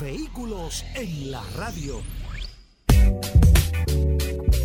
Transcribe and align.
Vehículos 0.00 0.84
en 0.96 1.30
la 1.30 1.42
radio. 1.56 2.00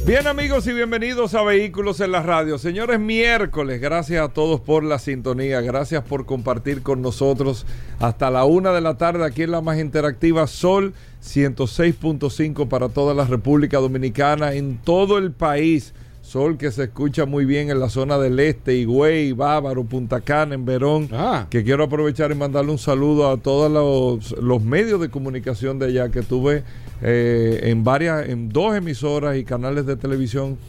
Bien 0.06 0.26
amigos 0.26 0.66
y 0.66 0.74
bienvenidos 0.74 1.36
a 1.36 1.44
Vehículos 1.44 2.00
en 2.00 2.12
la 2.12 2.24
Radio. 2.24 2.58
Señores, 2.58 3.00
miércoles, 3.00 3.80
gracias 3.80 4.24
a 4.24 4.34
todos 4.34 4.60
por 4.60 4.84
la 4.84 4.98
sintonía, 4.98 5.62
gracias 5.62 6.04
por 6.04 6.26
compartir 6.26 6.82
con 6.82 7.04
nosotros 7.04 7.68
hasta 8.00 8.32
la 8.32 8.46
una 8.46 8.72
de 8.72 8.82
la 8.82 8.98
tarde 8.98 9.24
aquí 9.24 9.44
en 9.44 9.52
la 9.52 9.62
más 9.62 9.80
interactiva 9.80 10.48
Sol 10.48 10.94
106.5 11.24 12.68
para 12.68 12.90
toda 12.90 13.14
la 13.14 13.26
República 13.26 13.78
Dominicana, 13.78 14.54
en 14.54 14.78
todo 14.78 15.20
el 15.20 15.32
país. 15.32 15.94
Sol 16.30 16.60
que 16.60 16.70
se 16.70 16.84
escucha 16.84 17.26
muy 17.26 17.44
bien 17.44 17.72
en 17.72 17.80
la 17.80 17.90
zona 17.90 18.20
del 18.20 18.40
este, 18.40 18.76
Higüey, 18.76 19.32
Bávaro, 19.32 19.84
Punta 19.84 20.22
Cana, 20.22 20.54
en 20.54 20.64
Verón. 20.64 21.10
Ah. 21.12 21.48
Que 21.50 21.64
quiero 21.64 21.86
aprovechar 21.86 22.30
y 22.30 22.36
mandarle 22.36 22.72
un 22.72 22.78
saludo 22.78 23.32
a 23.32 23.38
todos 23.38 23.72
los, 23.72 24.40
los 24.40 24.62
medios 24.62 25.02
de 25.02 25.10
comunicación 25.10 25.80
de 25.80 25.88
allá 25.88 26.10
que 26.10 26.22
tuve 26.22 26.64
eh, 27.02 27.62
en 27.64 27.84
varias, 27.84 28.30
en 28.30 28.50
dos 28.50 28.76
emisoras 28.76 29.38
y 29.38 29.44
canales 29.44 29.88
de 29.88 29.96
televisión 29.96 30.60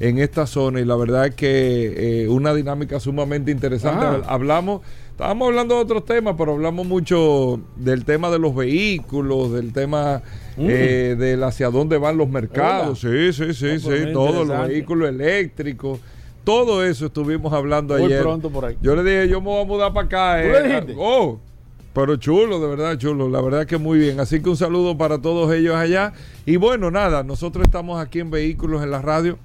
en 0.00 0.16
esta 0.16 0.46
zona. 0.46 0.80
Y 0.80 0.86
la 0.86 0.96
verdad 0.96 1.26
es 1.26 1.34
que 1.34 2.22
eh, 2.22 2.28
una 2.30 2.54
dinámica 2.54 2.98
sumamente 2.98 3.50
interesante. 3.50 4.06
Ah. 4.06 4.22
Hablamos, 4.26 4.80
estábamos 5.20 5.48
hablando 5.48 5.74
de 5.74 5.82
otros 5.82 6.06
temas, 6.06 6.34
pero 6.38 6.52
hablamos 6.52 6.86
mucho 6.86 7.60
del 7.76 8.06
tema 8.06 8.30
de 8.30 8.38
los 8.38 8.54
vehículos, 8.54 9.52
del 9.52 9.70
tema 9.70 10.22
eh, 10.56 11.14
del 11.18 11.44
hacia 11.44 11.68
dónde 11.68 11.98
van 11.98 12.16
los 12.16 12.26
mercados. 12.26 13.00
Sí, 13.00 13.30
sí, 13.34 13.52
sí, 13.52 13.66
Mm. 13.66 13.72
No, 13.72 13.78
sí. 13.78 14.12
Todos 14.14 14.48
los 14.48 14.68
vehículos 14.68 15.10
eléctricos. 15.10 16.00
Todo 16.42 16.82
eso 16.82 17.06
estuvimos 17.06 17.52
hablando 17.52 17.98
Muy 17.98 18.06
ayer. 18.06 18.22
pronto 18.22 18.48
por 18.48 18.64
ahí. 18.64 18.78
Yo 18.80 18.96
le 18.96 19.02
dije, 19.02 19.28
yo 19.28 19.42
me 19.42 19.48
voy 19.48 19.60
a 19.60 19.64
mudar 19.66 19.92
para 19.92 20.06
acá. 20.06 20.42
¿Tú 20.42 20.48
eh. 20.48 20.62
le 20.62 20.68
dijiste? 20.68 20.94
Oh, 20.98 21.38
pero 21.92 22.16
chulo, 22.16 22.58
de 22.58 22.68
verdad, 22.68 22.96
chulo. 22.96 23.28
La 23.28 23.42
verdad 23.42 23.66
que 23.66 23.76
muy 23.76 23.98
bien. 23.98 24.20
Así 24.20 24.40
que 24.40 24.48
un 24.48 24.56
saludo 24.56 24.96
para 24.96 25.20
todos 25.20 25.52
ellos 25.52 25.76
allá. 25.76 26.14
Y 26.46 26.56
bueno, 26.56 26.90
nada, 26.90 27.22
nosotros 27.24 27.66
estamos 27.66 28.00
aquí 28.00 28.20
en 28.20 28.30
Vehículos 28.30 28.82
en 28.82 28.90
la 28.90 29.02
Radio, 29.02 29.36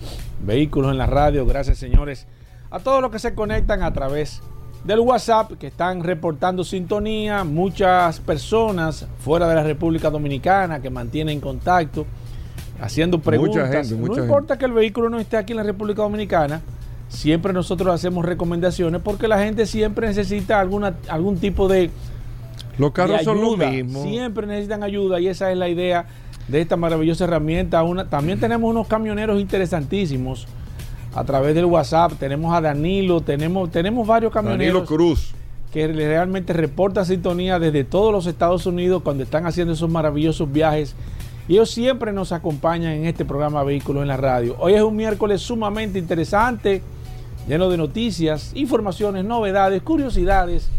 Vehículos 0.43 0.91
en 0.91 0.97
la 0.97 1.05
Radio. 1.05 1.45
Gracias, 1.45 1.77
señores, 1.77 2.27
a 2.71 2.79
todos 2.79 3.01
los 3.01 3.11
que 3.11 3.19
se 3.19 3.35
conectan 3.35 3.83
a 3.83 3.93
través 3.93 4.41
del 4.83 4.99
WhatsApp, 4.99 5.53
que 5.53 5.67
están 5.67 6.03
reportando 6.03 6.63
sintonía, 6.63 7.43
muchas 7.43 8.19
personas 8.19 9.07
fuera 9.19 9.47
de 9.47 9.55
la 9.55 9.63
República 9.63 10.09
Dominicana 10.09 10.81
que 10.81 10.89
mantienen 10.89 11.39
contacto, 11.39 12.05
haciendo 12.81 13.19
preguntas. 13.19 13.69
gente, 13.71 13.95
mucha 13.95 14.07
no 14.07 14.13
gente. 14.15 14.27
importa 14.27 14.57
que 14.57 14.65
el 14.65 14.73
vehículo 14.73 15.09
no 15.09 15.19
esté 15.19 15.37
aquí 15.37 15.53
en 15.53 15.57
la 15.57 15.63
República 15.63 16.01
Dominicana, 16.01 16.61
siempre 17.07 17.53
nosotros 17.53 17.93
hacemos 17.93 18.25
recomendaciones 18.25 19.01
porque 19.01 19.27
la 19.27 19.39
gente 19.39 19.65
siempre 19.65 20.07
necesita 20.07 20.59
alguna, 20.59 20.95
algún 21.07 21.37
tipo 21.37 21.67
de 21.67 21.89
Los 22.77 22.91
carros 22.91 23.19
de 23.19 23.23
son 23.23 23.39
lo 23.39 23.53
ayuda. 23.53 23.69
mismo. 23.69 24.03
Siempre 24.03 24.47
necesitan 24.47 24.83
ayuda 24.83 25.19
y 25.21 25.27
esa 25.27 25.49
es 25.51 25.57
la 25.57 25.69
idea 25.69 26.05
de 26.49 26.59
esta 26.59 26.75
maravillosa 26.75 27.23
herramienta. 27.23 27.83
Una, 27.83 28.09
también 28.09 28.37
tenemos 28.39 28.69
unos 28.69 28.87
camioneros 28.87 29.39
interesantísimos 29.39 30.45
a 31.15 31.23
través 31.23 31.55
del 31.55 31.65
WhatsApp. 31.65 32.13
Tenemos 32.13 32.53
a 32.53 32.61
Danilo, 32.61 33.21
tenemos, 33.21 33.71
tenemos 33.71 34.07
varios 34.07 34.33
Danilo 34.33 34.49
camioneros 34.57 34.87
Cruz. 34.87 35.33
que 35.71 35.87
realmente 35.87 36.53
reportan 36.53 37.05
sintonía 37.05 37.59
desde 37.59 37.83
todos 37.83 38.11
los 38.11 38.27
Estados 38.27 38.65
Unidos 38.65 39.01
cuando 39.03 39.23
están 39.23 39.45
haciendo 39.45 39.73
esos 39.73 39.89
maravillosos 39.89 40.51
viajes. 40.51 40.95
Y 41.47 41.53
ellos 41.53 41.71
siempre 41.71 42.13
nos 42.13 42.31
acompañan 42.31 42.93
en 42.93 43.05
este 43.05 43.25
programa 43.25 43.63
Vehículos 43.63 44.01
en 44.01 44.07
la 44.07 44.17
Radio. 44.17 44.55
Hoy 44.59 44.73
es 44.73 44.81
un 44.81 44.95
miércoles 44.95 45.41
sumamente 45.41 45.99
interesante, 45.99 46.81
lleno 47.47 47.69
de 47.69 47.77
noticias, 47.77 48.51
informaciones, 48.55 49.25
novedades, 49.25 49.81
curiosidades 49.81 50.69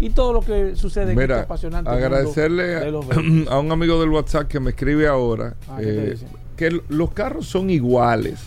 y 0.00 0.10
todo 0.10 0.32
lo 0.32 0.40
que 0.40 0.76
sucede 0.76 1.12
en 1.12 1.20
este 1.20 1.22
Mira, 1.22 1.42
apasionante 1.42 1.90
mundo 1.90 2.06
agradecerle 2.06 2.64
de 2.64 3.46
a, 3.50 3.58
un 3.58 3.70
amigo 3.70 4.00
del 4.00 4.08
WhatsApp 4.08 4.48
que 4.48 4.60
me 4.60 4.70
escribe 4.70 5.06
ahora 5.06 5.54
Ah, 5.68 5.76
¿qué 5.78 5.84
te 5.84 6.12
eh, 6.12 6.16
que 6.56 6.80
los 6.88 7.10
carros 7.10 7.46
son 7.46 7.68
iguales. 7.68 8.38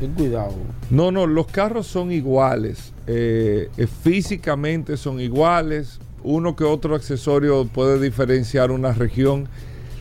Ten 0.00 0.14
cuidado. 0.14 0.54
No, 0.88 1.12
no, 1.12 1.26
los 1.26 1.46
carros 1.46 1.86
son 1.86 2.10
iguales. 2.10 2.92
eh, 3.06 3.68
eh, 3.76 3.86
físicamente 3.86 4.96
son 4.96 5.20
iguales. 5.20 6.00
Uno 6.24 6.56
que 6.56 6.64
otro 6.64 6.94
accesorio 6.94 7.66
puede 7.66 8.00
diferenciar 8.00 8.70
una 8.70 8.92
región. 8.92 9.46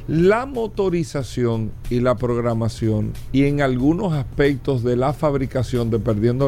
La 0.08 0.46
motorización 0.46 1.72
y 1.90 2.00
la 2.00 2.16
programación 2.16 3.14
y 3.32 3.44
en 3.44 3.62
algunos 3.62 4.14
aspectos 4.14 4.84
de 4.84 4.96
la 4.96 5.14
fabricación, 5.14 5.92
de 5.92 6.00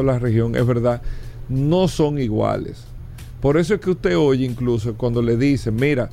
la 0.02 0.18
región, 0.18 0.56
es 0.56 0.66
verdad, 0.66 1.00
no 1.48 1.86
son 1.86 2.18
iguales. 2.18 2.84
Por 3.40 3.56
eso 3.56 3.74
es 3.74 3.80
que 3.80 3.90
usted 3.90 4.16
oye 4.16 4.46
incluso 4.46 4.94
cuando 4.94 5.22
le 5.22 5.36
dicen, 5.36 5.76
mira, 5.76 6.10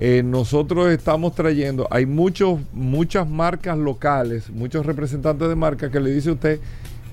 eh, 0.00 0.22
nosotros 0.24 0.90
estamos 0.90 1.34
trayendo, 1.34 1.88
hay 1.90 2.06
muchos, 2.06 2.60
muchas 2.72 3.28
marcas 3.28 3.76
locales, 3.76 4.48
muchos 4.48 4.86
representantes 4.86 5.48
de 5.48 5.56
marcas 5.56 5.90
que 5.90 5.98
le 5.98 6.12
dice 6.12 6.30
a 6.30 6.34
usted, 6.34 6.60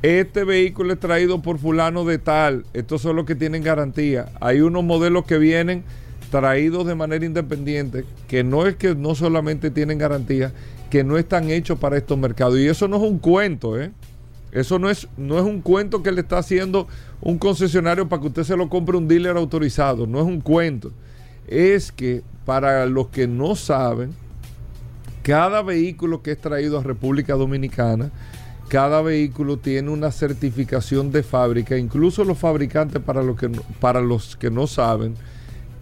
este 0.03 0.43
vehículo 0.43 0.93
es 0.93 0.99
traído 0.99 1.41
por 1.41 1.57
fulano 1.57 2.05
de 2.05 2.19
tal, 2.19 2.63
estos 2.73 3.01
son 3.01 3.15
los 3.15 3.25
que 3.25 3.33
tienen 3.33 3.63
garantía. 3.63 4.27
Hay 4.39 4.61
unos 4.61 4.83
modelos 4.83 5.25
que 5.25 5.39
vienen 5.39 5.83
traídos 6.29 6.85
de 6.85 6.93
manera 6.93 7.25
independiente, 7.25 8.05
que 8.27 8.43
no 8.43 8.67
es 8.67 8.75
que 8.75 8.93
no 8.93 9.15
solamente 9.15 9.71
tienen 9.71 9.97
garantía, 9.97 10.53
que 10.91 11.03
no 11.03 11.17
están 11.17 11.49
hechos 11.49 11.79
para 11.79 11.97
estos 11.97 12.19
mercados. 12.19 12.59
Y 12.59 12.67
eso 12.67 12.87
no 12.87 12.97
es 12.97 13.03
un 13.03 13.17
cuento, 13.17 13.81
¿eh? 13.81 13.91
Eso 14.51 14.77
no 14.77 14.91
es, 14.91 15.07
no 15.17 15.39
es 15.39 15.43
un 15.43 15.61
cuento 15.61 16.03
que 16.03 16.11
le 16.11 16.21
está 16.21 16.37
haciendo 16.37 16.87
un 17.19 17.39
concesionario 17.39 18.07
para 18.07 18.21
que 18.21 18.27
usted 18.27 18.43
se 18.43 18.55
lo 18.55 18.69
compre 18.69 18.95
un 18.95 19.07
dealer 19.07 19.35
autorizado. 19.37 20.05
No 20.05 20.19
es 20.19 20.25
un 20.25 20.39
cuento. 20.39 20.91
Es 21.47 21.91
que 21.91 22.21
para 22.45 22.85
los 22.85 23.07
que 23.07 23.27
no 23.27 23.55
saben, 23.55 24.13
cada 25.23 25.63
vehículo 25.63 26.21
que 26.21 26.31
es 26.31 26.39
traído 26.39 26.77
a 26.77 26.83
República 26.83 27.33
Dominicana, 27.33 28.11
cada 28.67 29.01
vehículo 29.01 29.57
tiene 29.57 29.89
una 29.89 30.11
certificación 30.11 31.11
de 31.11 31.23
fábrica. 31.23 31.77
Incluso 31.77 32.23
los 32.23 32.37
fabricantes, 32.37 33.01
para 33.01 33.23
los 33.23 33.37
que 33.37 33.49
para 33.79 34.01
los 34.01 34.35
que 34.35 34.51
no 34.51 34.67
saben, 34.67 35.15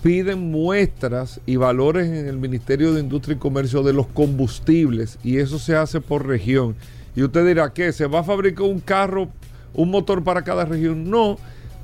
piden 0.01 0.51
muestras 0.51 1.39
y 1.45 1.56
valores 1.56 2.07
en 2.07 2.27
el 2.27 2.38
Ministerio 2.38 2.94
de 2.94 3.00
Industria 3.00 3.36
y 3.36 3.39
Comercio 3.39 3.83
de 3.83 3.94
los 3.94 4.07
combustibles 4.07 5.18
y 5.24 5.38
eso 5.38 5.59
se 5.59 5.75
hace 5.75 6.01
por 6.01 6.27
región. 6.27 6.75
Y 7.16 7.24
usted 7.24 7.45
dirá, 7.45 7.74
¿qué? 7.74 7.92
¿Se 7.94 8.07
va 8.07 8.19
a 8.19 8.24
fabricar 8.24 8.66
un 8.66 8.80
carro, 8.80 9.30
un 9.74 9.92
motor 9.92 10.24
para 10.24 10.44
cada 10.44 10.66
región? 10.66 11.09
No, 11.09 11.38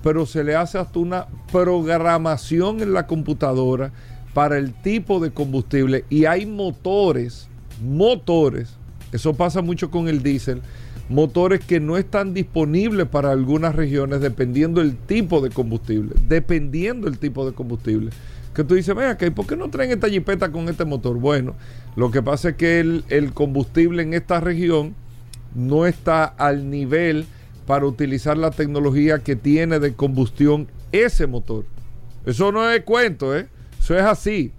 pero 0.03 0.25
se 0.25 0.43
le 0.43 0.55
hace 0.55 0.77
hasta 0.77 0.99
una 0.99 1.27
programación 1.51 2.81
en 2.81 2.93
la 2.93 3.07
computadora 3.07 3.91
para 4.33 4.57
el 4.57 4.73
tipo 4.73 5.19
de 5.19 5.31
combustible 5.31 6.05
y 6.09 6.25
hay 6.25 6.45
motores, 6.45 7.47
motores, 7.81 8.75
eso 9.11 9.33
pasa 9.33 9.61
mucho 9.61 9.89
con 9.89 10.07
el 10.07 10.21
diésel, 10.21 10.61
motores 11.09 11.61
que 11.65 11.79
no 11.79 11.97
están 11.97 12.33
disponibles 12.33 13.07
para 13.07 13.31
algunas 13.31 13.75
regiones 13.75 14.21
dependiendo 14.21 14.81
del 14.81 14.95
tipo 14.95 15.41
de 15.41 15.49
combustible, 15.49 16.15
dependiendo 16.27 17.09
del 17.09 17.17
tipo 17.17 17.45
de 17.45 17.53
combustible. 17.53 18.11
Que 18.53 18.63
tú 18.63 18.75
dices, 18.75 18.95
venga, 18.95 19.17
¿por 19.33 19.47
qué 19.47 19.55
no 19.55 19.69
traen 19.69 19.91
esta 19.91 20.09
jipeta 20.09 20.51
con 20.51 20.69
este 20.69 20.85
motor? 20.85 21.17
Bueno, 21.17 21.55
lo 21.95 22.11
que 22.11 22.21
pasa 22.21 22.49
es 22.49 22.55
que 22.55 22.79
el, 22.79 23.03
el 23.09 23.33
combustible 23.33 24.03
en 24.03 24.13
esta 24.13 24.39
región 24.39 24.95
no 25.55 25.85
está 25.85 26.25
al 26.25 26.69
nivel 26.69 27.25
para 27.65 27.85
utilizar 27.85 28.37
la 28.37 28.51
tecnología 28.51 29.19
que 29.19 29.35
tiene 29.35 29.79
de 29.79 29.93
combustión 29.93 30.67
ese 30.91 31.27
motor. 31.27 31.65
Eso 32.25 32.51
no 32.51 32.69
es 32.69 32.83
cuento, 32.83 33.37
¿eh? 33.37 33.47
Eso 33.89 33.97
es 33.97 34.05
así. 34.05 34.51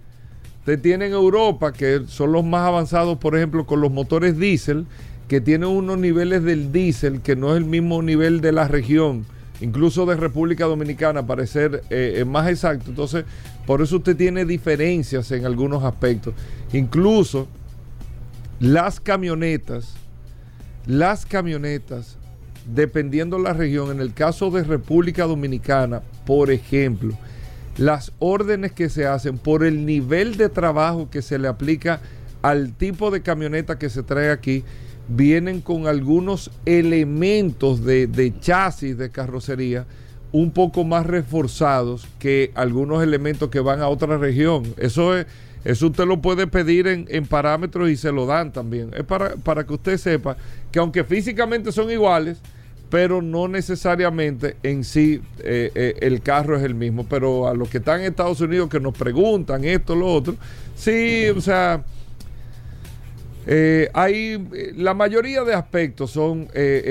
Usted 0.59 0.81
tiene 0.81 1.05
en 1.05 1.13
Europa, 1.13 1.71
que 1.71 2.01
son 2.07 2.33
los 2.33 2.43
más 2.43 2.67
avanzados, 2.67 3.17
por 3.17 3.33
ejemplo, 3.37 3.65
con 3.65 3.79
los 3.79 3.89
motores 3.89 4.37
diésel, 4.37 4.87
que 5.29 5.39
tienen 5.39 5.69
unos 5.69 5.97
niveles 5.99 6.43
del 6.43 6.73
diésel 6.73 7.21
que 7.21 7.37
no 7.37 7.51
es 7.51 7.57
el 7.59 7.63
mismo 7.63 8.01
nivel 8.01 8.41
de 8.41 8.51
la 8.51 8.67
región, 8.67 9.25
incluso 9.61 10.05
de 10.05 10.17
República 10.17 10.65
Dominicana, 10.65 11.25
para 11.25 11.47
ser 11.47 11.81
eh, 11.89 12.15
eh, 12.17 12.25
más 12.25 12.49
exacto. 12.49 12.89
Entonces, 12.89 13.23
por 13.65 13.81
eso 13.81 13.95
usted 13.95 14.17
tiene 14.17 14.43
diferencias 14.43 15.31
en 15.31 15.45
algunos 15.45 15.81
aspectos. 15.85 16.33
Incluso 16.73 17.47
las 18.59 18.99
camionetas, 18.99 19.93
las 20.85 21.25
camionetas, 21.25 22.17
dependiendo 22.65 23.39
la 23.39 23.53
región, 23.53 23.91
en 23.91 24.01
el 24.01 24.13
caso 24.13 24.51
de 24.51 24.65
República 24.65 25.23
Dominicana, 25.23 26.01
por 26.25 26.51
ejemplo, 26.51 27.17
las 27.77 28.11
órdenes 28.19 28.71
que 28.71 28.89
se 28.89 29.05
hacen 29.05 29.37
por 29.37 29.63
el 29.63 29.85
nivel 29.85 30.37
de 30.37 30.49
trabajo 30.49 31.09
que 31.09 31.21
se 31.21 31.39
le 31.39 31.47
aplica 31.47 32.01
al 32.41 32.73
tipo 32.73 33.11
de 33.11 33.21
camioneta 33.21 33.77
que 33.77 33.89
se 33.89 34.03
trae 34.03 34.31
aquí, 34.31 34.63
vienen 35.07 35.61
con 35.61 35.87
algunos 35.87 36.51
elementos 36.65 37.83
de, 37.83 38.33
chasis 38.39 38.97
de 38.97 39.09
carrocería 39.09 39.85
un 40.31 40.51
poco 40.51 40.83
más 40.83 41.05
reforzados 41.05 42.07
que 42.17 42.51
algunos 42.55 43.03
elementos 43.03 43.49
que 43.49 43.59
van 43.59 43.81
a 43.81 43.89
otra 43.89 44.17
región. 44.17 44.63
Eso 44.77 45.17
es, 45.17 45.27
eso 45.65 45.87
usted 45.87 46.05
lo 46.05 46.21
puede 46.21 46.47
pedir 46.47 46.87
en, 46.87 47.05
en 47.09 47.25
parámetros 47.25 47.89
y 47.89 47.97
se 47.97 48.11
lo 48.11 48.25
dan 48.25 48.51
también. 48.51 48.91
Es 48.95 49.03
para, 49.03 49.35
para 49.35 49.65
que 49.65 49.73
usted 49.73 49.97
sepa 49.97 50.37
que 50.71 50.79
aunque 50.79 51.03
físicamente 51.03 51.71
son 51.71 51.91
iguales, 51.91 52.37
pero 52.91 53.21
no 53.21 53.47
necesariamente 53.47 54.57
en 54.63 54.83
sí 54.83 55.21
eh, 55.39 55.71
eh, 55.73 55.95
el 56.01 56.21
carro 56.21 56.57
es 56.57 56.63
el 56.63 56.75
mismo. 56.75 57.05
Pero 57.09 57.47
a 57.47 57.55
los 57.55 57.69
que 57.69 57.77
están 57.77 58.01
en 58.01 58.07
Estados 58.07 58.41
Unidos 58.41 58.69
que 58.69 58.81
nos 58.81 58.95
preguntan 58.95 59.63
esto, 59.63 59.95
lo 59.95 60.13
otro, 60.13 60.35
sí, 60.75 61.29
o 61.29 61.39
sea, 61.39 61.83
eh, 63.47 63.89
hay 63.93 64.73
la 64.75 64.93
mayoría 64.93 65.43
de 65.43 65.55
aspectos 65.55 66.11
son 66.11 66.47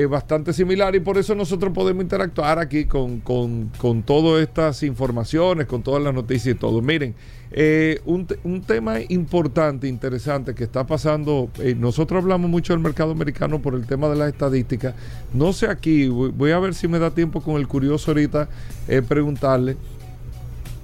bastante 0.08 0.52
similares 0.52 1.00
y 1.00 1.05
por 1.05 1.19
eso 1.19 1.35
nosotros 1.35 1.73
podemos 1.73 2.02
interactuar 2.02 2.58
aquí 2.58 2.87
con, 2.87 3.20
con, 3.20 3.70
con 3.76 4.02
todas 4.02 4.43
estas 4.43 4.82
informaciones, 4.82 5.67
con 5.67 5.82
todas 5.82 6.02
las 6.02 6.14
noticias 6.14 6.56
y 6.56 6.58
todo. 6.58 6.81
Miren. 6.81 7.14
Eh, 7.52 8.00
un, 8.05 8.26
tema 8.62 9.00
importante, 9.08 9.88
interesante 9.88 10.55
que 10.55 10.62
está 10.62 10.87
pasando, 10.87 11.50
eh, 11.58 11.75
nosotros 11.75 12.23
hablamos 12.23 12.49
mucho 12.49 12.73
del 12.73 12.81
mercado 12.81 13.11
americano 13.11 13.61
por 13.61 13.75
el 13.75 13.87
tema 13.87 14.08
de 14.08 14.17
las 14.17 14.29
estadísticas. 14.29 14.94
No 15.35 15.52
sé 15.52 15.67
aquí, 15.67 16.06
voy, 16.08 16.52
a 16.52 16.58
ver 16.61 16.75
si 16.75 16.87
me 16.87 17.00
da 17.00 17.11
tiempo 17.11 17.41
con 17.41 17.56
el 17.56 17.67
curioso 17.67 18.12
ahorita 18.12 18.49
eh, 18.87 19.02
preguntarle 19.02 19.76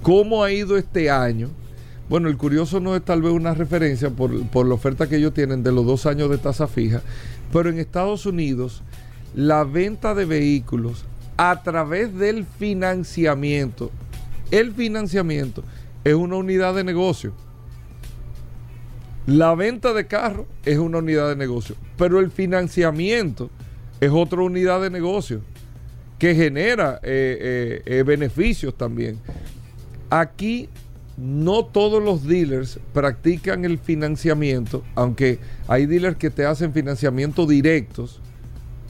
cómo 0.01 0.43
ha 0.43 0.51
ido 0.51 0.77
este 0.77 1.09
año. 1.09 1.49
Bueno, 2.09 2.27
el 2.27 2.37
curioso 2.37 2.79
no 2.79 2.95
es 2.95 3.03
tal 3.03 3.21
vez 3.21 3.31
una 3.31 3.53
referencia 3.53 4.09
por, 4.09 4.45
por 4.47 4.65
la 4.65 4.73
oferta 4.73 5.07
que 5.07 5.17
ellos 5.17 5.33
tienen 5.33 5.63
de 5.63 5.71
los 5.71 5.85
dos 5.85 6.05
años 6.05 6.29
de 6.29 6.37
tasa 6.37 6.67
fija, 6.67 7.01
pero 7.51 7.69
en 7.69 7.79
Estados 7.79 8.25
Unidos 8.25 8.83
la 9.35 9.63
venta 9.63 10.13
de 10.15 10.25
vehículos 10.25 11.05
a 11.37 11.61
través 11.63 12.13
del 12.17 12.45
financiamiento, 12.45 13.91
el 14.51 14.73
financiamiento, 14.73 15.63
es 16.07 16.13
una 16.13 16.37
unidad 16.37 16.73
de 16.73 16.85
negocio. 16.85 17.33
La 19.25 19.53
venta 19.55 19.91
de 19.91 20.07
carros 20.07 20.45
es 20.63 20.77
una 20.77 20.99
unidad 20.99 21.27
de 21.27 21.35
negocio, 21.35 21.75
pero 21.97 22.21
el 22.21 22.31
financiamiento 22.31 23.49
es 23.99 24.09
otra 24.11 24.41
unidad 24.41 24.81
de 24.81 24.89
negocio 24.89 25.41
que 26.17 26.33
genera 26.33 27.01
eh, 27.03 27.81
eh, 27.83 27.97
eh, 27.97 28.03
beneficios 28.03 28.73
también. 28.77 29.19
Aquí 30.09 30.69
no 31.17 31.65
todos 31.65 32.01
los 32.01 32.25
dealers 32.25 32.79
practican 32.93 33.65
el 33.65 33.77
financiamiento, 33.77 34.83
aunque 34.95 35.39
hay 35.67 35.87
dealers 35.87 36.15
que 36.15 36.29
te 36.29 36.45
hacen 36.45 36.71
financiamiento 36.71 37.45
directos, 37.45 38.21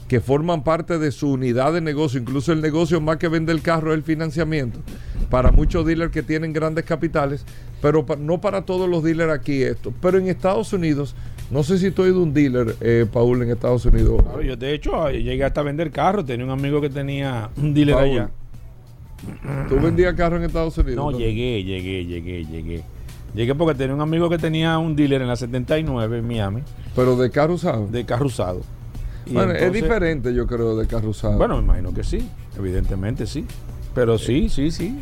que 0.08 0.20
forman 0.20 0.64
parte 0.64 0.98
de 0.98 1.12
su 1.12 1.30
unidad 1.30 1.74
de 1.74 1.82
negocio, 1.82 2.18
incluso 2.18 2.52
el 2.52 2.62
negocio 2.62 3.00
más 3.00 3.18
que 3.18 3.28
vende 3.28 3.52
el 3.52 3.60
carro 3.60 3.92
es 3.92 3.98
el 3.98 4.02
financiamiento, 4.02 4.80
para 5.28 5.52
muchos 5.52 5.84
dealers 5.84 6.10
que 6.10 6.22
tienen 6.22 6.54
grandes 6.54 6.84
capitales, 6.86 7.44
pero 7.82 8.04
no 8.18 8.40
para 8.40 8.62
todos 8.62 8.88
los 8.88 9.04
dealers 9.04 9.32
aquí 9.32 9.62
esto. 9.62 9.92
Pero 10.00 10.18
en 10.18 10.28
Estados 10.28 10.72
Unidos, 10.72 11.14
no 11.50 11.62
sé 11.62 11.78
si 11.78 11.88
has 11.88 11.98
ido 11.98 12.22
un 12.22 12.32
dealer, 12.32 12.74
eh, 12.80 13.06
Paul, 13.12 13.42
en 13.42 13.50
Estados 13.50 13.84
Unidos. 13.84 14.24
yo 14.44 14.56
de 14.56 14.72
hecho 14.72 15.10
llegué 15.10 15.44
hasta 15.44 15.60
a 15.60 15.64
vender 15.64 15.90
carros, 15.90 16.24
tenía 16.24 16.46
un 16.46 16.52
amigo 16.52 16.80
que 16.80 16.88
tenía 16.88 17.50
un 17.58 17.74
dealer 17.74 17.96
allá. 17.96 18.30
¿Tú 19.68 19.76
vendías 19.76 20.14
carros 20.14 20.38
en 20.38 20.46
Estados 20.46 20.78
Unidos? 20.78 21.12
No, 21.12 21.18
llegué, 21.18 21.62
llegué, 21.62 22.06
llegué, 22.06 22.44
llegué. 22.46 22.82
Llegué 23.34 23.54
porque 23.54 23.74
tenía 23.74 23.94
un 23.94 24.00
amigo 24.00 24.30
que 24.30 24.38
tenía 24.38 24.78
un 24.78 24.96
dealer 24.96 25.20
en 25.20 25.28
la 25.28 25.36
79 25.36 26.18
en 26.18 26.26
Miami. 26.26 26.62
¿Pero 26.96 27.14
de 27.16 27.30
carro 27.30 27.54
usado? 27.54 27.86
De 27.88 28.04
carro 28.06 28.26
usado. 28.26 28.62
Bueno, 29.30 29.52
es 29.52 29.72
diferente, 29.72 30.34
yo 30.34 30.46
creo, 30.46 30.76
de 30.76 30.86
carro 30.86 31.10
usado. 31.10 31.36
Bueno, 31.36 31.56
me 31.56 31.62
imagino 31.62 31.92
que 31.92 32.04
sí, 32.04 32.28
evidentemente 32.56 33.26
sí. 33.26 33.44
Pero 33.94 34.18
sí, 34.18 34.48
sí, 34.48 34.70
sí. 34.70 34.98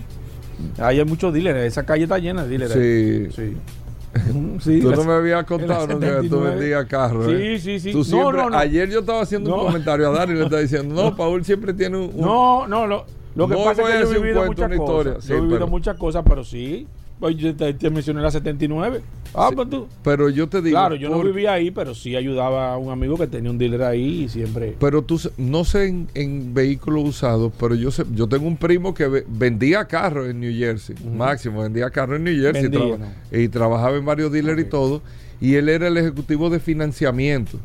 hay 0.79 1.05
muchos 1.05 1.33
dealers, 1.33 1.61
esa 1.61 1.85
calle 1.85 2.05
está 2.05 2.19
llena 2.19 2.45
de 2.45 2.49
dealers. 2.49 2.73
Sí. 2.73 3.29
Sí. 3.35 3.57
sí 4.61 4.81
tú 4.81 4.91
no 4.93 5.05
me 5.05 5.13
habías 5.13 5.45
contado 5.45 5.99
que 5.99 6.29
tú 6.29 6.41
vendías 6.41 6.87
carros. 6.87 7.27
Sí, 7.27 7.59
sí, 7.59 7.81
sí. 7.81 7.93
no, 8.11 8.33
no, 8.33 8.51
no. 8.51 8.57
Ayer 8.57 8.89
yo 8.89 9.01
estaba 9.01 9.23
haciendo 9.23 9.55
un 9.55 9.67
comentario 9.67 10.09
a 10.09 10.13
Dani 10.13 10.33
y 10.33 10.37
le 10.37 10.45
estaba 10.45 10.63
diciendo, 10.63 10.95
no, 11.03 11.17
Paul 11.17 11.45
siempre 11.45 11.73
tiene 11.75 11.99
un. 11.99 12.17
No, 12.17 12.67
no, 12.67 12.87
lo, 12.87 13.07
lo 13.35 13.49
que 13.49 13.55
pasa 13.55 13.83
es 13.83 13.89
que 13.89 14.01
yo 14.03 14.11
he 14.13 14.19
vivido 14.21 14.45
muchas 14.47 14.77
cosas. 14.77 15.27
yo 15.27 15.37
he 15.37 15.41
vivido 15.41 15.67
muchas 15.67 15.97
cosas, 15.97 16.25
pero 16.27 16.45
sí. 16.45 16.87
Yo 17.21 17.57
te, 17.57 17.91
mencioné 17.91 18.21
la 18.21 18.31
79. 18.31 19.01
Ah, 19.35 19.51
pues 19.55 19.71
tú. 19.71 19.89
Pero 20.03 20.29
yo 20.29 20.49
te 20.49 20.61
digo. 20.61 20.75
Claro, 20.75 20.95
yo 20.97 21.09
no 21.09 21.23
vivía 21.23 21.55
ahí, 21.55 21.71
pero 21.71 21.95
sí 21.95 22.15
ayudaba 22.15 22.75
a 22.75 22.77
un 22.77 22.91
amigo 22.91 23.17
que 23.17 23.27
tenía 23.27 23.51
un 23.51 23.59
dealer 23.59 23.83
ahí 23.83 24.25
y 24.25 24.29
siempre. 24.29 24.77
Pero 24.79 25.03
tú, 25.03 25.19
no 25.39 25.65
sé 25.65 25.87
en, 26.15 26.55
vehículos 26.55 27.05
usados, 27.05 27.53
pero 27.59 27.75
yo 27.75 27.91
sé, 27.91 28.05
yo 28.13 28.27
tengo 28.27 28.47
un 28.47 28.57
primo 28.57 28.93
que 28.93 29.25
vendía 29.29 29.87
carros 29.87 30.29
en 30.29 30.41
New 30.41 30.53
Jersey, 30.57 30.95
máximo, 31.05 31.63
vendía 31.63 31.91
carros 31.91 32.17
en 32.17 32.25
New 32.25 32.41
Jersey 32.41 32.71
y 33.33 33.49
trabajaba 33.49 33.97
en 33.97 34.05
varios 34.05 34.31
dealers 34.31 34.61
y 34.61 34.65
todo. 34.65 35.03
Y 35.41 35.55
él 35.55 35.69
era 35.69 35.89
el 35.89 35.97
ejecutivo 35.97 36.51
de 36.51 36.61
financiamiento. 36.61 37.59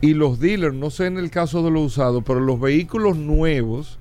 Y 0.00 0.14
los 0.14 0.38
dealers, 0.38 0.74
no 0.74 0.90
sé 0.90 1.06
en 1.06 1.16
el 1.16 1.30
caso 1.30 1.62
de 1.62 1.70
los 1.70 1.82
usados, 1.82 2.24
pero 2.26 2.40
los 2.40 2.60
vehículos 2.60 3.16
nuevos 3.16 3.98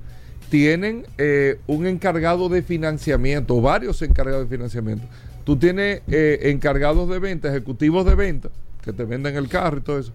tienen 0.52 1.06
eh, 1.18 1.60
un 1.66 1.88
encargado 1.88 2.50
de 2.50 2.62
financiamiento, 2.62 3.56
o 3.56 3.62
varios 3.62 4.02
encargados 4.02 4.50
de 4.50 4.58
financiamiento. 4.58 5.08
Tú 5.46 5.56
tienes 5.56 6.02
eh, 6.10 6.40
encargados 6.52 7.10
de 7.10 7.20
venta, 7.20 7.48
ejecutivos 7.48 8.06
de 8.06 8.16
venta, 8.16 8.50
que 8.84 8.92
te 8.92 9.06
venden 9.06 9.38
el 9.38 9.48
carro 9.48 9.78
y 9.78 9.82
todo 9.82 10.00
eso, 10.00 10.12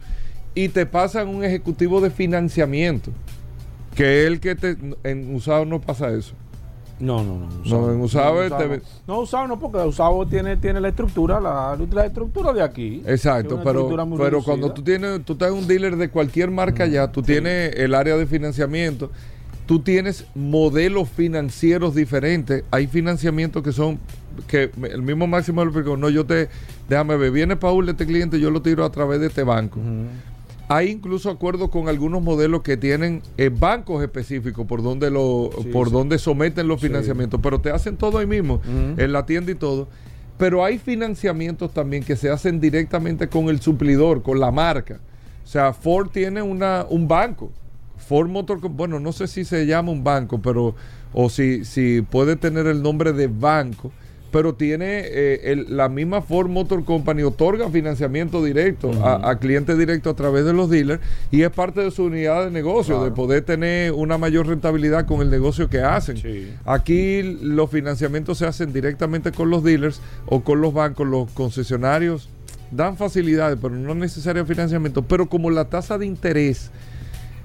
y 0.54 0.68
te 0.68 0.84
pasan 0.84 1.28
un 1.28 1.42
ejecutivo 1.42 2.02
de 2.02 2.10
financiamiento, 2.10 3.12
que 3.94 4.20
es 4.20 4.26
el 4.26 4.40
que 4.40 4.54
te, 4.54 4.76
en 5.04 5.34
usado 5.34 5.64
no 5.64 5.80
pasa 5.80 6.10
eso. 6.10 6.34
No, 7.00 7.24
no, 7.24 7.38
no. 7.38 7.48
no, 7.64 7.92
en 7.92 8.00
usado, 8.00 8.34
no, 9.06 9.20
usado 9.20 9.46
no, 9.48 9.58
porque 9.58 9.78
usado 9.78 10.26
tiene, 10.26 10.58
tiene 10.58 10.80
la 10.80 10.88
estructura, 10.88 11.40
la, 11.40 11.78
estructura 12.04 12.52
de 12.52 12.62
aquí. 12.62 13.02
Exacto, 13.06 13.60
pero, 13.64 13.88
pero 14.18 14.42
cuando 14.42 14.70
tú 14.70 14.82
tienes, 14.82 15.24
tú 15.24 15.32
estás 15.32 15.50
un 15.50 15.66
dealer 15.66 15.96
de 15.96 16.10
cualquier 16.10 16.50
marca 16.50 16.84
ya, 16.86 17.10
tú 17.10 17.22
tienes 17.22 17.74
el 17.76 17.94
área 17.94 18.18
de 18.18 18.26
financiamiento 18.26 19.10
tú 19.66 19.80
tienes 19.80 20.24
modelos 20.34 21.08
financieros 21.10 21.94
diferentes. 21.94 22.64
Hay 22.70 22.86
financiamientos 22.86 23.62
que 23.62 23.72
son, 23.72 23.98
que 24.46 24.70
el 24.90 25.02
mismo 25.02 25.26
máximo 25.26 25.64
lo 25.64 25.70
explicó, 25.70 25.96
no, 25.96 26.08
yo 26.08 26.24
te, 26.24 26.48
déjame 26.88 27.16
ver, 27.16 27.32
viene 27.32 27.56
Paul 27.56 27.86
de 27.86 27.92
este 27.92 28.06
cliente, 28.06 28.40
yo 28.40 28.50
lo 28.50 28.62
tiro 28.62 28.84
a 28.84 28.90
través 28.90 29.20
de 29.20 29.26
este 29.26 29.42
banco. 29.42 29.80
Hay 30.68 30.90
incluso 30.90 31.30
acuerdos 31.30 31.70
con 31.70 31.88
algunos 31.88 32.22
modelos 32.22 32.62
que 32.62 32.76
tienen 32.76 33.22
eh, 33.36 33.50
bancos 33.56 34.02
específicos 34.02 34.66
por 34.66 34.82
donde 34.82 35.10
lo, 35.10 35.50
por 35.72 35.90
donde 35.90 36.18
someten 36.18 36.66
los 36.66 36.80
financiamientos, 36.80 37.40
pero 37.42 37.60
te 37.60 37.70
hacen 37.70 37.96
todo 37.96 38.18
ahí 38.18 38.26
mismo, 38.26 38.60
en 38.96 39.12
la 39.12 39.26
tienda 39.26 39.52
y 39.52 39.56
todo. 39.56 39.88
Pero 40.38 40.64
hay 40.64 40.78
financiamientos 40.78 41.72
también 41.72 42.02
que 42.04 42.14
se 42.14 42.30
hacen 42.30 42.60
directamente 42.60 43.28
con 43.28 43.48
el 43.48 43.60
suplidor, 43.60 44.22
con 44.22 44.38
la 44.38 44.50
marca. 44.50 45.00
O 45.44 45.48
sea, 45.48 45.72
Ford 45.72 46.10
tiene 46.10 46.42
una, 46.42 46.84
un 46.90 47.08
banco. 47.08 47.52
Ford 47.98 48.28
Motor, 48.28 48.60
bueno, 48.68 49.00
no 49.00 49.12
sé 49.12 49.26
si 49.26 49.44
se 49.44 49.66
llama 49.66 49.90
un 49.92 50.04
banco, 50.04 50.40
pero, 50.40 50.74
o 51.12 51.28
si, 51.30 51.64
si 51.64 52.02
puede 52.02 52.36
tener 52.36 52.66
el 52.66 52.82
nombre 52.82 53.12
de 53.12 53.26
banco, 53.28 53.90
pero 54.32 54.54
tiene 54.54 55.00
eh, 55.04 55.52
el- 55.52 55.76
la 55.76 55.88
misma 55.88 56.20
Ford 56.20 56.48
Motor 56.50 56.84
Company, 56.84 57.22
otorga 57.22 57.70
financiamiento 57.70 58.44
directo 58.44 58.90
a, 59.02 59.30
a 59.30 59.38
clientes 59.38 59.78
directos 59.78 60.12
a 60.12 60.16
través 60.16 60.44
de 60.44 60.52
los 60.52 60.68
dealers 60.68 61.00
y 61.30 61.42
es 61.42 61.50
parte 61.50 61.80
de 61.80 61.90
su 61.90 62.04
unidad 62.04 62.44
de 62.44 62.50
negocio, 62.50 63.02
de 63.02 63.12
poder 63.12 63.42
tener 63.44 63.92
una 63.92 64.18
mayor 64.18 64.46
rentabilidad 64.46 65.06
con 65.06 65.22
el 65.22 65.30
negocio 65.30 65.70
que 65.70 65.78
hacen. 65.80 66.18
Sí. 66.18 66.52
Aquí 66.66 67.22
los 67.40 67.70
financiamientos 67.70 68.38
se 68.38 68.46
hacen 68.46 68.72
directamente 68.72 69.32
con 69.32 69.48
los 69.48 69.62
dealers 69.64 70.00
o 70.26 70.42
con 70.42 70.60
los 70.60 70.74
bancos, 70.74 71.06
los 71.06 71.30
concesionarios 71.30 72.28
dan 72.72 72.96
facilidades, 72.96 73.58
pero 73.62 73.74
no 73.74 73.94
necesario 73.94 74.44
financiamiento. 74.44 75.02
Pero 75.02 75.28
como 75.28 75.50
la 75.50 75.66
tasa 75.66 75.96
de 75.98 76.04
interés 76.06 76.70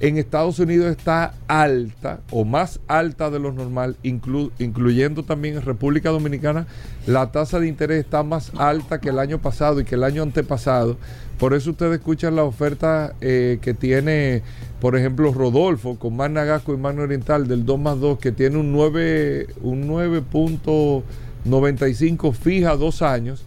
en 0.01 0.17
Estados 0.17 0.59
Unidos 0.59 0.91
está 0.91 1.33
alta 1.47 2.19
o 2.31 2.43
más 2.43 2.81
alta 2.87 3.29
de 3.29 3.39
lo 3.39 3.53
normal, 3.53 3.95
inclu- 4.03 4.51
incluyendo 4.59 5.23
también 5.23 5.55
en 5.55 5.61
República 5.61 6.09
Dominicana, 6.09 6.67
la 7.07 7.31
tasa 7.31 7.59
de 7.59 7.67
interés 7.67 8.03
está 8.03 8.23
más 8.23 8.51
alta 8.57 8.99
que 8.99 9.09
el 9.09 9.19
año 9.19 9.39
pasado 9.39 9.79
y 9.79 9.85
que 9.85 9.93
el 9.95 10.03
año 10.03 10.23
antepasado. 10.23 10.97
Por 11.37 11.53
eso 11.53 11.69
ustedes 11.71 11.99
escuchan 11.99 12.35
la 12.35 12.43
oferta 12.43 13.13
eh, 13.21 13.59
que 13.61 13.73
tiene, 13.75 14.41
por 14.79 14.95
ejemplo, 14.95 15.31
Rodolfo 15.33 15.97
con 15.97 16.15
Magna 16.15 16.43
Gasco 16.45 16.73
y 16.73 16.77
Magna 16.77 17.01
Oriental 17.03 17.47
del 17.47 17.65
2 17.65 17.79
más 17.79 17.99
2, 17.99 18.17
que 18.19 18.31
tiene 18.31 18.57
un 18.57 18.71
9, 18.71 19.47
un 19.61 19.87
9.95 19.87 22.33
fija 22.33 22.75
dos 22.75 23.01
años. 23.01 23.43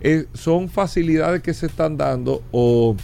Eh, 0.00 0.26
son 0.34 0.68
facilidades 0.68 1.42
que 1.42 1.54
se 1.54 1.66
están 1.66 1.96
dando 1.96 2.42
o 2.50 2.96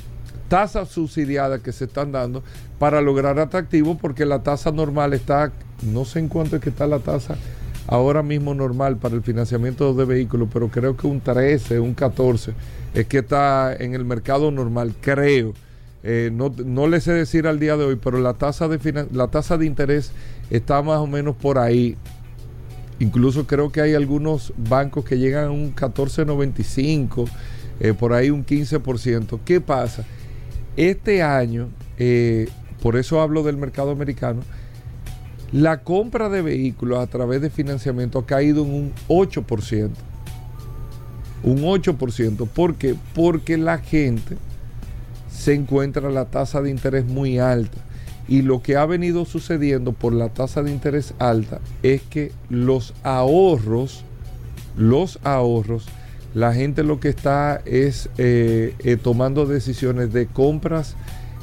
tasas 0.48 0.88
subsidiadas 0.88 1.60
que 1.60 1.72
se 1.72 1.84
están 1.84 2.12
dando 2.12 2.42
para 2.78 3.00
lograr 3.00 3.38
atractivo 3.38 3.98
porque 3.98 4.24
la 4.24 4.42
tasa 4.42 4.72
normal 4.72 5.12
está, 5.14 5.52
no 5.82 6.04
sé 6.04 6.18
en 6.20 6.28
cuánto 6.28 6.56
es 6.56 6.62
que 6.62 6.70
está 6.70 6.86
la 6.86 6.98
tasa 6.98 7.36
ahora 7.86 8.22
mismo 8.22 8.54
normal 8.54 8.98
para 8.98 9.14
el 9.14 9.22
financiamiento 9.22 9.94
de 9.94 10.04
vehículos, 10.04 10.48
pero 10.52 10.68
creo 10.68 10.96
que 10.96 11.06
un 11.06 11.20
13, 11.20 11.80
un 11.80 11.94
14 11.94 12.52
es 12.94 13.06
que 13.06 13.18
está 13.18 13.74
en 13.74 13.94
el 13.94 14.04
mercado 14.04 14.50
normal, 14.50 14.94
creo. 15.00 15.54
Eh, 16.04 16.30
no, 16.32 16.54
no 16.64 16.86
le 16.86 17.00
sé 17.00 17.12
decir 17.12 17.46
al 17.46 17.58
día 17.58 17.76
de 17.76 17.84
hoy, 17.84 17.96
pero 17.96 18.20
la 18.20 18.34
tasa 18.34 18.68
de 18.68 19.06
la 19.12 19.28
tasa 19.28 19.56
de 19.56 19.66
interés 19.66 20.12
está 20.50 20.80
más 20.82 20.98
o 20.98 21.06
menos 21.06 21.34
por 21.34 21.58
ahí. 21.58 21.96
Incluso 23.00 23.46
creo 23.46 23.72
que 23.72 23.80
hay 23.80 23.94
algunos 23.94 24.52
bancos 24.56 25.04
que 25.04 25.18
llegan 25.18 25.46
a 25.46 25.50
un 25.50 25.74
14.95, 25.74 27.28
eh, 27.80 27.94
por 27.94 28.12
ahí 28.12 28.30
un 28.30 28.44
15%. 28.44 29.40
¿Qué 29.44 29.60
pasa? 29.60 30.04
Este 30.78 31.24
año, 31.24 31.70
eh, 31.98 32.48
por 32.80 32.96
eso 32.96 33.20
hablo 33.20 33.42
del 33.42 33.56
mercado 33.56 33.90
americano, 33.90 34.42
la 35.50 35.82
compra 35.82 36.28
de 36.28 36.40
vehículos 36.40 37.00
a 37.00 37.08
través 37.08 37.40
de 37.40 37.50
financiamiento 37.50 38.20
ha 38.20 38.26
caído 38.26 38.62
en 38.64 38.72
un 38.72 38.92
8%. 39.08 39.90
Un 41.42 41.62
8%. 41.62 42.46
¿Por 42.46 42.76
qué? 42.76 42.94
Porque 43.12 43.58
la 43.58 43.78
gente 43.78 44.36
se 45.28 45.54
encuentra 45.54 46.10
la 46.10 46.26
tasa 46.26 46.62
de 46.62 46.70
interés 46.70 47.06
muy 47.06 47.40
alta. 47.40 47.78
Y 48.28 48.42
lo 48.42 48.62
que 48.62 48.76
ha 48.76 48.86
venido 48.86 49.24
sucediendo 49.24 49.94
por 49.94 50.12
la 50.12 50.28
tasa 50.28 50.62
de 50.62 50.70
interés 50.70 51.12
alta 51.18 51.58
es 51.82 52.02
que 52.02 52.30
los 52.50 52.94
ahorros, 53.02 54.04
los 54.76 55.18
ahorros, 55.24 55.88
la 56.34 56.52
gente 56.54 56.82
lo 56.82 57.00
que 57.00 57.08
está 57.08 57.60
es 57.64 58.10
eh, 58.18 58.74
eh, 58.80 58.96
tomando 58.96 59.46
decisiones 59.46 60.12
de 60.12 60.26
compras 60.26 60.96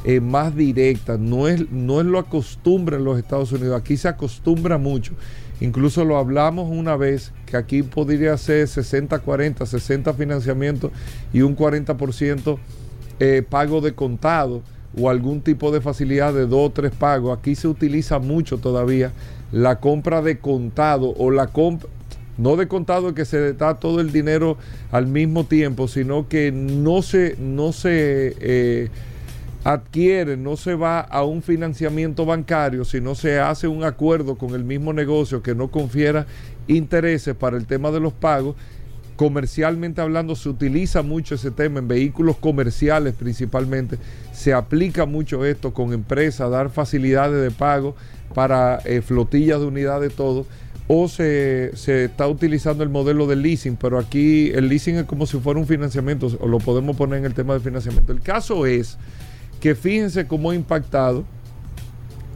eh, 0.04 0.20
más 0.20 0.56
directas. 0.56 1.20
No 1.20 1.48
es, 1.48 1.72
no 1.72 2.00
es 2.00 2.06
lo 2.06 2.20
acostumbre 2.20 2.98
en 2.98 3.04
los 3.04 3.18
Estados 3.18 3.51
Unidos. 3.51 3.80
Aquí 3.80 3.98
se 3.98 4.08
acostumbra 4.08 4.77
mucho. 4.77 5.13
Incluso 5.62 6.04
lo 6.04 6.18
hablamos 6.18 6.70
una 6.70 6.96
vez 6.96 7.32
que 7.46 7.58
aquí 7.58 7.82
podría 7.82 8.38
ser 8.38 8.68
60-40, 8.68 9.65
60 9.65 10.13
financiamientos 10.13 10.92
y 11.34 11.42
un 11.42 11.56
40% 11.56 12.58
eh, 13.20 13.44
pago 13.50 13.80
de 13.80 13.94
contado 13.94 14.62
o 14.98 15.10
algún 15.10 15.42
tipo 15.42 15.72
de 15.72 15.82
facilidad 15.82 16.34
de 16.34 16.46
dos 16.46 16.70
o 16.70 16.72
tres 16.72 16.92
pagos. 16.92 17.38
Aquí 17.38 17.56
se 17.56 17.68
utiliza 17.68 18.20
mucho 18.20 18.58
todavía 18.58 19.12
la 19.51 19.80
compra 19.80 20.22
de 20.22 20.39
contado 20.39 21.13
o 21.18 21.32
la 21.32 21.48
compra, 21.48 21.89
no 22.38 22.56
de 22.56 22.68
contado 22.68 23.13
que 23.13 23.25
se 23.25 23.54
da 23.54 23.75
todo 23.75 24.01
el 24.01 24.12
dinero 24.12 24.58
al 24.92 25.08
mismo 25.08 25.46
tiempo, 25.46 25.88
sino 25.88 26.27
que 26.27 26.51
no 26.51 27.01
se, 27.01 27.36
no 27.39 27.72
se 27.72 28.36
eh, 28.39 28.89
adquiere, 29.63 30.38
no 30.38 30.58
se 30.58 30.75
va 30.75 31.00
a 31.00 31.24
un 31.24 31.42
financiamiento 31.42 32.25
bancario, 32.25 32.86
sino 32.86 33.15
se 33.15 33.39
hace 33.39 33.68
un 33.68 33.84
acuerdo 33.84 34.36
con 34.36 34.54
el 34.54 34.63
mismo 34.63 34.94
negocio 34.94 35.42
que 35.42 35.56
no 35.56 35.70
confiera 35.70 36.27
intereses 36.68 37.36
para 37.36 37.58
el 37.58 37.65
tema 37.65 37.92
de 37.92 38.00
los 38.00 38.13
pagos. 38.13 38.56
Comercialmente 39.15 40.01
hablando 40.01 40.36
se 40.36 40.50
utiliza 40.50 41.01
mucho 41.01 41.36
ese 41.36 41.50
tema 41.50 41.80
en 41.80 41.88
vehículos 41.88 42.36
comerciales 42.36 43.13
principalmente. 43.13 43.98
Se 44.34 44.51
aplica 44.54 45.06
mucho 45.06 45.46
esto 45.46 45.74
con 45.74 45.94
empresas 45.94 46.51
dar 46.51 46.70
facilidades 46.70 47.42
de 47.42 47.51
pago 47.51 47.96
para 48.34 48.82
eh, 48.84 49.01
flotillas 49.01 49.62
de 49.62 49.65
unidades 49.65 50.13
todo 50.15 50.46
o 50.88 51.08
se, 51.08 51.72
se 51.75 52.06
está 52.06 52.27
utilizando 52.27 52.84
el 52.84 52.89
modelo 52.89 53.25
de 53.25 53.36
leasing 53.36 53.75
pero 53.75 53.98
aquí 53.98 54.51
el 54.54 54.68
leasing 54.68 54.98
es 54.98 55.06
como 55.06 55.25
si 55.25 55.39
fuera 55.39 55.60
un 55.60 55.65
financiamiento 55.65 56.27
o 56.39 56.48
lo 56.48 56.60
podemos 56.60 56.96
poner 56.96 57.20
en 57.20 57.25
el 57.25 57.34
tema 57.34 57.54
de 57.54 57.60
financiamiento. 57.60 58.12
El 58.12 58.22
caso 58.22 58.65
es 58.65 58.98
que 59.60 59.74
fíjense 59.75 60.27
cómo 60.27 60.51
ha 60.51 60.56
impactado 60.56 61.25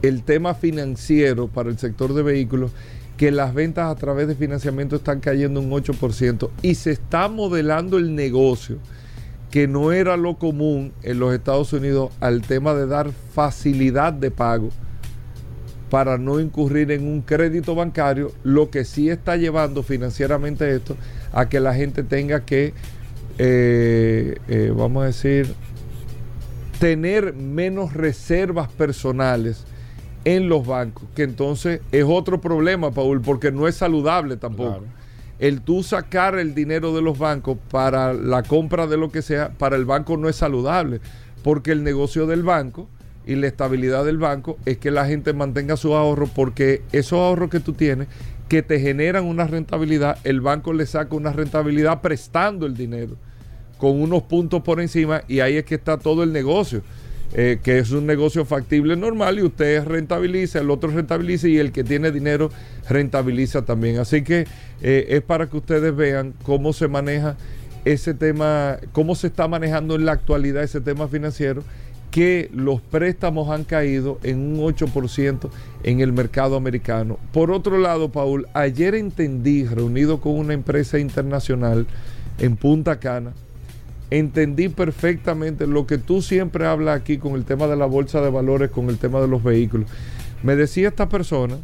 el 0.02 0.22
tema 0.22 0.54
financiero 0.54 1.48
para 1.48 1.68
el 1.68 1.78
sector 1.78 2.14
de 2.14 2.22
vehículos 2.22 2.72
que 3.16 3.30
las 3.30 3.52
ventas 3.52 3.90
a 3.90 3.94
través 3.96 4.26
de 4.28 4.34
financiamiento 4.34 4.96
están 4.96 5.20
cayendo 5.20 5.60
un 5.60 5.70
8% 5.70 6.50
y 6.62 6.74
se 6.74 6.92
está 6.92 7.28
modelando 7.28 7.98
el 7.98 8.14
negocio 8.14 8.78
que 9.50 9.68
no 9.68 9.92
era 9.92 10.16
lo 10.16 10.38
común 10.38 10.92
en 11.02 11.18
los 11.18 11.34
Estados 11.34 11.72
Unidos 11.72 12.12
al 12.20 12.40
tema 12.42 12.72
de 12.72 12.86
dar 12.86 13.10
facilidad 13.34 14.12
de 14.12 14.30
pago 14.30 14.70
para 15.90 16.16
no 16.16 16.40
incurrir 16.40 16.92
en 16.92 17.06
un 17.06 17.20
crédito 17.20 17.74
bancario, 17.74 18.32
lo 18.44 18.70
que 18.70 18.84
sí 18.84 19.10
está 19.10 19.36
llevando 19.36 19.82
financieramente 19.82 20.72
esto 20.74 20.96
a 21.32 21.48
que 21.48 21.58
la 21.58 21.74
gente 21.74 22.04
tenga 22.04 22.44
que, 22.44 22.72
eh, 23.38 24.38
eh, 24.48 24.72
vamos 24.74 25.02
a 25.02 25.06
decir, 25.06 25.52
tener 26.78 27.34
menos 27.34 27.92
reservas 27.92 28.68
personales 28.70 29.64
en 30.24 30.48
los 30.48 30.66
bancos, 30.66 31.04
que 31.14 31.24
entonces 31.24 31.80
es 31.92 32.04
otro 32.06 32.40
problema, 32.40 32.92
Paul, 32.92 33.20
porque 33.20 33.50
no 33.50 33.66
es 33.66 33.74
saludable 33.74 34.36
tampoco. 34.36 34.78
Claro. 34.78 35.00
El 35.40 35.62
tú 35.62 35.82
sacar 35.82 36.38
el 36.38 36.54
dinero 36.54 36.94
de 36.94 37.02
los 37.02 37.18
bancos 37.18 37.56
para 37.70 38.12
la 38.12 38.42
compra 38.42 38.86
de 38.86 38.96
lo 38.98 39.10
que 39.10 39.22
sea, 39.22 39.50
para 39.50 39.76
el 39.76 39.86
banco 39.86 40.16
no 40.16 40.28
es 40.28 40.36
saludable, 40.36 41.00
porque 41.42 41.72
el 41.72 41.82
negocio 41.82 42.26
del 42.26 42.42
banco 42.42 42.88
y 43.30 43.36
la 43.36 43.46
estabilidad 43.46 44.04
del 44.04 44.18
banco 44.18 44.58
es 44.66 44.78
que 44.78 44.90
la 44.90 45.06
gente 45.06 45.32
mantenga 45.32 45.76
su 45.76 45.94
ahorro, 45.94 46.26
porque 46.26 46.82
esos 46.90 47.12
ahorros 47.12 47.48
que 47.48 47.60
tú 47.60 47.74
tienes, 47.74 48.08
que 48.48 48.62
te 48.62 48.80
generan 48.80 49.24
una 49.24 49.46
rentabilidad, 49.46 50.18
el 50.24 50.40
banco 50.40 50.72
le 50.72 50.84
saca 50.84 51.14
una 51.14 51.32
rentabilidad 51.32 52.00
prestando 52.00 52.66
el 52.66 52.76
dinero 52.76 53.14
con 53.78 54.02
unos 54.02 54.24
puntos 54.24 54.62
por 54.62 54.80
encima 54.80 55.22
y 55.28 55.38
ahí 55.40 55.56
es 55.56 55.64
que 55.64 55.76
está 55.76 55.96
todo 55.96 56.24
el 56.24 56.32
negocio. 56.32 56.82
eh, 57.32 57.60
que 57.62 57.78
es 57.78 57.92
un 57.92 58.06
negocio 58.06 58.44
factible 58.44 58.96
normal 58.96 59.38
y 59.38 59.42
usted 59.42 59.84
rentabiliza, 59.84 60.58
el 60.58 60.68
otro 60.68 60.90
rentabiliza 60.90 61.46
y 61.46 61.58
el 61.58 61.70
que 61.70 61.84
tiene 61.84 62.10
dinero 62.10 62.50
rentabiliza 62.88 63.62
también. 63.64 64.00
Así 64.00 64.22
que 64.24 64.48
eh, 64.82 65.06
es 65.10 65.22
para 65.22 65.46
que 65.46 65.56
ustedes 65.56 65.94
vean 65.94 66.34
cómo 66.42 66.72
se 66.72 66.88
maneja 66.88 67.36
ese 67.84 68.14
tema, 68.14 68.78
cómo 68.90 69.14
se 69.14 69.28
está 69.28 69.46
manejando 69.46 69.94
en 69.94 70.06
la 70.06 70.12
actualidad 70.12 70.64
ese 70.64 70.80
tema 70.80 71.06
financiero, 71.06 71.62
que 72.10 72.50
los 72.52 72.80
préstamos 72.80 73.50
han 73.50 73.64
caído 73.64 74.18
en 74.22 74.38
un 74.38 74.58
8% 74.58 75.48
en 75.84 76.00
el 76.00 76.12
mercado 76.12 76.56
americano. 76.56 77.18
Por 77.32 77.50
otro 77.50 77.78
lado, 77.78 78.10
Paul, 78.10 78.48
ayer 78.52 78.94
entendí, 78.94 79.64
reunido 79.64 80.20
con 80.20 80.36
una 80.36 80.54
empresa 80.54 80.98
internacional 80.98 81.86
en 82.38 82.56
Punta 82.56 82.98
Cana, 82.98 83.32
entendí 84.10 84.68
perfectamente 84.68 85.66
lo 85.66 85.86
que 85.86 85.98
tú 85.98 86.20
siempre 86.20 86.66
hablas 86.66 87.00
aquí 87.00 87.18
con 87.18 87.34
el 87.34 87.44
tema 87.44 87.68
de 87.68 87.76
la 87.76 87.86
bolsa 87.86 88.20
de 88.20 88.30
valores, 88.30 88.70
con 88.70 88.88
el 88.88 88.98
tema 88.98 89.20
de 89.20 89.28
los 89.28 89.42
vehículos. 89.42 89.88
Me 90.42 90.56
decía 90.56 90.88
esta 90.88 91.08
persona 91.08 91.58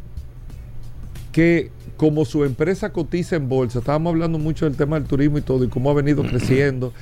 que 1.33 1.71
como 1.97 2.25
su 2.25 2.45
empresa 2.45 2.93
cotiza 2.93 3.37
en 3.37 3.49
bolsa, 3.49 3.81
estábamos 3.81 4.13
hablando 4.13 4.39
mucho 4.39 4.67
del 4.67 4.77
tema 4.77 4.99
del 4.99 5.09
turismo 5.09 5.39
y 5.39 5.43
todo, 5.43 5.65
y 5.65 5.69
cómo 5.69 5.91
ha 5.91 5.95
venido 5.95 6.23
creciendo, 6.23 6.93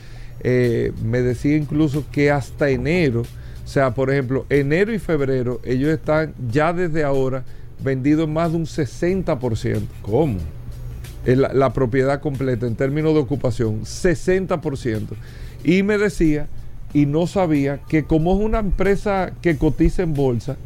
eh, 0.41 0.93
me 1.03 1.21
decía 1.23 1.57
incluso 1.57 2.05
que 2.11 2.31
hasta 2.31 2.71
enero, 2.71 3.23
o 3.23 3.69
sea, 3.69 3.95
por 3.95 4.11
ejemplo, 4.11 4.47
enero 4.51 4.93
y 4.93 4.99
febrero, 4.99 5.61
ellos 5.65 5.91
están 5.91 6.35
ya 6.51 6.73
desde 6.73 7.05
ahora 7.05 7.45
vendidos 7.83 8.29
más 8.29 8.53
de 8.53 8.59
un 8.59 8.67
60%. 8.67 9.83
¿Cómo? 10.03 10.39
la 11.27 11.73
propiedad 11.73 12.21
completa 12.21 12.67
en 12.67 12.77
términos 12.77 13.15
de 13.15 13.21
ocupación, 13.21 13.81
60%. 13.85 15.07
Y 15.65 15.83
me 15.83 15.97
decía 15.97 16.49
y 16.93 17.07
no 17.07 17.27
sabía 17.27 17.81
que 17.89 18.05
como 18.05 18.35
es 18.35 18.45
una 18.45 18.61
empresa 18.61 19.33
que 19.43 19.57
cotiza 19.59 20.03
en 20.03 20.15
bolsa, 20.15 20.57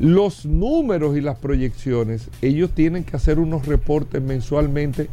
los 0.00 0.44
números 0.44 1.16
y 1.16 1.20
las 1.20 1.38
proyecciones, 1.38 2.28
ellos 2.42 2.70
tienen 2.74 3.04
que 3.04 3.14
hacer 3.14 3.38
unos 3.38 3.66
reportes 3.66 4.20
mensualmente, 4.20 5.08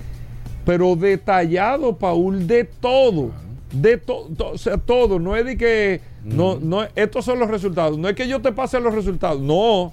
pero 0.70 0.96
detallados, 0.96 1.98
Paul, 1.98 2.46
de 2.46 2.64
todo. 2.64 3.32
De 3.72 3.98
todo, 3.98 4.52
o 4.52 4.58
sea, 4.60 4.78
todo. 4.78 5.18
No 5.18 5.36
es 5.36 5.44
de 5.44 5.58
que, 5.58 6.00
no, 6.24 6.60
no, 6.60 6.86
estos 6.96 7.26
son 7.26 7.40
los 7.40 7.50
resultados. 7.50 7.98
No 7.98 8.08
es 8.08 8.16
que 8.16 8.28
yo 8.28 8.40
te 8.40 8.52
pase 8.52 8.80
los 8.80 8.94
resultados. 8.94 9.42
No. 9.42 9.92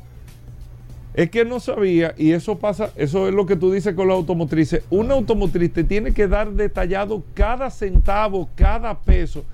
Es 1.14 1.30
que 1.30 1.46
no 1.46 1.60
sabía, 1.60 2.14
y 2.18 2.32
eso 2.32 2.58
pasa, 2.58 2.90
eso 2.94 3.26
es 3.26 3.32
lo 3.32 3.46
que 3.46 3.56
tú 3.56 3.72
dices 3.72 3.94
con 3.94 4.08
los 4.08 4.16
automotrices. 4.16 4.82
Una 4.90 5.14
automotriz 5.14 5.72
te 5.72 5.82
tiene 5.82 6.12
que 6.12 6.28
dar 6.28 6.52
detallado 6.52 7.22
cada 7.32 7.70
centavo, 7.70 8.50
cada 8.54 8.98
peso, 8.98 9.44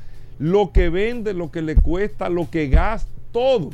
lo 0.40 0.72
que 0.72 0.88
vende, 0.88 1.34
lo 1.34 1.52
que 1.52 1.62
le 1.62 1.76
cuesta, 1.76 2.28
lo 2.28 2.50
que 2.50 2.66
gasta, 2.66 3.08
todo. 3.30 3.70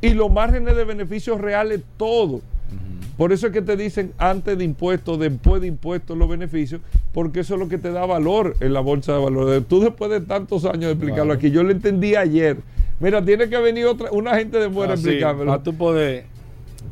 Y 0.00 0.10
los 0.10 0.30
márgenes 0.30 0.76
de 0.76 0.84
beneficios 0.84 1.40
reales, 1.40 1.80
todo. 1.96 2.40
Por 3.22 3.32
eso 3.32 3.46
es 3.46 3.52
que 3.52 3.62
te 3.62 3.76
dicen 3.76 4.12
antes 4.18 4.58
de 4.58 4.64
impuestos, 4.64 5.16
después 5.16 5.62
de 5.62 5.68
impuestos, 5.68 6.18
los 6.18 6.28
beneficios, 6.28 6.80
porque 7.12 7.38
eso 7.38 7.54
es 7.54 7.60
lo 7.60 7.68
que 7.68 7.78
te 7.78 7.92
da 7.92 8.04
valor 8.04 8.56
en 8.58 8.72
la 8.72 8.80
bolsa 8.80 9.12
de 9.12 9.22
valores. 9.22 9.62
Tú 9.68 9.78
después 9.78 10.10
de 10.10 10.22
tantos 10.22 10.64
años 10.64 10.86
de 10.86 10.90
explicarlo 10.94 11.32
aquí, 11.32 11.52
yo 11.52 11.62
lo 11.62 11.70
entendí 11.70 12.16
ayer. 12.16 12.56
Mira, 12.98 13.24
tiene 13.24 13.48
que 13.48 13.56
venir 13.58 13.86
otra, 13.86 14.10
una 14.10 14.34
gente 14.34 14.58
de 14.58 14.68
fuera 14.68 14.94
a 14.94 14.96
explicármelo. 14.96 15.52
Para 15.52 15.62
tú 15.62 15.72
poder. 15.72 16.24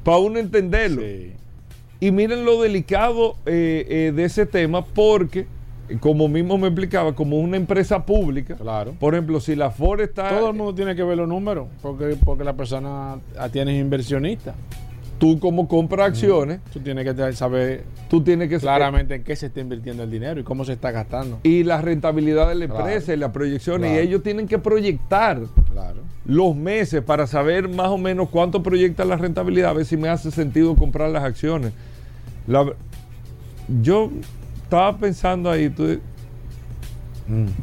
Para 0.05 0.19
uno 0.19 0.39
entenderlo. 0.39 1.03
Sí. 1.03 1.33
Y 1.99 2.13
miren 2.13 2.45
lo 2.45 2.63
delicado 2.63 3.35
eh, 3.45 3.85
eh, 3.89 4.13
de 4.15 4.25
ese 4.25 4.47
tema, 4.47 4.85
porque, 4.85 5.49
como 5.99 6.29
mismo 6.29 6.57
me 6.59 6.69
explicaba, 6.69 7.13
como 7.13 7.41
una 7.41 7.57
empresa 7.57 8.07
pública, 8.07 8.55
Claro. 8.55 8.95
por 9.01 9.15
ejemplo, 9.15 9.41
si 9.41 9.57
la 9.57 9.73
Ford 9.73 10.01
está. 10.01 10.29
Todo 10.29 10.51
el 10.51 10.57
mundo 10.57 10.77
tiene 10.77 10.95
que 10.95 11.03
ver 11.03 11.17
los 11.17 11.27
números, 11.27 11.67
porque, 11.83 12.17
porque 12.25 12.45
la 12.45 12.53
persona 12.53 13.17
ah, 13.37 13.49
tiene 13.49 13.77
inversionista. 13.77 14.55
Tú, 15.21 15.39
como 15.39 15.69
compras 15.69 16.09
acciones, 16.09 16.61
Tú 16.73 16.81
tienes 16.81 17.05
que 17.05 17.33
saber 17.35 17.85
tú 18.09 18.23
tienes 18.25 18.49
que 18.49 18.59
claramente 18.59 19.15
en 19.15 19.23
qué 19.23 19.37
se 19.37 19.47
está 19.47 19.61
invirtiendo 19.61 20.03
el 20.03 20.11
dinero 20.11 20.41
y 20.41 20.43
cómo 20.45 20.65
se 20.65 20.73
está 20.73 20.91
gastando. 20.91 21.39
Y 21.43 21.62
la 21.62 21.81
rentabilidad 21.81 22.49
de 22.49 22.55
la 22.57 22.67
Claro. 22.67 22.81
empresa 22.87 23.12
y 23.12 23.17
las 23.19 23.31
proyecciones. 23.31 23.91
Claro. 23.91 24.03
Y 24.03 24.09
ellos 24.09 24.23
tienen 24.23 24.49
que 24.49 24.59
proyectar 24.59 25.39
Claro. 25.71 26.00
los 26.25 26.57
meses 26.57 27.03
para 27.03 27.27
saber 27.27 27.69
más 27.69 27.89
o 27.89 27.99
menos 27.99 28.31
cuánto 28.31 28.62
proyecta 28.62 29.05
la 29.05 29.17
rentabilidad, 29.17 29.71
a 29.71 29.75
ver 29.75 29.85
si 29.85 29.97
me 29.99 30.09
hace 30.09 30.31
sentido 30.31 30.75
comprar 30.75 31.11
las 31.11 31.23
acciones. 31.23 31.73
La- 32.47 32.73
yo 33.83 34.11
estaba 34.62 34.97
pensando 34.97 35.50
ahí, 35.50 35.69
tú- 35.69 36.00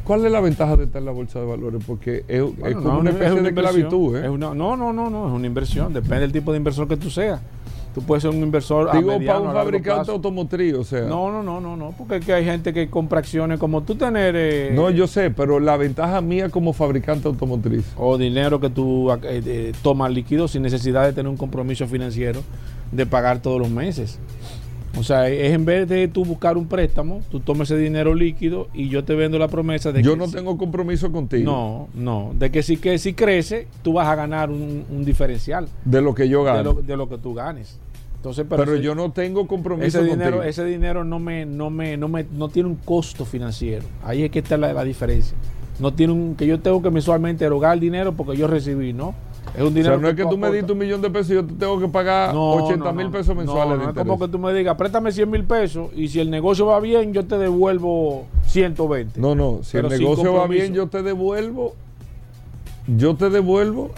¿cuál 0.04 0.24
es 0.24 0.32
la 0.32 0.40
ventaja 0.40 0.76
de 0.76 0.84
estar 0.84 1.00
en 1.00 1.06
la 1.06 1.12
bolsa 1.12 1.40
de 1.40 1.46
valores? 1.46 1.82
Porque 1.86 2.24
es, 2.28 2.42
es 2.42 2.56
Bueno, 2.58 2.76
como 2.82 2.94
no, 2.94 3.00
una 3.00 3.10
es 3.10 3.16
especie 3.16 3.42
de 3.42 3.48
esclavitud. 3.48 4.16
¿eh? 4.16 4.24
Es 4.24 4.28
una- 4.30 4.54
no, 4.54 4.76
no, 4.76 4.92
no, 4.92 5.10
no, 5.10 5.26
es 5.28 5.32
una 5.32 5.46
inversión. 5.46 5.92
Depende 5.92 6.20
del 6.20 6.32
tipo 6.32 6.52
de 6.52 6.58
inversor 6.58 6.86
que 6.88 6.96
tú 6.96 7.10
seas. 7.10 7.40
Tú 7.94 8.02
puedes 8.02 8.22
ser 8.22 8.30
un 8.30 8.36
inversor 8.42 8.90
a 8.90 8.92
Digo, 8.92 9.06
para 9.08 9.18
mediano, 9.18 9.40
un 9.40 9.46
a 9.48 9.52
largo 9.54 9.64
fabricante 9.70 9.96
plazo. 10.00 10.12
automotriz, 10.12 10.74
o 10.74 10.84
sea. 10.84 11.02
No, 11.06 11.32
no, 11.32 11.42
no, 11.42 11.60
no, 11.60 11.76
no, 11.76 11.92
porque 11.96 12.16
es 12.16 12.24
que 12.24 12.32
hay 12.32 12.44
gente 12.44 12.72
que 12.72 12.88
compra 12.88 13.18
acciones 13.18 13.58
como 13.58 13.82
tú 13.82 13.96
tener 13.96 14.34
eh, 14.36 14.72
No, 14.74 14.90
yo 14.90 15.06
sé, 15.08 15.30
pero 15.30 15.58
la 15.58 15.76
ventaja 15.76 16.20
mía 16.20 16.48
como 16.50 16.72
fabricante 16.74 17.26
automotriz. 17.26 17.84
o 17.96 18.16
dinero 18.18 18.60
que 18.60 18.70
tú 18.70 19.10
eh, 19.10 19.18
eh, 19.24 19.72
tomas 19.82 20.12
líquido 20.12 20.46
sin 20.46 20.62
necesidad 20.62 21.04
de 21.06 21.12
tener 21.12 21.28
un 21.30 21.36
compromiso 21.38 21.88
financiero 21.88 22.42
de 22.92 23.04
pagar 23.06 23.40
todos 23.42 23.58
los 23.58 23.70
meses. 23.70 24.18
O 24.96 25.02
sea, 25.02 25.28
es 25.28 25.52
en 25.52 25.64
vez 25.64 25.88
de 25.88 26.08
tú 26.08 26.24
buscar 26.24 26.56
un 26.56 26.66
préstamo, 26.66 27.20
tú 27.30 27.40
tomas 27.40 27.70
ese 27.70 27.78
dinero 27.80 28.14
líquido 28.14 28.68
y 28.74 28.88
yo 28.88 29.04
te 29.04 29.14
vendo 29.14 29.38
la 29.38 29.46
promesa 29.48 29.92
de 29.92 30.02
Yo 30.02 30.12
que 30.12 30.18
no 30.18 30.26
si- 30.26 30.34
tengo 30.34 30.56
compromiso 30.58 31.12
contigo 31.12 31.44
No, 31.44 31.88
no, 31.94 32.32
de 32.36 32.50
que 32.50 32.62
si 32.62 32.78
que 32.78 32.98
si 32.98 33.12
crece, 33.14 33.68
tú 33.82 33.92
vas 33.92 34.08
a 34.08 34.14
ganar 34.14 34.50
un, 34.50 34.84
un 34.90 35.04
diferencial 35.04 35.68
de 35.84 36.00
lo 36.02 36.14
que 36.14 36.28
yo 36.28 36.40
de 36.44 36.52
gano. 36.52 36.72
lo, 36.74 36.82
de 36.82 36.96
lo 36.96 37.08
que 37.08 37.18
tú 37.18 37.34
ganes. 37.34 37.78
Entonces, 38.16 38.46
pero, 38.48 38.64
pero 38.64 38.74
ese- 38.74 38.82
yo 38.82 38.94
no 38.96 39.12
tengo 39.12 39.46
compromiso 39.46 39.86
ese 39.86 40.02
dinero, 40.02 40.38
contigo. 40.38 40.42
ese 40.42 40.64
dinero 40.64 41.04
no 41.04 41.20
me, 41.20 41.46
no 41.46 41.70
me, 41.70 41.96
no 41.96 42.08
me, 42.08 42.26
no 42.32 42.48
tiene 42.48 42.68
un 42.68 42.74
costo 42.76 43.24
financiero. 43.24 43.84
Ahí 44.02 44.24
es 44.24 44.30
que 44.30 44.40
está 44.40 44.56
la, 44.56 44.72
la 44.72 44.82
diferencia. 44.82 45.36
No 45.78 45.92
tiene 45.94 46.12
un, 46.12 46.34
que 46.34 46.44
yo 46.44 46.58
tengo 46.58 46.82
que 46.82 46.90
mensualmente 46.90 47.44
erogar 47.44 47.74
el 47.74 47.80
dinero 47.80 48.14
porque 48.14 48.36
yo 48.36 48.48
recibí, 48.48 48.92
¿no? 48.92 49.14
Es 49.54 49.60
un 49.62 49.66
O 49.68 49.70
dinero 49.70 49.94
sea, 49.94 49.96
no 50.02 50.08
es 50.08 50.14
que 50.14 50.24
tú 50.24 50.36
me 50.38 50.50
diste 50.52 50.72
un 50.72 50.78
millón 50.78 51.00
de 51.00 51.10
pesos 51.10 51.30
y 51.30 51.34
yo 51.34 51.44
te 51.44 51.54
tengo 51.54 51.80
que 51.80 51.88
pagar 51.88 52.32
No, 52.34 52.52
80 52.52 52.84
no, 52.84 52.92
mil 52.92 53.06
no. 53.06 53.12
pesos 53.12 53.34
mensuales 53.36 53.72
No, 53.72 53.78
de 53.78 53.84
no 53.84 53.90
es 53.90 53.96
como 53.96 54.18
que 54.18 54.28
tú 54.30 54.38
me 54.38 54.52
digas, 54.54 54.76
préstame 54.76 55.10
100 55.12 55.30
mil 55.30 55.44
pesos 55.44 55.90
y 55.96 56.08
si 56.08 56.20
el 56.20 56.30
negocio 56.30 56.66
va 56.66 56.78
bien, 56.80 57.12
yo 57.12 57.24
te 57.24 57.38
devuelvo 57.38 58.26
120. 58.46 59.20
No, 59.20 59.34
no, 59.34 59.60
si 59.62 59.72
Pero 59.72 59.88
el 59.90 59.98
negocio 60.00 60.32
va 60.34 60.46
bien, 60.46 60.72
yo 60.74 60.86
te 60.88 61.02
devuelvo, 61.02 61.74
yo 62.86 63.16
te 63.16 63.30
devuelvo 63.30 63.90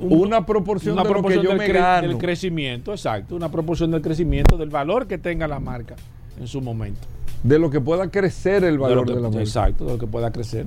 Un- 0.00 0.20
una 0.26 0.46
proporción 0.46 0.94
una 0.94 1.02
de 1.02 1.08
lo 1.08 1.12
proporción 1.14 1.42
que 1.42 1.48
yo 1.48 1.50
del, 1.56 1.58
me 1.58 1.68
cre- 1.68 1.80
gano. 1.80 2.08
del 2.08 2.18
crecimiento, 2.18 2.92
exacto. 2.92 3.36
Una 3.36 3.50
proporción 3.50 3.90
del 3.90 4.02
crecimiento, 4.02 4.56
del 4.56 4.70
valor 4.70 5.06
que 5.06 5.18
tenga 5.18 5.46
la 5.46 5.60
marca 5.60 5.94
en 6.40 6.46
su 6.46 6.60
momento. 6.60 7.00
de 7.42 7.58
lo 7.58 7.70
que 7.70 7.80
pueda 7.80 8.08
crecer 8.08 8.62
el 8.64 8.74
De 8.74 8.78
valor 8.78 9.04
que- 9.06 9.14
de, 9.14 9.20
la 9.20 9.28
marca. 9.28 9.40
Exacto, 9.42 9.84
de 9.84 9.92
lo 9.92 9.98
que 9.98 10.06
pueda 10.06 10.30
crecer. 10.30 10.64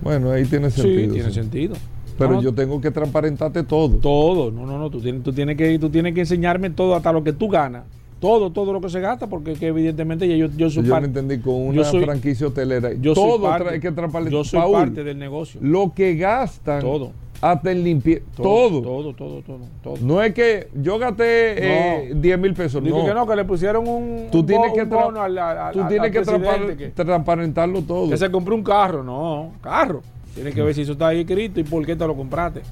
Bueno, 0.00 0.30
ahí 0.32 0.44
tiene 0.44 0.70
sentido. 0.70 1.00
sí, 1.00 1.08
tiene 1.12 1.28
sí. 1.28 1.34
sentido. 1.34 1.76
Pero 2.18 2.32
No, 2.32 2.42
yo 2.42 2.52
tengo 2.52 2.80
que 2.80 2.90
transparentarte 2.90 3.62
todo. 3.62 3.96
Todo, 3.98 4.50
no, 4.50 4.66
no, 4.66 4.76
no, 4.78 4.90
tú 4.90 5.00
tienes, 5.00 5.22
tú 5.22 5.32
tienes 5.32 5.56
que, 5.56 5.78
tú 5.78 5.88
tienes 5.88 6.12
que 6.14 6.20
enseñarme 6.20 6.70
todo, 6.70 6.94
hasta 6.96 7.12
lo 7.12 7.22
que 7.22 7.32
tú 7.32 7.48
ganas. 7.48 7.84
Todo, 8.20 8.50
todo 8.50 8.72
lo 8.72 8.80
que 8.80 8.88
se 8.88 8.98
gasta, 9.00 9.28
porque 9.28 9.52
que 9.52 9.68
evidentemente 9.68 10.26
yo, 10.36 10.48
yo 10.56 10.68
soy 10.70 10.82
yo 10.82 10.90
parte, 10.90 11.06
entendí 11.06 11.38
con 11.38 11.54
yo 11.72 11.80
una 11.80 11.84
soy- 11.84 12.02
franquicia 12.04 12.48
hotelera. 12.48 12.92
yo 12.94 13.14
soy 13.14 13.24
todo 13.24 13.40
parte- 13.42 13.64
trae 13.68 13.80
que 13.80 13.92
transparentar. 13.92 14.32
yo 14.32 14.42
soy 14.42 14.58
Paul, 14.60 14.72
parte 14.72 15.04
del 15.04 15.18
negocio. 15.20 15.60
Lo 15.62 15.94
que 15.94 16.16
gastan, 16.16 16.80
Todo. 16.80 17.12
hasta 17.40 17.70
en 17.70 17.84
limpieza, 17.84 18.24
todo. 18.34 18.82
Todo, 18.82 19.14
todo, 19.14 19.42
todo, 19.42 19.60
todo. 19.84 19.94
No 20.00 20.20
es 20.20 20.34
que 20.34 20.66
yo 20.82 20.98
gasté 20.98 21.54
eh, 21.58 22.10
No. 22.12 22.20
10 22.20 22.38
mil 22.40 22.54
pesos. 22.54 22.82
Digo 22.82 22.98
No. 22.98 23.04
que 23.06 23.14
no, 23.14 23.24
que 23.24 23.36
le 23.36 23.44
pusieron 23.44 23.86
un, 23.86 24.26
Tú 24.32 24.40
un 24.40 24.46
tienes 24.46 24.70
bo- 24.70 24.74
que, 24.74 24.82
un 24.82 24.90
tra- 24.90 25.04
bono 25.04 25.22
al, 25.22 25.38
al- 25.38 25.72
tú 25.72 25.82
al- 25.82 25.86
tienes 25.88 26.06
al 26.06 26.10
que 26.12 26.18
presidente 26.22 26.48
trapar- 26.48 26.76
que, 26.76 26.88
transparentarlo 26.88 27.82
todo. 27.82 28.10
que 28.10 28.16
se 28.16 28.28
compró 28.32 28.56
un 28.56 28.64
carro. 28.64 29.04
No, 29.04 29.52
carro. 29.62 30.02
Tienes 30.38 30.54
que 30.54 30.62
ver 30.62 30.72
si 30.72 30.82
eso 30.82 30.92
está 30.92 31.08
ahí 31.08 31.20
escrito 31.22 31.58
y 31.58 31.64
por 31.64 31.84
qué 31.84 31.96
te 31.96 32.06
lo 32.06 32.14
compraste. 32.14 32.62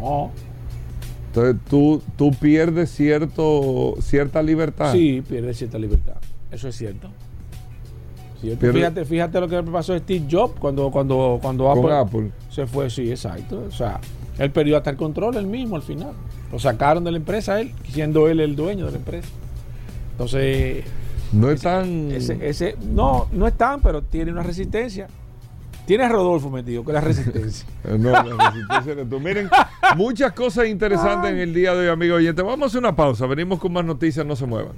No. 0.00 0.32
Entonces 1.28 1.56
tú, 1.70 2.02
tú 2.16 2.32
pierdes 2.32 2.90
cierto, 2.90 3.94
cierta 4.00 4.42
libertad. 4.42 4.90
Sí, 4.92 5.22
pierde 5.28 5.54
cierta 5.54 5.78
libertad. 5.78 6.16
Eso 6.50 6.66
es 6.66 6.74
cierto. 6.74 7.08
Cierto. 8.40 8.72
Fíjate, 8.72 9.04
fíjate 9.04 9.40
lo 9.40 9.48
que 9.48 9.62
pasó 9.62 9.92
a 9.94 9.98
Steve 10.00 10.26
Jobs 10.28 10.58
cuando, 10.58 10.90
cuando, 10.90 11.38
cuando 11.40 11.70
Apple, 11.70 11.92
Apple. 11.92 12.30
se 12.50 12.66
fue. 12.66 12.90
Sí, 12.90 13.08
exacto. 13.10 13.62
O 13.68 13.70
sea, 13.70 14.00
él 14.40 14.50
perdió 14.50 14.76
hasta 14.76 14.90
el 14.90 14.96
control 14.96 15.36
él 15.36 15.46
mismo 15.46 15.76
al 15.76 15.82
final. 15.82 16.14
Lo 16.50 16.58
sacaron 16.58 17.04
de 17.04 17.12
la 17.12 17.16
empresa 17.18 17.60
él, 17.60 17.72
siendo 17.88 18.28
él 18.28 18.40
el 18.40 18.56
dueño 18.56 18.86
de 18.86 18.90
la 18.90 18.98
empresa. 18.98 19.28
Entonces, 20.10 20.84
No 21.32 21.48
es 21.50 21.60
tan. 21.62 22.10
ese, 22.10 22.38
ese, 22.48 22.76
no, 22.92 23.28
no 23.32 23.46
es 23.46 23.54
tan, 23.54 23.80
pero 23.80 24.02
tiene 24.02 24.32
una 24.32 24.42
resistencia. 24.42 25.06
Tiene 25.86 26.04
a 26.04 26.08
Rodolfo 26.08 26.50
metido, 26.50 26.84
que 26.84 26.92
la 26.92 27.00
resistencia. 27.02 27.66
No, 27.84 28.10
la 28.10 28.50
resistencia 28.50 28.92
eres 28.92 29.08
tú. 29.08 29.20
Miren, 29.20 29.50
muchas 29.96 30.32
cosas 30.32 30.68
interesantes 30.68 31.30
en 31.30 31.38
el 31.38 31.52
día 31.52 31.74
de 31.74 31.80
hoy, 31.80 31.88
amigos 31.88 32.18
oyentes. 32.18 32.44
Vamos 32.44 32.62
a 32.62 32.66
hacer 32.68 32.78
una 32.78 32.96
pausa. 32.96 33.26
Venimos 33.26 33.58
con 33.58 33.72
más 33.72 33.84
noticias, 33.84 34.24
no 34.24 34.34
se 34.34 34.46
muevan. 34.46 34.72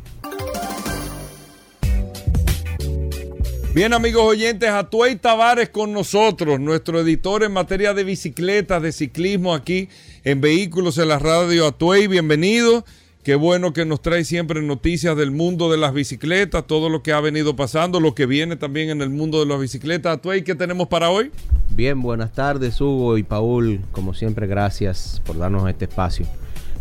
Bien, 3.73 3.93
amigos 3.93 4.25
oyentes, 4.25 4.71
Atuey 4.71 5.17
Tavares 5.17 5.69
con 5.69 5.93
nosotros, 5.93 6.59
nuestro 6.59 6.99
editor 7.01 7.45
en 7.45 7.53
materia 7.53 7.93
de 7.93 8.05
bicicletas, 8.05 8.81
de 8.81 8.91
ciclismo 8.91 9.55
aquí 9.55 9.91
en 10.25 10.41
Vehículos 10.41 10.97
en 10.97 11.09
la 11.09 11.19
Radio 11.19 11.67
Atuey. 11.67 12.07
Bienvenido. 12.07 12.87
Qué 13.27 13.35
bueno 13.35 13.73
que 13.73 13.85
nos 13.85 14.03
trae 14.03 14.23
siempre 14.23 14.63
noticias 14.63 15.17
del 15.17 15.33
mundo 15.33 15.69
de 15.69 15.77
las 15.77 15.93
bicicletas, 15.93 16.65
todo 16.65 16.89
lo 16.89 17.03
que 17.03 17.13
ha 17.13 17.19
venido 17.19 17.57
pasando, 17.57 17.99
lo 17.99 18.15
que 18.15 18.25
viene 18.25 18.55
también 18.55 18.89
en 18.89 19.03
el 19.03 19.11
mundo 19.11 19.41
de 19.41 19.47
las 19.47 19.59
bicicletas. 19.59 20.19
Atuey, 20.19 20.45
¿qué 20.45 20.55
tenemos 20.55 20.87
para 20.87 21.11
hoy? 21.11 21.33
Bien, 21.71 22.01
buenas 22.01 22.33
tardes 22.35 22.81
Hugo 22.81 23.19
y 23.19 23.25
Paul. 23.25 23.81
Como 23.91 24.15
siempre, 24.15 24.47
gracias 24.47 25.21
por 25.27 25.39
darnos 25.39 25.69
este 25.69 25.87
espacio 25.87 26.25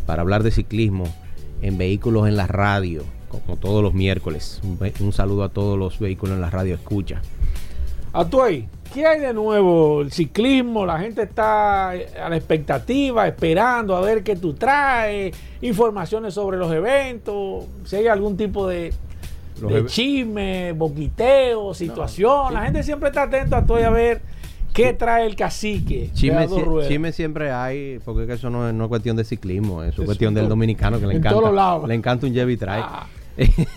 para 0.05 0.21
hablar 0.21 0.43
de 0.43 0.51
ciclismo 0.51 1.05
en 1.63 1.79
vehículos 1.79 2.27
en 2.27 2.37
la 2.37 2.45
radio, 2.45 3.03
como 3.27 3.57
todos 3.57 3.81
los 3.81 3.95
miércoles. 3.95 4.61
Un, 4.99 5.13
saludo 5.13 5.45
a 5.45 5.49
todos 5.49 5.79
los 5.79 5.97
vehículos 5.97 6.35
en 6.35 6.41
la 6.41 6.51
radio 6.51 6.75
escucha. 6.75 7.23
Atuey, 8.13 8.67
¿qué 8.93 9.05
hay 9.05 9.19
de 9.19 9.33
nuevo? 9.33 10.01
El 10.01 10.11
ciclismo, 10.11 10.85
la 10.85 10.99
gente 10.99 11.23
está 11.23 11.89
a 11.91 12.29
la 12.29 12.35
expectativa, 12.37 13.27
esperando 13.27 13.95
a 13.95 14.01
ver 14.01 14.23
qué 14.23 14.35
tú 14.35 14.53
traes, 14.53 15.35
informaciones 15.61 16.33
sobre 16.33 16.57
los 16.57 16.71
eventos, 16.71 17.65
si 17.85 17.97
hay 17.97 18.07
algún 18.07 18.37
tipo 18.37 18.67
de, 18.67 18.93
de 19.61 19.85
chisme, 19.85 20.73
boquiteo, 20.73 21.73
situación. 21.73 22.53
La 22.53 22.63
gente 22.63 22.83
siempre 22.83 23.09
está 23.09 23.23
atenta 23.23 23.57
a 23.57 23.59
Atuey 23.61 23.83
a 23.83 23.89
ver 23.89 24.21
qué 24.73 24.93
trae 24.93 25.25
el 25.25 25.35
cacique. 25.35 26.09
Chisme, 26.13 26.47
chisme 26.87 27.11
siempre 27.11 27.51
hay, 27.51 27.99
porque 28.05 28.23
es 28.23 28.27
que 28.27 28.33
eso 28.33 28.49
no 28.49 28.67
es, 28.67 28.73
no 28.73 28.85
es 28.85 28.89
cuestión 28.89 29.15
de 29.17 29.23
ciclismo, 29.23 29.83
es 29.83 29.93
Eso 29.93 30.05
cuestión 30.05 30.33
del 30.33 30.43
todo- 30.43 30.49
dominicano 30.49 30.99
que 30.99 31.05
le 31.07 31.13
en 31.13 31.19
encanta. 31.19 31.39
todos 31.39 31.53
lados. 31.53 31.87
Le 31.87 31.95
encanta 31.95 32.27
un 32.27 32.33
Chevy 32.33 32.57
Trail. 32.57 32.83
Ah. 32.85 33.07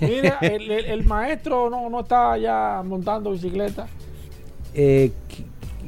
Mira, 0.01 0.38
el, 0.40 0.71
el- 0.71 0.85
el 0.85 1.05
maestro 1.05 1.68
no, 1.68 1.90
no 1.90 2.01
está 2.01 2.37
ya 2.38 2.81
montando 2.85 3.33
bicicleta. 3.33 3.87
Eh, 4.74 5.11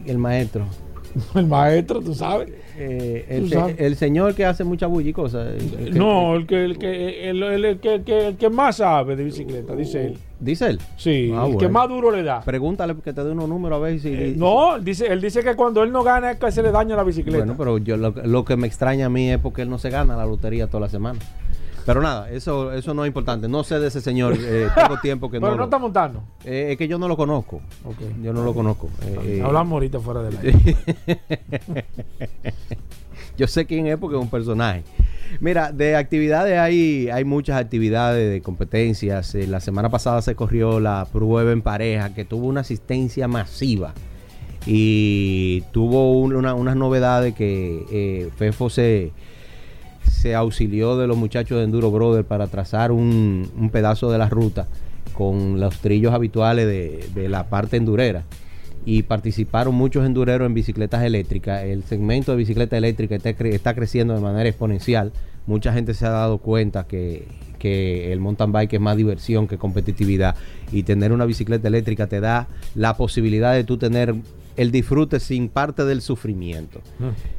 El 0.06 0.18
maestro. 0.18 0.64
El 1.34 1.46
maestro, 1.46 2.00
tú 2.00 2.14
sabes. 2.14 2.48
Eh, 2.82 3.26
el, 3.28 3.50
sabes. 3.50 3.76
el 3.78 3.94
señor 3.96 4.34
que 4.34 4.46
hace 4.46 4.64
mucha 4.64 4.86
bulla 4.86 5.10
y 5.10 5.12
cosas. 5.12 5.48
eh, 5.52 5.58
que- 5.84 5.90
No, 5.90 6.34
el 6.36 6.46
que, 6.46 6.64
el, 6.64 6.78
que, 6.78 7.28
el, 7.28 7.42
el- 7.42 7.64
el 7.66 7.78
que, 7.78 7.94
el 7.96 8.04
que- 8.04 8.26
el 8.28 8.36
que 8.36 8.48
más 8.48 8.76
sabe 8.76 9.16
de 9.16 9.24
bicicleta, 9.24 9.76
dice 9.76 10.06
él. 10.06 10.18
Dice 10.38 10.68
él. 10.68 10.78
Sí, 10.96 11.30
Ah, 11.34 11.46
el 11.50 11.58
que 11.58 11.68
más 11.68 11.88
duro 11.90 12.10
le 12.10 12.22
da. 12.22 12.40
Pregúntale 12.40 12.94
que 13.04 13.12
te 13.12 13.22
dé 13.22 13.32
unos 13.32 13.48
números 13.50 13.76
a 13.76 13.80
ver 13.80 14.00
si. 14.00 14.08
Eh, 14.08 14.34
no, 14.34 14.78
dice, 14.78 15.08
él 15.08 15.20
dice 15.20 15.42
que 15.42 15.56
cuando 15.56 15.82
él 15.82 15.92
no 15.92 16.02
gana 16.02 16.30
es 16.30 16.38
que 16.38 16.50
se 16.52 16.62
le 16.62 16.70
daña 16.70 16.96
la 16.96 17.02
bicicleta. 17.02 17.36
Bueno, 17.38 17.54
pero 17.58 17.76
yo 17.76 17.98
lo, 17.98 18.10
lo 18.24 18.44
que 18.46 18.56
me 18.56 18.66
extraña 18.66 19.06
a 19.06 19.08
mí 19.10 19.28
es 19.30 19.38
porque 19.38 19.60
él 19.62 19.68
no 19.68 19.76
se 19.76 19.90
gana 19.90 20.16
la 20.16 20.24
lotería 20.24 20.68
toda 20.68 20.80
la 20.82 20.88
semana. 20.88 21.18
Pero 21.86 22.00
nada, 22.02 22.30
eso 22.30 22.72
eso 22.72 22.94
no 22.94 23.04
es 23.04 23.08
importante. 23.08 23.48
No 23.48 23.64
sé 23.64 23.78
de 23.80 23.88
ese 23.88 24.00
señor. 24.00 24.34
eh, 24.38 24.68
tengo 24.74 24.98
tiempo 25.00 25.30
que 25.30 25.38
Pero 25.38 25.48
no. 25.48 25.52
no 25.52 25.58
lo- 25.58 25.64
está 25.64 25.78
montando. 25.78 26.22
Eh, 26.44 26.68
es 26.72 26.78
que 26.78 26.86
yo 26.88 26.98
no 26.98 27.08
lo 27.08 27.16
conozco. 27.16 27.60
Yo 28.22 28.32
no 28.32 28.44
lo 28.44 28.54
conozco. 28.54 28.88
Eh, 29.02 29.38
eh, 29.38 29.42
Hablamos 29.44 29.72
ahorita 29.74 29.98
fuera 30.00 30.22
del 30.22 30.36
aire. 30.38 30.76
Yo 33.36 33.46
sé 33.46 33.64
quién 33.64 33.86
es 33.86 33.96
porque 33.96 34.16
es 34.16 34.22
un 34.22 34.28
personaje. 34.28 34.82
Mira, 35.40 35.72
de 35.72 35.96
actividades 35.96 36.58
hay, 36.58 37.08
hay 37.08 37.24
muchas 37.24 37.58
actividades 37.58 38.30
de 38.30 38.42
competencias. 38.42 39.34
Eh, 39.34 39.46
la 39.46 39.60
semana 39.60 39.88
pasada 39.88 40.20
se 40.20 40.34
corrió 40.34 40.78
la 40.80 41.06
prueba 41.10 41.50
en 41.52 41.62
pareja 41.62 42.12
que 42.12 42.24
tuvo 42.26 42.46
una 42.48 42.60
asistencia 42.60 43.28
masiva 43.28 43.94
y 44.66 45.62
tuvo 45.72 46.20
un- 46.20 46.34
una- 46.36 46.52
unas 46.54 46.76
novedades 46.76 47.34
que 47.34 47.84
eh, 47.90 48.30
FEFO 48.36 48.68
se, 48.68 49.12
se 50.06 50.34
auxilió 50.34 50.96
de 50.96 51.06
los 51.06 51.16
muchachos 51.16 51.58
de 51.58 51.64
Enduro 51.64 51.90
Brother 51.90 52.24
para 52.24 52.46
trazar 52.46 52.92
un, 52.92 53.50
un 53.56 53.70
pedazo 53.70 54.10
de 54.10 54.18
la 54.18 54.28
ruta 54.28 54.66
con 55.14 55.60
los 55.60 55.78
trillos 55.78 56.12
habituales 56.12 56.66
de, 56.66 57.08
de 57.14 57.28
la 57.28 57.48
parte 57.48 57.76
endurera 57.76 58.24
y 58.86 59.02
participaron 59.02 59.74
muchos 59.74 60.06
endureros 60.06 60.46
en 60.46 60.54
bicicletas 60.54 61.02
eléctricas. 61.02 61.64
El 61.64 61.84
segmento 61.84 62.32
de 62.32 62.38
bicicleta 62.38 62.78
eléctrica 62.78 63.16
está, 63.16 63.30
cre- 63.30 63.52
está 63.52 63.74
creciendo 63.74 64.14
de 64.14 64.20
manera 64.20 64.48
exponencial. 64.48 65.12
Mucha 65.46 65.72
gente 65.72 65.92
se 65.94 66.06
ha 66.06 66.10
dado 66.10 66.38
cuenta 66.38 66.86
que, 66.86 67.26
que 67.58 68.12
el 68.12 68.20
mountain 68.20 68.52
bike 68.52 68.74
es 68.74 68.80
más 68.80 68.96
diversión 68.96 69.48
que 69.48 69.58
competitividad 69.58 70.34
y 70.72 70.84
tener 70.84 71.12
una 71.12 71.26
bicicleta 71.26 71.68
eléctrica 71.68 72.06
te 72.06 72.20
da 72.20 72.48
la 72.74 72.96
posibilidad 72.96 73.52
de 73.52 73.64
tú 73.64 73.76
tener 73.76 74.14
el 74.60 74.70
disfrute 74.70 75.20
sin 75.20 75.48
parte 75.48 75.84
del 75.84 76.02
sufrimiento. 76.02 76.80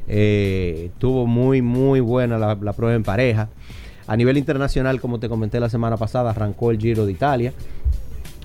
Eh, 0.08 0.90
tuvo 0.98 1.26
muy, 1.26 1.62
muy 1.62 2.00
buena 2.00 2.36
la, 2.36 2.56
la 2.60 2.72
prueba 2.72 2.96
en 2.96 3.04
pareja. 3.04 3.48
A 4.08 4.16
nivel 4.16 4.36
internacional, 4.38 5.00
como 5.00 5.20
te 5.20 5.28
comenté 5.28 5.60
la 5.60 5.68
semana 5.68 5.96
pasada, 5.96 6.30
arrancó 6.30 6.72
el 6.72 6.78
Giro 6.78 7.06
de 7.06 7.12
Italia. 7.12 7.52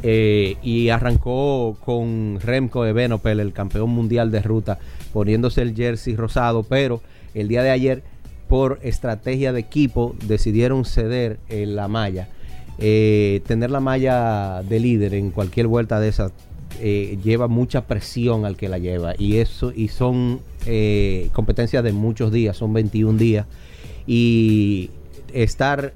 eh, 0.04 0.58
y 0.62 0.90
arrancó 0.90 1.78
con 1.84 2.40
Remco 2.42 2.86
Evenepoel, 2.86 3.40
el 3.40 3.54
campeón 3.54 3.90
mundial 3.90 4.32
de 4.32 4.42
ruta, 4.42 4.80
poniéndose 5.14 5.62
el 5.62 5.76
jersey 5.76 6.16
rosado, 6.16 6.64
pero 6.64 7.02
el 7.34 7.48
día 7.48 7.64
de 7.64 7.72
ayer, 7.72 8.04
por 8.48 8.80
estrategia 8.84 9.54
de 9.54 9.60
equipo, 9.60 10.16
decidieron 10.28 10.86
ceder 10.86 11.40
eh, 11.50 11.66
la 11.66 11.88
malla. 11.88 12.30
Eh, 12.80 13.42
tener 13.48 13.72
la 13.72 13.80
malla 13.80 14.62
de 14.62 14.80
líder 14.80 15.16
en 15.16 15.32
cualquier 15.32 15.66
vuelta 15.66 16.00
de 16.00 16.10
esas 16.10 16.32
eh, 16.80 17.18
lleva 17.24 17.48
mucha 17.48 17.86
presión 17.86 18.46
al 18.46 18.56
que 18.56 18.70
la 18.70 18.78
lleva. 18.78 19.14
Y 19.18 19.38
eso 19.38 19.72
y 19.76 19.88
son 19.88 20.40
eh, 20.66 21.30
competencias 21.34 21.84
de 21.84 21.92
muchos 21.92 22.32
días, 22.32 22.58
son 22.58 22.74
21 22.74 23.18
días. 23.18 23.46
Y 24.06 24.90
estar 25.34 25.94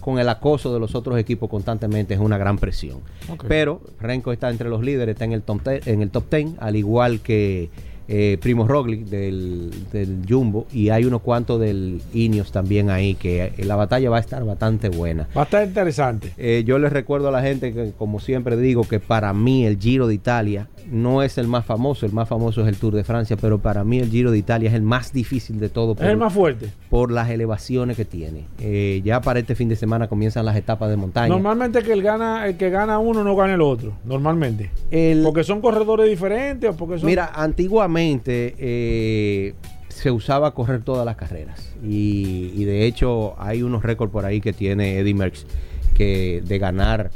con 0.00 0.18
el 0.18 0.28
acoso 0.28 0.72
de 0.72 0.80
los 0.80 0.94
otros 0.94 1.18
equipos 1.18 1.50
constantemente 1.50 2.14
es 2.14 2.20
una 2.20 2.38
gran 2.38 2.58
presión. 2.58 3.00
Pero 3.46 3.82
Renko 4.00 4.32
está 4.32 4.50
entre 4.50 4.68
los 4.68 4.82
líderes, 4.82 5.14
está 5.14 5.26
en 5.26 5.32
el 5.32 5.42
top 5.42 5.62
10, 5.68 5.86
en 5.86 6.02
el 6.02 6.10
top 6.10 6.30
10 6.30 6.52
al 6.58 6.76
igual 6.76 7.20
que 7.20 7.68
eh, 8.12 8.38
Primo 8.40 8.66
Roglic 8.66 9.04
del, 9.06 9.70
del 9.92 10.18
Jumbo 10.28 10.66
y 10.72 10.88
hay 10.88 11.04
unos 11.04 11.20
cuantos 11.22 11.60
del 11.60 12.02
Ineos 12.12 12.50
también 12.50 12.90
ahí 12.90 13.14
que 13.14 13.52
eh, 13.56 13.64
la 13.64 13.76
batalla 13.76 14.10
va 14.10 14.16
a 14.16 14.20
estar 14.20 14.44
bastante 14.44 14.88
buena. 14.88 15.28
Va 15.36 15.42
a 15.42 15.44
estar 15.44 15.64
interesante. 15.64 16.32
Eh, 16.36 16.64
yo 16.66 16.80
les 16.80 16.92
recuerdo 16.92 17.28
a 17.28 17.30
la 17.30 17.40
gente 17.40 17.72
que, 17.72 17.92
como 17.96 18.18
siempre 18.18 18.56
digo, 18.56 18.82
que 18.82 18.98
para 18.98 19.32
mí 19.32 19.64
el 19.64 19.78
Giro 19.78 20.08
de 20.08 20.14
Italia 20.14 20.66
no 20.90 21.22
es 21.22 21.38
el 21.38 21.46
más 21.46 21.64
famoso, 21.64 22.04
el 22.04 22.12
más 22.12 22.28
famoso 22.28 22.62
es 22.62 22.66
el 22.68 22.76
Tour 22.76 22.94
de 22.96 23.04
Francia, 23.04 23.36
pero 23.40 23.58
para 23.60 23.84
mí 23.84 24.00
el 24.00 24.10
Giro 24.10 24.32
de 24.32 24.38
Italia 24.38 24.70
es 24.70 24.74
el 24.74 24.82
más 24.82 25.12
difícil 25.12 25.60
de 25.60 25.68
todo 25.68 25.92
Es 25.92 26.00
el 26.08 26.16
más 26.16 26.32
fuerte. 26.32 26.70
por 26.88 27.12
las 27.12 27.30
elevaciones 27.30 27.96
que 27.96 28.04
tiene. 28.04 28.46
Eh, 28.58 29.00
ya 29.04 29.20
para 29.20 29.38
este 29.38 29.54
fin 29.54 29.68
de 29.68 29.76
semana 29.76 30.08
comienzan 30.08 30.44
las 30.44 30.56
etapas 30.56 30.90
de 30.90 30.96
montaña. 30.96 31.28
Normalmente 31.28 31.82
que 31.84 31.92
el 31.92 32.02
gana, 32.02 32.48
el 32.48 32.56
que 32.56 32.70
gana 32.70 32.98
uno 32.98 33.22
no 33.22 33.36
gana 33.36 33.54
el 33.54 33.60
otro. 33.62 33.92
Normalmente. 34.04 34.70
El- 34.90 35.22
Porque 35.22 35.44
son 35.44 35.60
corredores 35.60 36.08
diferentes 36.10 36.68
o 36.70 36.76
porque 36.76 36.98
son. 36.98 37.06
Mira, 37.06 37.30
antiguamente 37.34 37.99
eh, 38.04 39.54
se 39.88 40.10
usaba 40.10 40.52
correr 40.54 40.82
todas 40.82 41.04
las 41.04 41.16
carreras 41.16 41.72
y, 41.82 42.52
y 42.54 42.64
de 42.64 42.86
hecho 42.86 43.34
hay 43.38 43.62
unos 43.62 43.82
récords 43.82 44.12
por 44.12 44.24
ahí 44.24 44.40
que 44.40 44.52
tiene 44.52 44.98
Eddie 44.98 45.14
Merckx 45.14 45.46
que 45.94 46.42
de 46.46 46.58
ganar 46.58 47.10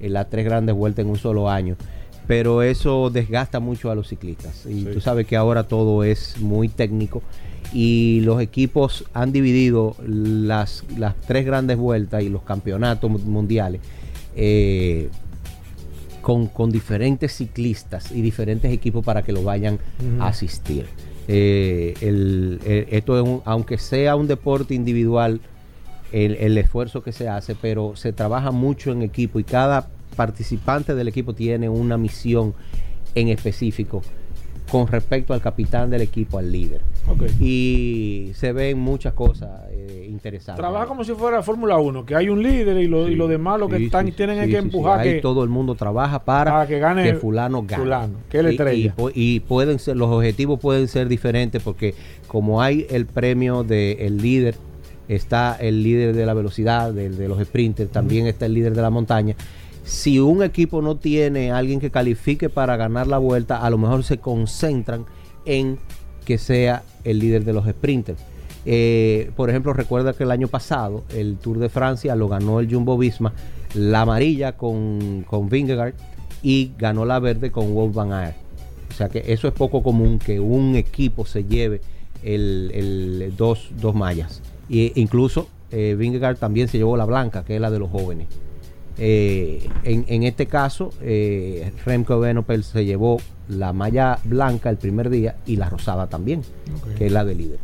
eh, 0.00 0.08
las 0.08 0.30
tres 0.30 0.44
grandes 0.44 0.74
vueltas 0.74 1.04
en 1.04 1.10
un 1.10 1.18
solo 1.18 1.50
año. 1.50 1.76
Pero 2.26 2.62
eso 2.62 3.10
desgasta 3.10 3.58
mucho 3.58 3.90
a 3.90 3.94
los 3.96 4.08
ciclistas. 4.08 4.64
Y 4.64 4.82
Sí. 4.84 4.88
tú 4.92 5.00
sabes 5.00 5.26
que 5.26 5.36
ahora 5.36 5.64
todo 5.64 6.04
es 6.04 6.38
muy 6.40 6.68
técnico. 6.68 7.22
Y 7.72 8.20
los 8.20 8.40
equipos 8.40 9.04
han 9.14 9.32
dividido 9.32 9.96
las, 10.06 10.84
las 10.96 11.16
tres 11.22 11.44
grandes 11.44 11.76
vueltas 11.76 12.22
y 12.22 12.28
los 12.28 12.42
campeonatos 12.42 13.10
mu- 13.10 13.18
mundiales 13.18 13.80
eh, 14.36 15.08
con, 16.30 16.46
con 16.46 16.70
diferentes 16.70 17.32
ciclistas 17.32 18.12
y 18.12 18.22
diferentes 18.22 18.70
equipos 18.72 19.04
para 19.04 19.22
que 19.22 19.32
lo 19.32 19.42
vayan 19.42 19.80
a 20.20 20.28
asistir. 20.28 20.86
Eh, 21.26 21.94
el- 22.02 22.60
el- 22.64 22.86
esto 22.90 23.16
es 23.20 23.24
un- 23.28 23.42
aunque 23.44 23.78
sea 23.78 24.14
un 24.14 24.28
deporte 24.28 24.74
individual, 24.74 25.40
el, 26.12 26.36
el 26.36 26.56
esfuerzo 26.56 27.02
que 27.02 27.10
se 27.10 27.28
hace, 27.28 27.56
pero 27.56 27.96
se 27.96 28.12
trabaja 28.12 28.52
mucho 28.52 28.92
en 28.92 29.02
equipo 29.02 29.40
y 29.40 29.44
cada 29.44 29.88
participante 30.14 30.94
del 30.94 31.08
equipo 31.08 31.34
tiene 31.34 31.68
una 31.68 31.96
misión 31.98 32.54
en 33.16 33.26
específico 33.28 34.00
con 34.70 34.86
respecto 34.86 35.34
al 35.34 35.40
capitán 35.40 35.90
del 35.90 36.02
equipo, 36.02 36.38
al 36.38 36.52
líder. 36.52 36.80
Y 37.40 38.32
se 38.34 38.52
ven 38.52 38.78
muchas 38.78 39.12
cosas 39.14 39.50
eh, 39.70 40.06
interesantes. 40.10 40.60
Trabaja 40.60 40.86
como 40.86 41.04
si 41.04 41.12
fuera 41.12 41.42
Fórmula 41.42 41.78
1, 41.78 42.04
que 42.06 42.14
hay 42.14 42.28
un 42.28 42.42
líder 42.42 42.76
y 42.78 42.86
lo, 42.86 43.08
y 43.08 43.14
lo 43.16 43.28
demás 43.28 43.58
lo 43.58 43.68
que 43.68 43.78
Sí, 43.78 43.84
están 43.86 44.06
sí, 44.06 44.12
tienen 44.12 44.48
que 44.48 44.56
empujar 44.58 45.00
Ahí 45.00 45.14
que 45.14 45.20
todo 45.20 45.42
el 45.44 45.50
mundo 45.50 45.74
trabaja 45.74 46.24
para, 46.24 46.50
para 46.52 46.66
que 46.66 46.78
gane 46.78 47.14
fulano 47.14 47.62
gane. 47.62 47.82
fulano, 47.82 48.14
que 48.28 48.42
la 48.42 48.52
Y- 49.14 49.40
pueden 49.40 49.78
ser, 49.78 49.96
los 49.96 50.08
objetivos 50.10 50.60
pueden 50.60 50.88
ser 50.88 51.08
diferentes 51.08 51.62
porque 51.62 51.94
como 52.26 52.62
hay 52.62 52.86
el 52.90 53.06
premio 53.06 53.62
del 53.64 54.18
líder, 54.18 54.54
está 55.08 55.56
el 55.60 55.82
líder 55.82 56.14
de 56.14 56.24
la 56.26 56.34
velocidad, 56.34 56.92
de, 56.92 57.28
los 57.28 57.42
sprinters, 57.42 57.90
también 57.90 58.26
está 58.26 58.46
el 58.46 58.54
líder 58.54 58.74
de 58.74 58.82
la 58.82 58.90
montaña. 58.90 59.34
Si 59.82 60.20
un 60.20 60.42
equipo 60.42 60.82
no 60.82 60.96
tiene 60.96 61.50
alguien 61.50 61.80
que 61.80 61.90
califique 61.90 62.48
para 62.48 62.76
ganar 62.76 63.06
la 63.08 63.18
vuelta, 63.18 63.56
a 63.64 63.70
lo 63.70 63.78
mejor 63.78 64.04
se 64.04 64.18
concentran 64.18 65.06
en 65.46 65.78
que 66.24 66.38
sea 66.38 66.82
el 67.04 67.18
líder 67.18 67.44
de 67.44 67.52
los 67.52 67.66
sprinters. 67.66 68.20
Eh, 68.66 69.30
por 69.36 69.48
ejemplo, 69.48 69.72
recuerda 69.72 70.12
que 70.12 70.24
el 70.24 70.30
año 70.30 70.48
pasado 70.48 71.04
el 71.14 71.36
Tour 71.36 71.58
de 71.58 71.68
Francia 71.68 72.14
lo 72.14 72.28
ganó 72.28 72.60
el 72.60 72.72
Jumbo 72.72 72.98
Visma, 72.98 73.32
la 73.74 74.02
amarilla 74.02 74.56
con, 74.56 75.24
con 75.28 75.48
Vingegaard 75.48 75.94
y 76.42 76.72
ganó 76.78 77.04
la 77.04 77.18
verde 77.18 77.50
con 77.50 77.74
Wolf 77.74 77.94
Van 77.94 78.12
Aert. 78.12 78.36
O 78.90 78.92
sea 78.92 79.08
que 79.08 79.24
eso 79.26 79.48
es 79.48 79.54
poco 79.54 79.82
común 79.82 80.18
que 80.18 80.40
un 80.40 80.76
equipo 80.76 81.24
se 81.24 81.44
lleve 81.44 81.80
el, 82.22 82.70
el 82.74 83.34
dos, 83.36 83.70
dos 83.80 83.94
mallas. 83.94 84.42
Y 84.68 84.92
incluso 85.00 85.48
eh, 85.70 85.96
Vingegaard 85.98 86.36
también 86.36 86.68
se 86.68 86.78
llevó 86.78 86.96
la 86.96 87.04
blanca, 87.04 87.44
que 87.44 87.54
es 87.54 87.60
la 87.60 87.70
de 87.70 87.78
los 87.78 87.90
jóvenes. 87.90 88.28
Eh, 89.02 89.66
en, 89.84 90.04
en 90.08 90.22
este 90.24 90.44
caso, 90.46 90.92
eh, 91.00 91.72
Remco 91.86 92.14
Evenepoel 92.22 92.62
se 92.64 92.84
llevó 92.84 93.18
la 93.48 93.72
malla 93.72 94.18
blanca 94.24 94.68
el 94.70 94.76
primer 94.76 95.08
día 95.08 95.36
y 95.46 95.56
la 95.56 95.70
rosada 95.70 96.06
también, 96.08 96.42
que 96.98 97.06
es 97.06 97.12
la 97.12 97.24
de 97.24 97.34
líder. 97.34 97.58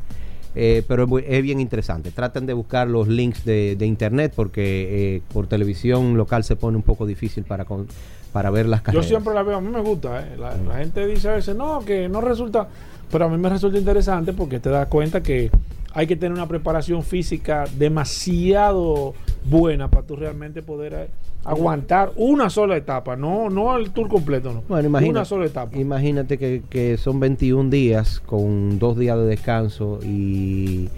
Eh, 0.55 0.83
pero 0.88 1.07
es, 1.18 1.42
bien 1.42 1.61
interesante. 1.61 2.11
Traten 2.11 2.46
de 2.46 2.55
buscar 2.55 2.88
los 2.88 3.07
links 3.09 3.44
de, 3.44 3.77
de 3.79 3.85
internet 3.87 4.33
porque 4.35 5.16
eh, 5.16 5.22
por 5.35 5.46
televisión 5.46 6.16
local 6.16 6.44
se 6.44 6.57
pone 6.57 6.79
un 6.79 6.83
poco 6.83 7.05
difícil 7.05 7.44
para, 7.44 7.66
con- 7.66 7.87
para 8.33 8.49
ver 8.49 8.64
las 8.66 8.81
Yo 8.81 8.85
carreras. 8.85 9.07
siempre 9.07 9.35
la 9.35 9.42
veo, 9.42 9.59
a 9.59 9.61
mí 9.61 9.68
me 9.68 9.83
gusta. 9.83 10.20
¿eh? 10.22 10.37
La, 10.38 10.57
la 10.57 10.79
gente 10.79 11.07
dice 11.07 11.29
a 11.29 11.33
veces, 11.35 11.55
no, 11.55 11.85
que 11.85 12.09
no 12.09 12.22
resulta, 12.22 12.66
pero 13.12 13.27
a 13.27 13.29
mí 13.29 13.37
me 13.37 13.51
resulta 13.51 13.77
interesante 13.79 14.33
porque 14.33 14.59
te 14.59 14.70
das 14.70 14.88
cuenta 14.88 15.22
que 15.22 15.51
hay 15.96 16.06
que 16.06 16.14
tener 16.14 16.32
una 16.37 16.46
preparación 16.46 17.02
física 17.02 17.64
demasiado 17.78 19.14
buena 19.44 19.88
para 19.90 20.06
tú 20.06 20.14
realmente 20.16 20.62
poder 20.62 20.92
eh, 20.94 21.09
aguantar 21.44 22.12
una 22.16 22.50
sola 22.50 22.76
etapa, 22.76 23.16
no, 23.16 23.48
no 23.48 23.76
el 23.76 23.90
tour 23.92 24.06
completo, 24.09 24.52
no. 24.52 24.62
Bueno, 24.68 24.88
imagina- 24.88 25.11
una 25.11 25.24
sola 25.24 25.46
etapa. 25.46 25.76
Imagínate 25.78 26.37
que, 26.38 26.62
que 26.68 26.98
son 26.98 27.18
21 27.20 27.70
días 27.70 28.20
con 28.26 28.78
dos 28.78 28.98
días 28.98 29.16
de 29.16 29.24
descanso 29.24 29.98
y 30.02 30.88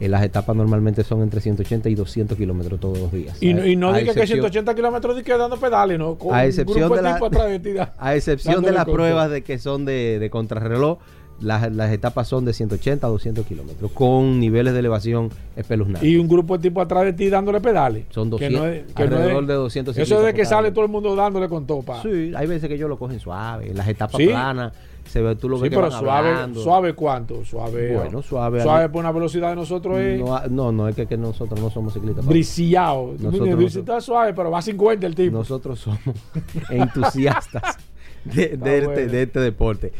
eh, 0.00 0.08
las 0.08 0.24
etapas 0.24 0.56
normalmente 0.56 1.04
son 1.04 1.22
entre 1.22 1.40
180 1.40 1.88
y 1.88 1.94
200 1.94 2.36
kilómetros 2.36 2.80
todos 2.80 2.98
los 2.98 3.12
días. 3.12 3.40
Y, 3.40 3.54
no- 3.54 3.64
y 3.64 3.76
no 3.76 3.92
diga 3.92 4.14
que 4.14 4.20
excepción- 4.22 4.38
180 4.50 4.74
kilómetros 4.74 5.22
que 5.22 5.36
dando 5.38 5.56
pedales, 5.58 5.96
¿no? 5.98 6.16
Con 6.16 6.34
A 6.34 6.44
excepción 6.44 6.92
de 6.92 7.02
la- 7.02 7.20
de 7.20 7.60
ti, 7.60 7.70
A 7.98 8.16
excepción 8.16 8.64
de 8.64 8.72
las 8.72 8.84
pruebas 8.86 9.30
de 9.30 9.42
que 9.42 9.58
son 9.58 9.84
de, 9.84 10.18
de 10.18 10.28
contrarreloj, 10.30 10.98
las, 11.40 11.70
las 11.72 11.92
etapas 11.92 12.28
son 12.28 12.44
de 12.44 12.52
180 12.52 13.06
a 13.06 13.10
200 13.10 13.44
kilómetros, 13.46 13.90
con 13.92 14.38
niveles 14.40 14.72
de 14.72 14.78
elevación 14.80 15.30
espeluznantes. 15.56 16.08
Y 16.08 16.16
un 16.16 16.28
grupo 16.28 16.56
de 16.56 16.62
tipo 16.62 16.80
atrás 16.80 17.04
de 17.04 17.12
ti 17.12 17.28
dándole 17.28 17.60
pedales. 17.60 18.04
Son 18.10 18.26
Que 18.28 18.30
200, 18.48 18.66
es- 18.66 18.92
que 18.94 19.02
alrededor 19.02 19.42
es- 19.42 19.48
de 19.48 19.54
200 19.54 19.98
Eso 19.98 20.22
de 20.22 20.32
que 20.34 20.44
sale 20.44 20.70
todo 20.70 20.84
el 20.84 20.90
mundo 20.90 21.14
dándole 21.16 21.48
con 21.48 21.66
topa. 21.66 22.00
Sí, 22.02 22.28
Sí, 22.28 22.32
hay 22.36 22.46
veces 22.46 22.68
que 22.68 22.76
ellos 22.76 22.88
lo 22.88 22.98
cogen 22.98 23.18
suave, 23.20 23.72
las 23.74 23.88
etapas 23.88 24.16
Sí. 24.16 24.26
planas, 24.28 24.72
se 25.06 25.20
ve, 25.20 25.36
tú 25.36 25.48
lo 25.50 25.58
ves 25.58 25.68
que 25.70 25.76
pero 25.76 25.90
suave, 25.90 26.28
hablando. 26.30 26.62
suave 26.62 26.94
cuánto, 26.94 27.44
suave. 27.44 27.94
Bueno, 27.96 28.22
suave. 28.22 28.62
Suave 28.62 28.88
por 28.88 29.00
una 29.00 29.12
velocidad 29.12 29.50
de 29.50 29.56
nosotros 29.56 29.98
es 29.98 30.18
No, 30.20 30.40
no, 30.48 30.72
no, 30.72 30.88
es 30.88 30.94
que, 30.96 31.06
que 31.06 31.16
nosotros 31.18 31.60
no 31.60 31.68
somos 31.70 31.92
ciclistas. 31.92 32.24
briciado. 32.24 33.12
Briciado 33.18 34.00
suave, 34.00 34.32
pero 34.32 34.50
va 34.50 34.58
a 34.60 34.62
50 34.62 35.06
el 35.06 35.14
tipo. 35.14 35.36
Nosotros 35.36 35.78
somos 35.80 35.98
entusiastas 36.70 37.76
de, 38.24 38.56
de 38.56 38.78
este, 38.78 39.06
de 39.08 39.22
este 39.22 39.40
deporte. 39.40 39.92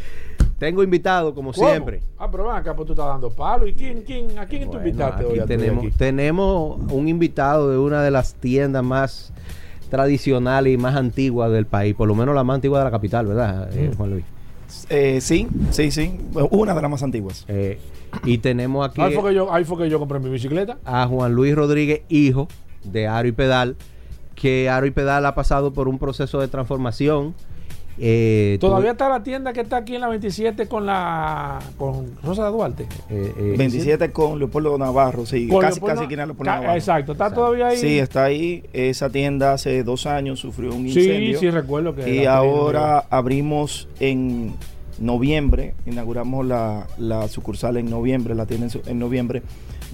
Tengo 0.64 0.82
invitado, 0.82 1.34
como 1.34 1.52
¿Cómo? 1.52 1.68
siempre. 1.68 2.00
Ah, 2.18 2.26
pero 2.30 2.46
ven 2.46 2.56
acá, 2.56 2.74
pues 2.74 2.86
tú 2.86 2.94
estás 2.94 3.06
dando 3.06 3.28
palo. 3.28 3.66
¿Y 3.66 3.74
quién, 3.74 4.00
quién, 4.02 4.38
a 4.38 4.46
quién 4.46 4.62
tú 4.64 4.68
Bueno, 4.72 4.86
invitaste 4.88 5.24
aquí 5.24 5.38
hoy? 5.40 5.46
tenemos, 5.46 5.84
aquí? 5.84 5.94
tenemos 5.98 6.80
un 6.90 7.06
invitado 7.08 7.70
de 7.70 7.76
una 7.76 8.02
de 8.02 8.10
las 8.10 8.32
tiendas 8.34 8.82
más 8.82 9.32
tradicionales 9.90 10.72
y 10.72 10.76
más 10.78 10.96
antiguas 10.96 11.52
del 11.52 11.66
país, 11.66 11.94
por 11.94 12.08
lo 12.08 12.14
menos 12.14 12.34
la 12.34 12.44
más 12.44 12.54
antigua 12.54 12.78
de 12.78 12.84
la 12.86 12.90
capital, 12.90 13.26
¿verdad, 13.26 13.68
eh, 13.76 13.90
Mm. 13.92 13.96
Juan 13.96 14.10
Luis? 14.10 14.24
Eh, 14.88 15.20
sí, 15.20 15.46
sí, 15.70 15.90
sí. 15.90 16.18
Una 16.50 16.74
de 16.74 16.80
las 16.82 16.90
más 16.90 17.02
antiguas. 17.02 17.44
Eh, 17.46 17.78
y 18.24 18.38
tenemos 18.38 18.88
aquí 18.88 19.00
Ahí 19.02 19.12
fue, 19.14 19.28
que 19.30 19.34
yo, 19.34 19.52
ahí 19.52 19.64
fue 19.64 19.76
que 19.76 19.90
yo 19.90 19.98
compré 19.98 20.18
mi 20.18 20.30
bicicleta. 20.30 20.78
a 20.86 21.06
Juan 21.06 21.34
Luis 21.34 21.54
Rodríguez, 21.54 22.02
hijo 22.08 22.48
de 22.84 23.06
Aro 23.06 23.28
y 23.28 23.32
Pedal, 23.32 23.76
que 24.34 24.70
Aro 24.70 24.86
y 24.86 24.90
Pedal 24.92 25.26
ha 25.26 25.34
pasado 25.34 25.72
por 25.74 25.88
un 25.88 25.98
proceso 25.98 26.40
de 26.40 26.48
transformación. 26.48 27.34
Eh, 27.98 28.58
Todavía 28.60 28.92
está 28.92 29.08
la 29.08 29.22
tienda 29.22 29.52
que 29.52 29.60
está 29.60 29.76
aquí 29.78 29.94
en 29.94 30.00
la 30.00 30.08
27 30.08 30.66
con 30.66 30.84
la 30.86 31.60
con 31.78 32.12
Rosa 32.24 32.44
de 32.46 32.50
Duarte. 32.50 32.86
eh, 33.08 33.32
eh, 33.38 33.54
27 33.56 34.10
con 34.10 34.38
Leopoldo 34.38 34.76
Navarro, 34.78 35.24
sí. 35.26 35.46
Con 35.48 35.60
casi, 35.60 35.78
Leopoldo- 35.80 35.86
casi 35.92 36.02
esquina 36.02 36.22
de 36.22 36.26
Leopoldo 36.28 36.50
Ca- 36.52 36.56
Navarro. 36.60 36.74
Exacto, 36.78 37.12
está 37.12 37.32
todavía 37.32 37.68
ahí. 37.68 37.76
Sí, 37.76 37.98
está 37.98 38.24
ahí. 38.24 38.64
Esa 38.72 39.10
tienda 39.10 39.52
hace 39.52 39.84
dos 39.84 40.06
años 40.06 40.40
sufrió 40.40 40.74
un 40.74 40.88
sí, 40.88 41.00
incendio. 41.00 41.38
sí, 41.38 41.50
recuerdo 41.50 41.94
que. 41.94 42.14
y 42.14 42.26
ahora 42.26 42.98
abrimos 43.10 43.88
en 44.00 44.54
noviembre, 44.98 45.74
inauguramos 45.86 46.44
la, 46.46 46.86
la 46.98 47.28
sucursal 47.28 47.76
en 47.76 47.90
noviembre, 47.90 48.34
la 48.34 48.46
tienda 48.46 48.66
en, 48.72 48.90
en 48.90 48.98
noviembre, 48.98 49.42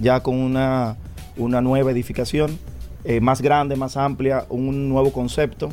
ya 0.01 0.21
con 0.21 0.37
una, 0.37 0.97
una 1.37 1.61
nueva 1.61 1.91
edificación, 1.91 2.59
eh, 3.05 3.21
más 3.21 3.41
grande, 3.43 3.77
más 3.77 3.97
amplia, 3.97 4.45
un 4.51 4.89
nuevo 4.89 5.13
concepto 5.13 5.71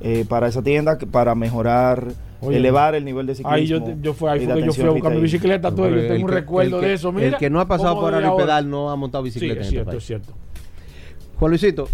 eh, 0.00 0.24
para 0.28 0.48
esa 0.48 0.62
tienda, 0.62 0.98
para 1.10 1.34
mejorar, 1.34 2.08
Oye, 2.40 2.56
elevar 2.56 2.94
el 2.94 3.04
nivel 3.04 3.26
de 3.26 3.34
ciclismo. 3.34 3.52
Ahí 3.54 3.66
yo, 3.66 3.78
yo 4.00 4.12
ahí 4.28 4.46
fue 4.46 4.54
que 4.54 4.64
yo 4.66 4.72
fui 4.72 4.84
a 4.84 4.90
buscar 4.90 5.14
mi 5.14 5.20
bicicleta. 5.20 5.70
Tú, 5.70 5.82
yo 5.82 5.86
el 5.88 6.08
tengo 6.08 6.20
un 6.24 6.26
que- 6.28 6.34
recuerdo 6.34 6.76
el 6.76 6.82
que- 6.82 6.88
de 6.88 6.94
eso. 6.94 7.12
Mira, 7.12 7.28
el 7.28 7.36
que 7.36 7.50
no 7.50 7.60
ha 7.60 7.66
pasado 7.66 8.00
por 8.00 8.14
ahora. 8.14 8.34
Pedal 8.36 8.70
no 8.70 8.90
ha 8.90 8.96
montado 8.96 9.24
Sí, 9.24 9.26
bicicleta 9.28 9.60
es 9.60 9.66
este 9.66 9.70
cierto, 9.70 9.90
país. 9.90 10.02
es 10.02 10.06
cierto. 10.06 10.32
Juan 11.38 11.50
Luisito, 11.50 11.88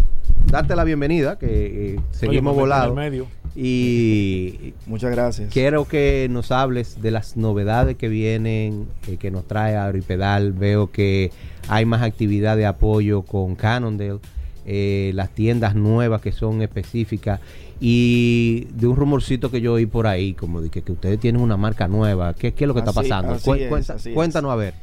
darte 0.51 0.75
la 0.75 0.83
bienvenida, 0.83 1.37
que 1.37 1.93
eh, 1.95 1.99
seguimos 2.11 2.53
el 2.53 2.59
volados. 2.59 2.95
medio. 2.95 3.27
Y 3.55 4.73
Muchas 4.85 5.11
gracias. 5.11 5.51
quiero 5.51 5.85
que 5.87 6.27
nos 6.29 6.51
hables 6.51 7.01
de 7.01 7.11
las 7.11 7.37
novedades 7.37 7.97
que 7.97 8.07
vienen, 8.07 8.87
eh, 9.07 9.17
que 9.17 9.31
nos 9.31 9.45
trae 9.47 9.75
Auripedal. 9.75 10.51
Veo 10.53 10.91
que 10.91 11.31
hay 11.67 11.85
más 11.85 12.01
actividad 12.03 12.55
de 12.55 12.65
apoyo 12.65 13.23
con 13.23 13.55
Cannondale, 13.55 14.19
eh, 14.67 15.11
las 15.15 15.29
tiendas 15.29 15.73
nuevas 15.75 16.21
que 16.21 16.31
son 16.31 16.61
específicas 16.61 17.39
y 17.79 18.67
de 18.73 18.85
un 18.87 18.95
rumorcito 18.95 19.49
que 19.49 19.61
yo 19.61 19.73
oí 19.73 19.85
por 19.85 20.05
ahí, 20.07 20.33
como 20.33 20.61
de 20.61 20.69
que, 20.69 20.81
que 20.81 20.91
ustedes 20.91 21.19
tienen 21.19 21.41
una 21.41 21.57
marca 21.57 21.87
nueva. 21.87 22.33
¿Qué, 22.33 22.53
qué 22.53 22.65
es 22.65 22.67
lo 22.67 22.73
que 22.73 22.81
está 22.81 22.91
pasando? 22.93 23.33
es, 23.35 23.43
cuenta- 23.43 23.95
es. 23.95 24.07
cuéntanos 24.13 24.51
a 24.51 24.55
ver. 24.55 24.73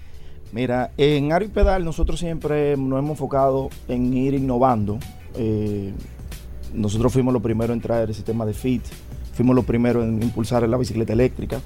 Mira, 0.52 0.92
en 0.96 1.32
Aro 1.32 1.44
y 1.44 1.48
Pedal 1.48 1.84
nosotros 1.84 2.18
siempre 2.20 2.76
nos 2.76 2.98
hemos 2.98 3.10
enfocado 3.12 3.70
en 3.88 4.14
ir 4.14 4.34
innovando. 4.34 4.98
Eh, 5.36 5.92
nosotros 6.72 7.12
fuimos 7.12 7.32
los 7.34 7.42
primeros 7.42 7.74
en 7.74 7.80
traer 7.80 8.08
el 8.08 8.14
sistema 8.14 8.46
de 8.46 8.54
FIT, 8.54 8.82
fuimos 9.34 9.54
los 9.56 9.64
primeros 9.64 10.04
en 10.04 10.22
impulsar 10.22 10.68
la 10.68 10.76
bicicleta 10.76 11.12
eléctrica. 11.12 11.60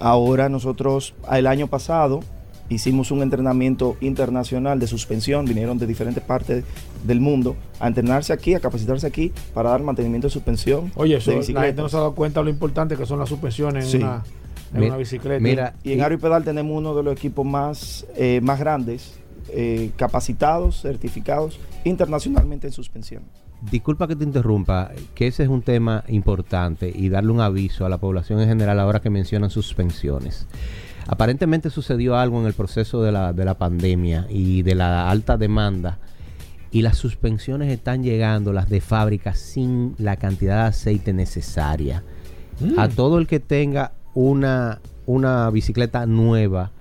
Ahora 0.00 0.48
nosotros, 0.48 1.14
el 1.32 1.46
año 1.48 1.66
pasado, 1.66 2.20
hicimos 2.68 3.10
un 3.10 3.22
entrenamiento 3.22 3.96
internacional 4.00 4.78
de 4.78 4.86
suspensión, 4.86 5.44
vinieron 5.46 5.78
de 5.78 5.86
diferentes 5.86 6.22
partes 6.22 6.64
del 7.04 7.20
mundo 7.20 7.56
a 7.80 7.88
entrenarse 7.88 8.32
aquí, 8.32 8.54
a 8.54 8.60
capacitarse 8.60 9.06
aquí 9.06 9.32
para 9.54 9.70
dar 9.70 9.82
mantenimiento 9.82 10.26
de 10.26 10.32
suspensión 10.32 10.92
Oye, 10.96 11.16
eso, 11.16 11.30
de 11.30 11.52
la 11.52 11.62
gente 11.62 11.82
no 11.82 11.88
se 11.88 11.96
ha 11.96 12.00
dado 12.00 12.14
cuenta 12.14 12.40
de 12.40 12.44
lo 12.44 12.50
importante 12.50 12.96
que 12.96 13.06
son 13.06 13.18
las 13.18 13.28
suspensiones 13.28 13.84
en, 13.86 13.90
Sí. 13.90 13.96
una, 13.98 14.22
en 14.74 14.82
una 14.84 14.96
bicicleta. 14.96 15.40
Mira, 15.40 15.74
Y 15.82 15.92
en 15.92 16.02
Aro 16.02 16.14
y 16.14 16.18
Pedal 16.18 16.44
tenemos 16.44 16.76
uno 16.76 16.94
de 16.94 17.02
los 17.02 17.12
equipos 17.12 17.46
más, 17.46 18.06
eh, 18.16 18.40
más 18.42 18.58
grandes, 18.58 19.18
eh, 19.50 19.92
capacitados, 19.96 20.82
certificados 20.82 21.58
internacionalmente 21.84 22.66
en 22.66 22.72
suspensión. 22.72 23.22
Disculpa 23.70 24.06
que 24.06 24.14
te 24.14 24.24
interrumpa, 24.24 24.92
que 25.14 25.26
ese 25.26 25.42
es 25.42 25.48
un 25.48 25.62
tema 25.62 26.04
importante 26.06 26.92
y 26.94 27.08
darle 27.08 27.32
un 27.32 27.40
aviso 27.40 27.84
a 27.84 27.88
la 27.88 27.98
población 27.98 28.40
en 28.40 28.48
general 28.48 28.78
ahora 28.78 29.00
que 29.00 29.10
mencionan 29.10 29.50
suspensiones. 29.50 30.46
Aparentemente 31.08 31.70
sucedió 31.70 32.16
algo 32.16 32.40
en 32.40 32.46
el 32.46 32.52
proceso 32.52 33.02
de 33.02 33.10
la, 33.10 33.32
de 33.32 33.44
la 33.44 33.54
pandemia 33.54 34.26
y 34.28 34.62
de 34.62 34.74
la 34.74 35.10
alta 35.10 35.36
demanda 35.36 35.98
y 36.70 36.82
las 36.82 36.98
suspensiones 36.98 37.72
están 37.72 38.02
llegando, 38.02 38.52
las 38.52 38.68
de 38.68 38.80
fábrica, 38.80 39.34
sin 39.34 39.94
la 39.98 40.16
cantidad 40.16 40.62
de 40.62 40.68
aceite 40.68 41.12
necesaria. 41.12 42.02
A 42.76 42.88
todo 42.88 43.18
el 43.18 43.26
que 43.26 43.40
tenga 43.40 43.92
una, 44.14 44.80
una 45.06 45.48
bicicleta 45.50 46.06
nueva, 46.06 46.72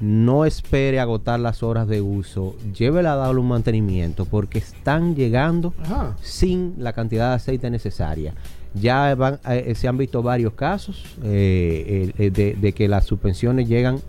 no 0.00 0.44
espere 0.44 0.98
agotar 0.98 1.38
las 1.38 1.62
horas 1.62 1.86
de 1.86 2.00
uso, 2.00 2.56
llévela 2.76 3.12
a 3.12 3.16
darle 3.16 3.40
un 3.40 3.48
mantenimiento 3.48 4.24
porque 4.24 4.58
están 4.58 5.14
llegando 5.14 5.74
Ajá. 5.84 6.16
sin 6.20 6.74
la 6.78 6.92
cantidad 6.92 7.28
de 7.28 7.34
aceite 7.36 7.70
necesaria. 7.70 8.34
Ya 8.74 9.14
van, 9.14 9.38
eh, 9.48 9.74
se 9.74 9.86
han 9.88 9.98
visto 9.98 10.22
varios 10.22 10.54
casos 10.54 11.04
eh, 11.22 12.12
eh, 12.18 12.30
de, 12.30 12.54
de 12.54 12.72
que 12.72 12.88
las 12.88 13.04
suspensiones 13.04 13.68
llegan 13.68 14.00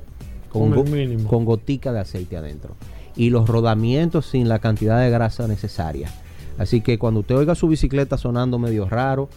con, 0.50 0.70
go- 0.72 0.84
gotica 1.46 1.92
de 1.92 2.00
aceite 2.00 2.38
adentro. 2.38 2.76
Y 3.16 3.30
los 3.30 3.48
rodamientos 3.48 4.26
sin 4.28 4.48
la 4.50 4.60
cantidad 4.60 5.02
de 5.02 5.10
grasa 5.10 5.48
necesaria. 5.48 6.10
Así 6.58 6.82
que 6.82 6.98
cuando 6.98 7.20
usted 7.22 7.36
oiga 7.36 7.56
su 7.56 7.68
bicicleta 7.68 8.18
sonando 8.18 8.58
medio 8.60 8.88
raro, 8.88 9.28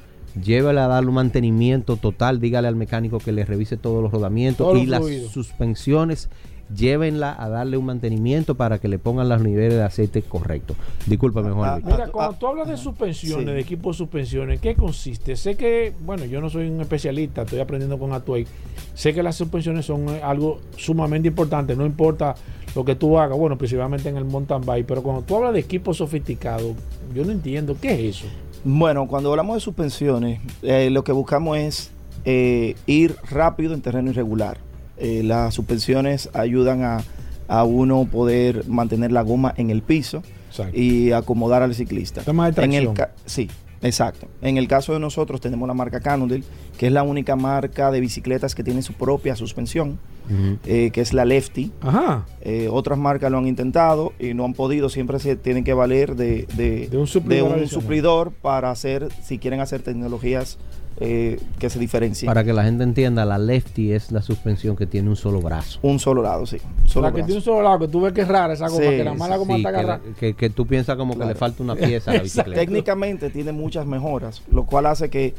llévela 0.42 0.84
a 0.84 0.88
darle 0.88 1.08
un 1.08 1.14
mantenimiento 1.16 1.96
total, 1.96 2.40
dígale 2.40 2.68
al 2.68 2.76
mecánico 2.76 3.18
que 3.18 3.32
le 3.32 3.44
revise 3.44 3.76
todos 3.76 4.02
los 4.02 4.12
rodamientos 4.12 4.66
Todos 4.66 4.82
y 4.82 4.86
los 4.86 5.10
las 5.10 5.32
suspensiones 5.32 6.28
llévenla 6.74 7.34
a 7.38 7.48
darle 7.48 7.76
un 7.76 7.86
mantenimiento 7.86 8.54
para 8.56 8.78
que 8.78 8.88
le 8.88 8.98
pongan 8.98 9.28
los 9.28 9.40
niveles 9.42 9.74
de 9.74 9.82
aceite 9.82 10.22
correctos. 10.22 10.76
Discúlpame, 11.06 11.50
Juan 11.52 11.68
Ah, 11.70 11.74
Luis. 11.78 11.86
Mira, 11.86 12.04
Ah, 12.06 12.10
cuando 12.12 12.34
ah, 12.34 12.38
tú 12.38 12.46
hablas 12.46 12.68
de 12.68 12.76
suspensiones, 12.76 13.46
Sí. 13.46 13.52
de 13.52 13.60
equipo 13.60 13.90
de 13.90 13.96
suspensiones, 13.98 14.60
¿qué 14.60 14.74
consiste? 14.74 15.36
Sé 15.36 15.56
que, 15.56 15.92
bueno, 16.04 16.24
yo 16.24 16.40
no 16.40 16.50
soy 16.50 16.68
un 16.68 16.80
especialista, 16.80 17.42
estoy 17.42 17.60
aprendiendo 17.60 17.98
con 17.98 18.12
Atuay. 18.12 18.46
Sé 18.94 19.14
que 19.14 19.22
las 19.22 19.36
suspensiones 19.36 19.84
son 19.86 20.08
eh, 20.08 20.20
algo 20.22 20.60
sumamente 20.76 21.28
importante, 21.28 21.76
no 21.76 21.86
importa 21.86 22.34
lo 22.74 22.84
que 22.84 22.94
tú 22.94 23.18
hagas, 23.18 23.38
bueno, 23.38 23.56
principalmente 23.56 24.08
en 24.08 24.16
el 24.16 24.24
mountain 24.24 24.62
bike, 24.64 24.86
pero 24.86 25.02
cuando 25.02 25.22
tú 25.22 25.36
hablas 25.36 25.52
de 25.54 25.60
equipo 25.60 25.94
sofisticado, 25.94 26.74
yo 27.14 27.24
no 27.24 27.32
entiendo, 27.32 27.76
¿qué 27.80 27.94
es 28.08 28.16
eso? 28.16 28.26
Bueno, 28.64 29.06
cuando 29.06 29.30
hablamos 29.30 29.54
de 29.54 29.60
suspensiones, 29.60 30.40
eh, 30.62 30.90
lo 30.90 31.04
que 31.04 31.12
buscamos 31.12 31.56
es 31.56 31.90
eh, 32.24 32.74
ir 32.86 33.14
rápido 33.30 33.72
en 33.72 33.80
terreno 33.82 34.10
irregular. 34.10 34.58
Eh, 34.98 35.22
las 35.22 35.54
suspensiones 35.54 36.30
ayudan 36.32 36.82
a, 36.82 37.02
a 37.48 37.64
uno 37.64 38.04
poder 38.10 38.66
mantener 38.68 39.12
la 39.12 39.22
goma 39.22 39.52
en 39.56 39.70
el 39.70 39.82
piso 39.82 40.22
Exacto. 40.50 40.78
y 40.78 41.12
acomodar 41.12 41.62
al 41.62 41.74
ciclista. 41.74 42.22
Tema 42.22 42.50
de 42.50 42.64
En 42.64 42.72
el 42.72 42.90
sí, 43.26 43.48
exacto. 43.82 44.26
En 44.42 44.56
el 44.56 44.68
caso 44.68 44.94
de 44.94 45.00
nosotros 45.00 45.40
tenemos 45.40 45.68
la 45.68 45.74
marca 45.74 46.00
Cannondale, 46.00 46.42
que 46.78 46.86
es 46.86 46.92
la 46.92 47.02
única 47.02 47.36
marca 47.36 47.90
de 47.90 48.00
bicicletas 48.00 48.54
que 48.54 48.64
tiene 48.64 48.80
su 48.82 48.94
propia 48.94 49.36
suspensión, 49.36 49.98
eh, 50.64 50.90
que 50.92 51.00
es 51.02 51.12
la 51.12 51.24
Lefty. 51.24 51.70
Ajá. 51.82 52.24
Eh, 52.40 52.68
otras 52.70 52.98
marcas 52.98 53.30
lo 53.30 53.38
han 53.38 53.46
intentado 53.46 54.12
y 54.18 54.34
no 54.34 54.44
han 54.44 54.54
podido, 54.54 54.88
siempre 54.88 55.18
se 55.20 55.36
tienen 55.36 55.62
que 55.62 55.74
valer 55.74 56.16
de, 56.16 56.46
de- 56.56 56.88
De 56.88 56.96
un 56.96 57.06
suplidor 57.06 57.54
de 57.56 57.62
un 57.62 57.68
suplidor 57.68 58.32
para 58.32 58.70
hacer, 58.70 59.08
si 59.22 59.38
quieren 59.38 59.60
hacer 59.60 59.82
tecnologías 59.82 60.58
eh, 60.98 61.38
que 61.58 61.68
se 61.68 61.78
diferencien. 61.78 62.26
Para 62.26 62.42
que 62.44 62.52
la 62.52 62.64
gente 62.64 62.82
entienda, 62.84 63.24
la 63.24 63.38
lefty 63.38 63.92
es 63.92 64.12
la 64.12 64.22
suspensión 64.22 64.76
que 64.76 64.86
tiene 64.86 65.08
un 65.10 65.16
solo 65.16 65.40
brazo. 65.42 65.78
Un 65.82 65.98
solo 65.98 66.22
lado, 66.22 66.46
sí. 66.46 66.56
Solo 66.86 67.02
la 67.06 67.10
que 67.10 67.16
brazo. 67.16 67.26
tiene 67.26 67.38
un 67.38 67.44
solo 67.44 67.62
lado, 67.62 67.78
que 67.80 67.88
tú 67.88 68.00
ves 68.00 68.12
que 68.12 68.22
es 68.22 68.28
rara 68.28 68.54
esa 68.54 68.68
goma, 68.68 68.82
Sí, 68.84 68.88
que 68.96 69.04
la 69.04 69.14
mala 69.14 69.36
goma 69.36 69.54
Sí, 69.54 69.60
está 69.60 69.70
que, 69.72 69.76
agarrada. 69.78 70.00
que- 70.18 70.34
que 70.34 70.50
tú 70.50 70.66
piensas 70.66 70.96
como 70.96 71.18
que 71.18 71.24
le 71.26 71.34
falta 71.34 71.62
una 71.62 71.74
pieza 71.76 72.10
a 72.10 72.14
la 72.14 72.22
bicicleta. 72.22 72.60
Técnicamente 72.60 73.30
tiene 73.30 73.52
muchas 73.52 73.84
mejoras, 73.86 74.42
lo 74.50 74.64
cual 74.64 74.86
hace 74.86 75.10
que 75.10 75.34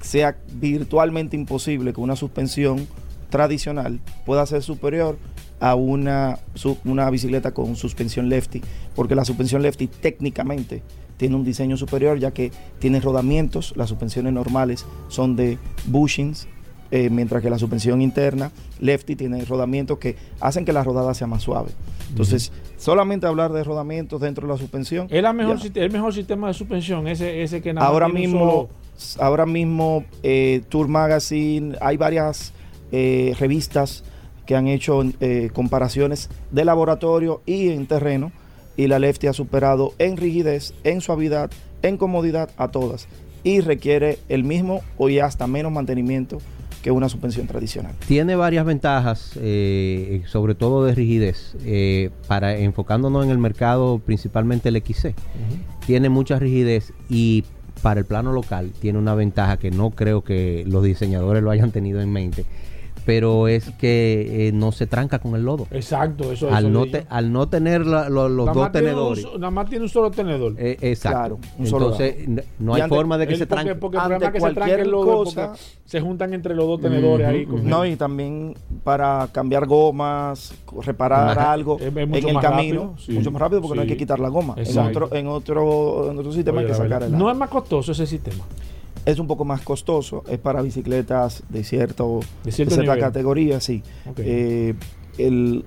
sea 0.00 0.36
virtualmente 0.54 1.36
imposible 1.36 1.92
que 1.92 2.00
una 2.00 2.16
suspensión 2.16 2.86
tradicional 3.30 4.00
pueda 4.26 4.44
ser 4.46 4.62
superior 4.62 5.16
a 5.62 5.76
una, 5.76 6.40
una 6.84 7.08
bicicleta 7.08 7.52
con 7.54 7.76
suspensión 7.76 8.28
lefty, 8.28 8.60
porque 8.96 9.14
la 9.14 9.24
suspensión 9.24 9.62
lefty 9.62 9.86
técnicamente 9.86 10.82
tiene 11.16 11.36
un 11.36 11.44
diseño 11.44 11.76
superior 11.76 12.18
ya 12.18 12.32
que 12.32 12.50
tiene 12.80 12.98
rodamientos, 13.00 13.72
las 13.76 13.88
suspensiones 13.88 14.32
normales 14.32 14.84
son 15.06 15.36
de 15.36 15.58
bushings, 15.86 16.48
eh, 16.90 17.10
mientras 17.10 17.42
que 17.42 17.48
la 17.48 17.58
suspensión 17.60 18.02
interna 18.02 18.50
lefty 18.80 19.14
tiene 19.14 19.44
rodamientos 19.44 19.98
que 19.98 20.16
hacen 20.40 20.64
que 20.64 20.72
la 20.72 20.82
rodada 20.82 21.14
sea 21.14 21.28
más 21.28 21.42
suave. 21.42 21.70
Entonces, 22.10 22.50
solamente 22.76 23.26
hablar 23.28 23.52
de 23.52 23.62
rodamientos 23.62 24.20
dentro 24.20 24.46
de 24.48 24.52
la 24.54 24.58
suspensión. 24.58 25.06
Es 25.10 25.22
la 25.22 25.32
mejor, 25.32 25.58
el 25.74 25.90
mejor 25.92 26.12
sistema 26.12 26.48
de 26.48 26.54
suspensión, 26.54 27.06
ese, 27.06 27.42
ese 27.44 27.62
que 27.62 27.72
nada 27.72 27.86
Ahora 27.86 28.08
mismo, 28.08 28.68
solo- 28.98 29.24
ahora 29.24 29.46
mismo 29.46 30.04
eh, 30.24 30.62
Tour 30.68 30.88
Magazine, 30.88 31.76
hay 31.80 31.96
varias 31.96 32.52
eh, 32.90 33.34
revistas 33.38 34.02
que 34.46 34.56
han 34.56 34.68
hecho 34.68 35.02
eh, 35.20 35.50
comparaciones 35.52 36.28
de 36.50 36.64
laboratorio 36.64 37.42
y 37.46 37.70
en 37.70 37.86
terreno 37.86 38.32
y 38.76 38.86
la 38.86 38.98
Lefty 38.98 39.26
ha 39.26 39.32
superado 39.32 39.92
en 39.98 40.16
rigidez, 40.16 40.74
en 40.84 41.00
suavidad, 41.00 41.50
en 41.82 41.96
comodidad 41.96 42.50
a 42.56 42.68
todas 42.68 43.08
y 43.44 43.60
requiere 43.60 44.18
el 44.28 44.44
mismo 44.44 44.80
o 44.98 45.08
y 45.08 45.18
hasta 45.18 45.46
menos 45.46 45.72
mantenimiento 45.72 46.38
que 46.82 46.90
una 46.90 47.08
suspensión 47.08 47.46
tradicional. 47.46 47.94
Tiene 48.08 48.34
varias 48.34 48.66
ventajas, 48.66 49.32
eh, 49.36 50.22
sobre 50.26 50.54
todo 50.56 50.84
de 50.84 50.94
rigidez, 50.94 51.54
eh, 51.64 52.10
para 52.26 52.58
enfocándonos 52.58 53.24
en 53.24 53.30
el 53.30 53.38
mercado, 53.38 54.00
principalmente 54.00 54.68
el 54.68 54.82
XC. 54.82 55.14
Tiene 55.86 56.08
mucha 56.08 56.40
rigidez 56.40 56.92
y 57.08 57.44
para 57.82 58.00
el 58.00 58.06
plano 58.06 58.32
local 58.32 58.72
tiene 58.80 58.98
una 58.98 59.14
ventaja 59.14 59.56
que 59.58 59.70
no 59.70 59.90
creo 59.90 60.22
que 60.22 60.64
los 60.66 60.82
diseñadores 60.82 61.42
lo 61.42 61.50
hayan 61.50 61.70
tenido 61.70 62.00
en 62.00 62.12
mente, 62.12 62.44
pero 63.04 63.48
es 63.48 63.70
que 63.72 64.48
eh, 64.48 64.52
no 64.52 64.72
se 64.72 64.86
tranca 64.86 65.18
con 65.18 65.34
el 65.34 65.44
lodo. 65.44 65.66
Exacto, 65.70 66.24
eso 66.32 66.46
eso 66.48 66.54
Al 66.54 66.72
no, 66.72 66.86
te- 66.86 67.06
al 67.08 67.32
no 67.32 67.48
tener 67.48 67.86
la- 67.86 68.08
lo- 68.08 68.28
los 68.28 68.46
Nada 68.46 68.58
dos 68.58 68.66
un 68.66 68.72
tenedores. 68.72 69.26
nada 69.38 69.50
más 69.50 69.68
tiene 69.68 69.84
un 69.84 69.88
solo 69.88 70.10
tenedor. 70.10 70.54
eh, 70.58 70.76
exacto. 70.80 71.18
Claro, 71.18 71.38
un 71.58 71.66
solo 71.66 71.84
Entonces, 71.92 72.28
no 72.58 72.74
hay 72.74 72.82
ante- 72.82 72.94
forma 72.94 73.18
de 73.18 73.26
que 73.26 73.32
El- 73.34 73.38
se 73.38 73.46
porque, 73.46 73.62
tranque. 73.64 73.80
porque 73.80 73.96
el 73.96 74.00
Ante 74.02 74.08
problema 74.14 74.26
es 74.28 74.32
que 74.32 74.84
se 74.84 74.90
dos 74.90 75.04
cosa- 75.04 75.46
porque 75.48 75.60
se 75.84 76.00
juntan 76.00 76.34
entre 76.34 76.54
los 76.54 76.66
dos 76.66 76.80
tenedores 76.80 77.26
ahí. 77.26 77.46
Con- 77.46 77.66
No, 77.68 77.84
y 77.84 77.96
también 77.96 78.54
para 78.84 79.28
cambiar 79.32 79.66
gomas, 79.66 80.54
reparar 80.82 81.38
Ajá. 81.38 81.52
algo 81.52 81.76
Es- 81.78 81.86
es 81.86 81.96
en 81.96 82.14
el 82.14 82.40
camino, 82.40 82.42
rápido, 82.42 82.94
sí. 82.98 83.12
mucho 83.12 83.30
más 83.30 83.42
rápido 83.42 83.60
porque 83.62 83.76
no 83.76 83.82
hay 83.82 83.88
que 83.88 83.96
quitar 83.96 84.18
la 84.20 84.28
goma. 84.28 84.54
En 84.56 84.62
Exacto. 84.64 85.04
otro, 85.04 85.16
en 85.16 85.26
otro, 85.26 86.10
en 86.10 86.18
otro 86.18 86.32
sistema 86.32 86.58
Oye, 86.58 86.66
hay 86.66 86.72
que 86.72 86.78
sacar 86.78 87.02
el 87.02 87.16
No 87.16 87.30
es 87.30 87.36
más 87.36 87.48
costoso 87.50 87.92
ese 87.92 88.06
sistema. 88.06 88.44
Es 89.04 89.18
un 89.18 89.26
poco 89.26 89.44
más 89.44 89.62
costoso, 89.62 90.22
es 90.28 90.38
para 90.38 90.62
bicicletas 90.62 91.42
de 91.48 91.64
cierto 91.64 92.20
De 92.44 92.52
cierto 92.52 92.74
cierta 92.74 92.94
nivel. 92.94 93.06
categoría, 93.06 93.60
sí. 93.60 93.82
Eh, 94.18 94.74
el, 95.18 95.64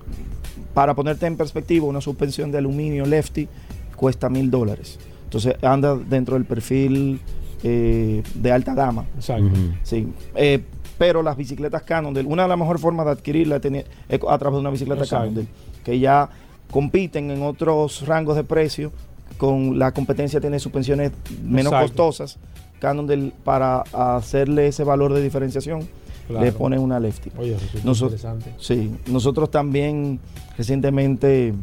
para 0.74 0.96
ponerte 0.96 1.26
en 1.26 1.38
perspectiva, 1.38 1.86
una 1.86 2.02
suspensión 2.02 2.52
de 2.52 2.60
aluminio 2.60 3.06
lefty 3.06 3.48
cuesta 3.96 4.30
mil 4.30 4.50
dólares. 4.50 5.00
Entonces 5.26 5.56
anda 5.62 5.96
dentro 5.96 6.36
del 6.36 6.46
perfil 6.46 7.20
eh, 7.64 8.24
de 8.36 8.52
alta 8.52 8.74
gama. 8.74 9.06
Exacto. 9.16 9.50
Sí. 9.84 10.08
Eh, 10.36 10.62
pero 10.98 11.22
las 11.22 11.36
bicicletas 11.36 11.84
Cannondale, 11.84 12.28
una 12.28 12.44
de 12.44 12.50
las 12.50 12.58
mejores 12.58 12.82
formas 12.82 13.06
de 13.06 13.12
adquirirla 13.12 13.58
es, 13.58 14.20
a 14.30 14.38
través 14.38 14.56
de 14.56 14.60
una 14.60 14.70
bicicleta 14.70 15.04
Exacto. 15.04 15.24
Cannondale, 15.26 15.48
que 15.84 16.00
ya 16.00 16.30
compiten 16.72 17.32
en 17.32 17.42
otros 17.42 18.06
rangos 18.08 18.36
de 18.36 18.44
precio. 18.44 18.92
Con 19.38 19.78
la 19.78 19.92
competencia 19.92 20.40
tiene 20.40 20.60
suspensiones 20.60 21.12
menos 21.44 21.74
Exacto. 21.74 21.88
costosas. 21.88 22.38
Cannondale, 22.80 23.32
para 23.44 23.82
hacerle 23.94 24.68
ese 24.68 24.84
valor 24.84 25.14
de 25.14 25.22
diferenciación, 25.22 25.88
Claro. 26.28 26.44
le 26.46 26.52
pone 26.52 26.80
una 26.80 27.00
lefty. 27.00 27.32
Oye, 27.38 27.56
Noso- 27.84 28.06
interesante. 28.06 28.52
Sí, 28.58 28.92
nosotros 29.08 29.52
también 29.52 30.20
recientemente 30.58 31.54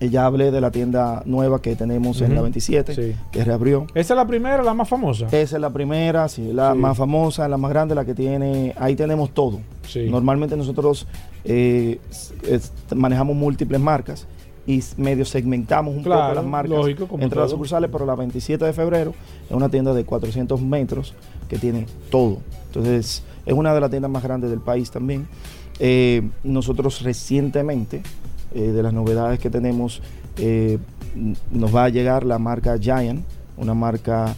eh, 0.00 0.08
ya 0.10 0.26
hablé 0.26 0.50
de 0.50 0.60
la 0.60 0.72
tienda 0.72 1.22
nueva 1.26 1.62
que 1.62 1.76
tenemos 1.76 2.20
en 2.22 2.34
la 2.34 2.42
27, 2.42 2.92
Sí. 2.92 3.14
que 3.30 3.44
reabrió. 3.44 3.86
Esa 3.94 4.14
es 4.14 4.16
la 4.16 4.26
primera, 4.26 4.60
la 4.64 4.74
más 4.74 4.88
famosa. 4.88 5.26
Esa 5.26 5.38
es 5.56 5.60
la 5.60 5.70
primera, 5.70 6.28
sí, 6.28 6.52
la 6.52 6.72
Sí. 6.72 6.78
más 6.78 6.96
famosa, 6.98 7.46
la 7.46 7.56
más 7.56 7.70
grande, 7.70 7.94
la 7.94 8.04
que 8.04 8.12
tiene, 8.12 8.74
ahí 8.76 8.96
tenemos 8.96 9.30
todo. 9.30 9.60
Sí. 9.86 10.08
Normalmente 10.10 10.56
nosotros 10.56 11.06
eh, 11.44 12.00
es- 12.48 12.72
manejamos 12.94 13.34
múltiples 13.36 13.80
marcas 13.80 14.26
y 14.66 14.82
medio 14.96 15.24
segmentamos 15.24 15.94
un 15.96 16.02
Claro, 16.02 16.22
poco 16.22 16.34
las 16.36 16.44
marcas 16.44 16.70
lógico, 16.78 17.08
como 17.08 17.22
entre 17.22 17.40
las 17.40 17.50
sucursales, 17.50 17.90
pero 17.92 18.06
la 18.06 18.14
27 18.14 18.64
de 18.64 18.72
febrero 18.72 19.12
es 19.48 19.56
una 19.56 19.68
tienda 19.68 19.92
de 19.92 20.04
400 20.04 20.60
metros 20.60 21.14
que 21.48 21.58
tiene 21.58 21.86
todo. 22.10 22.38
Entonces 22.66 23.22
es 23.44 23.52
una 23.54 23.74
de 23.74 23.80
las 23.80 23.90
tiendas 23.90 24.10
más 24.10 24.22
grandes 24.22 24.50
del 24.50 24.60
país 24.60 24.90
también. 24.90 25.26
Eh, 25.80 26.22
nosotros 26.44 27.02
recientemente, 27.02 28.02
eh, 28.54 28.60
de 28.60 28.82
las 28.82 28.92
novedades 28.92 29.40
que 29.40 29.50
tenemos, 29.50 30.00
eh, 30.36 30.78
nos 31.50 31.74
va 31.74 31.84
a 31.84 31.88
llegar 31.88 32.24
la 32.24 32.38
marca 32.38 32.78
Giant, 32.78 33.24
una 33.56 33.74
marca 33.74 34.34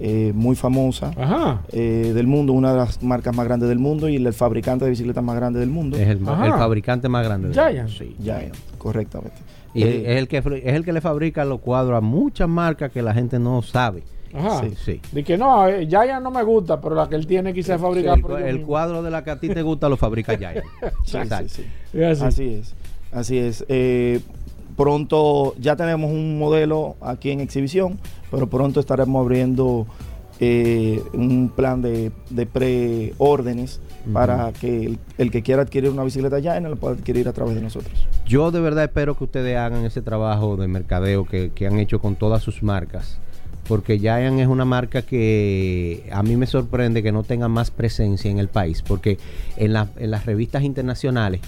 eh, 0.00 0.32
muy 0.34 0.54
famosa 0.54 1.10
Ajá. 1.16 1.62
eh, 1.72 2.12
del 2.14 2.26
mundo, 2.28 2.52
una 2.52 2.70
de 2.72 2.78
las 2.78 3.02
marcas 3.02 3.34
más 3.34 3.44
grandes 3.46 3.68
del 3.68 3.78
mundo 3.80 4.08
y 4.08 4.14
el 4.16 4.32
fabricante 4.32 4.84
de 4.84 4.90
bicicletas 4.92 5.24
más 5.24 5.34
grande 5.36 5.58
del 5.58 5.70
mundo. 5.70 5.96
Es 5.96 6.06
el, 6.08 6.18
fabricante 6.24 7.08
más 7.08 7.24
grande. 7.24 7.48
del 7.48 7.54
Giant. 7.54 7.88
mundo, 7.88 7.92
sí. 7.98 8.16
Giant, 8.22 8.54
correctamente. 8.78 9.36
Y 9.74 9.82
es, 9.82 10.16
el 10.18 10.28
que, 10.28 10.38
es 10.38 10.44
el 10.74 10.84
que 10.84 10.92
le 10.92 11.00
fabrica 11.00 11.44
los 11.44 11.60
cuadros 11.60 11.96
a 11.98 12.00
muchas 12.00 12.48
marcas 12.48 12.90
que 12.90 13.02
la 13.02 13.12
gente 13.14 13.38
no 13.38 13.62
sabe. 13.62 14.02
Ajá. 14.34 14.60
Sí. 14.62 14.74
Sí. 14.84 15.00
De 15.12 15.24
que 15.24 15.38
no, 15.38 15.66
eh, 15.68 15.86
ya 15.86 16.04
ya 16.04 16.20
no 16.20 16.30
me 16.30 16.42
gusta, 16.42 16.80
pero 16.80 16.94
la 16.94 17.08
que 17.08 17.14
él 17.16 17.26
tiene 17.26 17.54
quizás 17.54 17.76
es 17.76 17.80
fabricada 17.82 18.16
el, 18.38 18.58
el 18.58 18.62
cuadro 18.62 19.02
de 19.02 19.10
la 19.10 19.24
que 19.24 19.30
a 19.30 19.40
ti 19.40 19.48
te 19.48 19.62
gusta 19.62 19.88
lo 19.88 19.96
fabrica 19.96 20.36
Giant. 20.38 20.64
sí, 21.04 21.16
Exacto. 21.16 21.48
sí, 21.48 21.64
sí. 21.92 21.98
Es 22.00 22.20
así. 22.22 22.26
Así 22.26 22.54
es, 22.54 22.74
así 23.12 23.38
es. 23.38 23.64
Eh, 23.68 24.20
pronto 24.76 25.54
ya 25.58 25.76
tenemos 25.76 26.10
un 26.10 26.38
modelo 26.38 26.96
aquí 27.00 27.30
en 27.30 27.40
exhibición, 27.40 27.98
pero 28.30 28.46
pronto 28.48 28.80
estaremos 28.80 29.20
abriendo 29.22 29.86
eh, 30.40 31.02
un 31.14 31.50
plan 31.54 31.80
de, 31.82 32.12
de 32.30 32.46
preórdenes 32.46 33.80
para 34.12 34.52
que 34.52 34.86
el, 34.86 34.98
el 35.18 35.30
que 35.30 35.42
quiera 35.42 35.62
adquirir 35.62 35.90
una 35.90 36.04
bicicleta 36.04 36.40
Giant 36.40 36.66
la 36.66 36.76
pueda 36.76 36.94
adquirir 36.94 37.28
a 37.28 37.32
través 37.32 37.54
de 37.54 37.60
nosotros. 37.62 38.06
Yo 38.28 38.50
de 38.50 38.60
verdad 38.60 38.84
espero 38.84 39.16
que 39.16 39.24
ustedes 39.24 39.56
hagan 39.56 39.84
ese 39.86 40.02
trabajo 40.02 40.56
de 40.56 40.68
mercadeo 40.68 41.24
que, 41.24 41.50
que 41.54 41.66
han 41.66 41.78
hecho 41.78 41.98
con 42.00 42.14
todas 42.14 42.42
sus 42.42 42.62
marcas. 42.62 43.18
Porque 43.66 43.98
Giant 43.98 44.38
es 44.40 44.46
una 44.46 44.64
marca 44.64 45.02
que 45.02 46.08
a 46.12 46.22
mí 46.22 46.36
me 46.36 46.46
sorprende 46.46 47.02
que 47.02 47.12
no 47.12 47.22
tenga 47.22 47.48
más 47.48 47.70
presencia 47.70 48.30
en 48.30 48.38
el 48.38 48.48
país. 48.48 48.82
Porque 48.82 49.18
en, 49.56 49.72
la- 49.72 49.88
en 49.96 50.10
las 50.10 50.26
revistas 50.26 50.62
internacionales, 50.62 51.40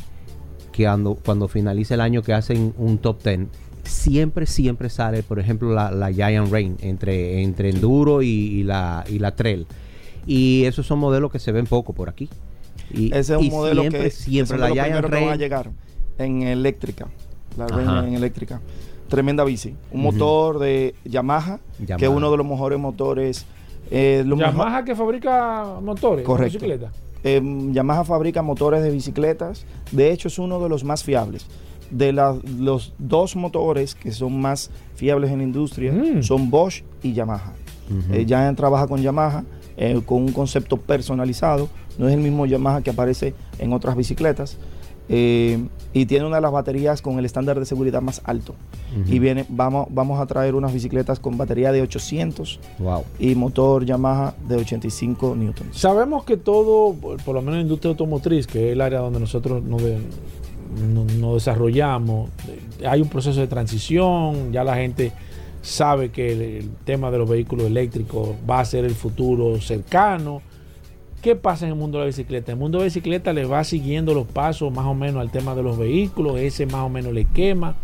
que 0.73 0.85
cuando, 0.85 1.15
cuando 1.15 1.49
finaliza 1.49 1.95
el 1.95 2.01
año 2.01 2.23
que 2.23 2.33
hacen 2.35 2.75
un 2.79 2.99
top 2.99 3.23
10, 3.23 3.41
siempre, 3.85 4.47
siempre 4.47 4.89
sale, 4.91 5.23
por 5.23 5.39
ejemplo, 5.39 5.73
la, 5.75 5.91
la 5.91 6.13
Giant 6.13 6.51
Rain 6.51 6.77
entre, 6.81 7.43
entre 7.43 7.71
Enduro 7.71 8.23
y, 8.23 8.29
y 8.29 8.63
la, 8.65 9.05
y 9.09 9.19
la 9.19 9.35
Trail. 9.35 9.67
Y 10.27 10.65
esos 10.65 10.87
son 10.87 10.99
modelos 10.99 11.33
que 11.33 11.39
se 11.39 11.53
ven 11.53 11.67
poco 11.67 11.93
por 11.95 12.09
aquí. 12.11 12.29
Y, 12.93 13.15
Ese 13.15 13.35
es 13.35 13.39
un 13.39 13.45
y 13.45 13.51
modelo 13.51 13.81
siempre, 13.83 14.03
que 14.05 14.11
siempre 14.11 14.57
es 14.57 14.61
la 14.61 14.69
Giant 14.71 14.87
primeros 14.89 15.11
que 15.11 15.25
van 15.25 15.33
a 15.33 15.37
llegar 15.37 15.71
en 16.25 16.43
eléctrica. 16.43 17.09
La 17.57 17.65
Ajá. 17.67 17.77
Rain 17.77 18.09
en 18.09 18.15
eléctrica. 18.15 18.61
Tremenda 19.09 19.43
bici. 19.45 19.75
Un 19.93 20.03
motor 20.03 20.59
de 20.61 20.95
Yamaha, 21.05 21.59
que 21.99 22.05
es 22.05 22.09
uno 22.11 22.31
de 22.31 22.37
los 22.37 22.47
mejores 22.47 22.79
motores. 22.79 23.47
eh, 23.91 24.23
los 24.25 24.39
Yamaha 24.39 24.85
que 24.85 24.95
fabrica 24.95 25.65
motores, 25.83 26.25
Correcto. 26.25 26.53
bicicletas. 26.59 26.93
Eh, 27.25 27.43
Yamaha 27.73 28.05
fabrica 28.05 28.41
motores 28.41 28.83
de 28.85 28.91
bicicletas. 28.91 29.67
De 29.91 30.13
hecho, 30.13 30.29
es 30.29 30.39
uno 30.39 30.61
de 30.61 30.69
los 30.69 30.85
más 30.85 31.03
fiables. 31.03 31.47
De 31.91 32.13
la- 32.13 32.37
los 32.59 32.93
dos 32.99 33.35
motores 33.35 33.97
que 33.97 34.13
son 34.13 34.41
más 34.41 34.71
fiables 34.95 35.33
en 35.33 35.39
la 35.39 35.45
industria 35.45 35.91
Mm. 35.93 36.23
son 36.23 36.51
Bosch 36.51 36.85
y 37.03 37.13
Yamaha. 37.15 37.53
Eh, 38.13 38.25
Giant 38.29 38.57
trabaja 38.57 38.87
con 38.87 39.03
Yamaha 39.03 39.43
eh, 39.77 40.01
con 40.07 40.19
un 40.23 40.31
concepto 40.33 40.77
personalizado. 40.77 41.69
No 41.99 42.07
es 42.07 42.15
el 42.15 42.21
mismo 42.21 42.47
Yamaha 42.47 42.83
que 42.83 42.91
aparece 42.91 43.35
en 43.59 43.73
otras 43.73 43.97
bicicletas. 43.97 44.57
Eh, 45.13 45.59
y 45.93 46.07
tiene 46.07 46.25
una 46.25 46.37
de 46.37 46.43
las 46.43 46.53
baterías 46.53 47.03
con 47.03 47.19
el 47.19 47.25
estándar 47.25 47.59
de 47.59 47.67
seguridad 47.67 48.01
más 48.01 48.23
alto. 48.25 48.55
Y 49.07 49.19
viene, 49.19 49.45
vamos, 49.49 49.89
vamos 49.91 50.21
a 50.21 50.27
traer 50.27 50.55
unas 50.55 50.73
bicicletas 50.73 51.19
con 51.19 51.37
batería 51.37 51.73
de 51.73 51.83
800 51.83 52.61
Wow. 52.79 53.05
y 53.19 53.35
motor 53.35 53.85
Yamaha 53.85 54.35
de 54.49 54.57
85 54.57 55.35
newtons. 55.37 55.77
Sabemos 55.77 56.23
que 56.25 56.37
todo, 56.37 56.95
por 56.95 57.35
lo 57.35 57.41
menos 57.43 57.55
en 57.55 57.59
la 57.59 57.63
industria 57.63 57.91
automotriz, 57.91 58.47
que 58.47 58.69
es 58.69 58.73
el 58.75 58.81
área 58.81 59.01
donde 59.01 59.19
nosotros 59.19 59.63
nos, 59.65 59.83
de- 59.83 59.99
nos 61.19 61.35
desarrollamos, 61.35 62.31
eh, 62.49 62.87
hay 62.87 63.01
un 63.01 63.09
proceso 63.09 63.41
de 63.41 63.49
transición, 63.49 64.53
ya 64.53 64.63
la 64.65 64.77
gente 64.77 65.13
sabe 65.63 66.11
que 66.11 66.33
el, 66.33 66.41
el 66.41 66.71
tema 66.85 67.11
de 67.11 67.19
los 67.19 67.29
vehículos 67.29 67.67
eléctricos 67.67 68.31
va 68.49 68.61
a 68.61 68.65
ser 68.65 68.85
el 68.85 68.95
futuro 68.95 69.61
cercano. 69.61 70.41
¿Qué 71.23 71.37
pasa 71.37 71.67
en 71.67 71.73
el 71.73 71.77
mundo 71.77 71.99
de 71.99 72.05
la 72.05 72.07
bicicleta? 72.07 72.53
El 72.53 72.59
mundo 72.59 72.79
de 72.79 72.85
la 72.85 72.87
bicicleta 72.87 73.35
le 73.35 73.45
va 73.45 73.63
siguiendo 73.63 74.15
los 74.15 74.27
pasos 74.27 74.73
más 74.73 74.87
o 74.87 74.95
menos 74.95 75.21
al 75.21 75.31
tema 75.31 75.55
de 75.55 75.63
los 75.63 75.77
vehículos, 75.77 76.39
ese 76.39 76.65
más 76.65 76.87
o 76.87 76.89
menos 76.89 77.13
le 77.13 77.27
quema. 77.27 77.75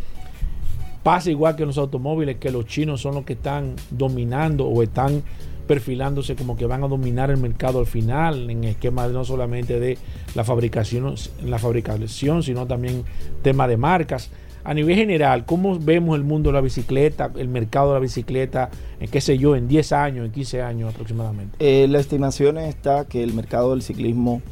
Pasa 1.02 1.30
igual 1.30 1.54
que 1.54 1.62
en 1.62 1.68
los 1.68 1.76
automóviles, 1.76 2.36
que 2.36 2.50
los 2.50 2.64
chinos 2.64 3.02
son 3.02 3.14
los 3.14 3.24
que 3.26 3.34
están 3.34 3.76
dominando 3.90 4.66
o 4.66 4.82
están 4.82 5.22
perfilándose 5.68 6.34
como 6.34 6.56
que 6.56 6.64
van 6.64 6.82
a 6.82 6.88
dominar 6.88 7.30
el 7.30 7.36
mercado 7.36 7.80
al 7.80 7.86
final 7.86 8.48
en 8.48 8.64
esquema 8.64 9.06
no 9.08 9.24
solamente 9.24 9.80
de 9.80 9.98
la 10.34 10.42
fabricación, 10.42 11.14
la 11.44 11.58
fabricación, 11.58 12.42
sino 12.42 12.66
también 12.66 13.04
tema 13.42 13.68
de 13.68 13.76
marcas. 13.76 14.30
A 14.66 14.74
nivel 14.74 14.96
general, 14.96 15.44
¿cómo 15.44 15.78
vemos 15.78 16.16
el 16.16 16.24
mundo 16.24 16.50
de 16.50 16.54
la 16.54 16.60
bicicleta, 16.60 17.30
el 17.36 17.46
mercado 17.46 17.90
de 17.90 17.94
la 17.94 18.00
bicicleta, 18.00 18.68
en 18.98 19.08
qué 19.08 19.20
sé 19.20 19.38
yo, 19.38 19.54
en 19.54 19.68
10 19.68 19.92
años, 19.92 20.26
en 20.26 20.32
15 20.32 20.60
años 20.60 20.92
aproximadamente? 20.92 21.56
Eh, 21.60 21.86
la 21.86 22.00
estimación 22.00 22.58
está 22.58 23.04
que 23.04 23.22
el 23.22 23.32
mercado 23.32 23.70
del 23.70 23.82
ciclismo 23.82 24.42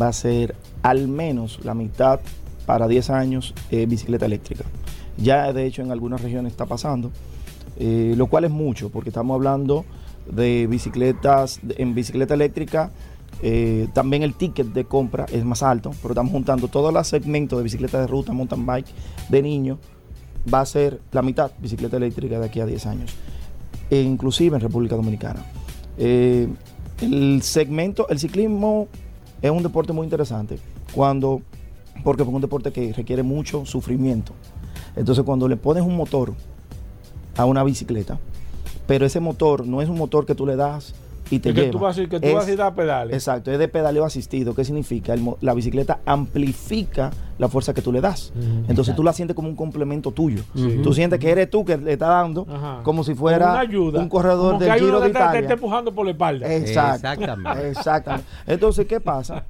va 0.00 0.06
a 0.06 0.12
ser 0.12 0.54
al 0.84 1.08
menos 1.08 1.58
la 1.64 1.74
mitad 1.74 2.20
para 2.66 2.86
10 2.86 3.10
años 3.10 3.52
eh, 3.72 3.86
bicicleta 3.86 4.26
eléctrica. 4.26 4.62
Ya 5.16 5.52
de 5.52 5.66
hecho 5.66 5.82
en 5.82 5.90
algunas 5.90 6.22
regiones 6.22 6.52
está 6.52 6.66
pasando, 6.66 7.10
eh, 7.76 8.14
lo 8.16 8.28
cual 8.28 8.44
es 8.44 8.52
mucho, 8.52 8.90
porque 8.90 9.10
estamos 9.10 9.34
hablando 9.34 9.84
de 10.30 10.68
bicicletas, 10.68 11.58
en 11.78 11.96
bicicleta 11.96 12.34
eléctrica, 12.34 12.92
eh, 13.42 13.88
también 13.92 14.22
el 14.22 14.34
ticket 14.34 14.68
de 14.68 14.84
compra 14.84 15.26
es 15.30 15.44
más 15.44 15.62
alto, 15.62 15.90
pero 16.00 16.12
estamos 16.12 16.32
juntando 16.32 16.68
todos 16.68 16.92
los 16.92 17.06
segmentos 17.06 17.58
de 17.58 17.62
bicicleta 17.62 18.00
de 18.00 18.06
ruta, 18.06 18.32
mountain 18.32 18.64
bike, 18.64 18.86
de 19.28 19.42
niños, 19.42 19.78
va 20.52 20.60
a 20.60 20.66
ser 20.66 21.00
la 21.12 21.22
mitad 21.22 21.50
bicicleta 21.58 21.96
eléctrica 21.96 22.38
de 22.38 22.46
aquí 22.46 22.60
a 22.60 22.66
10 22.66 22.86
años, 22.86 23.10
e 23.90 24.00
inclusive 24.00 24.56
en 24.56 24.62
República 24.62 24.96
Dominicana. 24.96 25.44
Eh, 25.98 26.48
el 27.00 27.42
segmento, 27.42 28.08
el 28.08 28.18
ciclismo 28.18 28.88
es 29.42 29.50
un 29.50 29.62
deporte 29.62 29.92
muy 29.92 30.04
interesante, 30.04 30.58
cuando, 30.94 31.42
porque 32.02 32.22
es 32.22 32.28
un 32.28 32.40
deporte 32.40 32.72
que 32.72 32.92
requiere 32.92 33.22
mucho 33.22 33.66
sufrimiento. 33.66 34.32
Entonces 34.96 35.24
cuando 35.24 35.48
le 35.48 35.56
pones 35.56 35.82
un 35.82 35.96
motor 35.96 36.34
a 37.36 37.44
una 37.44 37.64
bicicleta, 37.64 38.18
pero 38.86 39.06
ese 39.06 39.20
motor 39.20 39.66
no 39.66 39.82
es 39.82 39.88
un 39.88 39.98
motor 39.98 40.24
que 40.26 40.34
tú 40.34 40.46
le 40.46 40.56
das 40.56 40.94
y 41.30 41.38
te 41.38 41.48
Es 41.50 41.54
que 41.54 41.60
lleva. 41.62 41.72
tú 41.72 41.78
vas, 41.78 41.98
a- 41.98 42.06
que 42.06 42.20
tú 42.20 42.26
Es- 42.26 42.34
vas 42.34 42.46
a 42.46 42.52
ir 42.52 42.60
a 42.62 42.74
pedales. 42.74 43.14
Exacto, 43.14 43.50
es 43.50 43.58
de 43.58 43.68
pedaleo 43.68 44.04
asistido. 44.04 44.54
¿Qué 44.54 44.64
significa? 44.64 45.14
El 45.14 45.24
la 45.40 45.54
bicicleta 45.54 46.00
amplifica 46.04 47.10
la 47.38 47.48
fuerza 47.48 47.72
que 47.74 47.82
tú 47.82 47.92
le 47.92 48.00
das. 48.00 48.32
Entonces 48.68 48.94
tú 48.94 49.02
la 49.02 49.12
sientes 49.12 49.34
como 49.34 49.48
un 49.48 49.56
complemento 49.56 50.10
tuyo. 50.12 50.42
Sí. 50.54 50.80
Tú 50.82 50.92
sientes 50.92 51.18
que 51.18 51.30
eres 51.30 51.50
tú 51.50 51.64
que 51.64 51.76
le 51.76 51.94
está 51.94 52.08
dando 52.08 52.46
Ajá. 52.48 52.80
como 52.82 53.02
si 53.04 53.14
fuera 53.14 53.52
Una 53.52 53.60
ayuda. 53.60 54.00
un 54.00 54.08
corredor 54.08 54.58
del 54.58 54.72
Giro 54.74 55.00
de 55.00 55.06
que 55.08 55.12
te- 55.12 55.18
te 55.18 55.24
Italia. 55.24 55.40
está 55.40 55.54
empujando 55.54 55.94
por 55.94 56.04
la 56.04 56.12
espalda. 56.12 56.54
Exacto. 56.54 57.08
Exactamente. 57.08 57.68
Exactamente. 57.70 58.26
Entonces, 58.46 58.86
¿qué 58.86 59.00
pasa? 59.00 59.44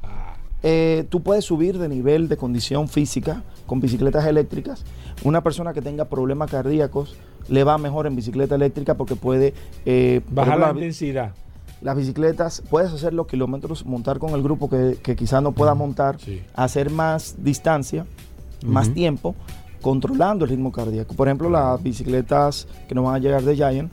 Eh, 0.62 1.04
tú 1.10 1.20
puedes 1.22 1.44
subir 1.44 1.78
de 1.78 1.88
nivel 1.88 2.28
de 2.28 2.36
condición 2.38 2.88
física 2.88 3.42
con 3.66 3.80
bicicletas 3.80 4.24
eléctricas. 4.26 4.84
Una 5.22 5.42
persona 5.42 5.72
que 5.74 5.82
tenga 5.82 6.06
problemas 6.06 6.50
cardíacos 6.50 7.16
le 7.48 7.64
va 7.64 7.76
mejor 7.76 8.06
en 8.06 8.16
bicicleta 8.16 8.54
eléctrica 8.54 8.94
porque 8.94 9.14
puede 9.16 9.52
eh, 9.84 10.22
Bajar 10.30 10.54
ejemplo, 10.54 10.66
la 10.66 10.72
intensidad. 10.72 11.32
Las 11.84 11.96
bicicletas, 11.96 12.62
puedes 12.70 12.90
hacer 12.92 13.12
los 13.14 13.26
kilómetros, 13.28 13.84
montar 13.86 14.18
con 14.18 14.30
el 14.30 14.42
grupo 14.42 14.68
que, 14.68 14.98
que 15.02 15.14
quizás 15.14 15.42
no 15.42 15.52
pueda 15.52 15.74
montar, 15.74 16.18
Sí. 16.18 16.42
hacer 16.54 16.90
más 16.90 17.36
distancia, 17.38 18.06
más 18.64 18.92
tiempo, 18.92 19.34
controlando 19.82 20.44
el 20.46 20.50
ritmo 20.50 20.72
cardíaco. 20.72 21.14
Por 21.14 21.28
ejemplo, 21.28 21.50
las 21.50 21.82
bicicletas 21.82 22.66
que 22.88 22.94
nos 22.94 23.04
van 23.04 23.14
a 23.16 23.18
llegar 23.18 23.42
de 23.42 23.54
Giant 23.54 23.92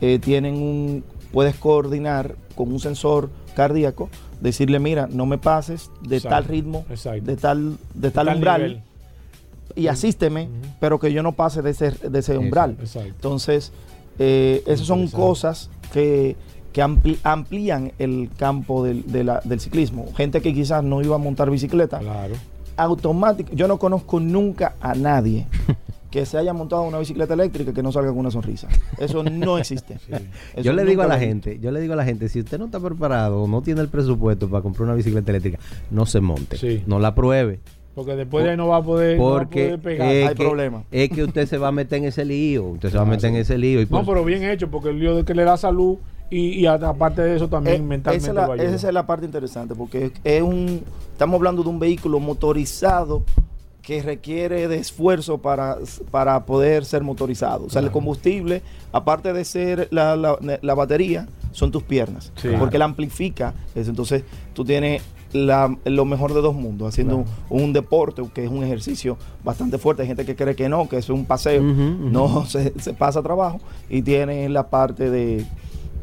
eh, 0.00 0.18
tienen 0.18 0.56
un, 0.56 1.04
puedes 1.32 1.54
coordinar 1.56 2.34
con 2.56 2.72
un 2.72 2.80
sensor 2.80 3.30
cardíaco, 3.54 4.08
decirle, 4.40 4.78
mira, 4.80 5.08
no 5.10 5.24
me 5.26 5.38
pases 5.38 5.90
de 6.02 6.16
Exacto, 6.16 6.34
tal 6.36 6.44
ritmo, 6.44 6.84
exacto. 6.90 7.24
de 7.24 7.36
tal, 7.36 7.76
de 7.94 8.10
tal 8.10 8.26
Tal 8.26 8.34
umbral, 8.36 8.62
nivel. 8.62 8.82
y 9.76 9.86
asísteme, 9.86 10.48
pero 10.80 10.98
que 10.98 11.12
yo 11.12 11.22
no 11.22 11.32
pase 11.32 11.62
de 11.62 11.70
ese, 11.70 11.90
de 11.92 12.18
ese 12.18 12.36
umbral. 12.36 12.76
Exacto. 12.80 13.08
Entonces, 13.08 13.72
eh, 14.18 14.62
esas 14.66 14.86
son 14.88 15.06
cosas 15.08 15.70
que, 15.92 16.36
que 16.78 16.84
ampli- 16.84 17.18
amplían 17.24 17.90
el 17.98 18.30
campo 18.36 18.84
del, 18.84 19.04
de 19.10 19.24
la- 19.24 19.40
del 19.44 19.58
ciclismo. 19.58 20.06
Gente 20.16 20.40
que 20.40 20.54
quizás 20.54 20.84
no 20.84 21.02
iba 21.02 21.16
a 21.16 21.18
montar 21.18 21.50
bicicleta, 21.50 21.98
Claro. 21.98 22.34
automático. 22.76 23.50
Yo 23.52 23.66
no 23.66 23.78
conozco 23.80 24.20
nunca 24.20 24.76
a 24.80 24.94
nadie 24.94 25.46
que 26.12 26.24
se 26.24 26.38
haya 26.38 26.52
montado 26.52 26.82
una 26.84 27.00
bicicleta 27.00 27.34
eléctrica 27.34 27.72
que 27.72 27.82
no 27.82 27.90
salga 27.90 28.10
con 28.10 28.20
una 28.20 28.30
sonrisa. 28.30 28.68
Eso 28.96 29.24
no 29.24 29.58
existe. 29.58 29.94
Eso 30.54 30.62
Yo 30.62 30.72
le 30.72 30.84
digo 30.84 31.02
a 31.02 31.08
la 31.08 31.18
gente, 31.18 31.58
yo 31.58 31.72
le 31.72 31.80
digo 31.80 31.94
a 31.94 31.96
la 31.96 32.04
gente, 32.04 32.28
si 32.28 32.38
usted 32.38 32.60
no 32.60 32.66
está 32.66 32.78
preparado 32.78 33.42
o 33.42 33.48
no 33.48 33.60
tiene 33.60 33.80
el 33.80 33.88
presupuesto 33.88 34.48
para 34.48 34.62
comprar 34.62 34.84
una 34.84 34.94
bicicleta 34.94 35.32
eléctrica, 35.32 35.58
no 35.90 36.06
se 36.06 36.20
monte, 36.20 36.58
Sí. 36.58 36.84
no 36.86 37.00
la 37.00 37.12
pruebe. 37.16 37.58
Porque 37.96 38.14
después 38.14 38.44
de 38.44 38.52
ahí 38.52 38.56
no 38.56 38.68
va 38.68 38.76
a 38.76 38.82
poder, 38.84 39.18
no 39.18 39.24
va 39.24 39.30
a 39.30 39.38
Porque 39.40 39.64
poder 39.64 39.80
pegar. 39.80 40.08
es 40.12 40.28
Hay 40.28 40.34
que, 40.36 40.44
problema. 40.44 40.84
es 40.92 41.10
que 41.10 41.24
usted 41.24 41.46
se 41.48 41.58
va 41.58 41.66
a 41.68 41.72
meter 41.72 41.98
en 41.98 42.04
ese 42.04 42.24
lío, 42.24 42.66
usted 42.66 42.90
se 42.90 42.96
va 42.96 43.02
a 43.02 43.06
meter 43.06 43.30
en 43.30 43.36
ese 43.36 43.58
lío. 43.58 43.80
Y 43.80 43.86
No, 43.86 44.04
por- 44.04 44.14
pero 44.14 44.24
bien 44.24 44.44
hecho, 44.44 44.70
porque 44.70 44.90
el 44.90 45.00
lío 45.00 45.16
de 45.16 45.24
que 45.24 45.34
le 45.34 45.42
da 45.42 45.56
salud 45.56 45.96
y, 46.30 46.60
y 46.60 46.66
aparte 46.66 47.22
de 47.22 47.36
eso 47.36 47.48
también 47.48 47.76
Eh, 47.76 47.84
mentalmente 47.84 48.30
esa, 48.30 48.30
es 48.30 48.34
la, 48.48 48.54
lo 48.56 48.62
esa 48.62 48.88
es 48.88 48.94
la 48.94 49.06
parte 49.06 49.26
interesante 49.26 49.74
porque 49.74 50.12
es 50.24 50.42
un 50.42 50.82
estamos 51.12 51.36
hablando 51.36 51.62
de 51.62 51.68
un 51.70 51.78
vehículo 51.78 52.20
motorizado 52.20 53.22
que 53.82 54.02
requiere 54.02 54.68
de 54.68 54.76
esfuerzo 54.76 55.38
para, 55.38 55.78
para 56.10 56.44
poder 56.44 56.84
ser 56.84 57.02
motorizado. 57.02 57.64
O 57.64 57.70
sea, 57.70 57.80
el 57.80 57.90
combustible, 57.90 58.60
aparte 58.92 59.32
de 59.32 59.44
ser 59.46 59.88
la, 59.90 60.14
la- 60.14 60.36
la 60.60 60.74
batería, 60.74 61.26
son 61.52 61.70
tus 61.72 61.82
piernas. 61.84 62.30
Sí. 62.36 62.48
Porque 62.58 62.76
la 62.78 62.84
amplifica 62.84 63.54
eso. 63.74 63.88
Entonces, 63.88 64.24
tú 64.52 64.62
tienes 64.66 65.00
la- 65.32 65.74
lo 65.86 66.04
mejor 66.04 66.34
de 66.34 66.42
dos 66.42 66.54
mundos, 66.54 66.88
haciendo 66.88 67.22
Claro. 67.22 67.30
un, 67.48 67.62
un 67.62 67.72
deporte 67.72 68.22
que 68.34 68.44
es 68.44 68.50
un 68.50 68.62
ejercicio 68.62 69.16
bastante 69.42 69.78
fuerte. 69.78 70.02
Hay 70.02 70.08
gente 70.08 70.26
que 70.26 70.36
cree 70.36 70.54
que 70.54 70.68
no, 70.68 70.86
que 70.86 70.98
es 70.98 71.08
un 71.08 71.24
paseo. 71.24 71.62
No, 71.62 72.44
se, 72.46 72.78
se 72.78 72.92
pasa 72.92 73.22
trabajo 73.22 73.58
y 73.88 74.02
tiene 74.02 74.50
la 74.50 74.68
parte 74.68 75.08
de, 75.08 75.46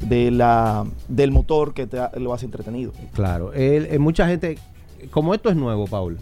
de 0.02 0.32
la, 0.32 0.86
del 1.08 1.32
motor 1.32 1.74
que 1.74 1.88
te 1.88 1.98
lo 2.20 2.34
hace 2.34 2.46
entretenido. 2.46 2.92
Claro, 3.14 3.54
el- 3.54 3.86
eh, 3.88 4.00
mucha 4.00 4.28
gente, 4.28 4.58
como 5.12 5.34
esto 5.34 5.50
es 5.50 5.56
nuevo, 5.56 5.86
Paul, 5.88 6.18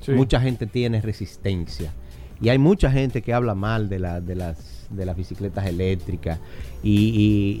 Sí. 0.00 0.12
mucha 0.12 0.40
gente 0.40 0.66
tiene 0.66 1.00
resistencia. 1.00 1.92
Y 2.40 2.50
hay 2.50 2.58
mucha 2.58 2.90
gente 2.90 3.20
que 3.20 3.34
habla 3.34 3.54
mal 3.56 3.88
de, 3.88 3.98
la- 3.98 4.20
de, 4.20 4.36
las, 4.36 4.86
de 4.90 5.04
las 5.04 5.16
bicicletas 5.16 5.66
eléctricas 5.66 6.38
y, 6.84 6.90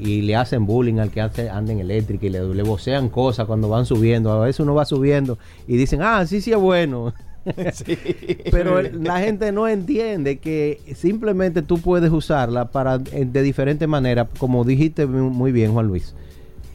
y- 0.00 0.10
y 0.10 0.22
le 0.22 0.36
hacen 0.36 0.64
bullying 0.64 0.98
al 0.98 1.10
que 1.10 1.20
hace, 1.20 1.50
anda 1.50 1.72
en 1.72 1.80
eléctrica 1.80 2.24
y 2.26 2.30
le, 2.30 2.42
le 2.54 2.62
vocean 2.62 3.10
cosas 3.10 3.46
cuando 3.46 3.68
van 3.68 3.84
subiendo. 3.84 4.32
A 4.32 4.44
veces 4.46 4.60
uno 4.60 4.74
va 4.74 4.86
subiendo 4.86 5.38
y 5.68 5.76
dicen, 5.76 6.00
ah, 6.02 6.26
sí, 6.26 6.40
sí 6.40 6.50
es 6.50 6.58
bueno. 6.58 7.12
Pero 8.50 8.82
la 8.82 9.20
gente 9.20 9.52
no 9.52 9.68
entiende 9.68 10.38
que 10.38 10.80
simplemente 10.96 11.62
tú 11.62 11.78
puedes 11.78 12.10
usarla 12.10 12.70
para 12.70 12.96
eh, 13.12 13.24
de 13.30 13.42
diferentes 13.42 13.86
maneras, 13.88 14.28
como 14.38 14.64
dijiste 14.64 15.06
mu- 15.06 15.30
muy 15.30 15.52
bien, 15.52 15.72
Juan 15.72 15.86
Luis. 15.86 16.14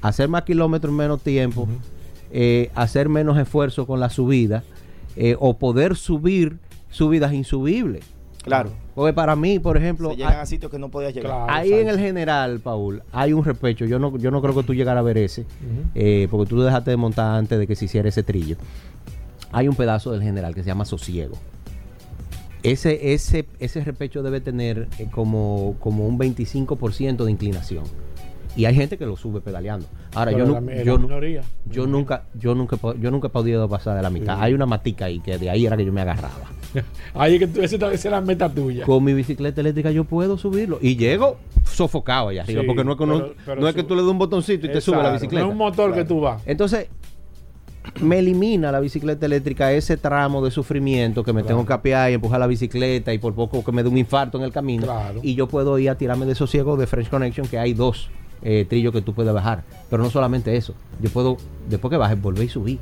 Hacer 0.01 0.29
más 0.29 0.43
kilómetros 0.43 0.91
en 0.91 0.97
menos 0.97 1.21
tiempo, 1.21 1.67
eh, 2.31 2.71
hacer 2.75 3.09
menos 3.09 3.37
esfuerzo 3.37 3.85
con 3.85 3.99
la 3.99 4.09
subida, 4.09 4.63
eh, 5.15 5.35
o 5.39 5.57
poder 5.57 5.95
subir 5.95 6.57
subidas 6.89 7.33
insubibles. 7.33 8.03
Claro. 8.43 8.71
Porque 8.95 9.13
para 9.13 9.35
mí, 9.35 9.59
por 9.59 9.77
ejemplo, 9.77 10.09
Se 10.09 10.15
llegan 10.17 10.33
a- 10.33 10.41
a 10.41 10.45
sitios 10.47 10.71
que 10.71 10.79
no 10.79 10.89
podías 10.89 11.13
llegar. 11.13 11.31
Claro. 11.31 11.45
ahí 11.53 11.71
en 11.73 11.87
el 11.87 11.99
general, 11.99 12.59
Paul, 12.59 13.03
hay 13.11 13.33
un 13.33 13.43
repecho. 13.45 13.85
Yo 13.85 13.99
no, 13.99 14.17
yo 14.17 14.31
no 14.31 14.41
creo 14.41 14.55
que 14.55 14.63
tú 14.63 14.73
llegaras 14.73 15.01
a 15.01 15.03
ver 15.03 15.19
ese, 15.19 15.45
eh, 15.93 16.27
porque 16.31 16.49
tú 16.49 16.55
lo 16.55 16.63
dejaste 16.63 16.89
de 16.91 16.97
montar 16.97 17.35
antes 17.37 17.59
de 17.59 17.67
que 17.67 17.75
se 17.75 17.85
hiciera 17.85 18.09
ese 18.09 18.23
trillo. 18.23 18.55
Hay 19.51 19.67
un 19.67 19.75
pedazo 19.75 20.11
del 20.11 20.21
general 20.21 20.53
que 20.55 20.61
se 20.63 20.67
llama 20.67 20.85
Sosiego. 20.85 21.35
Ese, 22.63 23.13
ese, 23.13 23.45
ese 23.59 23.83
repecho 23.83 24.21
debe 24.21 24.39
tener 24.39 24.87
eh, 24.99 25.07
como, 25.11 25.75
como 25.79 26.05
un 26.07 26.19
25% 26.19 27.25
de 27.25 27.31
inclinación. 27.31 27.83
Y 28.55 28.65
hay 28.65 28.75
gente 28.75 28.97
que 28.97 29.05
lo 29.05 29.15
sube 29.15 29.39
pedaleando. 29.41 29.87
Ahora, 30.13 30.31
Pero 30.31 30.45
yo, 30.45 30.53
la 30.53 30.61
nu- 30.61 30.71
yo, 30.83 30.99
minoría. 30.99 31.41
yo 31.71 31.87
nunca, 31.87 32.23
yo 32.35 32.53
nunca, 32.53 32.77
yo 32.99 33.09
nunca 33.09 33.27
he 33.27 33.29
podido 33.31 33.67
pasar 33.69 33.95
de 33.95 34.03
la 34.03 34.09
mitad. 34.09 34.35
Sí. 34.35 34.41
Hay 34.43 34.53
una 34.53 34.65
matica 34.65 35.05
ahí 35.05 35.21
que 35.21 35.37
de 35.37 35.49
ahí 35.49 35.65
era 35.65 35.77
que 35.77 35.85
yo 35.85 35.93
me 35.93 36.01
agarraba. 36.01 36.51
Ahí 37.15 37.35
es 37.35 37.49
que 37.49 37.63
esa 37.65 37.91
es 37.91 38.05
la 38.05 38.21
meta 38.21 38.47
tuya. 38.47 38.85
Con 38.85 39.03
mi 39.03 39.13
bicicleta 39.13 39.59
eléctrica 39.59 39.91
yo 39.91 40.05
puedo 40.05 40.37
subirlo. 40.37 40.79
Y 40.81 40.95
llego 40.95 41.37
sofocado 41.65 42.29
allá 42.29 42.43
arriba. 42.43 42.61
Sí, 42.61 42.67
porque 42.67 42.83
no 42.85 42.93
es 42.93 42.97
que, 42.97 43.05
no- 43.05 43.17
pero- 43.19 43.33
pero 43.45 43.61
no 43.61 43.67
es 43.67 43.75
que 43.75 43.81
su- 43.81 43.87
tú 43.87 43.95
le 43.95 44.01
das 44.03 44.11
un 44.11 44.17
botoncito 44.19 44.67
y 44.67 44.71
te 44.71 44.79
sube 44.79 44.97
la 45.03 45.11
bicicleta. 45.13 45.43
No 45.43 45.49
es 45.49 45.51
un 45.51 45.57
motor 45.57 45.93
que 45.93 46.05
tú 46.05 46.21
vas. 46.21 46.41
Entonces, 46.45 46.87
me 47.99 48.19
elimina 48.19 48.71
la 48.71 48.79
bicicleta 48.79 49.25
eléctrica 49.25 49.71
ese 49.73 49.97
tramo 49.97 50.43
de 50.43 50.49
sufrimiento 50.51 51.23
que 51.23 51.33
me 51.33 51.41
Claro. 51.41 51.55
tengo 51.57 51.67
que 51.67 51.73
apear 51.73 52.09
y 52.11 52.13
empujar 52.13 52.39
la 52.39 52.47
bicicleta 52.47 53.13
y 53.13 53.17
por 53.19 53.33
poco 53.35 53.63
que 53.63 53.71
me 53.71 53.83
dé 53.83 53.89
un 53.89 53.97
infarto 53.97 54.37
en 54.37 54.43
el 54.45 54.51
camino. 54.51 54.83
Claro. 54.83 55.19
Y 55.21 55.35
yo 55.35 55.47
puedo 55.47 55.77
ir 55.77 55.89
a 55.89 55.95
tirarme 55.95 56.25
de 56.25 56.33
sosiego 56.35 56.77
de 56.77 56.87
French 56.87 57.09
Connection, 57.09 57.47
que 57.47 57.59
hay 57.59 57.73
dos 57.73 58.09
eh, 58.43 58.65
trillos 58.67 58.91
que 58.93 59.01
tú 59.01 59.13
puedes 59.13 59.31
bajar. 59.33 59.63
Pero 59.89 60.01
no 60.01 60.09
solamente 60.09 60.55
eso. 60.55 60.73
Yo 61.01 61.09
puedo, 61.09 61.37
después 61.69 61.91
que 61.91 61.97
bajes, 61.97 62.19
volver 62.19 62.45
y 62.45 62.49
subir. 62.49 62.79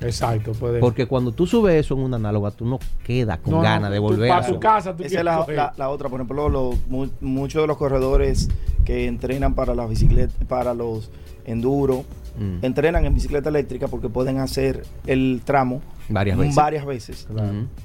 Exacto, 0.00 0.52
puede. 0.52 0.78
Porque 0.78 1.06
cuando 1.06 1.32
tú 1.32 1.46
subes 1.46 1.74
eso 1.84 1.94
en 1.94 2.00
una 2.00 2.16
análoga, 2.16 2.50
tú 2.50 2.66
no 2.66 2.78
quedas 3.04 3.38
con 3.38 3.54
No, 3.54 3.60
ganas 3.62 3.90
de 3.90 3.98
volver 3.98 4.30
a 4.30 4.46
tu 4.46 4.60
casa 4.60 4.94
tú 4.94 5.02
Esa 5.04 5.18
es 5.18 5.24
la, 5.24 5.44
la- 5.48 5.72
la 5.76 5.88
otra. 5.88 6.08
Por 6.08 6.20
ejemplo, 6.20 6.48
los, 6.48 6.76
muchos 7.20 7.62
de 7.62 7.66
los 7.66 7.76
corredores 7.78 8.48
que 8.84 9.06
entrenan 9.06 9.54
para 9.54 9.74
las 9.74 9.88
bicicletas, 9.88 10.36
para 10.48 10.74
los 10.74 11.10
enduro, 11.46 12.04
Mm. 12.38 12.64
entrenan 12.64 13.04
en 13.06 13.14
bicicleta 13.14 13.48
eléctrica 13.48 13.88
porque 13.88 14.08
pueden 14.08 14.38
hacer 14.38 14.82
el 15.06 15.40
tramo 15.44 15.80
Varias 16.08 16.36
veces. 16.38 16.54
varias 16.54 16.84
veces, 16.86 17.26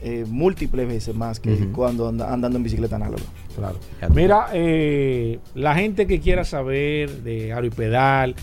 eh, 0.04 0.26
múltiples 0.28 0.88
veces 0.88 1.16
más 1.16 1.39
que 1.39 1.68
cuando 1.74 2.10
anda- 2.10 2.32
andando 2.32 2.58
en 2.58 2.64
bicicleta 2.64 2.97
análoga. 2.97 3.24
Claro. 3.56 3.78
Mira, 4.14 4.47
eh, 4.54 5.39
la 5.56 5.74
gente 5.76 6.06
que 6.08 6.20
quiera 6.20 6.43
saber 6.45 7.24
de 7.24 7.54
Aro 7.54 7.66
y 7.66 7.70
Pedal, 7.72 8.36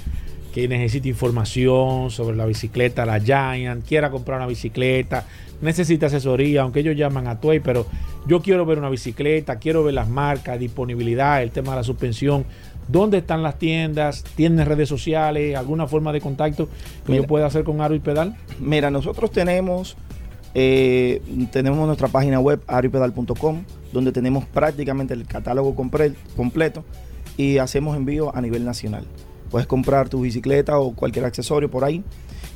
que 0.53 0.67
necesita 0.67 1.07
información 1.09 2.11
sobre 2.11 2.37
la 2.37 2.47
bicicleta, 2.47 3.05
la 3.07 3.21
Giant, 3.21 3.87
quiera 3.87 4.11
comprar 4.11 4.39
una 4.39 4.47
bicicleta, 4.47 5.27
necesita 5.61 6.07
asesoría, 6.07 6.63
aunque 6.63 6.81
ellos 6.81 6.97
llaman 6.97 7.27
a 7.27 7.39
Tuey, 7.39 7.61
pero 7.61 7.87
yo 8.27 8.41
quiero 8.41 8.65
ver 8.67 8.79
una 8.79 8.89
bicicleta, 8.89 9.57
quiero 9.57 9.85
ver 9.85 9.95
las 9.95 10.09
marcas, 10.09 10.59
disponibilidad, 10.59 11.43
el 11.43 11.51
tema 11.51 11.73
de 11.73 11.77
la 11.79 11.83
suspensión. 11.85 12.45
¿Dónde 12.89 13.18
están 13.18 13.43
las 13.43 13.59
tiendas? 13.59 14.24
¿Tienen 14.34 14.64
redes 14.66 14.89
sociales? 14.89 15.57
¿Alguna 15.57 15.86
forma 15.86 16.12
de 16.12 16.20
contacto 16.20 16.68
que 17.05 17.12
Mira. 17.12 17.22
yo 17.22 17.28
pueda 17.28 17.47
hacer 17.47 17.64
con 17.64 17.80
Aro 17.80 17.95
y 17.95 18.01
Pedal? 18.01 18.36
Mira, 18.61 18.91
nosotros 18.91 19.30
tenemos, 19.30 19.97
eh, 20.55 21.20
tenemos 21.53 21.86
nuestra 21.86 22.09
página 22.09 22.41
web 22.41 22.61
aripedal.com, 22.66 23.62
donde 23.93 24.12
tenemos 24.12 24.45
prácticamente 24.47 25.14
el 25.14 25.26
catálogo 25.26 25.74
compre- 25.76 26.14
completo 26.36 26.84
y 27.36 27.59
hacemos 27.59 27.97
envío 27.97 28.34
a 28.34 28.41
nivel 28.41 28.64
nacional. 28.64 29.05
Puedes 29.51 29.66
comprar 29.66 30.09
tu 30.09 30.22
bicicleta 30.22 30.78
o 30.78 30.95
cualquier 30.95 31.24
accesorio 31.24 31.70
por 31.70 31.84
ahí. 31.84 32.03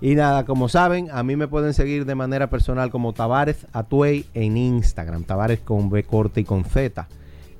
Y 0.00 0.14
nada, 0.14 0.44
como 0.44 0.68
saben, 0.68 1.08
a 1.10 1.22
mí 1.22 1.36
me 1.36 1.48
pueden 1.48 1.72
seguir 1.72 2.04
de 2.04 2.14
manera 2.14 2.50
personal 2.50 2.90
como 2.90 3.14
Tavares 3.14 3.66
Atuey 3.72 4.26
en 4.34 4.58
Instagram. 4.58 5.24
Tavares 5.24 5.60
con 5.60 5.88
B 5.88 6.02
corta 6.04 6.38
y 6.38 6.44
con 6.44 6.64
Z. 6.64 7.08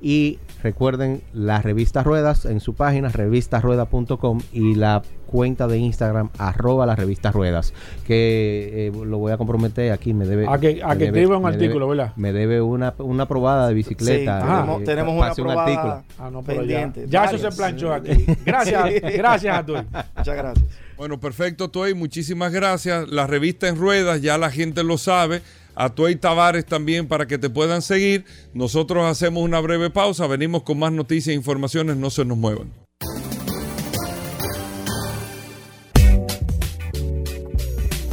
Y 0.01 0.37
recuerden 0.61 1.21
la 1.33 1.61
revista 1.61 2.03
Ruedas 2.03 2.45
en 2.45 2.59
su 2.59 2.75
página 2.75 3.09
revistasrueda.com 3.09 4.39
y 4.53 4.75
la 4.75 5.01
cuenta 5.25 5.67
de 5.67 5.77
Instagram 5.79 6.29
arroba 6.37 6.85
la 6.85 6.95
revista 6.95 7.31
Ruedas. 7.31 7.73
Que 8.05 8.87
eh, 8.87 8.91
lo 9.05 9.17
voy 9.17 9.31
a 9.31 9.37
comprometer 9.37 9.91
aquí. 9.91 10.13
Me 10.13 10.25
debe, 10.25 10.45
A 10.47 10.59
que- 10.59 10.81
a 10.83 10.89
me 10.89 10.97
que 10.97 11.05
debe- 11.05 11.19
escriba 11.21 11.37
un 11.37 11.45
artículo, 11.47 11.85
debe- 11.87 11.97
¿verdad? 11.97 12.13
Me 12.15 12.31
debe 12.31 12.61
una, 12.61 12.93
una 12.99 13.27
probada 13.27 13.67
de 13.67 13.73
bicicleta. 13.73 14.39
Sí, 14.39 14.45
Ajá. 14.47 14.55
tenemos, 14.61 14.81
eh, 14.81 14.85
tenemos 14.85 15.15
una 15.17 15.29
un 15.29 15.35
probada 15.35 15.63
artículo. 15.63 16.03
Ah, 16.19 16.29
no, 16.31 16.41
ya, 16.41 16.45
pendiente. 16.47 17.05
ya 17.09 17.25
eso 17.25 17.37
se 17.51 17.57
planchó 17.57 17.93
aquí. 17.93 18.25
Gracias, 18.45 18.85
gracias 19.15 19.57
a 19.57 19.65
tú. 19.65 19.73
Muchas 19.73 20.35
gracias. 20.37 20.65
Bueno, 20.95 21.19
perfecto, 21.19 21.69
Tuey. 21.69 21.93
Muchísimas 21.93 22.51
gracias. 22.51 23.07
La 23.09 23.27
revista 23.27 23.67
en 23.67 23.75
ruedas, 23.77 24.21
ya 24.21 24.37
la 24.37 24.49
gente 24.49 24.83
lo 24.83 24.97
sabe. 24.97 25.41
A 25.79 25.89
Tuey 25.89 26.15
Tavares 26.15 26.65
también 26.65 27.07
para 27.07 27.27
que 27.27 27.37
te 27.37 27.51
puedan 27.51 27.83
seguir. 27.83 28.25
Nosotros 28.51 29.05
hacemos 29.05 29.43
una 29.43 29.59
breve 29.59 29.91
pausa. 29.91 30.25
Venimos 30.25 30.63
con 30.63 30.79
más 30.79 30.91
noticias 30.91 31.33
e 31.33 31.35
informaciones. 31.35 31.97
No 31.97 32.09
se 32.09 32.25
nos 32.25 32.35
muevan. 32.35 32.71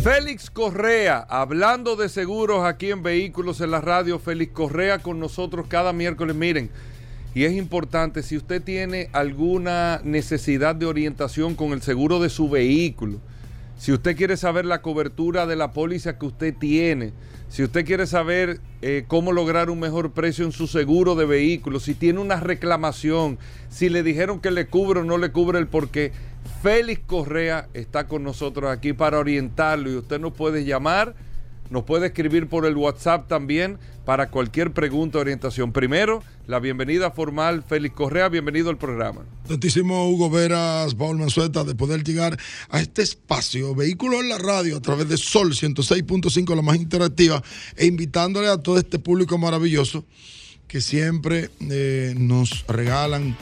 Félix 0.02 0.50
Correa, 0.50 1.20
hablando 1.26 1.96
de 1.96 2.10
seguros 2.10 2.66
aquí 2.66 2.90
en 2.90 3.02
Vehículos 3.02 3.62
en 3.62 3.70
la 3.70 3.80
Radio, 3.80 4.18
Félix 4.18 4.52
Correa 4.52 4.98
con 4.98 5.18
nosotros 5.18 5.64
cada 5.66 5.94
miércoles. 5.94 6.36
Miren, 6.36 6.68
y 7.34 7.44
es 7.44 7.54
importante, 7.54 8.22
si 8.22 8.36
usted 8.36 8.62
tiene 8.62 9.08
alguna 9.14 10.02
necesidad 10.04 10.74
de 10.74 10.84
orientación 10.84 11.54
con 11.54 11.72
el 11.72 11.80
seguro 11.80 12.20
de 12.20 12.28
su 12.28 12.50
vehículo, 12.50 13.20
si 13.76 13.92
usted 13.92 14.16
quiere 14.16 14.36
saber 14.36 14.64
la 14.64 14.82
cobertura 14.82 15.46
de 15.46 15.56
la 15.56 15.72
póliza 15.72 16.18
que 16.18 16.26
usted 16.26 16.54
tiene, 16.54 17.12
si 17.48 17.62
usted 17.62 17.84
quiere 17.84 18.06
saber 18.06 18.60
eh, 18.82 19.04
cómo 19.06 19.32
lograr 19.32 19.70
un 19.70 19.78
mejor 19.78 20.12
precio 20.12 20.44
en 20.44 20.52
su 20.52 20.66
seguro 20.66 21.14
de 21.14 21.24
vehículo, 21.24 21.80
si 21.80 21.94
tiene 21.94 22.20
una 22.20 22.40
reclamación, 22.40 23.38
si 23.68 23.88
le 23.88 24.02
dijeron 24.02 24.40
que 24.40 24.50
le 24.50 24.66
cubre 24.66 25.00
o 25.00 25.04
no 25.04 25.18
le 25.18 25.32
cubre 25.32 25.58
el 25.58 25.68
porqué, 25.68 26.12
Félix 26.62 27.02
Correa 27.06 27.68
está 27.74 28.06
con 28.08 28.22
nosotros 28.22 28.70
aquí 28.70 28.92
para 28.92 29.18
orientarlo 29.18 29.90
y 29.90 29.96
usted 29.96 30.18
nos 30.18 30.32
puede 30.32 30.64
llamar, 30.64 31.14
nos 31.70 31.84
puede 31.84 32.06
escribir 32.06 32.48
por 32.48 32.66
el 32.66 32.76
WhatsApp 32.76 33.28
también 33.28 33.78
para 34.04 34.30
cualquier 34.30 34.72
pregunta 34.72 35.18
o 35.18 35.20
orientación. 35.20 35.72
Primero, 35.72 36.22
la 36.46 36.58
bienvenida 36.58 37.10
formal, 37.10 37.64
Félix 37.66 37.94
Correa, 37.94 38.28
bienvenido 38.28 38.70
al 38.70 38.76
programa. 38.76 39.22
Tantísimo 39.48 40.08
Hugo 40.10 40.30
Veras, 40.30 40.94
Paul 40.94 41.18
Manzueta, 41.18 41.64
de 41.64 41.74
poder 41.74 42.04
llegar 42.04 42.38
a 42.68 42.80
este 42.80 43.02
espacio, 43.02 43.74
vehículo 43.74 44.20
en 44.20 44.28
la 44.28 44.38
radio, 44.38 44.76
a 44.76 44.80
través 44.80 45.08
de 45.08 45.16
Sol 45.16 45.52
106.5, 45.52 46.54
la 46.54 46.62
más 46.62 46.76
interactiva, 46.76 47.42
e 47.76 47.86
invitándole 47.86 48.48
a 48.48 48.58
todo 48.58 48.78
este 48.78 48.98
público 48.98 49.38
maravilloso 49.38 50.04
que 50.68 50.80
siempre 50.80 51.50
eh, 51.70 52.14
nos 52.16 52.66
regalan 52.66 53.36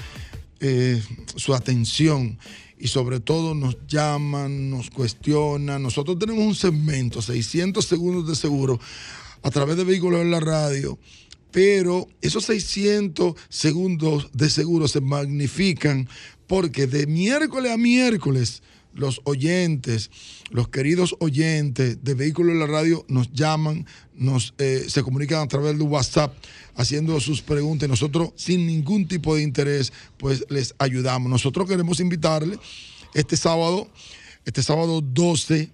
eh, 0.60 1.02
su 1.34 1.54
atención 1.54 2.38
y 2.82 2.88
sobre 2.88 3.20
todo 3.20 3.54
nos 3.54 3.76
llaman, 3.86 4.68
nos 4.68 4.90
cuestionan. 4.90 5.80
Nosotros 5.80 6.18
tenemos 6.18 6.44
un 6.44 6.56
segmento, 6.56 7.22
600 7.22 7.84
segundos 7.84 8.26
de 8.26 8.34
seguro, 8.34 8.80
a 9.44 9.50
través 9.50 9.76
de 9.76 9.84
vehículos 9.84 10.20
en 10.20 10.32
la 10.32 10.40
radio 10.40 10.98
pero 11.52 12.08
esos 12.22 12.46
600 12.46 13.34
segundos 13.50 14.30
de 14.32 14.48
seguro 14.48 14.88
se 14.88 15.02
magnifican 15.02 16.08
porque 16.46 16.86
de 16.86 17.06
miércoles 17.06 17.72
a 17.72 17.76
miércoles 17.76 18.62
los 18.94 19.20
oyentes, 19.24 20.10
los 20.50 20.68
queridos 20.68 21.16
oyentes 21.18 22.02
de 22.04 22.14
Vehículos 22.14 22.52
en 22.52 22.60
la 22.60 22.66
Radio 22.66 23.04
nos 23.08 23.32
llaman, 23.32 23.86
nos, 24.14 24.54
eh, 24.58 24.84
se 24.88 25.02
comunican 25.02 25.40
a 25.42 25.48
través 25.48 25.78
de 25.78 25.84
WhatsApp 25.84 26.34
haciendo 26.74 27.18
sus 27.20 27.42
preguntas 27.42 27.88
nosotros 27.88 28.30
sin 28.36 28.66
ningún 28.66 29.06
tipo 29.06 29.34
de 29.34 29.42
interés 29.42 29.92
pues 30.18 30.44
les 30.48 30.74
ayudamos. 30.78 31.30
Nosotros 31.30 31.68
queremos 31.68 32.00
invitarle 32.00 32.58
este 33.14 33.36
sábado, 33.36 33.88
este 34.44 34.62
sábado 34.62 35.00
12 35.00 35.70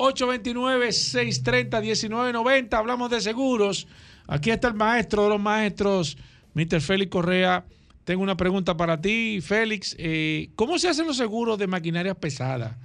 829-630-1990. 0.00 2.74
Hablamos 2.74 3.10
de 3.10 3.20
seguros. 3.20 3.86
Aquí 4.26 4.50
está 4.50 4.68
el 4.68 4.74
maestro 4.74 5.24
de 5.24 5.30
los 5.30 5.40
maestros, 5.40 6.16
Mr. 6.54 6.80
Félix 6.80 7.10
Correa. 7.10 7.64
Tengo 8.04 8.22
una 8.22 8.36
pregunta 8.36 8.76
para 8.76 9.00
ti, 9.00 9.40
Félix. 9.40 9.96
Eh, 9.98 10.50
¿Cómo 10.56 10.78
se 10.78 10.88
hacen 10.88 11.06
los 11.06 11.16
seguros 11.16 11.58
de 11.58 11.66
maquinarias 11.66 12.16
pesadas? 12.16 12.76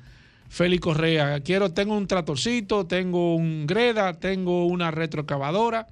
Félix 0.50 0.82
Correa, 0.82 1.40
quiero, 1.42 1.72
tengo 1.72 1.98
un 1.98 2.08
tratorcito, 2.08 2.86
tengo 2.86 3.36
un 3.36 3.66
greda, 3.66 4.20
tengo 4.20 4.68
una 4.68 4.92
retroexcavadora. 4.92 5.88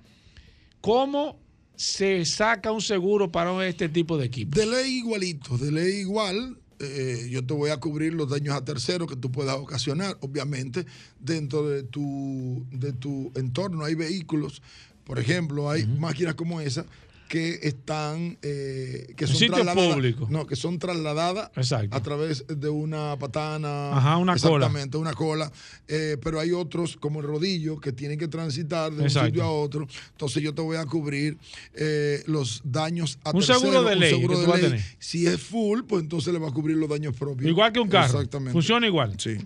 ¿Cómo 0.82 1.40
se 1.76 2.24
saca 2.26 2.72
un 2.72 2.82
seguro 2.82 3.32
para 3.32 3.68
este 3.68 3.90
tipo 3.90 4.18
de 4.18 4.26
equipo? 4.26 4.58
De 4.58 4.66
ley 4.66 5.00
igualito, 5.00 5.58
de 5.58 5.72
ley 5.72 6.02
igual. 6.02 6.58
Eh, 6.86 7.30
yo 7.30 7.46
te 7.46 7.54
voy 7.54 7.72
a 7.72 7.78
cubrir 7.78 8.14
los 8.14 8.30
daños 8.30 8.56
a 8.56 8.64
terceros 8.64 9.08
que 9.08 9.16
tú 9.16 9.32
puedas 9.32 9.56
ocasionar, 9.56 10.18
obviamente, 10.22 10.86
dentro 11.20 11.68
de 11.68 11.84
tu, 11.84 12.66
de 12.72 12.94
tu 12.94 13.32
entorno. 13.36 13.86
Hay 13.86 13.96
vehículos, 13.96 14.62
por 15.04 15.20
ejemplo, 15.20 15.70
hay 15.70 15.86
máquinas 15.86 16.36
como 16.36 16.62
esa 16.62 16.86
que 17.34 17.58
están 17.64 18.38
eh, 18.44 19.08
que 19.18 19.26
son 19.26 19.48
trasladadas 19.48 19.96
públicos. 19.96 20.30
no 20.30 20.46
que 20.46 20.56
son 20.56 20.78
trasladadas 20.78 21.50
Exacto. 21.56 21.98
a 21.98 22.00
través 22.04 22.46
de 22.48 22.70
una 22.70 23.18
patana 23.18 23.98
Ajá, 23.98 24.18
una 24.18 24.36
cola. 24.38 24.58
exactamente 24.68 24.98
una 24.98 25.14
cola 25.14 25.52
Eh, 25.88 26.18
pero 26.22 26.40
hay 26.40 26.52
otros 26.52 26.96
como 26.96 27.22
el 27.22 27.26
rodillo 27.26 27.80
que 27.80 27.92
tienen 27.92 28.20
que 28.20 28.28
transitar 28.28 28.92
de 28.92 29.02
Exacto. 29.02 29.22
un 29.22 29.32
sitio 29.32 29.44
a 29.46 29.52
otro 29.52 29.88
entonces 30.12 30.44
yo 30.44 30.54
te 30.54 30.62
voy 30.62 30.78
a 30.78 30.86
cubrir 30.86 31.36
eh, 31.74 32.22
los 32.28 32.62
daños 32.64 33.18
a 33.24 33.32
Un 33.32 33.42
seguro 33.42 33.84
terceros, 33.84 33.90
de 33.90 33.96
ley 33.96 34.10
seguro 34.12 34.40
de 34.40 34.70
ley. 34.70 34.80
si 35.00 35.26
es 35.26 35.42
full 35.42 35.82
pues 35.88 36.04
entonces 36.04 36.32
le 36.34 36.38
va 36.40 36.50
a 36.50 36.52
cubrir 36.52 36.78
los 36.78 36.88
daños 36.88 37.16
propios 37.16 37.50
Igual 37.50 37.74
que 37.74 37.80
un 37.80 37.90
carro. 37.90 38.14
exactamente 38.20 38.52
Funciona 38.54 38.86
igual. 38.86 39.16
sí 39.20 39.38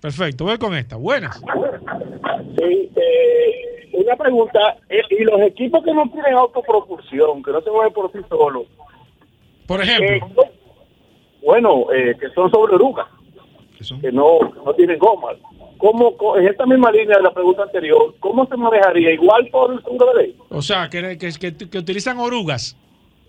Perfecto, 0.00 0.44
voy 0.44 0.56
con 0.58 0.74
esta. 0.74 0.96
Buenas. 0.96 1.36
Sí, 1.36 2.90
eh, 2.96 3.35
una 4.06 4.16
pregunta. 4.16 4.76
eh, 4.88 5.00
¿Y 5.10 5.24
los 5.24 5.40
equipos 5.42 5.82
que 5.84 5.92
no 5.92 6.08
tienen 6.10 6.34
autopropulsión, 6.34 7.42
que 7.42 7.50
no 7.52 7.60
se 7.60 7.70
mueven 7.70 7.92
por 7.92 8.10
sí 8.12 8.18
solos? 8.28 8.64
Por 9.66 9.80
eh, 9.80 9.84
ejemplo, 9.84 10.28
no- 10.36 10.50
bueno, 11.42 11.86
eh, 11.92 12.16
que 12.18 12.28
son 12.30 12.50
sobre 12.50 12.74
orugas, 12.74 13.06
que 14.00 14.10
no, 14.12 14.38
no 14.64 14.74
tienen 14.74 14.98
gomas. 14.98 15.36
¿Cómo, 15.78 16.14
en 16.38 16.48
esta 16.48 16.64
misma 16.64 16.90
línea 16.90 17.18
de 17.18 17.22
la 17.22 17.30
pregunta 17.32 17.62
anterior, 17.64 18.14
¿cómo 18.20 18.46
se 18.46 18.56
manejaría? 18.56 19.12
¿Igual 19.12 19.46
por 19.48 19.72
el 19.74 19.82
seguro 19.82 20.06
de 20.14 20.22
ley? 20.22 20.36
o 20.48 20.62
sea, 20.62 20.88
que, 20.88 21.18
que, 21.18 21.68
que- 21.68 21.78
utilizan 21.78 22.18
orugas. 22.18 22.76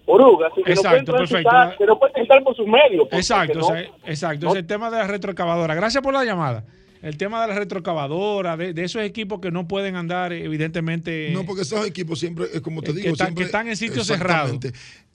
Orugas, 0.06 0.54
que 0.54 0.62
Exacto, 0.62 0.88
no 1.00 1.06
pueden 1.06 1.06
perfecto. 1.28 1.50
transitar, 1.50 1.78
que 1.78 1.86
no 1.86 2.00
pueden 2.00 2.14
transitar 2.14 2.44
por 2.44 2.56
sus 2.56 2.66
medios. 2.66 3.02
porque 3.02 3.18
Exacto, 3.18 3.60
no- 3.60 3.76
exacto. 4.06 4.48
Es 4.48 4.56
el 4.56 4.66
tema 4.66 4.90
de 4.90 4.98
la 5.00 5.08
retroexcavadora. 5.08 5.76
Gracias 5.76 6.02
por 6.02 6.14
la 6.14 6.24
llamada. 6.24 6.64
El 7.08 7.18
tema 7.18 7.42
de 7.42 7.48
la 7.48 7.56
retroexcavadora, 7.56 8.58
de, 8.58 8.74
de 8.74 8.84
esos 8.84 9.02
equipos 9.02 9.40
que 9.40 9.50
no 9.52 9.68
pueden 9.68 9.96
andar, 9.96 10.34
evidentemente. 10.34 11.32
No, 11.34 11.46
porque 11.46 11.62
esos 11.62 11.86
equipos 11.88 12.20
siempre, 12.20 12.46
eh, 12.54 12.62
como 12.62 12.82
te 12.82 12.92
Eh, 12.92 12.94
que 12.96 13.00
digo, 13.02 13.14
están- 13.14 13.28
siempre- 13.28 13.42
que 13.44 13.46
están 13.46 13.68
en 13.70 13.78
sitios 13.78 14.08
cerrados. 14.08 14.58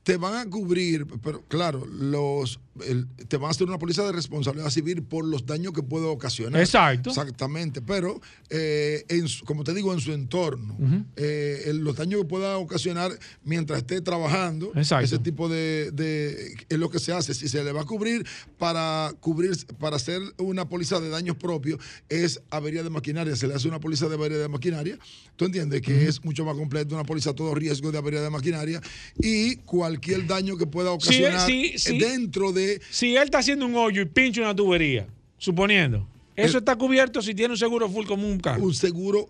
Te 0.03 0.16
van 0.16 0.34
a 0.34 0.51
cubrir, 0.51 1.07
pero 1.22 1.43
claro, 1.47 1.86
los 1.86 2.59
el- 2.86 3.06
te 3.28 3.36
van 3.36 3.48
a 3.48 3.50
hacer 3.50 3.66
una 3.68 3.78
póliza 3.78 4.02
de 4.04 4.12
responsabilidad 4.12 4.70
civil 4.70 5.02
por 5.02 5.24
los 5.24 5.44
daños 5.46 5.72
que 5.72 5.82
puede 5.82 6.06
ocasionar. 6.06 6.60
Exacto. 6.60 7.10
Exactamente, 7.10 7.82
pero 7.82 8.20
eh, 8.48 9.04
en 9.08 9.28
su- 9.28 9.44
como 9.44 9.62
te 9.64 9.74
digo, 9.74 9.92
en 9.92 10.00
su 10.00 10.12
entorno, 10.12 10.76
eh, 11.16 11.64
el- 11.66 11.78
los 11.78 11.96
daños 11.96 12.22
que 12.22 12.26
pueda 12.28 12.56
ocasionar 12.58 13.12
mientras 13.44 13.78
esté 13.80 14.00
trabajando, 14.00 14.72
Exacto. 14.74 15.04
ese 15.04 15.18
tipo 15.18 15.48
de, 15.48 15.90
de- 15.92 16.54
es 16.68 16.78
lo 16.78 16.88
que 16.90 16.98
se 16.98 17.12
hace. 17.12 17.34
Si 17.34 17.48
se 17.48 17.62
le 17.62 17.72
va 17.72 17.82
a 17.82 17.84
cubrir 17.84 18.26
para 18.58 19.12
cubrir, 19.20 19.52
para 19.78 19.96
hacer 19.96 20.20
una 20.38 20.68
póliza 20.68 21.00
de 21.00 21.08
daños 21.10 21.36
propios, 21.36 21.78
es 22.08 22.40
avería 22.50 22.82
de 22.82 22.90
maquinaria. 22.90 23.36
Se 23.36 23.46
le 23.46 23.54
hace 23.54 23.68
una 23.68 23.80
póliza 23.80 24.08
de 24.08 24.14
avería 24.14 24.38
de 24.38 24.48
maquinaria. 24.48 24.98
¿Tú 25.36 25.44
entiendes? 25.46 25.80
Que 25.82 26.06
es 26.08 26.24
mucho 26.24 26.44
más 26.44 26.56
completo, 26.56 26.94
una 26.94 27.04
póliza 27.04 27.30
a 27.30 27.34
todo 27.34 27.54
riesgo 27.54 27.90
de 27.92 27.98
avería 27.98 28.20
de 28.22 28.30
maquinaria 28.30 28.80
y 29.18 29.56
cualquier 29.56 30.26
daño 30.26 30.56
que 30.56 30.66
pueda 30.66 30.90
Sí, 30.90 30.92
eh, 30.92 31.26
ocasionar 31.28 31.46
sí, 31.46 31.72
sí. 31.78 31.98
dentro 31.98 32.52
de 32.52 32.61
Si 32.90 33.16
él 33.16 33.24
está 33.24 33.38
haciendo 33.38 33.66
un 33.66 33.74
hoyo 33.74 34.02
y 34.02 34.06
pincha 34.06 34.40
una 34.40 34.54
tubería, 34.54 35.06
suponiendo, 35.38 36.08
eso 36.36 36.58
está 36.58 36.76
cubierto 36.76 37.20
si 37.22 37.34
tiene 37.34 37.52
un 37.54 37.58
seguro 37.58 37.88
full 37.88 38.06
como 38.06 38.26
un 38.28 38.38
carro. 38.40 38.62
un 38.64 38.74
seguro 38.74 39.28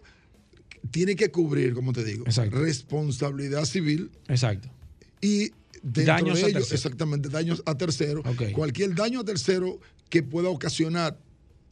tiene 0.91 1.15
que 1.17 1.31
cubrir, 1.31 1.75
como 1.75 1.93
te 1.93 2.05
digo, 2.05 2.25
Exacto. 2.27 2.59
responsabilidad 2.59 3.65
civil 3.65 4.11
Exacto. 4.29 4.69
y 5.21 5.51
dentro 5.83 6.15
Daños 6.15 6.39
de 6.39 6.45
a 6.45 6.49
ello, 6.49 6.59
tercero. 6.59 6.75
exactamente, 6.77 7.29
daños 7.29 7.63
a 7.67 7.77
tercero. 7.77 8.21
Ok. 8.21 8.53
Cualquier 8.53 8.95
daño 8.95 9.21
a 9.21 9.25
tercero 9.25 9.79
que 10.09 10.23
pueda 10.23 10.49
ocasionar 10.49 11.19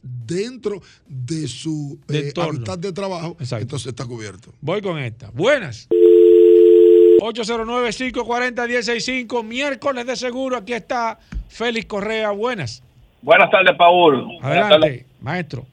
dentro 0.03 0.81
de 1.07 1.47
su 1.47 1.99
De 2.07 2.29
eh, 2.29 2.33
hábitat 2.35 2.79
de 2.79 2.91
trabajo, 2.91 3.37
Exacto. 3.39 3.61
entonces 3.61 3.87
está 3.87 4.05
cubierto. 4.05 4.53
Voy 4.61 4.81
con 4.81 4.97
esta. 4.99 5.29
Buenas. 5.31 5.87
809-540-165, 7.21 9.43
miércoles 9.43 10.07
de 10.07 10.15
seguro. 10.15 10.57
Aquí 10.57 10.73
está 10.73 11.19
Félix 11.47 11.85
Correa. 11.85 12.31
Buenas. 12.31 12.83
Buenas 13.21 13.51
tardes, 13.51 13.75
Paul. 13.75 14.39
Tardes. 14.41 14.63
Adelante, 14.63 15.05
maestro. 15.21 15.67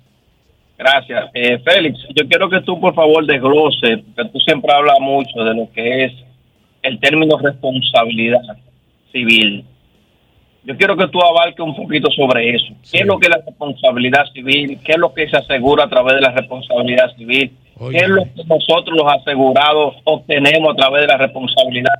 Gracias. 0.77 1.31
Eh, 1.33 1.59
Félix, 1.61 1.99
yo 2.15 2.29
quiero 2.29 2.51
que 2.51 2.61
tú, 2.61 2.79
por 2.79 2.95
favor, 2.95 3.25
desgloses, 3.27 4.01
que 4.15 4.25
tú 4.27 4.39
siempre 4.41 4.71
hablas 4.73 5.01
mucho 5.01 5.43
de 5.43 5.55
lo 5.55 5.73
que 5.73 6.05
es 6.05 6.13
el 6.83 7.01
término 7.01 7.39
responsabilidad 7.39 8.43
civil. 9.11 9.65
Yo 10.65 10.77
quiero 10.77 10.97
que 10.97 11.07
tú 11.09 11.21
abarques 11.21 11.61
un 11.61 11.75
poquito 11.75 12.11
sobre 12.11 12.55
eso. 12.55 12.67
¿Qué 12.93 12.99
es 12.99 13.07
lo 13.07 13.19
que 13.19 13.27
es 13.27 13.31
la 13.31 13.43
responsabilidad 13.45 14.27
civil? 14.35 14.79
¿Qué 14.85 14.93
es 14.93 14.99
lo 14.99 15.13
que 15.15 15.29
se 15.29 15.39
asegura 15.39 15.85
a 15.85 15.89
través 15.89 16.17
de 16.17 16.21
la 16.21 16.33
responsabilidad 16.33 17.17
civil? 17.17 17.51
Oye. 17.79 17.99
¿Qué 17.99 18.05
es 18.05 18.11
lo 18.11 18.23
que 18.25 18.45
nosotros 18.45 18.97
los 18.97 19.07
asegurados 19.21 19.95
obtenemos 20.05 20.73
a 20.73 20.77
través 20.77 21.03
de 21.03 21.07
la 21.09 21.17
responsabilidad? 21.19 21.93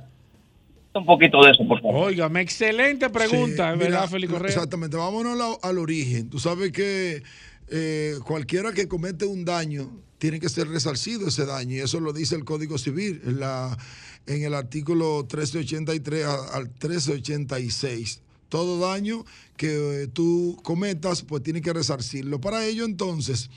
Un 0.93 1.05
poquito 1.05 1.41
de 1.43 1.51
eso, 1.51 1.65
por 1.67 1.81
favor. 1.81 2.07
Óigame, 2.07 2.41
excelente 2.41 3.09
pregunta, 3.09 3.71
Sí, 3.73 3.79
¿verdad, 3.79 4.07
Félix 4.09 4.33
Correa? 4.33 4.49
Exactamente, 4.51 4.97
vámonos 4.97 5.57
al 5.61 5.77
origen. 5.77 6.29
Tú 6.29 6.39
sabes 6.39 6.71
que 6.71 7.21
eh, 7.69 8.15
cualquiera 8.25 8.73
que 8.73 8.87
comete 8.87 9.25
un 9.25 9.45
daño 9.45 9.89
tiene 10.17 10.39
que 10.39 10.49
ser 10.49 10.67
resarcido 10.67 11.27
ese 11.27 11.45
daño 11.45 11.75
y 11.75 11.79
eso 11.79 11.99
lo 11.99 12.11
dice 12.11 12.35
el 12.35 12.43
Código 12.43 12.77
Civil 12.77 13.21
en, 13.25 13.39
la, 13.39 13.77
en 14.25 14.43
el 14.43 14.53
artículo 14.53 15.19
1383 15.19 16.25
a- 16.25 16.55
al 16.57 16.63
1386. 16.63 18.21
Todo 18.49 18.79
daño 18.79 19.23
que 19.57 20.03
eh, 20.03 20.07
tú 20.07 20.57
cometas, 20.63 21.21
pues 21.21 21.43
tiene 21.43 21.61
que 21.61 21.71
resarcirlo. 21.71 22.41
Para 22.41 22.65
ello, 22.65 22.83
entonces, 22.83 23.49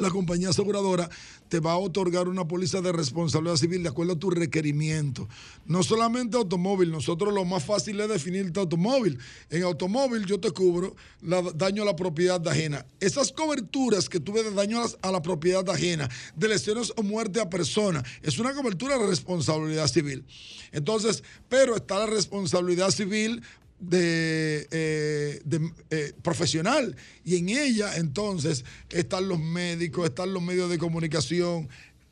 la 0.00 0.10
compañía 0.10 0.48
aseguradora 0.50 1.08
te 1.48 1.60
va 1.60 1.72
a 1.72 1.78
otorgar 1.78 2.28
una 2.28 2.46
póliza 2.46 2.80
de 2.80 2.92
responsabilidad 2.92 3.56
civil 3.56 3.82
de 3.82 3.88
acuerdo 3.88 4.12
a 4.12 4.18
tu 4.18 4.30
requerimiento. 4.30 5.28
No 5.66 5.82
solamente 5.82 6.36
automóvil, 6.36 6.90
nosotros 6.90 7.34
lo 7.34 7.44
más 7.44 7.64
fácil 7.64 8.00
es 8.00 8.08
definirte 8.08 8.60
automóvil. 8.60 9.18
En 9.50 9.64
automóvil 9.64 10.24
yo 10.26 10.38
te 10.38 10.50
cubro 10.52 10.94
la, 11.20 11.42
daño 11.42 11.82
a 11.82 11.86
la 11.86 11.96
propiedad 11.96 12.46
ajena. 12.46 12.86
Esas 13.00 13.32
coberturas 13.32 14.08
que 14.08 14.20
tuve 14.20 14.42
de 14.42 14.52
daño 14.52 14.80
a, 15.02 15.10
la 15.10 15.22
propiedad 15.22 15.68
ajena, 15.68 16.08
de 16.36 16.48
lesiones 16.48 16.92
o 16.96 17.02
muerte 17.02 17.40
a 17.40 17.50
persona, 17.50 18.02
es 18.22 18.38
una 18.38 18.54
cobertura 18.54 18.96
de 18.96 19.06
responsabilidad 19.06 19.88
civil. 19.88 20.24
Entonces, 20.72 21.24
pero 21.48 21.74
está 21.74 21.98
la 21.98 22.06
responsabilidad 22.06 22.90
civil 22.90 23.42
de, 23.80 24.68
eh, 24.70 25.42
eh, 25.90 26.12
profesional 26.22 26.94
y 27.24 27.36
en 27.36 27.48
ella 27.48 27.96
entonces 27.96 28.64
están 28.90 29.28
los 29.28 29.40
médicos, 29.40 30.04
están 30.04 30.32
los 30.32 30.42
medios 30.42 30.70
de 30.70 30.78
comunicación. 30.78 31.68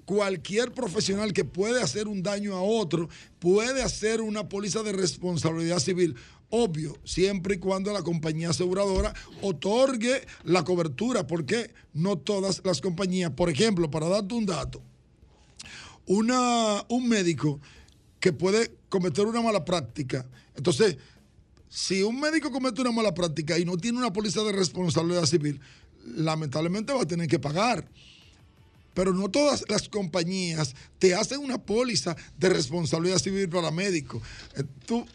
Cualquier 0.06 0.72
profesional 0.72 1.34
que 1.34 1.44
puede 1.44 1.82
hacer 1.82 2.08
un 2.08 2.22
daño 2.22 2.56
a 2.56 2.62
otro 2.62 3.10
puede 3.38 3.82
hacer 3.82 4.22
una 4.22 4.48
póliza 4.48 4.82
de 4.82 4.92
responsabilidad 4.92 5.78
civil. 5.80 6.16
Obvio, 6.50 6.96
siempre 7.04 7.56
y 7.56 7.58
cuando 7.58 7.92
la 7.92 8.02
compañía 8.02 8.48
aseguradora 8.48 9.12
otorgue 9.42 10.26
la 10.44 10.64
cobertura, 10.64 11.26
porque 11.26 11.74
no 11.92 12.16
todas 12.16 12.62
las 12.64 12.80
compañías, 12.80 13.32
por 13.32 13.50
ejemplo, 13.50 13.90
para 13.90 14.08
darte 14.08 14.34
un 14.34 14.46
dato, 14.46 14.82
una, 16.06 16.86
un 16.88 17.06
médico 17.06 17.60
que 18.18 18.32
puede 18.32 18.72
cometer 18.88 19.26
una 19.26 19.42
mala 19.42 19.66
práctica, 19.66 20.26
entonces 20.56 20.96
si 21.68 22.02
un 22.02 22.18
médico 22.20 22.50
comete 22.50 22.80
una 22.80 22.92
mala 22.92 23.14
práctica 23.14 23.58
y 23.58 23.64
no 23.64 23.76
tiene 23.76 23.98
una 23.98 24.12
póliza 24.12 24.42
de 24.42 24.52
responsabilidad 24.52 25.26
civil, 25.26 25.60
lamentablemente 26.16 26.92
va 26.92 27.02
a 27.02 27.06
tener 27.06 27.28
que 27.28 27.38
pagar. 27.38 27.88
Pero 28.94 29.12
no 29.12 29.28
todas 29.28 29.64
las 29.68 29.88
compañías 29.88 30.74
te 30.98 31.14
hacen 31.14 31.40
una 31.40 31.58
póliza 31.58 32.16
de 32.36 32.48
responsabilidad 32.48 33.18
civil 33.18 33.48
para 33.48 33.70
médicos. 33.70 34.22
Eh, 34.56 34.64
Tú, 34.86 35.06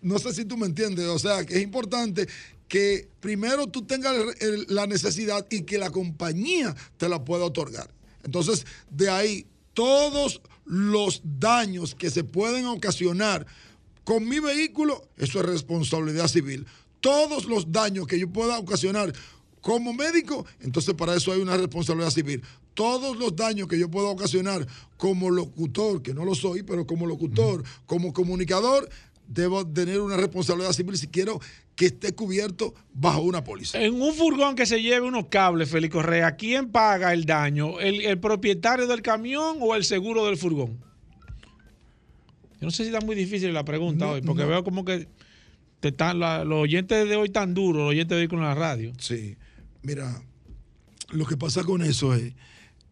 no 0.00 0.18
sé 0.18 0.32
si 0.32 0.44
tú 0.44 0.56
me 0.56 0.66
entiendes, 0.66 1.06
o 1.06 1.18
sea, 1.18 1.44
que 1.44 1.56
es 1.56 1.62
importante 1.62 2.26
que 2.68 3.08
primero 3.20 3.66
tú 3.66 3.82
tengas 3.82 4.14
la 4.68 4.86
necesidad 4.86 5.46
y 5.50 5.62
que 5.62 5.78
la 5.78 5.90
compañía 5.90 6.74
te 6.96 7.08
la 7.08 7.24
pueda 7.24 7.44
otorgar. 7.44 7.90
Entonces, 8.24 8.66
de 8.90 9.10
ahí, 9.10 9.46
todos 9.74 10.40
los 10.64 11.20
daños 11.22 11.94
que 11.94 12.10
se 12.10 12.24
pueden 12.24 12.66
ocasionar 12.66 13.46
con 14.06 14.28
mi 14.28 14.38
vehículo, 14.38 15.02
eso 15.16 15.40
es 15.40 15.46
responsabilidad 15.46 16.28
civil. 16.28 16.64
Todos 17.00 17.46
los 17.46 17.72
daños 17.72 18.06
que 18.06 18.20
yo 18.20 18.30
pueda 18.30 18.56
ocasionar 18.56 19.12
como 19.60 19.92
médico, 19.92 20.46
entonces 20.60 20.94
para 20.94 21.16
eso 21.16 21.32
hay 21.32 21.40
una 21.40 21.56
responsabilidad 21.56 22.10
civil. 22.10 22.40
Todos 22.74 23.16
los 23.16 23.34
daños 23.34 23.66
que 23.66 23.76
yo 23.76 23.90
pueda 23.90 24.06
ocasionar 24.06 24.64
como 24.96 25.28
locutor, 25.28 26.02
que 26.02 26.14
no 26.14 26.24
lo 26.24 26.36
soy, 26.36 26.62
pero 26.62 26.86
como 26.86 27.04
locutor, 27.04 27.64
como 27.84 28.12
comunicador, 28.12 28.88
debo 29.26 29.66
tener 29.66 30.00
una 30.00 30.16
responsabilidad 30.16 30.72
civil 30.72 30.96
si 30.96 31.08
quiero 31.08 31.40
que 31.74 31.86
esté 31.86 32.14
cubierto 32.14 32.74
bajo 32.94 33.22
una 33.22 33.42
póliza. 33.42 33.82
En 33.82 34.00
un 34.00 34.14
furgón 34.14 34.54
que 34.54 34.66
se 34.66 34.82
lleve 34.82 35.04
unos 35.04 35.26
cables, 35.30 35.68
Félix 35.68 35.92
Correa, 35.92 36.36
¿quién 36.36 36.70
paga 36.70 37.12
el 37.12 37.24
daño? 37.24 37.80
¿El, 37.80 38.02
el 38.02 38.20
propietario 38.20 38.86
del 38.86 39.02
camión 39.02 39.56
o 39.60 39.74
el 39.74 39.82
seguro 39.82 40.26
del 40.26 40.36
furgón? 40.36 40.85
Yo 42.60 42.66
no 42.66 42.70
sé 42.70 42.84
si 42.84 42.90
está 42.94 43.04
muy 43.04 43.14
difícil 43.16 43.52
la 43.52 43.64
pregunta 43.64 44.06
No, 44.06 44.12
hoy, 44.12 44.22
porque 44.22 44.42
no. 44.42 44.48
veo 44.48 44.64
como 44.64 44.84
que 44.84 45.08
te 45.80 45.88
están 45.88 46.18
la- 46.18 46.44
los 46.44 46.58
oyentes 46.62 47.08
de 47.08 47.16
hoy 47.16 47.28
tan 47.28 47.52
duros, 47.54 47.82
los 47.82 47.90
oyentes 47.90 48.16
de 48.16 48.22
hoy 48.22 48.28
con 48.28 48.40
la 48.40 48.54
radio. 48.54 48.92
Sí, 48.98 49.36
mira, 49.82 50.22
lo 51.10 51.26
que 51.26 51.36
pasa 51.36 51.62
con 51.64 51.82
eso 51.82 52.14
es, 52.14 52.32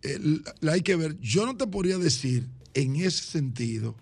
el- 0.03 0.43
la 0.61 0.73
hay 0.73 0.83
que 0.83 0.97
ver, 0.97 1.19
yo 1.21 1.47
no 1.47 1.57
te 1.57 1.67
podría 1.67 1.97
decir 1.99 2.47
en 2.75 2.97
ese 2.97 3.23
sentido. 3.25 3.97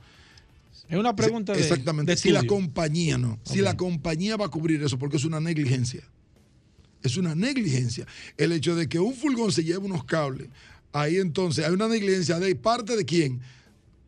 Es 0.89 0.99
una 0.99 1.15
pregunta 1.17 1.53
de- 1.55 1.61
Exactamente, 1.61 2.13
de 2.13 2.17
si 2.19 2.31
la 2.33 2.43
compañía 2.45 3.17
no, 3.17 3.39
si 3.45 3.61
la 3.61 3.77
compañía 3.77 4.37
va 4.37 4.47
a 4.47 4.51
cubrir 4.51 4.83
eso, 4.83 4.99
porque 4.99 5.17
es 5.17 5.25
una 5.25 5.41
negligencia. 5.41 6.03
Es 7.03 7.17
una 7.17 7.35
negligencia. 7.35 8.07
El 8.37 8.53
hecho 8.53 8.75
de 8.77 8.89
que 8.89 8.99
un 8.99 9.15
furgón 9.15 9.51
se 9.53 9.65
lleve 9.65 9.79
unos 9.79 10.05
cables, 10.05 10.49
ahí 10.93 11.17
entonces 11.17 11.65
hay 11.65 11.73
una 11.73 11.89
negligencia 11.89 12.39
de 12.39 12.55
parte 12.57 12.97
de 12.97 13.05
quién. 13.05 13.41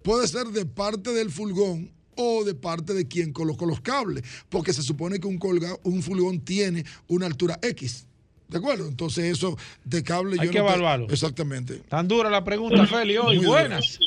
Puede 0.05 0.29
ser 0.29 0.45
de 0.49 0.67
parte 0.67 1.13
del 1.15 1.31
furgón 1.31 1.91
o 2.17 2.45
de 2.45 2.55
parte 2.55 2.93
de 2.93 3.09
quien 3.09 3.33
colocó 3.33 3.65
los 3.65 3.81
cables, 3.81 4.23
porque 4.51 4.73
se 4.75 4.83
supone 4.83 5.19
que 5.19 5.27
un, 5.27 5.39
colga, 5.39 5.69
un 5.83 6.03
furgón 6.03 6.41
tiene 6.45 6.85
una 7.09 7.25
altura 7.27 7.59
X. 7.63 8.07
¿De 8.49 8.59
acuerdo? 8.59 8.87
Entonces 8.87 9.25
eso 9.25 9.57
de 9.83 10.03
cable 10.05 10.37
Hay 10.39 10.47
yo 10.47 10.53
que 10.53 10.59
no 10.59 10.67
te- 10.67 10.71
evaluarlo. 10.73 11.07
Exactamente. 11.09 11.79
Tan 11.89 12.07
dura 12.07 12.29
la 12.29 12.45
pregunta, 12.45 12.87
Félix, 12.87 13.19
hoy. 13.21 13.37
Muy 13.39 13.47
Buenas. 13.47 13.99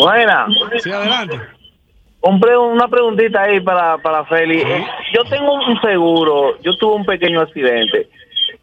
Buena. 0.00 0.46
Sí, 0.82 0.90
adelante. 0.90 1.38
Un 2.22 2.40
pre- 2.40 2.56
una 2.56 2.88
preguntita 2.88 3.42
ahí 3.42 3.60
para, 3.60 3.98
para 3.98 4.24
Félix. 4.24 4.64
Eh, 4.64 4.84
Yo 5.14 5.24
tengo 5.28 5.52
un 5.54 5.78
seguro, 5.82 6.58
yo 6.62 6.74
tuve 6.78 6.94
un 6.94 7.04
pequeño 7.04 7.40
accidente. 7.42 8.08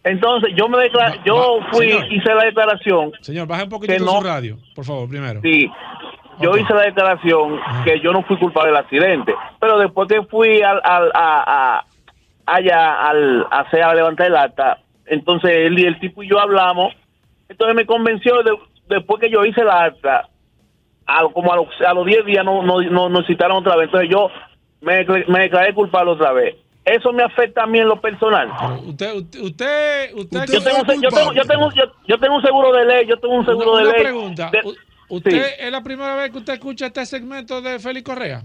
Entonces, 0.04 0.50
yo 0.58 0.68
me 0.68 0.78
decla- 0.80 1.22
yo 1.26 1.60
fui, 1.72 1.90
señor. 1.92 2.12
hice 2.14 2.34
la 2.34 2.46
declaración. 2.46 3.12
Señor, 3.22 3.48
baje 3.48 3.64
un 3.66 3.70
poquito 3.70 3.94
Que 3.94 4.00
no- 4.00 4.14
su 4.18 4.22
radio, 4.22 4.58
por 4.74 4.86
favor, 4.86 5.08
primero. 5.08 5.42
Sí, 5.44 5.70
yo 6.42 6.58
hice 6.58 6.74
la 6.74 6.82
declaración 6.84 7.60
que 7.84 8.00
yo 8.00 8.12
no 8.12 8.24
fui 8.24 8.38
culpable 8.38 8.72
del 8.72 8.78
accidente. 8.80 9.34
Pero 9.60 9.78
después 9.80 10.08
que 10.08 10.22
fui 10.24 10.62
al, 10.62 10.80
al, 10.84 11.12
a, 11.14 11.44
a- 11.78 11.86
allá 12.46 12.94
al, 13.10 13.46
a, 13.52 13.60
hacer- 13.60 13.84
a 13.84 13.94
levantar 13.94 14.28
el 14.28 14.36
acta, 14.36 14.80
entonces 15.06 15.52
él 15.52 15.78
y 15.80 15.84
el 15.86 16.00
tipo 16.00 16.24
y 16.24 16.30
yo 16.30 16.40
hablamos. 16.40 16.94
Entonces 17.48 17.76
me 17.76 17.86
convenció, 17.86 18.42
de- 18.44 18.58
después 18.88 19.20
que 19.22 19.30
yo 19.30 19.44
hice 19.46 19.64
la 19.64 19.84
acta, 19.86 20.28
a, 21.08 21.24
como 21.34 21.52
a 21.52 21.56
los, 21.58 21.68
a 21.88 21.94
los 21.94 22.06
10 22.06 22.26
días 22.26 22.46
no, 22.46 22.62
no, 22.64 22.82
no, 22.82 23.10
nos 23.10 23.26
citaron 23.26 23.58
otra 23.58 23.76
vez. 23.76 23.86
Entonces 23.86 24.10
yo 24.12 24.30
me, 24.82 25.06
me 25.28 25.40
declaré 25.42 25.74
culpable 25.74 26.12
otra 26.12 26.32
vez. 26.34 26.56
Eso 26.86 27.12
me 27.14 27.22
afecta 27.24 27.64
a 27.64 27.68
mí 27.68 27.78
en 27.80 27.88
lo 27.88 28.00
personal. 28.02 28.50
Usted, 28.86 29.14
usted, 29.16 29.40
usted, 29.42 30.14
usted, 30.16 30.46
Yo 30.54 30.64
tengo, 30.64 30.84
yo, 31.02 31.10
tengo, 31.10 31.34
yo, 31.34 31.44
tengo, 31.46 31.72
yo, 31.74 31.84
yo 32.08 32.18
tengo 32.20 32.36
un 32.36 32.42
seguro 32.42 32.72
de 32.72 32.86
ley, 32.86 33.06
yo 33.08 33.18
tengo 33.18 33.36
un 33.36 33.46
seguro 33.46 33.74
una, 33.74 33.82
de 33.82 33.86
una 33.88 33.94
ley. 33.94 34.04
pregunta. 34.04 34.50
de- 34.52 34.62
¿Usted 35.10 35.32
Sí. 35.32 35.42
es 35.60 35.72
la 35.72 35.82
primera 35.84 36.16
vez 36.16 36.32
que 36.32 36.38
usted 36.38 36.54
escucha 36.54 36.88
este 36.88 37.06
segmento 37.06 37.62
de 37.62 37.80
Félix 37.80 38.06
Correa? 38.06 38.44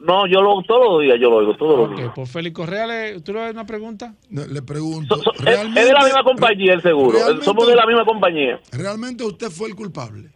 No, 0.00 0.26
yo 0.26 0.42
lo 0.42 0.60
todos 0.62 0.86
los 0.94 1.02
días, 1.02 1.16
yo 1.20 1.30
lo 1.30 1.36
oigo, 1.36 1.56
todos 1.56 1.88
los 1.88 1.96
días. 1.98 2.12
pues 2.14 2.30
Félix 2.30 2.54
Correa, 2.54 2.86
le, 2.86 3.20
¿tú 3.20 3.32
le 3.32 3.40
das 3.40 3.52
una 3.52 3.64
pregunta? 3.64 4.14
No, 4.28 4.44
Le 4.46 4.60
pregunto. 4.62 5.16
So- 5.22 5.32
es, 5.46 5.58
es 5.60 5.74
de 5.74 5.92
la 5.92 6.04
misma 6.04 6.22
compañía 6.22 6.74
el 6.74 6.82
seguro. 6.82 7.16
realmente- 7.18 7.44
Somos 7.44 7.66
de 7.66 7.74
la 7.76 7.86
misma 7.86 8.04
compañía. 8.04 8.60
¿Realmente 8.72 9.24
usted 9.24 9.50
fue 9.50 9.68
el 9.68 9.74
culpable? 9.74 10.30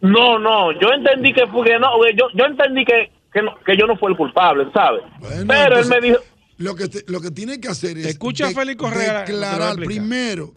No, 0.00 0.38
no, 0.38 0.72
yo 0.72 0.88
entendí 0.94 1.32
que 1.32 1.46
fue 1.46 1.64
que 1.66 1.78
no, 1.78 1.88
yo, 2.16 2.26
yo 2.34 2.44
entendí 2.44 2.84
que, 2.84 3.10
que, 3.32 3.42
no- 3.42 3.56
que 3.64 3.76
yo 3.76 3.86
no 3.86 3.96
fui 3.96 4.10
el 4.12 4.16
culpable, 4.16 4.66
¿sabes? 4.72 5.02
Bueno, 5.20 5.44
Pero 5.48 5.78
él 5.78 5.86
me 5.88 6.00
dijo, 6.00 6.18
Lo 6.58 6.74
que, 6.74 6.88
te- 6.88 7.04
lo 7.10 7.20
que 7.20 7.30
tiene 7.30 7.60
que 7.60 7.68
hacer 7.68 7.98
es 7.98 8.06
escucha 8.06 8.48
a 8.48 8.50
Félix 8.50 8.76
Correa, 8.80 9.20
declarar 9.20 9.76
primero, 9.76 10.52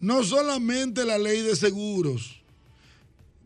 no 0.00 0.22
solamente 0.22 1.04
la 1.04 1.18
ley 1.18 1.40
de 1.42 1.56
seguros 1.56 2.39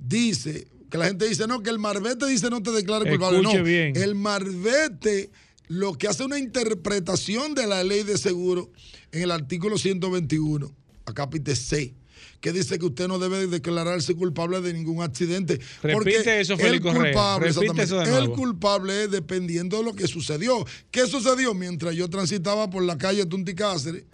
dice, 0.06 0.66
que 0.90 0.98
la 0.98 1.06
gente 1.06 1.28
dice, 1.28 1.46
no, 1.46 1.62
que 1.62 1.70
el 1.70 1.78
marbete 1.78 2.26
dice 2.26 2.50
no 2.50 2.62
te 2.62 2.70
declare 2.70 3.08
culpable. 3.08 3.38
Escuche 3.38 3.58
no, 3.58 3.64
bien. 3.64 3.96
el 3.96 4.14
marbete 4.14 5.30
lo 5.68 5.94
que 5.94 6.08
hace 6.08 6.24
una 6.24 6.38
interpretación 6.38 7.54
de 7.54 7.66
la 7.66 7.82
ley 7.82 8.02
de 8.02 8.18
seguro 8.18 8.70
en 9.12 9.22
el 9.22 9.30
artículo 9.30 9.78
121, 9.78 10.70
acápite 11.06 11.56
C, 11.56 11.94
que 12.40 12.52
dice 12.52 12.78
que 12.78 12.86
usted 12.86 13.08
no 13.08 13.18
debe 13.18 13.46
declararse 13.46 14.14
culpable 14.14 14.60
de 14.60 14.74
ningún 14.74 15.02
accidente. 15.02 15.58
Repite 15.82 15.94
porque 15.94 16.40
eso, 16.40 16.54
el 16.54 16.74
eso 16.74 18.32
culpable 18.32 19.04
es 19.04 19.10
dependiendo 19.10 19.78
de 19.78 19.84
lo 19.84 19.94
que 19.94 20.06
sucedió. 20.06 20.64
¿Qué 20.90 21.06
sucedió? 21.06 21.54
Mientras 21.54 21.94
yo 21.94 22.08
transitaba 22.10 22.68
por 22.68 22.82
la 22.82 22.98
calle 22.98 23.24
Tunti 23.24 23.54
Cáceres, 23.54 24.04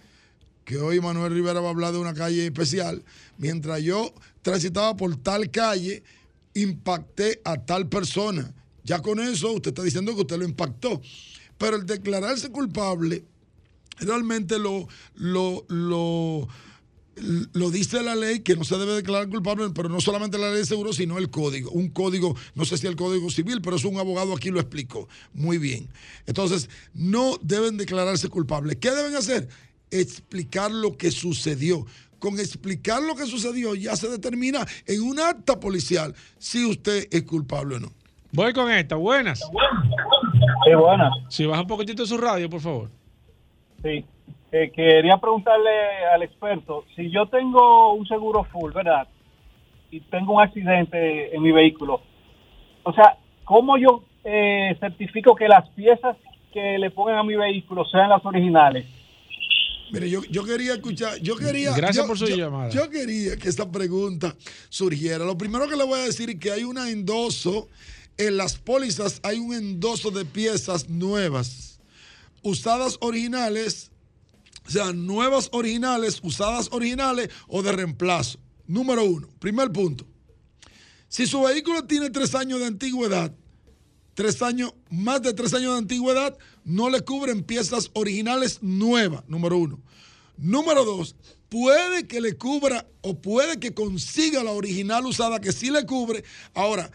que 0.65 0.77
hoy 0.77 0.99
Manuel 0.99 1.33
Rivera 1.33 1.59
va 1.59 1.67
a 1.67 1.71
hablar 1.71 1.93
de 1.93 1.99
una 1.99 2.13
calle 2.13 2.45
especial, 2.45 3.03
mientras 3.37 3.81
yo 3.81 4.13
transitaba 4.41 4.95
por 4.95 5.15
tal 5.17 5.49
calle, 5.51 6.03
impacté 6.53 7.41
a 7.43 7.57
tal 7.57 7.87
persona. 7.87 8.53
Ya 8.83 9.01
con 9.01 9.19
eso 9.19 9.53
usted 9.53 9.71
está 9.71 9.83
diciendo 9.83 10.15
que 10.15 10.21
usted 10.21 10.37
lo 10.37 10.45
impactó. 10.45 11.01
Pero 11.57 11.77
el 11.77 11.85
declararse 11.85 12.49
culpable 12.49 13.23
realmente 13.99 14.57
lo, 14.57 14.87
lo, 15.15 15.63
lo, 15.67 16.47
lo 17.15 17.71
dice 17.71 18.01
la 18.01 18.15
ley 18.15 18.39
que 18.39 18.55
no 18.55 18.63
se 18.63 18.77
debe 18.77 18.93
declarar 18.93 19.29
culpable, 19.29 19.69
pero 19.75 19.89
no 19.89 20.01
solamente 20.01 20.37
la 20.37 20.49
ley 20.49 20.59
de 20.59 20.65
seguro, 20.65 20.93
sino 20.93 21.17
el 21.17 21.29
código. 21.29 21.69
Un 21.71 21.89
código, 21.89 22.35
no 22.55 22.65
sé 22.65 22.77
si 22.77 22.87
el 22.87 22.95
código 22.95 23.29
civil, 23.29 23.61
pero 23.61 23.75
es 23.75 23.85
un 23.85 23.97
abogado 23.97 24.33
aquí 24.33 24.49
lo 24.49 24.59
explicó. 24.59 25.07
Muy 25.33 25.57
bien. 25.57 25.87
Entonces, 26.25 26.69
no 26.93 27.37
deben 27.41 27.77
declararse 27.77 28.27
culpables. 28.29 28.77
¿Qué 28.77 28.91
deben 28.91 29.15
hacer? 29.15 29.47
Explicar 29.91 30.71
lo 30.71 30.97
que 30.97 31.11
sucedió. 31.11 31.85
Con 32.19 32.39
explicar 32.39 33.01
lo 33.01 33.15
que 33.15 33.25
sucedió 33.25 33.75
ya 33.75 33.95
se 33.95 34.07
determina 34.09 34.65
en 34.85 35.01
un 35.01 35.19
acta 35.19 35.59
policial 35.59 36.13
si 36.37 36.65
usted 36.65 37.07
es 37.11 37.23
culpable 37.23 37.75
o 37.75 37.79
no. 37.79 37.87
Voy 38.31 38.53
con 38.53 38.71
esta, 38.71 38.95
buenas. 38.95 39.39
Sí, 39.39 40.73
buenas. 40.73 41.11
Si 41.29 41.45
baja 41.45 41.61
un 41.61 41.67
poquitito 41.67 42.05
su 42.05 42.17
radio, 42.17 42.49
por 42.49 42.61
favor. 42.61 42.89
Sí. 43.83 44.05
eh, 44.51 44.71
quería 44.75 45.17
preguntarle 45.17 45.69
al 46.13 46.23
experto, 46.23 46.85
si 46.95 47.09
yo 47.09 47.25
tengo 47.27 47.93
un 47.93 48.05
seguro 48.05 48.43
full, 48.45 48.71
¿verdad? 48.71 49.07
Y 49.89 50.01
tengo 50.01 50.33
un 50.33 50.41
accidente 50.41 51.35
en 51.35 51.41
mi 51.41 51.51
vehículo, 51.51 52.01
o 52.83 52.93
sea, 52.93 53.17
¿cómo 53.43 53.77
yo 53.77 54.03
eh, 54.23 54.75
certifico 54.79 55.35
que 55.35 55.47
las 55.47 55.67
piezas 55.69 56.15
que 56.53 56.77
le 56.77 56.91
pongan 56.91 57.17
a 57.17 57.23
mi 57.23 57.35
vehículo 57.35 57.85
sean 57.85 58.09
las 58.09 58.25
originales? 58.25 58.85
Mire, 59.91 60.09
yo, 60.09 60.23
yo 60.25 60.43
quería 60.45 60.73
escuchar, 60.75 61.17
yo 61.19 61.35
quería. 61.35 61.73
Gracias 61.75 62.03
yo- 62.03 62.07
por 62.07 62.17
su 62.17 62.27
yo- 62.27 62.35
llamada. 62.35 62.69
Yo 62.69 62.89
quería 62.89 63.35
que 63.37 63.49
esta 63.49 63.69
pregunta 63.69 64.35
surgiera. 64.69 65.25
Lo 65.25 65.37
primero 65.37 65.67
que 65.67 65.75
le 65.75 65.83
voy 65.83 65.99
a 65.99 66.03
decir 66.03 66.29
es 66.29 66.37
que 66.39 66.51
hay 66.51 66.63
un 66.63 66.77
endoso, 66.77 67.67
en 68.17 68.37
las 68.37 68.57
pólizas 68.57 69.19
hay 69.23 69.39
un 69.39 69.53
endoso 69.53 70.11
de 70.11 70.25
piezas 70.25 70.89
nuevas, 70.89 71.79
usadas 72.43 72.97
originales, 73.01 73.91
o 74.67 74.69
sea, 74.71 74.93
nuevas 74.93 75.49
originales, 75.51 76.19
usadas 76.23 76.69
originales 76.71 77.29
o 77.47 77.61
de 77.63 77.71
reemplazo. 77.71 78.39
Número 78.67 79.03
uno, 79.03 79.27
primer 79.39 79.71
punto. 79.71 80.05
Si 81.09 81.27
su 81.27 81.41
vehículo 81.41 81.83
tiene 81.85 82.09
tres 82.09 82.33
años 82.35 82.59
de 82.59 82.67
antigüedad, 82.67 83.33
tres 84.21 84.41
años, 84.43 84.73
más 84.91 85.21
de 85.23 85.33
tres 85.33 85.53
años 85.53 85.73
de 85.73 85.79
antigüedad, 85.79 86.37
no 86.63 86.89
le 86.89 87.01
cubren 87.01 87.43
piezas 87.43 87.89
originales 87.93 88.59
nuevas, 88.61 89.23
número 89.27 89.57
uno. 89.57 89.79
Número 90.37 90.85
dos, 90.85 91.15
puede 91.49 92.07
que 92.07 92.21
le 92.21 92.35
cubra 92.37 92.85
o 93.01 93.19
puede 93.19 93.59
que 93.59 93.73
consiga 93.73 94.43
la 94.43 94.51
original 94.51 95.05
usada 95.05 95.39
que 95.41 95.51
sí 95.51 95.71
le 95.71 95.85
cubre. 95.85 96.23
Ahora, 96.53 96.91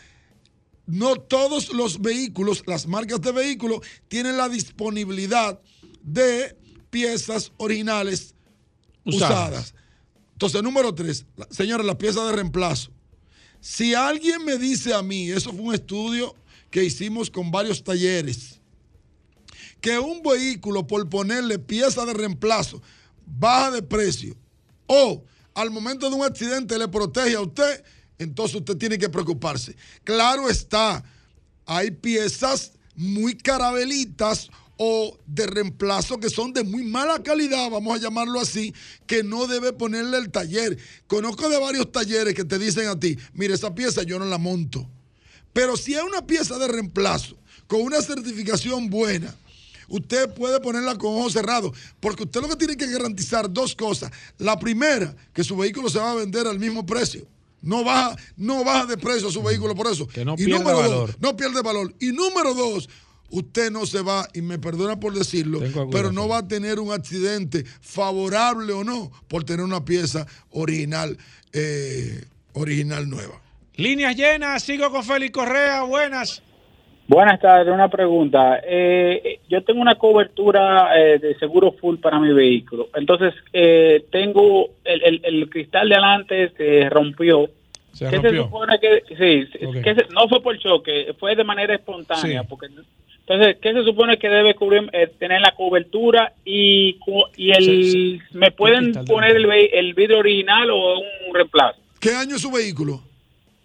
no 0.87 1.17
todos 1.17 1.73
los 1.73 2.01
vehículos, 2.01 2.63
las 2.67 2.87
marcas 2.87 3.21
de 3.21 3.33
vehículos, 3.33 3.81
tienen 4.09 4.37
la 4.37 4.49
disponibilidad 4.49 5.61
de 6.03 6.57
piezas 6.91 7.51
originales 7.57 8.35
Usadas. 9.05 9.31
usadas. 9.51 9.75
Entonces, 10.33 10.63
número 10.63 10.95
tres, 10.95 11.27
la- 11.37 11.49
señores, 11.51 11.85
las 11.87 11.97
piezas 11.97 12.27
de 12.27 12.33
reemplazo. 12.37 12.91
Si 13.61 13.95
alguien 13.95 14.45
me 14.45 14.59
dice 14.59 14.95
a 14.95 15.03
mí, 15.03 15.29
eso 15.31 15.51
fue 15.53 15.61
un 15.63 15.75
estudio 15.75 16.35
que 16.77 16.85
hicimos 16.85 17.31
con 17.31 17.51
varios 17.51 17.83
talleres, 17.83 18.61
que 19.81 19.99
un 19.99 20.21
vehículo 20.21 20.87
por 20.87 21.09
ponerle 21.09 21.59
pieza 21.59 22.05
de 22.05 22.13
reemplazo 22.13 22.83
baja 23.25 23.71
de 23.71 23.83
precio 23.83 24.37
o 24.87 25.25
al 25.55 25.71
momento 25.71 26.11
de 26.11 26.17
un 26.17 26.23
accidente 26.23 26.79
le 26.79 26.87
protege 26.87 27.35
a 27.35 27.41
usted, 27.41 27.83
entonces 28.19 28.57
usted 28.57 28.77
tiene 28.77 28.99
que 28.99 29.09
preocuparse. 29.09 29.75
Claro 30.05 30.51
está, 30.51 31.03
hay 31.65 31.93
piezas 31.93 32.73
muy 32.95 33.39
carabelitas 33.39 34.51
o 34.77 35.19
de 35.25 35.47
reemplazo 35.47 36.21
que 36.21 36.29
son 36.29 36.53
de 36.53 36.63
muy 36.63 36.85
mala 36.85 37.23
calidad, 37.23 37.71
vamos 37.71 37.97
a 37.97 38.03
llamarlo 38.03 38.39
así, 38.39 38.75
que 39.07 39.23
no 39.23 39.47
debe 39.47 39.73
ponerle 39.73 40.19
el 40.19 40.31
taller. 40.31 40.77
Conozco 41.07 41.49
de 41.49 41.59
varios 41.59 41.91
talleres 41.91 42.35
que 42.35 42.45
te 42.45 42.59
dicen 42.59 42.87
a 42.89 43.01
ti, 43.01 43.17
mire, 43.33 43.55
esa 43.55 43.75
pieza 43.75 44.03
yo 44.03 44.19
no 44.19 44.27
la 44.27 44.37
monto. 44.37 44.91
Pero 45.57 45.75
si 45.79 45.95
es 45.95 46.03
una 46.03 46.27
pieza 46.27 46.59
de 46.59 46.69
reemplazo 46.69 47.35
con 47.67 47.81
una 47.81 48.03
certificación 48.03 48.91
buena, 48.91 49.35
usted 49.89 50.29
puede 50.35 50.61
ponerla 50.61 50.99
con 50.99 51.15
ojos 51.15 51.33
cerrados, 51.33 51.75
porque 51.99 52.25
usted 52.25 52.43
lo 52.43 52.49
que 52.51 52.57
tiene 52.57 52.77
que 52.77 52.87
garantizar 52.87 53.51
dos 53.51 53.75
cosas. 53.75 54.13
La 54.37 54.59
primera, 54.59 55.17
que 55.33 55.43
su 55.43 55.57
vehículo 55.57 55.89
se 55.89 55.99
va 55.99 56.13
a 56.13 56.15
vender 56.15 56.47
al 56.47 56.59
mismo 56.59 56.85
precio. 56.85 57.27
No 57.63 57.85
baja, 57.85 58.15
no 58.37 58.65
baja 58.65 58.85
de 58.85 58.99
precio 58.99 59.31
su 59.31 59.43
vehículo 59.43 59.75
por 59.75 59.87
eso. 59.87 60.07
Que 60.07 60.27
no 60.27 60.35
y 60.35 60.45
pierda 60.45 60.59
número 60.59 60.77
valor. 60.77 61.07
dos, 61.07 61.17
no 61.21 61.35
pierde 61.35 61.63
valor. 61.63 61.95
Y 62.01 62.13
número 62.13 62.53
dos, 62.53 62.91
usted 63.31 63.71
no 63.71 63.87
se 63.87 64.03
va, 64.03 64.29
y 64.35 64.43
me 64.43 64.59
perdona 64.59 65.01
por 65.01 65.15
decirlo, 65.15 65.61
pero 65.91 66.13
no 66.13 66.29
va 66.29 66.39
a 66.39 66.49
tener 66.49 66.81
un 66.81 66.93
accidente 66.93 67.65
favorable 67.81 68.75
o 68.75 68.85
no 68.85 69.11
por 69.27 69.45
tener 69.45 69.65
una 69.65 69.87
pieza 69.87 70.27
original, 70.51 71.17
eh, 71.55 72.27
original 72.53 73.09
nueva. 73.09 73.41
Líneas 73.77 74.17
llenas, 74.17 74.63
sigo 74.63 74.91
con 74.91 75.05
Félix 75.05 75.33
Correa, 75.33 75.83
buenas. 75.83 76.43
Buenas 77.09 77.39
tardes, 77.41 77.73
una 77.73 77.89
pregunta. 77.89 78.61
Eh, 78.67 79.39
yo 79.49 79.63
tengo 79.63 79.81
una 79.81 79.95
cobertura 79.97 80.99
eh, 80.99 81.19
de 81.19 81.39
seguro 81.39 81.73
full 81.73 81.97
para 81.99 82.19
mi 82.19 82.33
vehículo. 82.33 82.89
Entonces, 82.95 83.33
eh, 83.53 84.05
tengo 84.11 84.71
el, 84.85 85.03
el- 85.05 85.21
el 85.25 85.49
cristal 85.51 85.89
de 85.89 85.95
adelante 85.95 86.53
se 86.57 86.89
rompió. 86.89 87.49
Se 87.93 88.07
¿Qué 88.09 88.17
rompió. 88.17 88.31
se 88.31 88.37
supone 88.39 88.79
que 88.81 89.03
sí, 89.09 89.59
que 89.85 89.95
se- 89.95 90.07
no 90.13 90.27
fue 90.29 90.43
por 90.43 90.59
choque, 90.59 91.15
fue 91.19 91.37
de 91.37 91.45
manera 91.45 91.75
espontánea, 91.75 92.43
Sí. 92.43 92.47
porque 92.49 92.67
entonces, 92.67 93.57
¿qué 93.61 93.73
se 93.73 93.85
supone 93.85 94.19
que 94.19 94.29
debe 94.29 94.55
cubrir 94.55 94.89
eh, 94.93 95.09
tener 95.19 95.41
la 95.43 95.53
cobertura 95.53 96.33
y 96.45 96.97
y 97.37 97.51
el 97.53 98.23
me 98.33 98.51
pueden 98.51 98.93
poner 99.05 99.37
el, 99.37 99.47
el 99.51 99.95
vidrio 99.95 100.19
original 100.19 100.71
o 100.71 100.99
un 100.99 101.35
reemplazo? 101.35 101.79
¿Qué 102.01 102.11
año 102.11 102.35
es 102.37 102.43
su 102.43 102.51
vehículo? 102.51 103.01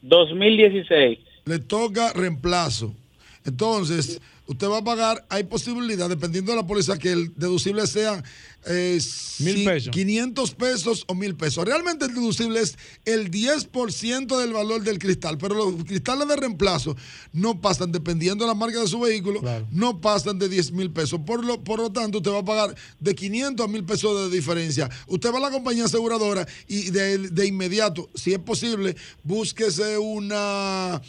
2016. 0.02 1.20
Le 1.46 1.60
toca 1.60 2.14
reemplazo. 2.14 2.94
Entonces, 3.46 4.22
usted 4.52 4.68
va 4.68 4.78
a 4.78 4.84
pagar, 4.84 5.26
hay 5.30 5.44
posibilidad, 5.44 6.10
dependiendo 6.10 6.52
de 6.52 6.58
la 6.58 6.68
póliza, 6.68 6.98
que 6.98 7.12
el 7.12 7.34
deducible 7.36 7.88
sea 7.88 8.24
eh, 8.66 9.00
Mil 9.40 9.66
pesos. 9.66 9.90
500 9.92 10.54
pesos 10.54 11.04
o 11.08 11.16
mil 11.16 11.36
pesos. 11.36 11.66
Realmente 11.66 12.06
el 12.06 12.14
deducible 12.14 12.60
es 12.60 12.78
el 13.06 13.32
10% 13.32 14.38
del 14.40 14.54
valor 14.54 14.84
del 14.84 15.00
cristal, 15.00 15.38
pero 15.38 15.56
los 15.56 15.84
cristales 15.86 16.28
de 16.28 16.36
reemplazo 16.36 16.96
no 17.34 17.60
pasan, 17.60 17.92
dependiendo 17.92 18.44
de 18.44 18.50
la 18.50 18.54
marca 18.54 18.80
de 18.80 18.88
su 18.88 19.00
vehículo, 19.00 19.42
no 19.72 20.00
pasan 20.00 20.38
de 20.38 20.48
10 20.48 20.74
mil 20.74 20.92
pesos. 20.92 21.22
Por 21.26 21.44
lo, 21.44 21.64
por 21.64 21.80
lo 21.80 21.92
tanto, 21.92 22.20
usted 22.20 22.32
va 22.32 22.40
a 22.40 22.46
pagar 22.46 22.76
de 23.00 23.16
500 23.16 23.66
a 23.66 23.70
mil 23.70 23.84
pesos 23.84 24.30
de 24.30 24.36
diferencia. 24.36 24.90
Usted 25.08 25.34
va 25.34 25.38
a 25.40 25.42
la 25.42 25.50
compañía 25.50 25.86
aseguradora 25.86 26.48
y 26.68 26.92
de, 26.92 27.18
de 27.18 27.48
inmediato, 27.48 28.10
si 28.14 28.34
es 28.34 28.40
posible, 28.40 28.96
búsquese 29.24 29.98
una 29.98 31.02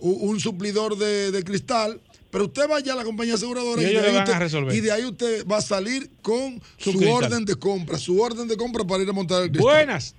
un 0.00 0.40
suplidor 0.40 0.96
de, 0.96 1.30
de 1.30 1.44
cristal. 1.44 2.00
Pero 2.30 2.44
usted 2.44 2.68
vaya 2.68 2.92
a 2.92 2.96
la 2.96 3.04
compañía 3.04 3.34
aseguradora 3.34 3.82
Y 3.82 3.86
y, 3.86 3.88
de 3.94 4.18
usted, 4.18 4.38
resolver. 4.38 4.74
y 4.74 4.80
de 4.80 4.92
ahí 4.92 5.04
usted 5.04 5.44
va 5.46 5.56
a 5.58 5.60
salir 5.60 6.08
con 6.22 6.60
Su 6.76 7.12
orden 7.12 7.44
de 7.44 7.56
compra, 7.56 7.98
su 7.98 8.20
orden 8.20 8.46
de 8.48 8.56
compra 8.56 8.84
para 8.84 9.02
ir 9.02 9.08
a 9.08 9.12
montar 9.12 9.42
el 9.42 9.50
cristal. 9.50 9.64
Buenas. 9.74 10.16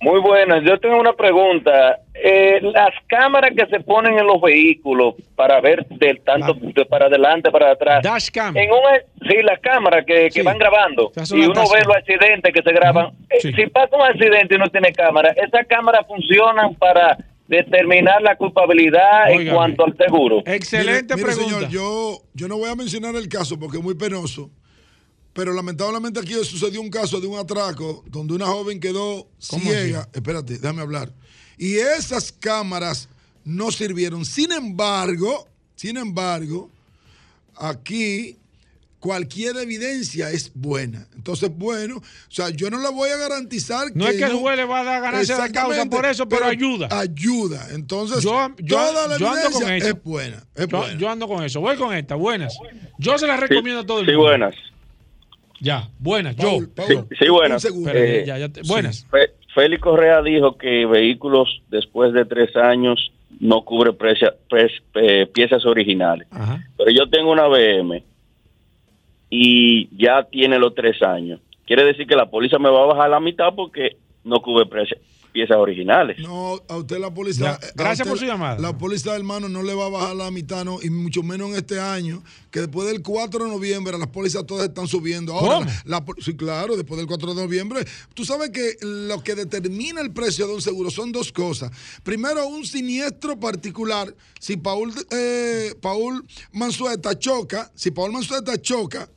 Muy 0.00 0.20
buenas. 0.20 0.64
Yo 0.64 0.80
tengo 0.80 0.98
una 0.98 1.12
pregunta. 1.12 2.00
Eh, 2.12 2.58
las 2.60 2.90
cámaras 3.06 3.52
que 3.56 3.64
se 3.66 3.78
ponen 3.84 4.18
en 4.18 4.26
los 4.26 4.40
vehículos 4.40 5.14
para 5.36 5.60
ver 5.60 5.86
del 5.90 6.20
tanto 6.22 6.54
de 6.54 6.84
para 6.86 7.06
adelante, 7.06 7.52
para 7.52 7.70
atrás. 7.70 8.02
Dashcam. 8.02 8.56
En 8.56 8.68
un, 8.72 8.78
sí, 9.28 9.36
las 9.44 9.60
cámaras 9.60 10.04
que, 10.04 10.28
que 10.34 10.42
van 10.42 10.58
grabando. 10.58 11.12
Y 11.30 11.44
uno 11.44 11.62
ve 11.72 11.84
los 11.86 11.96
accidentes 11.96 12.52
que 12.52 12.62
se 12.62 12.72
graban. 12.72 13.12
Eh, 13.30 13.52
Si 13.54 13.66
pasa 13.68 13.94
un 13.96 14.02
accidente 14.02 14.56
y 14.56 14.58
no 14.58 14.66
tiene 14.70 14.92
cámara, 14.92 15.32
¿esas 15.36 15.68
cámaras 15.68 16.04
funcionan 16.08 16.74
para 16.74 17.16
determinar 17.48 18.22
la 18.22 18.36
culpabilidad 18.36 19.30
en 19.30 19.50
cuanto 19.52 19.84
al 19.84 19.96
seguro? 19.96 20.42
Excelente 20.46 21.14
Mire, 21.14 21.26
mire, 21.26 21.36
pregunta. 21.36 21.58
señor, 21.58 21.70
yo, 21.70 22.22
yo 22.34 22.48
no 22.48 22.58
voy 22.58 22.70
a 22.70 22.74
mencionar 22.74 23.14
el 23.16 23.28
caso 23.28 23.58
porque 23.58 23.78
es 23.78 23.82
muy 23.82 23.94
penoso, 23.94 24.50
pero 25.32 25.52
lamentablemente 25.52 26.20
aquí 26.20 26.32
sucedió 26.44 26.80
un 26.80 26.90
caso 26.90 27.20
de 27.20 27.26
un 27.26 27.38
atraco 27.38 28.04
donde 28.06 28.34
una 28.34 28.46
joven 28.46 28.80
quedó 28.80 29.28
¿Cómo 29.48 29.62
ciega. 29.62 30.08
Espérate, 30.12 30.54
déjame 30.54 30.82
hablar. 30.82 31.12
Y 31.58 31.76
esas 31.76 32.32
cámaras 32.32 33.08
no 33.44 33.70
sirvieron. 33.70 34.24
Sin 34.24 34.52
embargo, 34.52 35.46
sin 35.74 35.96
embargo, 35.96 36.70
aquí 37.56 38.36
cualquier 39.02 39.56
evidencia 39.56 40.30
es 40.30 40.52
buena. 40.54 41.08
Entonces, 41.16 41.50
bueno, 41.52 41.96
o 41.96 42.02
sea, 42.28 42.50
yo 42.50 42.70
no 42.70 42.80
le 42.80 42.88
voy 42.90 43.10
a 43.10 43.16
garantizar 43.16 43.88
No 43.94 44.06
es 44.06 44.16
que 44.16 44.22
el 44.24 44.34
juez 44.34 44.56
le 44.56 44.64
va 44.64 44.78
a 44.80 44.84
dar 44.84 45.02
ganancia 45.02 45.36
de 45.42 45.50
causa 45.50 45.84
por 45.86 46.06
eso, 46.06 46.28
pero 46.28 46.44
ayuda. 46.46 46.86
Ayuda. 46.90 47.66
Entonces, 47.74 48.22
Yo, 48.22 48.48
yo- 48.58 48.76
toda 48.76 49.08
la 49.08 49.18
yo 49.18 49.28
ando 49.28 49.50
con 49.50 49.70
eso. 49.72 49.88
es 49.88 50.02
buena. 50.04 50.36
Es 50.54 50.68
yo, 50.68 50.78
buena. 50.78 50.94
yo 50.98 51.10
ando 51.10 51.26
con 51.26 51.42
eso. 51.42 51.60
Voy 51.60 51.76
con 51.76 51.92
esta. 51.92 52.14
Buenas. 52.14 52.56
Yo 52.98 53.18
se 53.18 53.26
las 53.26 53.40
recomiendo 53.40 53.80
a 53.80 53.86
todo 53.86 53.98
el 54.00 54.06
Sí, 54.06 54.12
mundo. 54.12 54.28
buenas. 54.28 54.54
Ya, 55.60 55.88
buenas. 55.98 56.36
Yo. 56.36 56.60
Sí, 56.86 56.94
sí, 57.18 57.28
buenas. 57.28 57.64
Eh, 57.64 58.22
ya, 58.24 58.38
ya 58.38 58.48
te- 58.50 58.62
buenas. 58.62 59.04
Fe- 59.10 59.32
Félix 59.52 59.82
Correa 59.82 60.22
dijo 60.22 60.56
que 60.56 60.86
vehículos 60.86 61.60
después 61.70 62.12
de 62.12 62.24
tres 62.24 62.54
años 62.56 63.10
no 63.40 63.64
cubre 63.64 63.92
precia- 63.92 64.34
pres- 64.48 64.80
eh, 64.94 65.26
piezas 65.26 65.66
originales. 65.66 66.28
Pero 66.78 66.90
yo 66.90 67.10
tengo 67.10 67.32
una 67.32 67.48
BM 67.48 68.04
y 69.34 69.88
ya 69.96 70.28
tiene 70.30 70.58
los 70.58 70.74
tres 70.74 71.00
años. 71.00 71.40
Quiere 71.66 71.84
decir 71.84 72.06
que 72.06 72.14
la 72.16 72.28
póliza 72.30 72.58
me 72.58 72.68
va 72.68 72.82
a 72.82 72.86
bajar 72.86 73.08
la 73.08 73.18
mitad 73.20 73.54
porque 73.56 73.96
no 74.24 74.36
cubre 74.42 74.66
piezas 75.32 75.56
originales. 75.56 76.18
No, 76.18 76.60
a 76.68 76.76
usted 76.76 76.98
la 76.98 77.14
póliza. 77.14 77.58
Gracias 77.74 78.00
usted 78.00 78.10
por 78.10 78.18
su 78.18 78.26
la- 78.26 78.32
llamada. 78.32 78.58
La 78.60 78.76
póliza, 78.76 79.16
hermano, 79.16 79.48
no 79.48 79.62
le 79.62 79.72
va 79.72 79.86
a 79.86 79.88
bajar 79.88 80.14
la 80.16 80.30
mitad, 80.30 80.66
no, 80.66 80.76
y 80.82 80.90
mucho 80.90 81.22
menos 81.22 81.48
en 81.48 81.54
este 81.56 81.80
año, 81.80 82.22
que 82.50 82.60
después 82.60 82.86
del 82.88 83.00
4 83.02 83.44
de 83.44 83.50
noviembre 83.50 83.96
las 83.96 84.08
pólizas 84.08 84.44
todas 84.44 84.68
están 84.68 84.86
subiendo. 84.86 85.32
Ahora, 85.32 85.66
la- 85.86 86.04
sí, 86.18 86.36
claro, 86.36 86.76
después 86.76 86.98
del 86.98 87.06
4 87.06 87.32
de 87.34 87.42
noviembre. 87.42 87.80
Tú 88.12 88.26
sabes 88.26 88.50
que 88.50 88.74
lo 88.82 89.22
que 89.22 89.34
determina 89.34 90.02
el 90.02 90.12
precio 90.12 90.46
de 90.46 90.52
un 90.56 90.60
seguro 90.60 90.90
son 90.90 91.10
dos 91.10 91.32
cosas. 91.32 91.70
Primero, 92.02 92.46
un 92.46 92.66
siniestro 92.66 93.40
particular. 93.40 94.14
Si 94.38 94.58
Paul, 94.58 94.92
eh, 95.10 95.70
Paul 95.80 96.22
Mansueta 96.52 97.18
choca, 97.18 97.70
si 97.74 97.90
Paul 97.92 98.12
Mansueta 98.12 98.60
choca, 98.60 99.08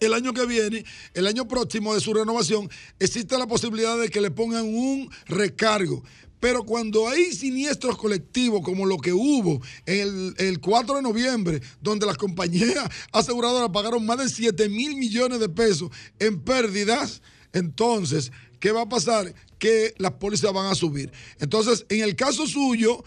el 0.00 0.12
año 0.12 0.32
que 0.32 0.46
viene, 0.46 0.84
el 1.14 1.26
año 1.26 1.48
próximo 1.48 1.94
de 1.94 2.00
su 2.00 2.12
renovación, 2.14 2.70
existe 2.98 3.38
la 3.38 3.46
posibilidad 3.46 3.98
de 3.98 4.08
que 4.08 4.20
le 4.20 4.30
pongan 4.30 4.64
un 4.66 5.10
recargo. 5.26 6.02
Pero 6.40 6.62
cuando 6.64 7.08
hay 7.08 7.32
siniestros 7.32 7.98
colectivos 7.98 8.62
como 8.62 8.86
lo 8.86 8.98
que 8.98 9.12
hubo 9.12 9.60
el, 9.86 10.34
el 10.38 10.60
4 10.60 10.96
de 10.96 11.02
noviembre, 11.02 11.60
donde 11.80 12.06
las 12.06 12.16
compañías 12.16 12.88
aseguradoras 13.12 13.70
pagaron 13.70 14.06
más 14.06 14.18
de 14.18 14.28
7 14.28 14.68
mil 14.68 14.96
millones 14.96 15.40
de 15.40 15.48
pesos 15.48 15.90
en 16.18 16.40
pérdidas, 16.40 17.22
entonces, 17.52 18.30
¿qué 18.60 18.70
va 18.70 18.82
a 18.82 18.88
pasar? 18.88 19.34
Que 19.58 19.94
las 19.98 20.12
pólizas 20.12 20.52
van 20.52 20.70
a 20.70 20.74
subir. 20.74 21.10
Entonces, 21.40 21.84
en 21.88 22.02
el 22.02 22.14
caso 22.14 22.46
suyo, 22.46 23.02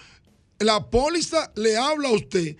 la 0.59 0.89
póliza 0.89 1.51
le 1.55 1.77
habla 1.77 2.09
a 2.09 2.13
usted 2.13 2.57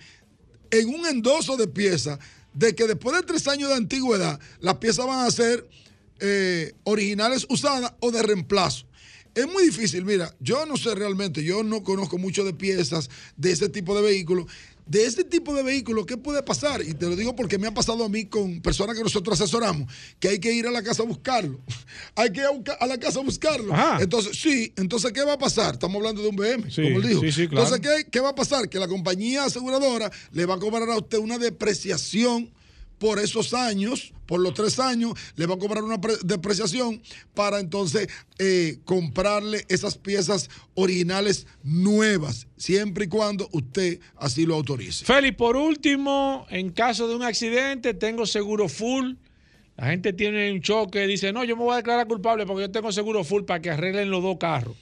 en 0.70 0.88
un 0.88 1.06
endoso 1.06 1.56
de 1.58 1.68
piezas 1.68 2.18
de 2.54 2.74
que 2.74 2.86
después 2.86 3.16
de 3.16 3.22
tres 3.22 3.46
años 3.48 3.68
de 3.70 3.76
antigüedad, 3.76 4.38
las 4.60 4.76
piezas 4.76 5.06
van 5.06 5.26
a 5.26 5.30
ser 5.30 5.68
eh, 6.20 6.72
originales 6.84 7.46
usadas 7.48 7.94
o 8.00 8.10
de 8.10 8.22
reemplazo. 8.22 8.86
Es 9.34 9.46
muy 9.46 9.64
difícil, 9.64 10.04
mira, 10.04 10.34
yo 10.40 10.66
no 10.66 10.76
sé 10.76 10.94
realmente, 10.94 11.42
yo 11.42 11.62
no 11.62 11.82
conozco 11.82 12.18
mucho 12.18 12.44
de 12.44 12.52
piezas 12.52 13.08
de 13.36 13.52
ese 13.52 13.70
tipo 13.70 13.96
de 13.96 14.02
vehículos. 14.02 14.46
De 14.92 15.06
este 15.06 15.24
tipo 15.24 15.54
de 15.54 15.62
vehículos, 15.62 16.04
¿qué 16.04 16.18
puede 16.18 16.42
pasar? 16.42 16.82
Y 16.82 16.92
te 16.92 17.06
lo 17.06 17.16
digo 17.16 17.34
porque 17.34 17.56
me 17.56 17.66
ha 17.66 17.72
pasado 17.72 18.04
a 18.04 18.10
mí 18.10 18.26
con 18.26 18.60
personas 18.60 18.94
que 18.94 19.02
nosotros 19.02 19.40
asesoramos, 19.40 19.90
que 20.20 20.28
hay 20.28 20.38
que 20.38 20.52
ir 20.52 20.66
a 20.66 20.70
la 20.70 20.82
casa 20.82 21.02
a 21.02 21.06
buscarlo. 21.06 21.58
hay 22.14 22.30
que 22.30 22.40
ir 22.40 22.46
a, 22.78 22.86
la 22.86 22.98
casa 22.98 23.20
a 23.20 23.22
buscarlo. 23.22 23.74
Entonces, 23.98 24.38
sí, 24.38 24.70
entonces, 24.76 25.10
¿qué 25.12 25.24
va 25.24 25.32
a 25.32 25.38
pasar? 25.38 25.72
Estamos 25.72 25.96
hablando 25.96 26.20
de 26.20 26.28
un 26.28 26.36
BM, 26.36 26.64
como 26.64 26.98
él 26.98 27.08
dijo. 27.08 27.22
Sí, 27.22 27.32
sí, 27.32 27.48
claro. 27.48 27.64
Entonces, 27.64 28.04
¿qué, 28.04 28.10
¿qué 28.10 28.20
va 28.20 28.28
a 28.28 28.34
pasar? 28.34 28.68
Que 28.68 28.78
la 28.78 28.86
compañía 28.86 29.44
aseguradora 29.44 30.12
le 30.30 30.44
va 30.44 30.56
a 30.56 30.58
cobrar 30.58 30.90
a 30.90 30.98
usted 30.98 31.16
una 31.16 31.38
depreciación 31.38 32.52
por 33.02 33.18
esos 33.18 33.52
años, 33.52 34.12
por 34.26 34.38
los 34.38 34.54
tres 34.54 34.78
años, 34.78 35.14
le 35.34 35.46
va 35.46 35.56
a 35.56 35.58
cobrar 35.58 35.82
una 35.82 35.98
depreciación 36.22 37.02
para 37.34 37.58
entonces 37.58 38.06
eh, 38.38 38.78
comprarle 38.84 39.64
esas 39.68 39.98
piezas 39.98 40.48
originales 40.74 41.48
nuevas, 41.64 42.46
siempre 42.56 43.06
y 43.06 43.08
cuando 43.08 43.48
usted 43.50 43.98
así 44.14 44.46
lo 44.46 44.54
autorice. 44.54 45.04
Félix, 45.04 45.36
por 45.36 45.56
último, 45.56 46.46
en 46.48 46.70
caso 46.70 47.08
de 47.08 47.16
un 47.16 47.24
accidente, 47.24 47.92
tengo 47.92 48.24
seguro 48.24 48.68
full. 48.68 49.14
La 49.76 49.86
gente 49.88 50.12
tiene 50.12 50.52
un 50.52 50.60
choque, 50.60 51.04
dice, 51.08 51.32
no, 51.32 51.42
yo 51.42 51.56
me 51.56 51.64
voy 51.64 51.72
a 51.72 51.76
declarar 51.78 52.06
culpable 52.06 52.46
porque 52.46 52.62
yo 52.62 52.70
tengo 52.70 52.92
seguro 52.92 53.24
full 53.24 53.42
para 53.42 53.60
que 53.60 53.70
arreglen 53.70 54.12
los 54.12 54.22
dos 54.22 54.36
carros. 54.38 54.76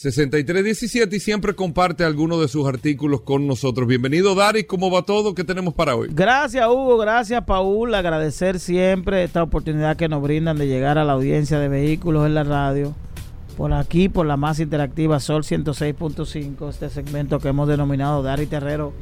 6317 0.00 1.14
y 1.14 1.20
siempre 1.20 1.54
comparte 1.54 2.04
algunos 2.04 2.40
de 2.40 2.48
sus 2.48 2.66
artículos 2.66 3.20
con 3.20 3.46
nosotros. 3.46 3.86
Bienvenido 3.86 4.34
Dari, 4.34 4.64
¿cómo 4.64 4.90
va 4.90 5.02
todo? 5.02 5.34
¿Qué 5.34 5.44
tenemos 5.44 5.74
para 5.74 5.94
hoy? 5.94 6.08
Gracias 6.10 6.66
Hugo, 6.66 6.96
gracias 6.96 7.44
Paul, 7.44 7.94
agradecer 7.94 8.60
siempre 8.60 9.22
esta 9.24 9.42
oportunidad 9.42 9.98
que 9.98 10.08
nos 10.08 10.22
brindan 10.22 10.56
de 10.56 10.68
llegar 10.68 10.96
a 10.96 11.04
la 11.04 11.12
audiencia 11.12 11.58
de 11.58 11.68
vehículos 11.68 12.24
en 12.24 12.32
la 12.32 12.44
radio. 12.44 12.94
Por 13.58 13.74
aquí, 13.74 14.08
por 14.08 14.24
la 14.24 14.38
más 14.38 14.58
interactiva 14.58 15.20
Sol 15.20 15.42
106.5, 15.42 16.70
este 16.70 16.88
segmento 16.88 17.38
que 17.38 17.48
hemos 17.48 17.68
denominado 17.68 18.22
Dari 18.22 18.46
Terrero, 18.46 18.94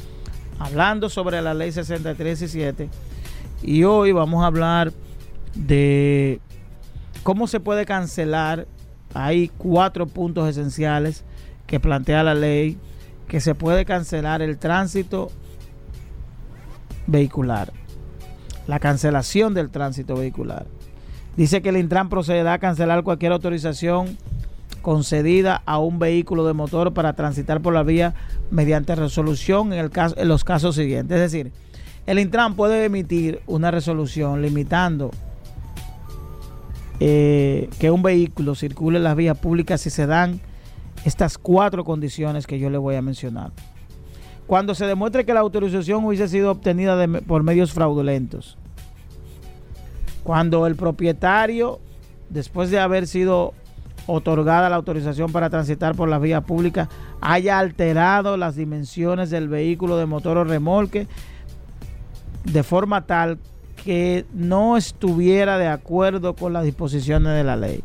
hablando 0.58 1.08
sobre 1.08 1.40
la 1.42 1.54
ley 1.54 1.70
6317. 1.70 2.88
Y 3.62 3.84
hoy 3.84 4.10
vamos 4.10 4.42
a 4.42 4.48
hablar 4.48 4.92
de 5.54 6.40
cómo 7.22 7.46
se 7.46 7.60
puede 7.60 7.86
cancelar. 7.86 8.66
Hay 9.14 9.48
cuatro 9.48 10.06
puntos 10.06 10.48
esenciales 10.48 11.24
que 11.66 11.80
plantea 11.80 12.22
la 12.22 12.34
ley, 12.34 12.78
que 13.26 13.40
se 13.40 13.54
puede 13.54 13.84
cancelar 13.84 14.42
el 14.42 14.58
tránsito 14.58 15.30
vehicular. 17.06 17.72
La 18.66 18.78
cancelación 18.78 19.54
del 19.54 19.70
tránsito 19.70 20.16
vehicular. 20.16 20.66
Dice 21.36 21.62
que 21.62 21.68
el 21.68 21.76
Intran 21.76 22.08
procederá 22.08 22.54
a 22.54 22.58
cancelar 22.58 23.02
cualquier 23.02 23.32
autorización 23.32 24.18
concedida 24.82 25.62
a 25.66 25.78
un 25.78 25.98
vehículo 25.98 26.46
de 26.46 26.52
motor 26.52 26.92
para 26.92 27.14
transitar 27.14 27.60
por 27.60 27.74
la 27.74 27.82
vía 27.82 28.14
mediante 28.50 28.94
resolución 28.94 29.72
en, 29.72 29.90
los 30.24 30.44
casos 30.44 30.74
siguientes. 30.74 31.16
Es 31.16 31.30
decir, 31.30 31.52
el 32.06 32.18
Intran 32.18 32.56
puede 32.56 32.84
emitir 32.84 33.40
una 33.46 33.70
resolución 33.70 34.42
limitando 34.42 35.10
eh, 37.00 37.70
que 37.78 37.90
un 37.90 38.02
vehículo 38.02 38.54
circule 38.54 38.98
en 38.98 39.04
las 39.04 39.16
vías 39.16 39.38
públicas 39.38 39.80
si 39.80 39.90
se 39.90 40.06
dan 40.06 40.40
estas 41.04 41.38
cuatro 41.38 41.84
condiciones 41.84 42.46
que 42.46 42.58
yo 42.58 42.70
le 42.70 42.78
voy 42.78 42.96
a 42.96 43.02
mencionar. 43.02 43.52
Cuando 44.46 44.74
se 44.74 44.86
demuestre 44.86 45.24
que 45.24 45.34
la 45.34 45.40
autorización 45.40 46.04
hubiese 46.04 46.28
sido 46.28 46.50
obtenida 46.50 47.06
por 47.26 47.42
medios 47.42 47.72
fraudulentos. 47.72 48.56
Cuando 50.24 50.66
el 50.66 50.74
propietario, 50.74 51.80
después 52.30 52.70
de 52.70 52.80
haber 52.80 53.06
sido 53.06 53.54
otorgada 54.06 54.70
la 54.70 54.76
autorización 54.76 55.30
para 55.32 55.50
transitar 55.50 55.94
por 55.94 56.08
las 56.08 56.20
vías 56.20 56.42
públicas, 56.44 56.88
haya 57.20 57.58
alterado 57.58 58.36
las 58.36 58.56
dimensiones 58.56 59.30
del 59.30 59.48
vehículo 59.48 59.98
de 59.98 60.06
motor 60.06 60.38
o 60.38 60.44
remolque 60.44 61.06
de 62.44 62.62
forma 62.62 63.06
tal 63.06 63.38
que 63.88 64.26
no 64.34 64.76
estuviera 64.76 65.56
de 65.56 65.66
acuerdo 65.66 66.34
con 66.36 66.52
las 66.52 66.62
disposiciones 66.62 67.32
de 67.32 67.42
la 67.42 67.56
ley. 67.56 67.82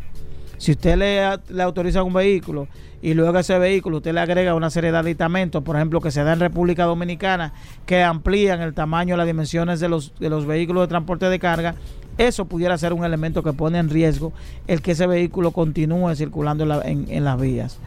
Si 0.57 0.73
usted 0.73 0.97
le, 0.97 1.23
autoriza 1.63 2.03
un 2.03 2.11
vehículo 2.11 2.67
y 3.01 3.13
luego 3.13 3.37
a 3.37 3.39
ese 3.39 3.57
vehículo 3.57 3.97
usted 3.97 4.13
le 4.13 4.19
agrega 4.19 4.53
una 4.53 4.69
serie 4.69 4.91
de 4.91 4.97
aditamentos, 4.97 5.63
por 5.63 5.77
ejemplo, 5.77 6.01
que 6.01 6.11
se 6.11 6.21
da 6.25 6.33
en 6.33 6.41
República 6.41 6.83
Dominicana, 6.83 7.53
que 7.85 8.03
amplían 8.03 8.59
el 8.59 8.73
tamaño, 8.73 9.15
las 9.15 9.27
dimensiones 9.27 9.79
de 9.79 9.87
los, 9.87 10.13
de 10.19 10.29
los 10.29 10.45
vehículos 10.45 10.83
de 10.83 10.87
transporte 10.89 11.29
de 11.29 11.39
carga, 11.39 11.75
eso 12.17 12.43
pudiera 12.43 12.77
ser 12.77 12.91
un 12.91 13.05
elemento 13.05 13.41
que 13.41 13.53
pone 13.53 13.77
en 13.79 13.89
riesgo 13.89 14.33
el 14.67 14.81
que 14.81 14.91
ese 14.91 15.07
vehículo 15.07 15.51
continúe 15.51 16.13
circulando 16.15 16.65
en, 16.83 17.05
en- 17.05 17.05
en 17.09 17.23
las 17.23 17.39
vías. 17.39 17.77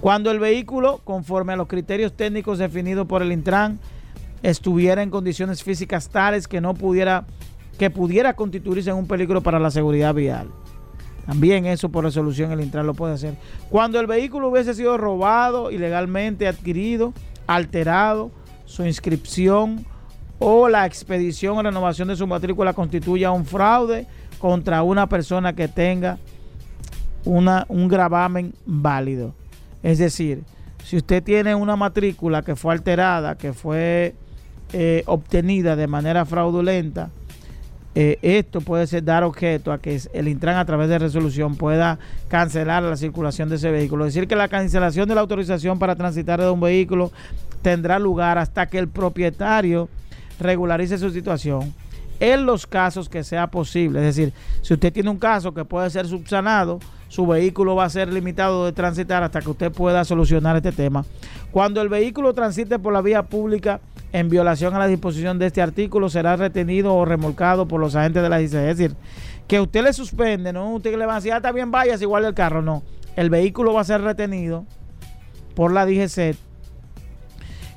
Cuando 0.00 0.30
el 0.30 0.38
vehículo, 0.40 1.02
conforme 1.04 1.52
a 1.52 1.56
los 1.56 1.68
criterios 1.68 2.14
técnicos 2.14 2.56
definidos 2.56 3.06
por 3.06 3.20
el 3.20 3.32
Intran, 3.32 3.78
estuviera 4.42 5.02
en 5.02 5.10
condiciones 5.10 5.62
físicas 5.62 6.08
tales 6.08 6.48
que 6.48 6.62
no 6.62 6.72
pudiera, 6.72 7.24
que 7.80 7.88
pudiera 7.88 8.34
constituirse 8.34 8.90
en 8.90 8.96
un 8.96 9.06
peligro 9.06 9.40
para 9.40 9.58
la 9.58 9.70
seguridad 9.70 10.12
vial. 10.12 10.48
También 11.24 11.64
eso 11.64 11.88
por 11.88 12.04
resolución 12.04 12.52
el 12.52 12.60
Intran 12.60 12.86
lo 12.86 12.92
puede 12.92 13.14
hacer. 13.14 13.36
Cuando 13.70 13.98
el 13.98 14.06
vehículo 14.06 14.50
hubiese 14.50 14.74
sido 14.74 14.98
robado, 14.98 15.70
ilegalmente 15.70 16.46
adquirido, 16.46 17.14
alterado, 17.46 18.32
su 18.66 18.84
inscripción 18.84 19.86
o 20.38 20.68
la 20.68 20.84
expedición 20.84 21.56
o 21.56 21.62
renovación 21.62 22.08
de 22.08 22.16
su 22.16 22.26
matrícula 22.26 22.74
constituya 22.74 23.30
un 23.30 23.46
fraude 23.46 24.06
contra 24.38 24.82
una 24.82 25.08
persona 25.08 25.54
que 25.54 25.66
tenga 25.66 26.18
una, 27.24 27.64
un 27.70 27.88
gravamen 27.88 28.52
válido. 28.66 29.32
Es 29.82 29.96
decir, 29.96 30.42
si 30.84 30.98
usted 30.98 31.22
tiene 31.22 31.54
una 31.54 31.76
matrícula 31.76 32.42
que 32.42 32.56
fue 32.56 32.74
alterada, 32.74 33.38
que 33.38 33.54
fue 33.54 34.14
eh, 34.74 35.02
obtenida 35.06 35.76
de 35.76 35.86
manera 35.86 36.26
fraudulenta, 36.26 37.08
eh, 37.94 38.18
esto 38.22 38.60
puede 38.60 38.86
ser 38.86 39.02
dar 39.02 39.24
objeto 39.24 39.72
a 39.72 39.78
que 39.78 40.00
el 40.12 40.28
Intran 40.28 40.56
a 40.56 40.64
través 40.64 40.88
de 40.88 40.98
resolución 40.98 41.56
pueda 41.56 41.98
cancelar 42.28 42.82
la 42.84 42.96
circulación 42.96 43.48
de 43.48 43.56
ese 43.56 43.70
vehículo. 43.70 44.06
Es 44.06 44.14
decir, 44.14 44.28
que 44.28 44.36
la 44.36 44.48
cancelación 44.48 45.08
de 45.08 45.16
la 45.16 45.22
autorización 45.22 45.78
para 45.78 45.96
transitar 45.96 46.40
de 46.40 46.50
un 46.50 46.60
vehículo 46.60 47.10
tendrá 47.62 47.98
lugar 47.98 48.38
hasta 48.38 48.66
que 48.66 48.78
el 48.78 48.88
propietario 48.88 49.88
regularice 50.38 50.98
su 50.98 51.10
situación 51.10 51.74
en 52.20 52.46
los 52.46 52.66
casos 52.66 53.08
que 53.08 53.24
sea 53.24 53.48
posible. 53.48 53.98
Es 54.00 54.16
decir, 54.16 54.32
si 54.62 54.74
usted 54.74 54.92
tiene 54.92 55.10
un 55.10 55.18
caso 55.18 55.52
que 55.52 55.64
puede 55.64 55.90
ser 55.90 56.06
subsanado, 56.06 56.78
su 57.08 57.26
vehículo 57.26 57.74
va 57.74 57.84
a 57.84 57.90
ser 57.90 58.12
limitado 58.12 58.66
de 58.66 58.72
transitar 58.72 59.22
hasta 59.24 59.40
que 59.40 59.50
usted 59.50 59.72
pueda 59.72 60.04
solucionar 60.04 60.54
este 60.56 60.70
tema. 60.70 61.04
Cuando 61.50 61.80
el 61.80 61.88
vehículo 61.88 62.34
transite 62.34 62.78
por 62.78 62.92
la 62.92 63.02
vía 63.02 63.24
pública 63.24 63.80
en 64.12 64.28
violación 64.28 64.74
a 64.74 64.78
la 64.78 64.86
disposición 64.86 65.38
de 65.38 65.46
este 65.46 65.62
artículo, 65.62 66.08
será 66.08 66.36
retenido 66.36 66.94
o 66.94 67.04
remolcado 67.04 67.66
por 67.66 67.80
los 67.80 67.94
agentes 67.94 68.22
de 68.22 68.28
la 68.28 68.38
DGC. 68.38 68.54
Es 68.54 68.78
decir, 68.78 68.96
que 69.46 69.60
usted 69.60 69.82
le 69.84 69.92
suspende, 69.92 70.52
no 70.52 70.74
usted 70.74 70.96
le 70.96 71.06
va 71.06 71.14
a 71.14 71.16
decir, 71.16 71.32
ah, 71.32 71.36
está 71.36 71.52
bien, 71.52 71.70
vayas 71.70 72.02
igual 72.02 72.24
el 72.24 72.34
carro. 72.34 72.62
No, 72.62 72.82
el 73.16 73.30
vehículo 73.30 73.72
va 73.72 73.82
a 73.82 73.84
ser 73.84 74.00
retenido 74.00 74.64
por 75.54 75.72
la 75.72 75.86
DGC 75.86 76.36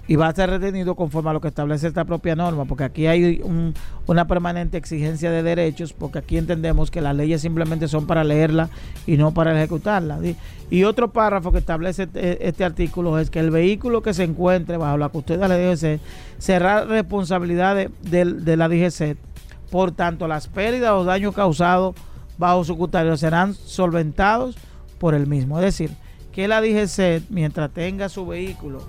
y 0.08 0.16
va 0.18 0.28
a 0.28 0.34
ser 0.36 0.50
retenido 0.50 0.96
conforme 0.96 1.30
a 1.30 1.34
lo 1.34 1.40
que 1.40 1.48
establece 1.48 1.88
esta 1.88 2.04
propia 2.04 2.36
norma, 2.36 2.66
porque 2.66 2.84
aquí 2.84 3.08
hay 3.08 3.40
un- 3.44 3.74
una 4.06 4.28
permanente 4.28 4.78
exigencia 4.78 5.32
de 5.32 5.44
derechos, 5.44 5.94
porque 5.94 6.20
aquí 6.20 6.38
entendemos 6.38 6.92
que 6.92 7.00
las 7.00 7.16
leyes 7.16 7.40
simplemente 7.42 7.88
son 7.88 8.06
para 8.06 8.24
leerla 8.26 8.70
y 9.08 9.16
no 9.16 9.34
para 9.34 9.56
ejecutarla. 9.58 10.20
¿sí? 10.22 10.36
Y 10.70 10.84
otro 10.84 11.12
párrafo 11.14 11.52
que 11.54 11.60
establece 11.60 12.04
este, 12.04 12.48
este 12.48 12.66
artículo 12.66 13.18
es 13.18 13.30
que 13.30 13.40
el 13.40 13.50
vehículo 13.50 14.02
que 14.02 14.14
se 14.14 14.24
encuentre 14.26 14.76
bajo 14.76 14.98
la 14.98 15.08
custodia 15.10 15.48
de 15.48 15.48
la 15.48 15.58
DGC 15.58 16.00
será 16.38 16.84
responsabilidad 16.84 17.76
de, 17.76 17.90
de- 18.02 18.26
de 18.26 18.58
la 18.58 18.68
DGC. 18.68 19.16
Por 19.72 19.92
tanto, 19.92 20.28
las 20.28 20.48
pérdidas 20.48 20.92
o 20.92 21.06
daños 21.06 21.34
causados 21.34 21.96
bajo 22.38 22.64
su 22.66 22.76
custodia 22.78 23.16
serán 23.16 23.54
solventados 23.54 24.58
por 25.00 25.14
el 25.16 25.28
mismo. 25.28 25.58
Es 25.60 25.66
decir, 25.66 25.92
que 26.34 26.48
la 26.50 26.60
DGC, 26.62 27.24
mientras 27.30 27.72
tenga 27.72 28.10
su 28.10 28.26
vehículo 28.28 28.82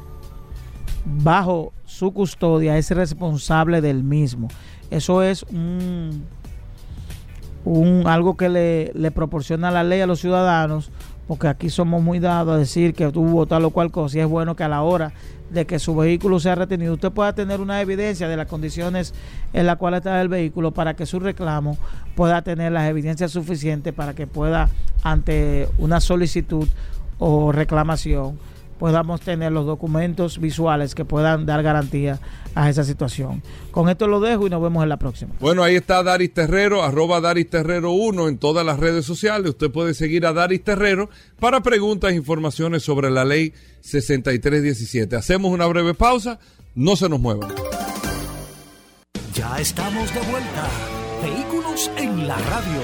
bajo 1.04 1.72
su 1.84 2.12
custodia 2.12 2.76
es 2.78 2.90
responsable 2.90 3.80
del 3.80 4.02
mismo. 4.02 4.48
Eso 4.90 5.22
es 5.22 5.42
un, 5.44 6.24
un 7.64 8.06
algo 8.06 8.36
que 8.36 8.48
le, 8.48 8.92
le 8.94 9.10
proporciona 9.10 9.70
la 9.70 9.82
ley 9.82 10.00
a 10.00 10.06
los 10.06 10.20
ciudadanos, 10.20 10.90
porque 11.26 11.48
aquí 11.48 11.70
somos 11.70 12.02
muy 12.02 12.18
dados 12.18 12.54
a 12.54 12.58
decir 12.58 12.94
que 12.94 13.10
tuvo 13.10 13.46
tal 13.46 13.64
o 13.64 13.70
cual 13.70 13.90
cosa, 13.90 14.18
y 14.18 14.20
es 14.20 14.28
bueno 14.28 14.56
que 14.56 14.64
a 14.64 14.68
la 14.68 14.82
hora 14.82 15.12
de 15.50 15.66
que 15.66 15.78
su 15.78 15.94
vehículo 15.94 16.40
sea 16.40 16.54
retenido, 16.54 16.94
usted 16.94 17.12
pueda 17.12 17.34
tener 17.34 17.60
una 17.60 17.80
evidencia 17.80 18.28
de 18.28 18.36
las 18.36 18.48
condiciones 18.48 19.14
en 19.52 19.66
las 19.66 19.76
cuales 19.76 19.98
está 19.98 20.20
el 20.20 20.28
vehículo 20.28 20.72
para 20.72 20.94
que 20.94 21.06
su 21.06 21.20
reclamo 21.20 21.78
pueda 22.16 22.42
tener 22.42 22.72
las 22.72 22.88
evidencias 22.88 23.30
suficientes 23.30 23.92
para 23.92 24.14
que 24.14 24.26
pueda, 24.26 24.68
ante 25.02 25.68
una 25.78 26.00
solicitud 26.00 26.68
o 27.18 27.52
reclamación, 27.52 28.38
podamos 28.84 29.22
tener 29.22 29.50
los 29.50 29.64
documentos 29.64 30.38
visuales 30.38 30.94
que 30.94 31.06
puedan 31.06 31.46
dar 31.46 31.62
garantía 31.62 32.20
a 32.54 32.68
esa 32.68 32.84
situación. 32.84 33.42
Con 33.70 33.88
esto 33.88 34.06
lo 34.06 34.20
dejo 34.20 34.46
y 34.46 34.50
nos 34.50 34.60
vemos 34.60 34.82
en 34.82 34.90
la 34.90 34.98
próxima. 34.98 35.32
Bueno, 35.40 35.62
ahí 35.62 35.74
está 35.74 36.02
Daris 36.02 36.34
Terrero, 36.34 36.82
arroba 36.82 37.22
Daris 37.22 37.48
Terrero 37.48 37.92
1 37.92 38.28
en 38.28 38.36
todas 38.36 38.66
las 38.66 38.78
redes 38.78 39.06
sociales. 39.06 39.52
Usted 39.52 39.70
puede 39.70 39.94
seguir 39.94 40.26
a 40.26 40.34
Daris 40.34 40.62
Terrero 40.62 41.08
para 41.40 41.62
preguntas 41.62 42.12
e 42.12 42.16
informaciones 42.16 42.82
sobre 42.82 43.10
la 43.10 43.24
ley 43.24 43.54
6317. 43.80 45.16
Hacemos 45.16 45.50
una 45.50 45.64
breve 45.64 45.94
pausa, 45.94 46.38
no 46.74 46.94
se 46.94 47.08
nos 47.08 47.20
muevan. 47.20 47.54
Ya 49.32 49.56
estamos 49.60 50.12
de 50.12 50.20
vuelta. 50.30 50.68
Vehículos 51.22 51.90
en 51.96 52.28
la 52.28 52.36
radio. 52.36 52.82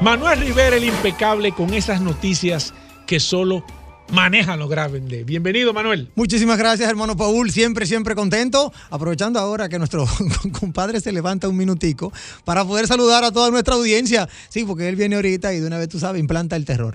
Manuel 0.00 0.40
Rivera, 0.40 0.74
el 0.78 0.84
impecable, 0.84 1.52
con 1.52 1.72
esas 1.72 2.00
noticias 2.00 2.74
que 3.06 3.20
solo 3.20 3.64
manejan 4.10 4.58
los 4.58 4.68
grandes. 4.68 5.24
Bienvenido, 5.24 5.72
Manuel. 5.72 6.10
Muchísimas 6.14 6.58
gracias, 6.58 6.88
hermano 6.88 7.16
Paul. 7.16 7.50
Siempre, 7.50 7.86
siempre 7.86 8.14
contento. 8.14 8.72
Aprovechando 8.90 9.38
ahora 9.38 9.68
que 9.68 9.78
nuestro 9.78 10.06
compadre 10.60 11.00
se 11.00 11.12
levanta 11.12 11.48
un 11.48 11.56
minutico 11.56 12.12
para 12.44 12.64
poder 12.64 12.86
saludar 12.86 13.24
a 13.24 13.32
toda 13.32 13.50
nuestra 13.50 13.74
audiencia. 13.74 14.28
Sí, 14.48 14.64
porque 14.64 14.88
él 14.88 14.96
viene 14.96 15.16
ahorita 15.16 15.52
y 15.54 15.60
de 15.60 15.66
una 15.66 15.78
vez, 15.78 15.88
tú 15.88 15.98
sabes, 15.98 16.20
implanta 16.20 16.56
el 16.56 16.64
terror. 16.64 16.94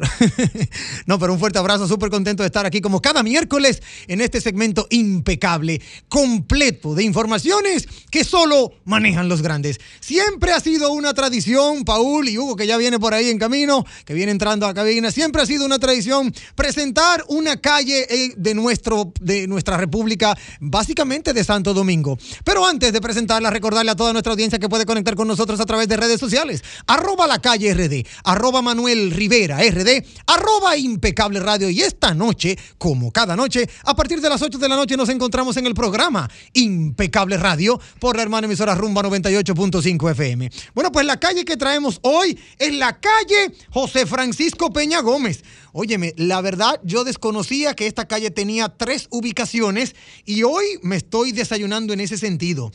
no, 1.05 1.19
pero 1.19 1.33
un 1.33 1.39
fuerte 1.39 1.59
abrazo. 1.59 1.87
Súper 1.87 2.09
contento 2.09 2.43
de 2.43 2.47
estar 2.47 2.65
aquí 2.65 2.81
como 2.81 3.01
cada 3.01 3.23
miércoles 3.23 3.81
en 4.07 4.21
este 4.21 4.41
segmento 4.41 4.87
impecable, 4.89 5.81
completo 6.07 6.95
de 6.95 7.03
informaciones 7.03 7.87
que 8.11 8.23
solo 8.23 8.73
manejan 8.85 9.29
los 9.29 9.41
grandes. 9.41 9.79
Siempre 9.99 10.51
ha 10.51 10.59
sido 10.59 10.91
una 10.91 11.13
tradición, 11.13 11.83
Paul 11.85 12.29
y 12.29 12.37
Hugo, 12.37 12.55
que 12.55 12.67
ya 12.67 12.77
viene 12.77 12.99
por 12.99 13.13
ahí 13.13 13.29
en 13.29 13.39
camino, 13.39 13.85
que 14.05 14.13
viene 14.13 14.31
entrando 14.31 14.67
a 14.67 14.73
cabina. 14.73 15.11
Siempre 15.11 15.41
ha 15.41 15.45
sido 15.45 15.65
una 15.65 15.79
tradición 15.79 16.33
presentar 16.55 16.98
una 17.27 17.57
calle 17.57 18.05
eh, 18.09 18.33
de, 18.35 18.53
nuestro, 18.53 19.13
de 19.21 19.47
nuestra 19.47 19.77
república, 19.77 20.37
básicamente 20.59 21.33
de 21.33 21.43
Santo 21.43 21.73
Domingo. 21.73 22.17
Pero 22.43 22.65
antes 22.65 22.91
de 22.91 23.01
presentarla, 23.01 23.49
recordarle 23.49 23.91
a 23.91 23.95
toda 23.95 24.13
nuestra 24.13 24.33
audiencia 24.33 24.59
que 24.59 24.69
puede 24.69 24.85
conectar 24.85 25.15
con 25.15 25.27
nosotros 25.27 25.59
a 25.59 25.65
través 25.65 25.87
de 25.87 25.97
redes 25.97 26.19
sociales. 26.19 26.63
Arroba 26.87 27.27
la 27.27 27.39
calle 27.39 27.73
RD, 27.73 28.05
arroba 28.23 28.61
Manuel 28.61 29.11
Rivera 29.11 29.59
RD, 29.59 30.03
arroba 30.27 30.77
impecable 30.77 31.39
radio. 31.39 31.69
Y 31.69 31.81
esta 31.81 32.13
noche, 32.13 32.57
como 32.77 33.11
cada 33.11 33.35
noche, 33.35 33.69
a 33.85 33.95
partir 33.95 34.21
de 34.21 34.29
las 34.29 34.41
8 34.41 34.57
de 34.57 34.69
la 34.69 34.75
noche 34.75 34.97
nos 34.97 35.09
encontramos 35.09 35.57
en 35.57 35.67
el 35.67 35.73
programa 35.73 36.29
Impecable 36.53 37.37
Radio 37.37 37.79
por 37.99 38.15
la 38.15 38.23
hermana 38.23 38.45
emisora 38.45 38.75
Rumba 38.75 39.03
98.5 39.03 40.11
FM. 40.11 40.51
Bueno, 40.73 40.91
pues 40.91 41.05
la 41.05 41.19
calle 41.19 41.45
que 41.45 41.57
traemos 41.57 41.99
hoy 42.03 42.37
es 42.57 42.73
la 42.73 42.99
calle 42.99 43.53
José 43.71 44.05
Francisco 44.05 44.71
Peña 44.71 45.01
Gómez. 45.01 45.43
Óyeme, 45.73 46.13
la 46.17 46.41
verdad, 46.41 46.79
yo 46.83 47.03
desconocía 47.03 47.75
que 47.75 47.87
esta 47.87 48.07
calle 48.07 48.31
tenía 48.31 48.69
tres 48.69 49.07
ubicaciones 49.11 49.95
y 50.25 50.43
hoy 50.43 50.65
me 50.81 50.95
estoy 50.95 51.31
desayunando 51.31 51.93
en 51.93 51.99
ese 51.99 52.17
sentido. 52.17 52.71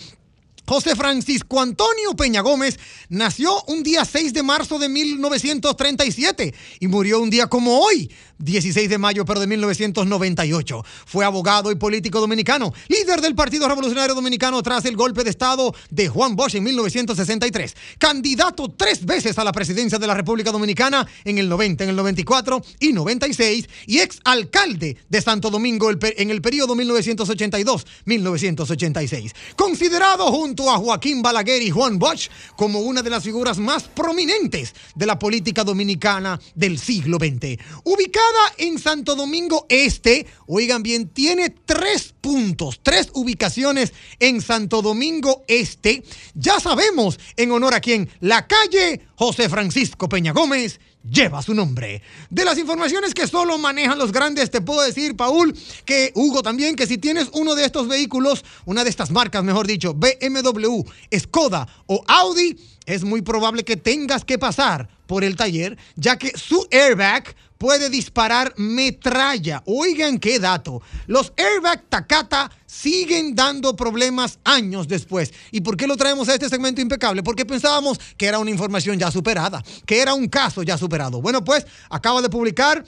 José 0.67 0.97
Francisco 0.97 1.61
Antonio 1.61 2.15
Peña 2.17 2.41
Gómez 2.41 2.79
nació 3.11 3.63
un 3.65 3.83
día 3.83 4.05
6 4.07 4.33
de 4.33 4.43
marzo 4.43 4.79
de 4.79 4.89
1937 4.89 6.55
y 6.81 6.89
murió 6.89 7.21
un 7.21 7.29
día 7.29 7.49
como 7.49 7.81
hoy, 7.81 8.11
16 8.39 8.89
de 8.89 8.99
mayo, 8.99 9.25
pero 9.25 9.41
de 9.41 9.47
1998. 9.47 10.85
Fue 11.07 11.25
abogado 11.25 11.71
y 11.71 11.77
político 11.77 12.21
dominicano, 12.21 12.73
líder 12.89 13.21
del 13.21 13.35
Partido 13.35 13.69
Revolucionario 13.69 14.15
Dominicano 14.15 14.63
tras 14.63 14.85
el 14.85 14.97
golpe 14.97 15.25
de 15.25 15.31
Estado 15.31 15.75
de 15.91 16.09
Juan 16.09 16.37
Bosch 16.37 16.57
en 16.57 16.65
1963, 16.65 17.75
candidato 17.99 18.73
tres 18.77 19.05
veces 19.05 19.39
a 19.39 19.45
la 19.45 19.53
presidencia 19.53 19.99
de 19.99 20.07
la 20.07 20.15
República 20.15 20.51
Dominicana 20.51 21.07
en 21.25 21.39
el 21.39 21.49
90, 21.49 21.85
en 21.85 21.91
el 21.91 21.97
94 21.97 22.63
y 22.81 22.93
96 22.93 23.69
y 23.87 24.01
ex 24.01 24.19
alcalde 24.25 24.97
de 25.09 25.23
Santo 25.23 25.51
Domingo 25.51 25.91
en 25.91 26.31
el 26.31 26.43
periodo 26.43 26.75
1982-1986. 26.75 29.33
Considerado 29.57 30.27
junto 30.27 30.71
a 30.71 30.79
Joaquín 30.79 31.23
Balaguer 31.23 31.63
y 31.63 31.71
Juan 31.71 31.99
Bosch 31.99 32.29
como 32.57 32.81
una 32.81 33.03
de 33.03 33.11
las 33.11 33.23
figuras 33.23 33.59
más 33.59 33.85
prominentes 33.85 34.75
de 34.95 35.07
la 35.07 35.19
política 35.19 35.65
dominicana 35.65 36.39
del 36.55 36.79
siglo 36.79 37.19
XX. 37.19 37.59
Ubicado 37.85 38.24
en 38.59 38.79
Santo 38.79 39.15
Domingo 39.15 39.67
Este, 39.69 40.27
oigan 40.47 40.83
bien, 40.83 41.09
tiene 41.09 41.51
tres 41.51 42.15
puntos, 42.21 42.81
tres 42.83 43.11
ubicaciones 43.15 43.93
en 44.21 44.41
Santo 44.41 44.83
Domingo 44.83 45.45
Este. 45.49 46.03
Ya 46.35 46.61
sabemos 46.61 47.19
en 47.37 47.53
honor 47.53 47.75
a 47.75 47.81
quién, 47.81 48.09
la 48.21 48.47
calle 48.47 49.01
José 49.17 49.49
Francisco 49.49 50.09
Peña 50.09 50.33
Gómez 50.33 50.81
lleva 51.09 51.43
su 51.43 51.55
nombre. 51.55 52.03
De 52.31 52.45
las 52.45 52.59
informaciones 52.59 53.15
que 53.15 53.27
solo 53.27 53.59
manejan 53.59 53.99
los 53.99 54.13
grandes, 54.13 54.51
te 54.51 54.61
puedo 54.61 54.83
decir, 54.83 55.17
Paul, 55.17 55.55
que 55.85 56.13
Hugo 56.15 56.43
también, 56.43 56.77
que 56.77 56.87
si 56.87 56.99
tienes 56.99 57.29
uno 57.33 57.55
de 57.55 57.65
estos 57.65 57.89
vehículos, 57.89 58.45
una 58.65 58.85
de 58.85 58.91
estas 58.91 59.11
marcas, 59.11 59.45
mejor 59.45 59.67
dicho, 59.67 59.95
BMW, 59.95 60.83
Skoda 61.19 61.69
o 61.87 62.03
Audi, 62.07 62.57
es 62.87 63.05
muy 63.05 63.23
probable 63.23 63.65
que 63.65 63.77
tengas 63.77 64.25
que 64.25 64.39
pasar 64.39 64.89
por 65.07 65.25
el 65.25 65.37
taller, 65.37 65.77
ya 65.97 66.17
que 66.17 66.33
su 66.37 66.67
airbag 66.71 67.35
puede 67.59 67.91
disparar 67.91 68.55
metralla. 68.57 69.63
Oigan 69.67 70.19
qué 70.19 70.39
dato. 70.39 70.83
Los 71.07 71.33
airbag 71.37 71.85
Takata 71.89 72.51
siguen 72.67 73.35
dando 73.35 73.77
problemas 73.77 74.39
años 74.45 74.89
después. 74.89 75.33
¿Y 75.51 75.61
por 75.61 75.77
qué 75.77 75.87
lo 75.87 75.97
traemos 75.97 76.29
a 76.29 76.35
este 76.35 76.49
segmento 76.49 76.81
impecable? 76.81 77.23
Porque 77.23 77.47
pensábamos 77.47 77.99
que 78.17 78.27
era 78.27 78.39
una 78.39 78.51
información 78.51 78.99
ya 78.99 79.11
superada, 79.11 79.63
que 79.87 80.01
era 80.01 80.15
un 80.15 80.29
caso 80.29 80.63
ya 80.63 80.77
superado. 80.77 81.21
Bueno, 81.21 81.45
pues 81.45 81.67
acaba 81.89 82.21
de 82.21 82.29
publicar 82.29 82.85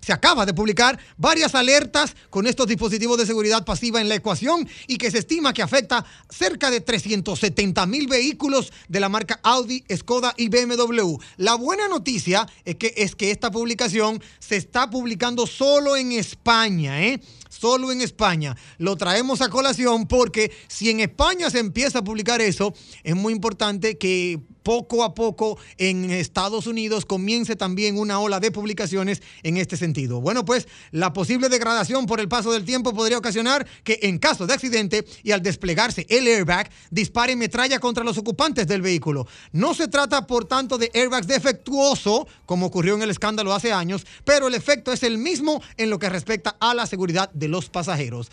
se 0.00 0.12
acaba 0.12 0.46
de 0.46 0.54
publicar 0.54 0.98
varias 1.16 1.54
alertas 1.54 2.14
con 2.30 2.46
estos 2.46 2.66
dispositivos 2.66 3.18
de 3.18 3.26
seguridad 3.26 3.64
pasiva 3.64 4.00
en 4.00 4.08
la 4.08 4.14
ecuación 4.14 4.68
y 4.86 4.96
que 4.96 5.10
se 5.10 5.18
estima 5.18 5.52
que 5.52 5.62
afecta 5.62 6.04
cerca 6.28 6.70
de 6.70 6.80
370 6.80 7.86
mil 7.86 8.08
vehículos 8.08 8.72
de 8.88 9.00
la 9.00 9.08
marca 9.08 9.40
Audi, 9.42 9.84
Skoda 9.94 10.34
y 10.36 10.48
BMW. 10.48 11.16
La 11.36 11.54
buena 11.54 11.88
noticia 11.88 12.46
es 12.64 12.76
que, 12.76 12.94
es 12.96 13.14
que 13.14 13.30
esta 13.30 13.50
publicación 13.50 14.22
se 14.38 14.56
está 14.56 14.88
publicando 14.90 15.46
solo 15.46 15.96
en 15.96 16.12
España, 16.12 17.02
¿eh? 17.02 17.20
solo 17.48 17.92
en 17.92 18.00
España. 18.00 18.56
Lo 18.78 18.96
traemos 18.96 19.42
a 19.42 19.50
colación 19.50 20.06
porque 20.06 20.50
si 20.68 20.88
en 20.88 21.00
España 21.00 21.50
se 21.50 21.58
empieza 21.58 21.98
a 21.98 22.04
publicar 22.04 22.40
eso, 22.40 22.72
es 23.02 23.14
muy 23.14 23.32
importante 23.32 23.98
que 23.98 24.40
poco 24.62 25.04
a 25.04 25.14
poco 25.14 25.58
en 25.78 26.10
Estados 26.10 26.66
Unidos 26.66 27.04
comience 27.04 27.56
también 27.56 27.98
una 27.98 28.20
ola 28.20 28.40
de 28.40 28.50
publicaciones 28.50 29.22
en 29.42 29.56
este 29.56 29.76
sentido. 29.76 30.20
Bueno, 30.20 30.44
pues 30.44 30.68
la 30.90 31.12
posible 31.12 31.48
degradación 31.48 32.06
por 32.06 32.20
el 32.20 32.28
paso 32.28 32.52
del 32.52 32.64
tiempo 32.64 32.94
podría 32.94 33.18
ocasionar 33.18 33.66
que 33.84 33.98
en 34.02 34.18
caso 34.18 34.46
de 34.46 34.54
accidente 34.54 35.04
y 35.22 35.32
al 35.32 35.42
desplegarse 35.42 36.06
el 36.08 36.26
airbag 36.26 36.70
dispare 36.90 37.36
metralla 37.36 37.78
contra 37.78 38.04
los 38.04 38.18
ocupantes 38.18 38.66
del 38.66 38.82
vehículo. 38.82 39.26
No 39.52 39.74
se 39.74 39.88
trata 39.88 40.26
por 40.26 40.44
tanto 40.44 40.78
de 40.78 40.90
airbags 40.94 41.26
defectuoso 41.26 42.26
como 42.46 42.66
ocurrió 42.66 42.94
en 42.94 43.02
el 43.02 43.10
escándalo 43.10 43.54
hace 43.54 43.72
años, 43.72 44.06
pero 44.24 44.48
el 44.48 44.54
efecto 44.54 44.92
es 44.92 45.02
el 45.02 45.18
mismo 45.18 45.62
en 45.76 45.90
lo 45.90 45.98
que 45.98 46.08
respecta 46.08 46.56
a 46.60 46.74
la 46.74 46.86
seguridad 46.86 47.30
de 47.32 47.48
los 47.48 47.68
pasajeros. 47.68 48.30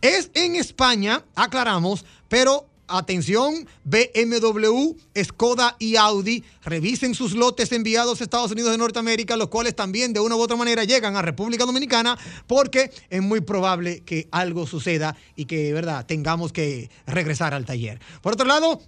Es 0.00 0.30
en 0.34 0.56
España, 0.56 1.24
aclaramos, 1.34 2.04
pero 2.28 2.66
Atención, 2.88 3.68
BMW, 3.84 4.96
Skoda 5.22 5.76
y 5.78 5.96
Audi 5.96 6.42
revisen 6.62 7.14
sus 7.14 7.34
lotes 7.34 7.70
enviados 7.72 8.20
a 8.20 8.24
Estados 8.24 8.50
Unidos 8.50 8.72
de 8.72 8.78
Norteamérica, 8.78 9.36
los 9.36 9.48
cuales 9.48 9.76
también 9.76 10.12
de 10.12 10.20
una 10.20 10.36
u 10.36 10.40
otra 10.40 10.56
manera 10.56 10.84
llegan 10.84 11.16
a 11.16 11.22
República 11.22 11.66
Dominicana, 11.66 12.18
porque 12.46 12.90
es 13.10 13.22
muy 13.22 13.40
probable 13.40 14.00
que 14.00 14.28
algo 14.30 14.66
suceda 14.66 15.16
y 15.36 15.44
que, 15.44 15.72
verdad, 15.72 16.06
tengamos 16.06 16.52
que 16.52 16.90
regresar 17.06 17.54
al 17.54 17.64
taller. 17.64 18.00
Por 18.22 18.32
otro 18.32 18.46
lado, 18.46 18.80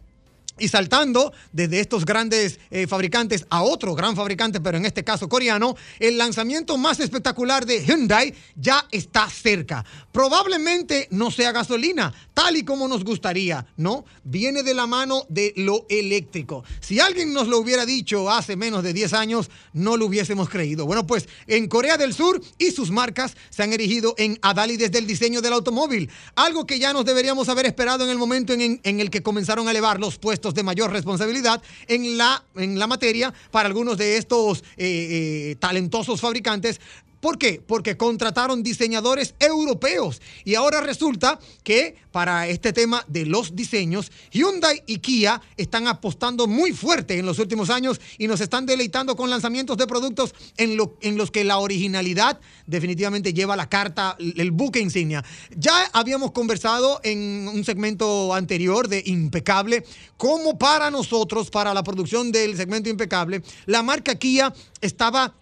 y 0.60 0.68
saltando 0.68 1.32
desde 1.52 1.80
estos 1.80 2.04
grandes 2.04 2.60
eh, 2.70 2.86
fabricantes 2.86 3.46
a 3.50 3.62
otro 3.62 3.94
gran 3.94 4.14
fabricante, 4.14 4.60
pero 4.60 4.76
en 4.76 4.86
este 4.86 5.02
caso 5.02 5.28
coreano, 5.28 5.74
el 5.98 6.18
lanzamiento 6.18 6.76
más 6.76 7.00
espectacular 7.00 7.66
de 7.66 7.84
Hyundai 7.84 8.34
ya 8.54 8.86
está 8.90 9.28
cerca. 9.28 9.84
Probablemente 10.12 11.08
no 11.10 11.30
sea 11.30 11.52
gasolina, 11.52 12.12
tal 12.34 12.56
y 12.56 12.64
como 12.64 12.86
nos 12.88 13.04
gustaría, 13.04 13.66
¿no? 13.76 14.04
Viene 14.24 14.62
de 14.62 14.74
la 14.74 14.86
mano 14.86 15.24
de 15.28 15.52
lo 15.56 15.86
eléctrico. 15.88 16.64
Si 16.80 17.00
alguien 17.00 17.32
nos 17.32 17.48
lo 17.48 17.58
hubiera 17.58 17.86
dicho 17.86 18.30
hace 18.30 18.56
menos 18.56 18.82
de 18.82 18.92
10 18.92 19.12
años, 19.14 19.50
no 19.72 19.96
lo 19.96 20.06
hubiésemos 20.06 20.48
creído. 20.48 20.86
Bueno, 20.86 21.06
pues 21.06 21.28
en 21.46 21.68
Corea 21.68 21.96
del 21.96 22.14
Sur 22.14 22.40
y 22.58 22.70
sus 22.70 22.90
marcas 22.90 23.36
se 23.50 23.62
han 23.62 23.72
erigido 23.72 24.14
en 24.18 24.38
Adali 24.42 24.76
desde 24.76 24.98
el 24.98 25.06
diseño 25.06 25.40
del 25.40 25.52
automóvil, 25.52 26.10
algo 26.34 26.66
que 26.66 26.78
ya 26.78 26.92
nos 26.92 27.04
deberíamos 27.04 27.48
haber 27.48 27.66
esperado 27.66 28.04
en 28.04 28.10
el 28.10 28.18
momento 28.18 28.52
en, 28.52 28.80
en 28.82 29.00
el 29.00 29.10
que 29.10 29.22
comenzaron 29.22 29.68
a 29.68 29.70
elevar 29.70 30.00
los 30.00 30.18
puestos 30.18 30.49
de 30.54 30.62
mayor 30.62 30.92
responsabilidad 30.92 31.62
en 31.86 32.18
la, 32.18 32.42
en 32.56 32.78
la 32.78 32.86
materia 32.86 33.32
para 33.50 33.68
algunos 33.68 33.96
de 33.98 34.16
estos 34.16 34.60
eh, 34.76 35.52
eh, 35.52 35.56
talentosos 35.58 36.20
fabricantes 36.20 36.80
¿Por 37.20 37.36
qué? 37.36 37.62
Porque 37.64 37.98
contrataron 37.98 38.62
diseñadores 38.62 39.34
europeos 39.38 40.22
y 40.44 40.54
ahora 40.54 40.80
resulta 40.80 41.38
que 41.62 41.96
para 42.12 42.48
este 42.48 42.72
tema 42.72 43.04
de 43.08 43.26
los 43.26 43.54
diseños, 43.54 44.10
Hyundai 44.32 44.82
y 44.86 44.98
Kia 44.98 45.40
están 45.56 45.86
apostando 45.86 46.46
muy 46.46 46.72
fuerte 46.72 47.18
en 47.18 47.26
los 47.26 47.38
últimos 47.38 47.68
años 47.68 48.00
y 48.18 48.26
nos 48.26 48.40
están 48.40 48.64
deleitando 48.64 49.16
con 49.16 49.28
lanzamientos 49.28 49.76
de 49.76 49.86
productos 49.86 50.34
en, 50.56 50.76
lo, 50.76 50.96
en 51.02 51.16
los 51.18 51.30
que 51.30 51.44
la 51.44 51.58
originalidad 51.58 52.40
definitivamente 52.66 53.34
lleva 53.34 53.54
la 53.54 53.68
carta, 53.68 54.16
el 54.18 54.50
buque 54.50 54.80
insignia. 54.80 55.24
Ya 55.54 55.90
habíamos 55.92 56.32
conversado 56.32 57.00
en 57.04 57.48
un 57.52 57.64
segmento 57.64 58.34
anterior 58.34 58.88
de 58.88 59.02
Impecable, 59.04 59.84
cómo 60.16 60.58
para 60.58 60.90
nosotros, 60.90 61.50
para 61.50 61.74
la 61.74 61.82
producción 61.82 62.32
del 62.32 62.56
segmento 62.56 62.88
Impecable, 62.88 63.42
la 63.66 63.82
marca 63.82 64.14
Kia 64.14 64.52
estaba 64.80 65.34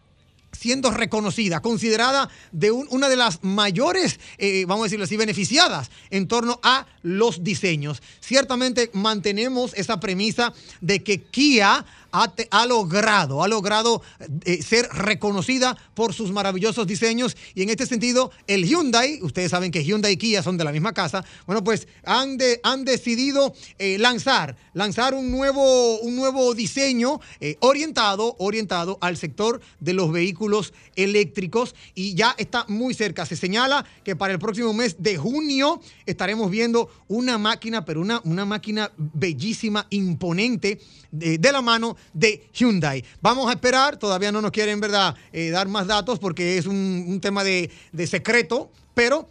siendo 0.58 0.90
reconocida, 0.90 1.60
considerada 1.60 2.28
de 2.50 2.70
una 2.72 3.08
de 3.08 3.16
las 3.16 3.44
mayores, 3.44 4.18
eh, 4.38 4.64
vamos 4.66 4.82
a 4.82 4.86
decirlo 4.86 5.04
así, 5.04 5.16
beneficiadas 5.16 5.90
en 6.10 6.26
torno 6.26 6.58
a 6.62 6.86
los 7.02 7.44
diseños. 7.44 8.02
Ciertamente 8.20 8.90
mantenemos 8.92 9.72
esa 9.74 10.00
premisa 10.00 10.52
de 10.80 11.02
que 11.02 11.22
Kia 11.22 11.84
ha, 12.12 12.66
logrado, 12.66 13.42
ha 13.42 13.48
logrado 13.48 14.02
eh, 14.44 14.62
ser 14.62 14.88
reconocida 14.88 15.76
por 15.94 16.14
sus 16.14 16.32
maravillosos 16.32 16.86
diseños 16.86 17.36
y 17.54 17.62
en 17.62 17.70
este 17.70 17.86
sentido 17.86 18.30
el 18.46 18.64
Hyundai, 18.64 19.20
ustedes 19.22 19.50
saben 19.50 19.70
que 19.70 19.84
Hyundai 19.84 20.12
y 20.12 20.16
Kia 20.16 20.42
son 20.42 20.56
de 20.56 20.64
la 20.64 20.72
misma 20.72 20.92
casa, 20.94 21.24
bueno 21.46 21.62
pues 21.62 21.86
han, 22.04 22.38
han 22.62 22.84
decidido 22.84 23.54
eh, 23.78 23.98
lanzar, 23.98 24.56
lanzar 24.72 25.14
un 25.14 25.30
nuevo, 25.30 25.98
un 26.00 26.16
nuevo 26.16 26.54
diseño 26.54 27.20
eh, 27.40 27.56
orientado, 27.60 28.36
orientado 28.38 28.98
al 29.00 29.16
sector 29.16 29.60
de 29.80 29.92
los 29.92 30.10
vehículos 30.10 30.72
eléctricos 30.96 31.74
y 31.94 32.14
ya 32.14 32.34
está 32.38 32.64
muy 32.68 32.94
cerca. 32.94 33.26
Se 33.26 33.36
señala 33.36 33.84
que 34.04 34.16
para 34.16 34.32
el 34.32 34.38
próximo 34.38 34.72
mes 34.72 34.96
de 34.98 35.16
junio 35.16 35.80
estaremos 36.06 36.50
viendo 36.50 36.90
una 37.08 37.38
máquina, 37.38 37.84
pero 37.84 38.00
una, 38.00 38.20
una 38.24 38.44
máquina 38.44 38.90
bellísima, 38.96 39.86
imponente, 39.90 40.80
de 41.10 41.52
la 41.52 41.62
mano 41.62 41.96
de 42.12 42.48
Hyundai. 42.52 43.04
Vamos 43.20 43.48
a 43.48 43.52
esperar, 43.52 43.96
todavía 43.96 44.32
no 44.32 44.40
nos 44.40 44.50
quieren, 44.50 44.80
¿verdad?, 44.80 45.14
eh, 45.32 45.50
dar 45.50 45.68
más 45.68 45.86
datos 45.86 46.18
porque 46.18 46.58
es 46.58 46.66
un, 46.66 47.18
tema 47.20 47.44
de, 47.44 47.70
secreto, 48.06 48.70
pero 48.94 49.28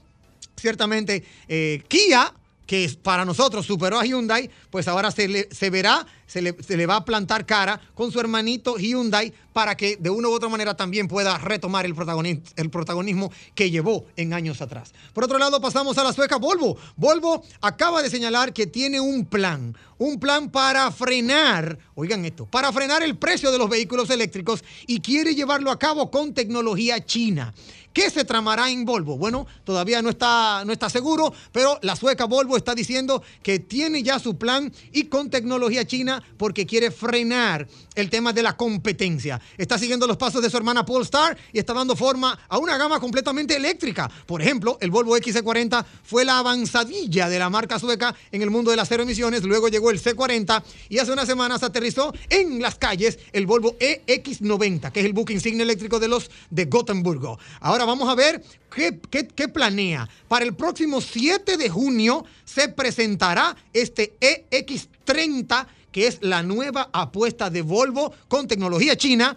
ciertamente 0.55 1.23
eh, 1.47 1.83
Kia 1.87 2.33
que 2.67 2.87
para 3.01 3.25
nosotros 3.25 3.65
superó 3.65 3.99
a 3.99 4.05
Hyundai, 4.05 4.51
pues 4.69 4.87
ahora 4.87 5.09
se, 5.09 5.27
le, 5.27 5.47
se 5.51 5.69
verá, 5.69 6.05
se 6.27 6.41
le, 6.41 6.55
se 6.61 6.75
le, 6.75 6.85
va 6.85 6.97
a 6.97 7.05
plantar 7.05 7.45
cara 7.45 7.79
con 7.95 8.11
su 8.11 8.19
hermanito 8.19 8.77
Hyundai 8.77 9.33
para 9.53 9.75
que 9.75 9.95
de 9.95 10.09
una 10.09 10.27
u 10.27 10.33
otra 10.33 10.49
manera 10.49 10.75
también 10.75 11.07
pueda 11.07 11.37
retomar 11.37 11.85
el 11.85 11.95
el 12.57 12.69
protagonismo 12.69 13.31
que 13.55 13.71
llevó 13.71 14.05
en 14.17 14.33
años 14.33 14.61
atrás. 14.61 14.93
Por 15.13 15.23
otro 15.23 15.39
lado, 15.39 15.59
pasamos 15.61 15.97
a 15.97 16.03
la 16.03 16.13
sueca 16.13 16.35
Volvo. 16.35 16.77
Volvo 16.97 17.43
acaba 17.61 18.03
de 18.03 18.09
señalar 18.09 18.53
que 18.53 18.67
tiene 18.67 18.99
un 18.99 19.25
plan, 19.25 19.75
un 19.97 20.19
plan 20.19 20.51
para 20.51 20.91
frenar, 20.91 21.79
oigan 21.95 22.25
esto, 22.25 22.45
para 22.45 22.71
frenar 22.73 23.01
el 23.01 23.17
precio 23.17 23.51
de 23.51 23.57
los 23.57 23.69
vehículos 23.69 24.09
eléctricos 24.09 24.63
y 24.85 24.99
quiere 24.99 25.33
llevarlo 25.33 25.71
a 25.71 25.79
cabo 25.79 26.11
con 26.11 26.33
tecnología 26.33 27.03
china. 27.03 27.53
¿Qué 27.93 28.09
se 28.11 28.25
tramará 28.25 28.69
en 28.69 28.85
Volvo? 28.85 29.17
Bueno, 29.17 29.47
todavía 29.63 30.01
no 30.01 30.09
está, 30.09 30.63
no 30.65 30.71
está 30.71 30.89
seguro, 30.89 31.33
pero 31.51 31.79
la 31.81 31.95
sueca 31.95 32.25
Volvo 32.25 32.55
está 32.55 32.75
diciendo 32.75 33.23
que 33.41 33.57
tiene 33.57 34.03
ya 34.03 34.19
su 34.19 34.37
plan 34.37 34.71
y 34.91 35.05
con 35.05 35.31
tecnología 35.31 35.85
china 35.85 36.21
porque 36.37 36.67
quiere 36.67 36.91
frenar 36.91 37.67
el 37.95 38.09
tema 38.11 38.33
de 38.33 38.43
la 38.43 38.55
competencia. 38.55 39.41
Está 39.57 39.79
siguiendo 39.79 40.05
los 40.05 40.17
pasos 40.17 40.43
de 40.43 40.49
su 40.49 40.57
hermana 40.57 40.85
Polestar 40.85 41.35
y 41.51 41.57
está 41.57 41.73
dando 41.73 41.95
forma 41.95 42.37
a 42.47 42.59
una 42.59 42.77
gama 42.77 42.99
completamente 42.99 43.55
eléctrica. 43.55 44.09
Por 44.27 44.43
ejemplo, 44.43 44.77
el 44.79 44.91
Volvo 44.91 45.17
XC40 45.17 45.83
fue 46.03 46.23
la 46.23 46.37
avanzadilla 46.37 47.27
de 47.29 47.39
la 47.39 47.49
marca 47.49 47.79
sueca 47.79 48.15
en 48.31 48.43
el 48.43 48.51
mundo 48.51 48.69
de 48.69 48.77
las 48.77 48.89
cero 48.89 49.03
emisiones. 49.03 49.43
Luego 49.43 49.69
llegó 49.69 49.89
el 49.89 49.99
C40 49.99 50.61
y 50.89 50.99
hace 50.99 51.11
unas 51.11 51.27
semanas 51.27 51.63
aterrizó 51.63 52.13
en 52.29 52.61
las 52.61 52.75
calles 52.75 53.17
el 53.33 53.47
Volvo 53.47 53.75
EX90, 53.79 54.91
que 54.91 54.99
es 54.99 55.05
el 55.07 55.13
buque 55.13 55.33
insignia 55.33 55.63
eléctrico 55.63 55.99
de 55.99 56.09
los 56.09 56.29
de 56.51 56.65
Gotemburgo. 56.65 57.39
Ahora 57.59 57.86
vamos 57.87 58.09
a 58.09 58.15
ver 58.15 58.43
qué, 58.69 59.47
planea. 59.47 60.07
Para 60.27 60.45
el 60.45 60.53
próximo 60.53 61.01
7 61.01 61.57
de 61.57 61.69
junio 61.69 62.25
se 62.45 62.69
presentará 62.69 63.55
este 63.73 64.15
EX30 64.19 65.67
que 65.91 66.05
es 66.05 66.19
la 66.21 66.43
nueva 66.43 66.89
apuesta 66.93 67.49
de 67.49 67.61
Volvo 67.61 68.13
con 68.27 68.47
tecnología 68.47 68.95
china 68.95 69.35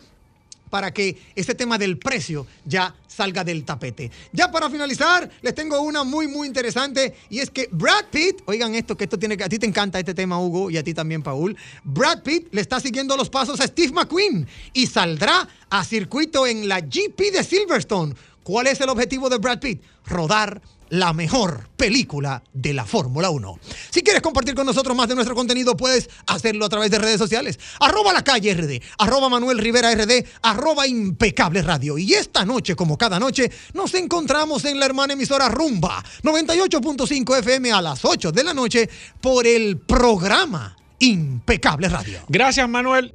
para 0.68 0.92
que 0.92 1.16
este 1.34 1.54
tema 1.54 1.78
del 1.78 1.98
precio 1.98 2.46
ya 2.64 2.94
salga 3.08 3.42
del 3.44 3.64
tapete. 3.64 4.10
Ya 4.32 4.50
para 4.50 4.70
finalizar, 4.70 5.28
les 5.42 5.54
tengo 5.54 5.80
una 5.80 6.04
muy, 6.04 6.28
muy 6.28 6.46
interesante 6.46 7.14
y 7.28 7.40
es 7.40 7.50
que 7.50 7.68
Brad 7.72 8.06
Pitt, 8.10 8.42
oigan 8.46 8.74
esto, 8.74 8.96
que 8.96 9.04
esto 9.04 9.18
tiene 9.18 9.36
que, 9.36 9.44
a 9.44 9.48
ti 9.48 9.58
te 9.58 9.66
encanta 9.66 9.98
este 9.98 10.14
tema, 10.14 10.40
Hugo, 10.40 10.70
y 10.70 10.78
a 10.78 10.84
ti 10.84 10.94
también, 10.94 11.22
Paul. 11.22 11.56
Brad 11.82 12.22
Pitt 12.22 12.48
le 12.52 12.60
está 12.60 12.78
siguiendo 12.78 13.16
los 13.16 13.28
pasos 13.28 13.60
a 13.60 13.66
Steve 13.66 13.92
McQueen 13.92 14.46
y 14.72 14.86
saldrá 14.86 15.48
a 15.68 15.84
circuito 15.84 16.46
en 16.46 16.68
la 16.68 16.80
GP 16.80 17.32
de 17.32 17.44
Silverstone. 17.44 18.14
¿Cuál 18.50 18.66
es 18.66 18.80
el 18.80 18.88
objetivo 18.88 19.28
de 19.28 19.38
Brad 19.38 19.60
Pitt? 19.60 19.80
Rodar 20.06 20.60
la 20.88 21.12
mejor 21.12 21.68
película 21.76 22.42
de 22.52 22.74
la 22.74 22.84
Fórmula 22.84 23.30
1. 23.30 23.60
Si 23.90 24.02
quieres 24.02 24.22
compartir 24.22 24.56
con 24.56 24.66
nosotros 24.66 24.96
más 24.96 25.06
de 25.06 25.14
nuestro 25.14 25.36
contenido, 25.36 25.76
puedes 25.76 26.10
hacerlo 26.26 26.66
a 26.66 26.68
través 26.68 26.90
de 26.90 26.98
redes 26.98 27.18
sociales. 27.18 27.60
Arroba 27.78 28.12
la 28.12 28.24
calle 28.24 28.52
RD, 28.52 28.82
arroba 28.98 29.28
Manuel 29.28 29.58
Rivera 29.58 29.94
RD, 29.94 30.24
arroba 30.42 30.88
impecable 30.88 31.62
radio. 31.62 31.96
Y 31.96 32.14
esta 32.14 32.44
noche, 32.44 32.74
como 32.74 32.98
cada 32.98 33.20
noche, 33.20 33.52
nos 33.72 33.94
encontramos 33.94 34.64
en 34.64 34.80
la 34.80 34.86
hermana 34.86 35.12
emisora 35.12 35.48
Rumba 35.48 36.02
98.5 36.24 37.38
FM 37.38 37.70
a 37.70 37.80
las 37.80 38.04
8 38.04 38.32
de 38.32 38.42
la 38.42 38.52
noche 38.52 38.90
por 39.20 39.46
el 39.46 39.78
programa 39.78 40.76
Impecable 40.98 41.88
Radio. 41.88 42.18
Gracias, 42.28 42.68
Manuel. 42.68 43.14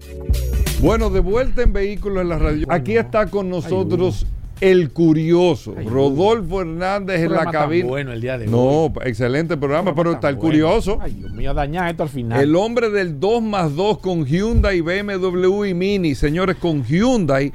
Bueno, 0.79 1.09
de 1.09 1.19
vuelta 1.19 1.61
en 1.61 1.73
Vehículos 1.73 2.21
en 2.21 2.29
la 2.29 2.39
Radio. 2.39 2.67
Aquí 2.69 2.95
está 2.95 3.29
con 3.29 3.49
nosotros 3.49 4.25
el 4.61 4.91
curioso, 4.91 5.75
Rodolfo 5.85 6.61
Hernández 6.61 7.21
en 7.21 7.33
la 7.33 7.51
cabina. 7.51 7.87
bueno 7.87 8.13
el 8.13 8.21
día 8.21 8.37
de 8.37 8.47
no, 8.47 8.91
excelente 9.03 9.57
programa, 9.57 9.93
pero 9.93 10.13
está 10.13 10.29
el 10.29 10.37
curioso. 10.37 10.97
Ay, 11.01 11.13
Dios 11.13 11.31
mío, 11.31 11.53
dañar 11.53 11.89
esto 11.89 12.03
al 12.03 12.09
final. 12.09 12.41
El 12.41 12.55
hombre 12.55 12.89
del 12.89 13.19
2 13.19 13.41
más 13.41 13.75
2 13.75 13.99
con 13.99 14.25
Hyundai, 14.25 14.81
BMW 14.81 15.65
y 15.65 15.73
Mini, 15.73 16.15
señores, 16.15 16.55
con 16.57 16.83
Hyundai. 16.83 17.51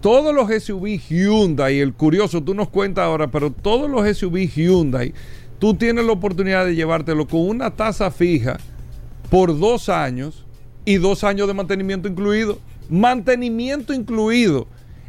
Todos 0.00 0.32
los 0.32 0.50
SUV 0.62 1.00
Hyundai, 1.08 1.80
el 1.80 1.92
curioso, 1.94 2.42
tú 2.42 2.54
nos 2.54 2.68
cuentas 2.68 3.04
ahora, 3.04 3.28
pero 3.28 3.50
todos 3.50 3.90
los 3.90 4.06
SUV 4.16 4.48
Hyundai, 4.48 5.12
tú 5.58 5.74
tienes 5.74 6.04
la 6.04 6.12
oportunidad 6.12 6.64
de 6.64 6.76
llevártelo 6.76 7.26
con 7.26 7.40
una 7.40 7.70
tasa 7.72 8.10
fija 8.10 8.58
por 9.30 9.58
dos 9.58 9.88
años 9.88 10.44
y 10.84 10.96
dos 10.98 11.24
años 11.24 11.48
de 11.48 11.54
mantenimiento 11.54 12.06
incluido. 12.06 12.58
Mantenimiento 12.88 13.92
incluido 13.92 14.68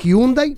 Hyundai. 0.03 0.57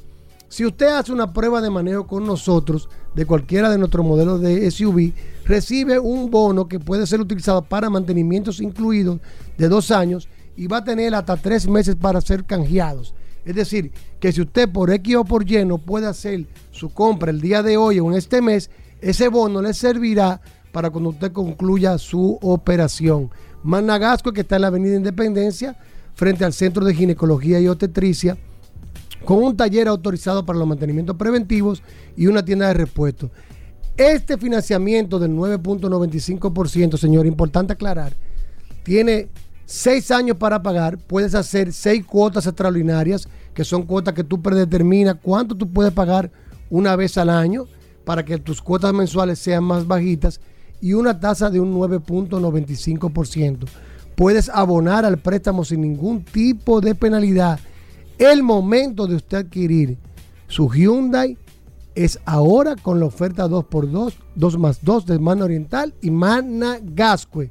Si 0.48 0.64
usted 0.66 0.88
hace 0.88 1.12
una 1.12 1.32
prueba 1.32 1.60
de 1.60 1.70
manejo 1.70 2.06
con 2.06 2.26
nosotros 2.26 2.88
de 3.14 3.26
cualquiera 3.26 3.70
de 3.70 3.78
nuestros 3.78 4.04
modelos 4.04 4.40
de 4.40 4.70
SUV, 4.70 5.12
recibe 5.44 5.98
un 5.98 6.30
bono 6.30 6.68
que 6.68 6.78
puede 6.78 7.06
ser 7.06 7.20
utilizado 7.20 7.62
para 7.62 7.90
mantenimientos 7.90 8.60
incluidos 8.60 9.18
de 9.58 9.68
dos 9.68 9.90
años 9.90 10.28
y 10.56 10.66
va 10.66 10.78
a 10.78 10.84
tener 10.84 11.14
hasta 11.14 11.36
tres 11.36 11.68
meses 11.68 11.96
para 11.96 12.20
ser 12.20 12.44
canjeados. 12.44 13.14
Es 13.44 13.54
decir, 13.54 13.92
que 14.20 14.32
si 14.32 14.42
usted 14.42 14.70
por 14.70 14.90
X 14.90 15.16
o 15.16 15.24
por 15.24 15.50
Y 15.50 15.64
no 15.64 15.78
puede 15.78 16.06
hacer 16.06 16.46
su 16.70 16.92
compra 16.92 17.30
el 17.30 17.40
día 17.40 17.62
de 17.62 17.76
hoy 17.76 17.98
o 17.98 18.10
en 18.10 18.16
este 18.16 18.42
mes, 18.42 18.70
ese 19.00 19.28
bono 19.28 19.62
le 19.62 19.72
servirá 19.72 20.40
para 20.72 20.90
cuando 20.90 21.10
usted 21.10 21.32
concluya 21.32 21.98
su 21.98 22.38
operación. 22.42 23.30
Managasco, 23.62 24.32
que 24.32 24.42
está 24.42 24.56
en 24.56 24.62
la 24.62 24.68
Avenida 24.68 24.96
Independencia, 24.96 25.76
frente 26.14 26.44
al 26.44 26.52
Centro 26.52 26.84
de 26.84 26.94
Ginecología 26.94 27.60
y 27.60 27.68
Obstetricia, 27.68 28.36
con 29.24 29.42
un 29.42 29.56
taller 29.56 29.88
autorizado 29.88 30.44
para 30.44 30.58
los 30.58 30.68
mantenimientos 30.68 31.16
preventivos 31.16 31.82
y 32.16 32.26
una 32.26 32.44
tienda 32.44 32.68
de 32.68 32.74
repuestos. 32.74 33.30
Este 33.96 34.38
financiamiento 34.38 35.18
del 35.18 35.32
9.95%, 35.32 36.96
señor, 36.96 37.26
importante 37.26 37.72
aclarar, 37.72 38.14
tiene 38.82 39.28
seis 39.66 40.10
años 40.10 40.36
para 40.36 40.62
pagar, 40.62 40.98
puedes 40.98 41.34
hacer 41.34 41.72
seis 41.72 42.04
cuotas 42.04 42.46
extraordinarias, 42.46 43.28
que 43.54 43.64
son 43.64 43.82
cuotas 43.82 44.14
que 44.14 44.24
tú 44.24 44.40
predeterminas 44.40 45.16
cuánto 45.22 45.54
tú 45.54 45.70
puedes 45.70 45.92
pagar 45.92 46.30
una 46.70 46.96
vez 46.96 47.18
al 47.18 47.30
año 47.30 47.66
para 48.04 48.24
que 48.24 48.38
tus 48.38 48.62
cuotas 48.62 48.92
mensuales 48.92 49.38
sean 49.38 49.64
más 49.64 49.86
bajitas 49.86 50.40
y 50.80 50.94
una 50.94 51.20
tasa 51.20 51.50
de 51.50 51.60
un 51.60 51.74
9.95%. 51.74 53.66
Puedes 54.16 54.48
abonar 54.48 55.04
al 55.04 55.18
préstamo 55.18 55.64
sin 55.64 55.82
ningún 55.82 56.24
tipo 56.24 56.80
de 56.80 56.94
penalidad. 56.94 57.60
El 58.20 58.42
momento 58.42 59.06
de 59.06 59.16
usted 59.16 59.38
adquirir 59.38 59.96
su 60.46 60.68
Hyundai 60.68 61.38
es 61.94 62.20
ahora 62.26 62.76
con 62.76 63.00
la 63.00 63.06
oferta 63.06 63.48
2x2, 63.48 64.12
2 64.34 64.58
más 64.58 64.84
2 64.84 65.06
de 65.06 65.18
Mana 65.18 65.46
Oriental 65.46 65.94
y 66.02 66.10
Mana 66.10 66.76
Gascue. 66.82 67.50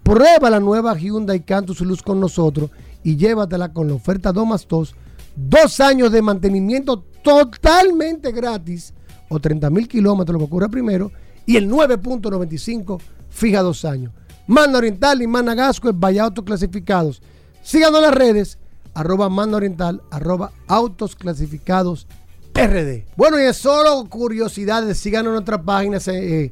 Prueba 0.03 0.49
la 0.49 0.59
nueva 0.59 0.97
Hyundai 0.97 1.41
Cantus 1.41 1.81
Luz 1.81 2.01
con 2.01 2.19
nosotros 2.19 2.71
y 3.03 3.15
llévatela 3.15 3.71
con 3.71 3.87
la 3.87 3.93
oferta 3.93 4.31
2 4.31 4.47
más 4.47 4.67
2. 4.67 4.95
Dos 5.35 5.79
años 5.79 6.11
de 6.11 6.21
mantenimiento 6.21 7.03
totalmente 7.23 8.31
gratis 8.31 8.93
o 9.29 9.39
30 9.39 9.69
mil 9.69 9.87
kilómetros, 9.87 10.33
lo 10.33 10.39
que 10.39 10.45
ocurra 10.45 10.67
primero, 10.67 11.11
y 11.45 11.55
el 11.55 11.69
9.95 11.69 12.99
fija 13.29 13.61
dos 13.61 13.85
años. 13.85 14.11
Manda 14.47 14.79
Oriental 14.79 15.21
y 15.21 15.27
Mana 15.27 15.55
Gasco 15.55 15.89
es 15.89 16.19
Autos 16.19 16.43
Clasificados. 16.43 17.21
Síganos 17.63 17.99
en 17.99 18.05
las 18.05 18.15
redes, 18.15 18.57
arroba 18.93 19.29
Manda 19.29 19.57
Oriental, 19.57 20.01
arroba 20.11 20.51
Autos 20.67 21.15
Clasificados 21.15 22.07
RD. 22.53 23.05
Bueno, 23.15 23.39
y 23.39 23.43
es 23.43 23.57
solo 23.57 24.05
curiosidades, 24.09 24.97
síganos 24.97 25.29
en 25.29 25.33
nuestra 25.33 25.61
página, 25.61 25.97
eh, 26.07 26.51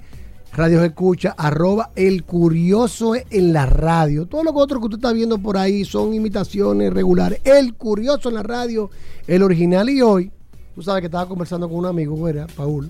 Radio 0.53 0.83
Escucha, 0.83 1.35
arroba 1.37 1.91
el 1.95 2.23
curioso 2.23 3.13
en 3.15 3.53
la 3.53 3.65
radio. 3.65 4.25
Todo 4.25 4.43
lo 4.43 4.53
otro 4.53 4.79
que 4.79 4.85
usted 4.85 4.97
está 4.97 5.11
viendo 5.11 5.37
por 5.37 5.57
ahí 5.57 5.85
son 5.85 6.13
imitaciones 6.13 6.91
regulares. 6.91 7.39
El 7.43 7.75
curioso 7.75 8.29
en 8.29 8.35
la 8.35 8.43
radio, 8.43 8.89
el 9.27 9.43
original. 9.43 9.89
Y 9.89 10.01
hoy, 10.01 10.31
tú 10.73 10.81
sabes 10.81 11.01
que 11.01 11.05
estaba 11.05 11.27
conversando 11.27 11.69
con 11.69 11.77
un 11.77 11.85
amigo, 11.85 12.19
¿verdad? 12.21 12.49
Paul. 12.55 12.89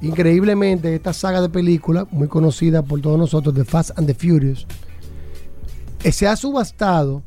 Increíblemente, 0.00 0.94
esta 0.94 1.12
saga 1.12 1.42
de 1.42 1.48
películas, 1.48 2.06
muy 2.12 2.28
conocida 2.28 2.82
por 2.82 3.00
todos 3.00 3.18
nosotros, 3.18 3.54
The 3.54 3.64
Fast 3.64 3.98
and 3.98 4.06
the 4.06 4.14
Furious, 4.14 4.66
eh, 6.02 6.12
se 6.12 6.28
ha 6.28 6.36
subastado 6.36 7.22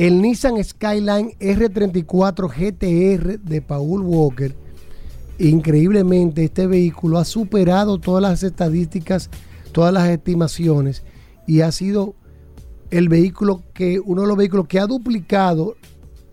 el 0.00 0.22
Nissan 0.22 0.64
Skyline 0.64 1.36
R34 1.38 2.48
GTR 2.48 3.38
de 3.38 3.60
Paul 3.60 4.00
Walker. 4.00 4.56
Increíblemente, 5.38 6.44
este 6.44 6.66
vehículo 6.66 7.18
ha 7.18 7.26
superado 7.26 7.98
todas 7.98 8.22
las 8.22 8.42
estadísticas, 8.42 9.28
todas 9.72 9.92
las 9.92 10.08
estimaciones 10.08 11.02
y 11.46 11.60
ha 11.60 11.70
sido 11.70 12.14
el 12.90 13.10
vehículo 13.10 13.62
que, 13.74 14.00
uno 14.00 14.22
de 14.22 14.28
los 14.28 14.38
vehículos 14.38 14.68
que 14.68 14.80
ha 14.80 14.86
duplicado 14.86 15.76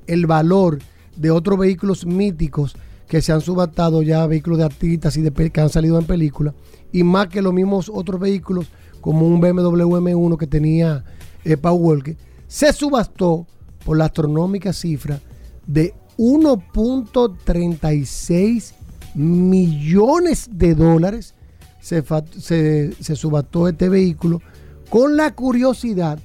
el 0.08 0.28
valor 0.28 0.80
de 1.18 1.32
otros 1.32 1.60
vehículos 1.60 2.06
míticos 2.06 2.78
que 3.10 3.22
se 3.22 3.34
han 3.34 3.42
subastado 3.42 4.02
ya, 4.02 4.26
vehículos 4.28 4.60
de 4.60 4.64
artistas 4.64 5.18
y 5.18 5.30
que 5.30 5.60
han 5.60 5.70
salido 5.70 6.00
en 6.00 6.06
películas, 6.06 6.54
y 6.94 7.04
más 7.04 7.28
que 7.28 7.42
los 7.42 7.54
mismos 7.54 7.92
otros 7.94 8.22
vehículos, 8.22 8.68
como 9.02 9.28
un 9.28 9.42
BMW 9.42 9.98
M1 9.98 10.38
que 10.38 10.48
tenía 10.48 11.04
eh, 11.44 11.58
Paul 11.58 11.82
Walker, 11.82 12.16
se 12.48 12.72
subastó 12.72 13.46
por 13.88 13.98
la 13.98 14.06
astronómica 14.06 14.72
cifra 14.74 15.20
de 15.66 15.96
1.36 16.18 18.74
millones 19.16 20.50
de 20.52 20.76
dólares. 20.76 21.34
Se, 21.80 22.04
se, 22.38 23.16
subastó 23.16 23.70
este 23.70 23.88
vehículo 23.88 24.42
con 24.90 25.16
la 25.16 25.34
curiosidad 25.34 26.20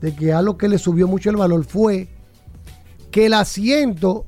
de 0.00 0.16
que 0.16 0.32
a 0.32 0.40
lo 0.40 0.56
que 0.56 0.70
le 0.70 0.78
subió 0.78 1.06
mucho 1.06 1.28
el 1.28 1.36
valor 1.36 1.66
fue 1.66 2.08
que 3.10 3.26
el 3.26 3.34
asiento 3.34 4.24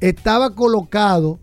estaba 0.00 0.56
colocado 0.56 1.38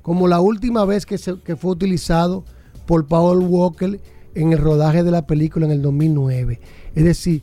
como 0.00 0.26
la 0.26 0.40
última 0.40 0.86
vez 0.86 1.04
que, 1.04 1.18
se, 1.18 1.38
que 1.40 1.54
fue 1.54 1.72
utilizado 1.72 2.46
por 2.86 3.06
Paul 3.06 3.42
Walker 3.42 4.00
en 4.34 4.54
el 4.54 4.58
rodaje 4.58 5.02
de 5.02 5.10
la 5.10 5.26
película 5.26 5.66
en 5.66 5.72
el 5.72 5.82
2009. 5.82 6.60
Es 6.94 7.04
decir, 7.04 7.42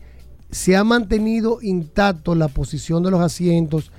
se 0.51 0.76
ha 0.76 0.84
mantenido 0.84 1.59
intacto 1.61 2.35
la 2.35 2.47
posición 2.47 3.03
de 3.03 3.11
los 3.11 3.22
asientos 3.22 3.91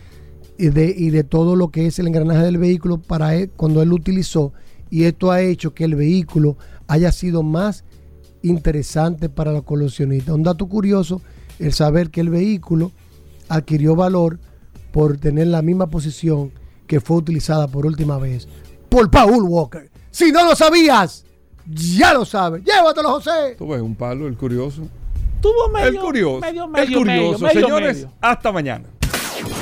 y 0.58 0.70
de, 0.70 1.24
todo 1.24 1.54
lo 1.54 1.68
que 1.68 1.86
es 1.86 1.98
el 1.98 2.06
engranaje 2.06 2.42
del 2.42 2.58
vehículo 2.58 2.98
para 2.98 3.34
él, 3.34 3.50
cuando 3.56 3.82
él 3.82 3.90
lo 3.90 3.94
utilizó. 3.96 4.52
Y 4.88 5.04
esto 5.04 5.30
ha 5.30 5.42
hecho 5.42 5.74
que 5.74 5.84
el 5.84 5.94
vehículo 5.94 6.56
haya 6.86 7.12
sido 7.12 7.42
más 7.42 7.84
interesante 8.42 9.28
para 9.28 9.52
los 9.52 9.64
coleccionistas. 9.64 10.34
Un 10.34 10.44
dato 10.44 10.66
curioso, 10.66 11.20
el 11.58 11.72
saber 11.72 12.10
que 12.10 12.22
el 12.22 12.30
vehículo 12.30 12.92
adquirió 13.48 13.96
valor 13.96 14.38
por 14.92 15.18
tener 15.18 15.48
la 15.48 15.62
misma 15.62 15.88
posición 15.88 16.52
que 16.86 17.00
fue 17.00 17.18
utilizada 17.18 17.68
por 17.68 17.84
última 17.84 18.18
vez 18.18 18.48
por 18.88 19.10
Paul 19.10 19.42
Walker. 19.42 19.90
Si 20.10 20.32
no 20.32 20.44
lo 20.44 20.56
sabías, 20.56 21.24
ya 21.66 22.14
lo 22.14 22.24
sabes. 22.24 22.64
Llévatelo, 22.64 23.10
José. 23.10 23.56
Tú 23.58 23.68
ves 23.68 23.82
un 23.82 23.94
palo, 23.94 24.26
el 24.26 24.36
curioso. 24.36 24.88
Tuvo 25.40 25.68
medio, 25.68 25.88
el 25.88 25.98
curioso. 25.98 26.40
medio, 26.40 26.66
medio, 26.68 26.84
el 26.84 26.94
curioso. 26.94 27.44
medio, 27.44 27.60
Señores, 27.60 27.96
medio. 27.96 28.12
hasta 28.20 28.52
mañana. 28.52 28.88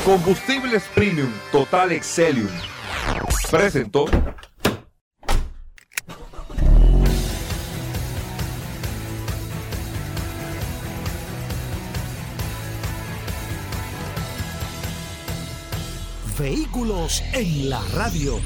Combustibles 0.05 0.85
Premium 0.95 1.31
Total 1.53 1.93
Excelium. 1.93 2.49
Presentó. 3.51 4.07
Vehículos 16.39 17.23
en 17.33 17.71
la 17.71 17.81
radio. 17.95 18.41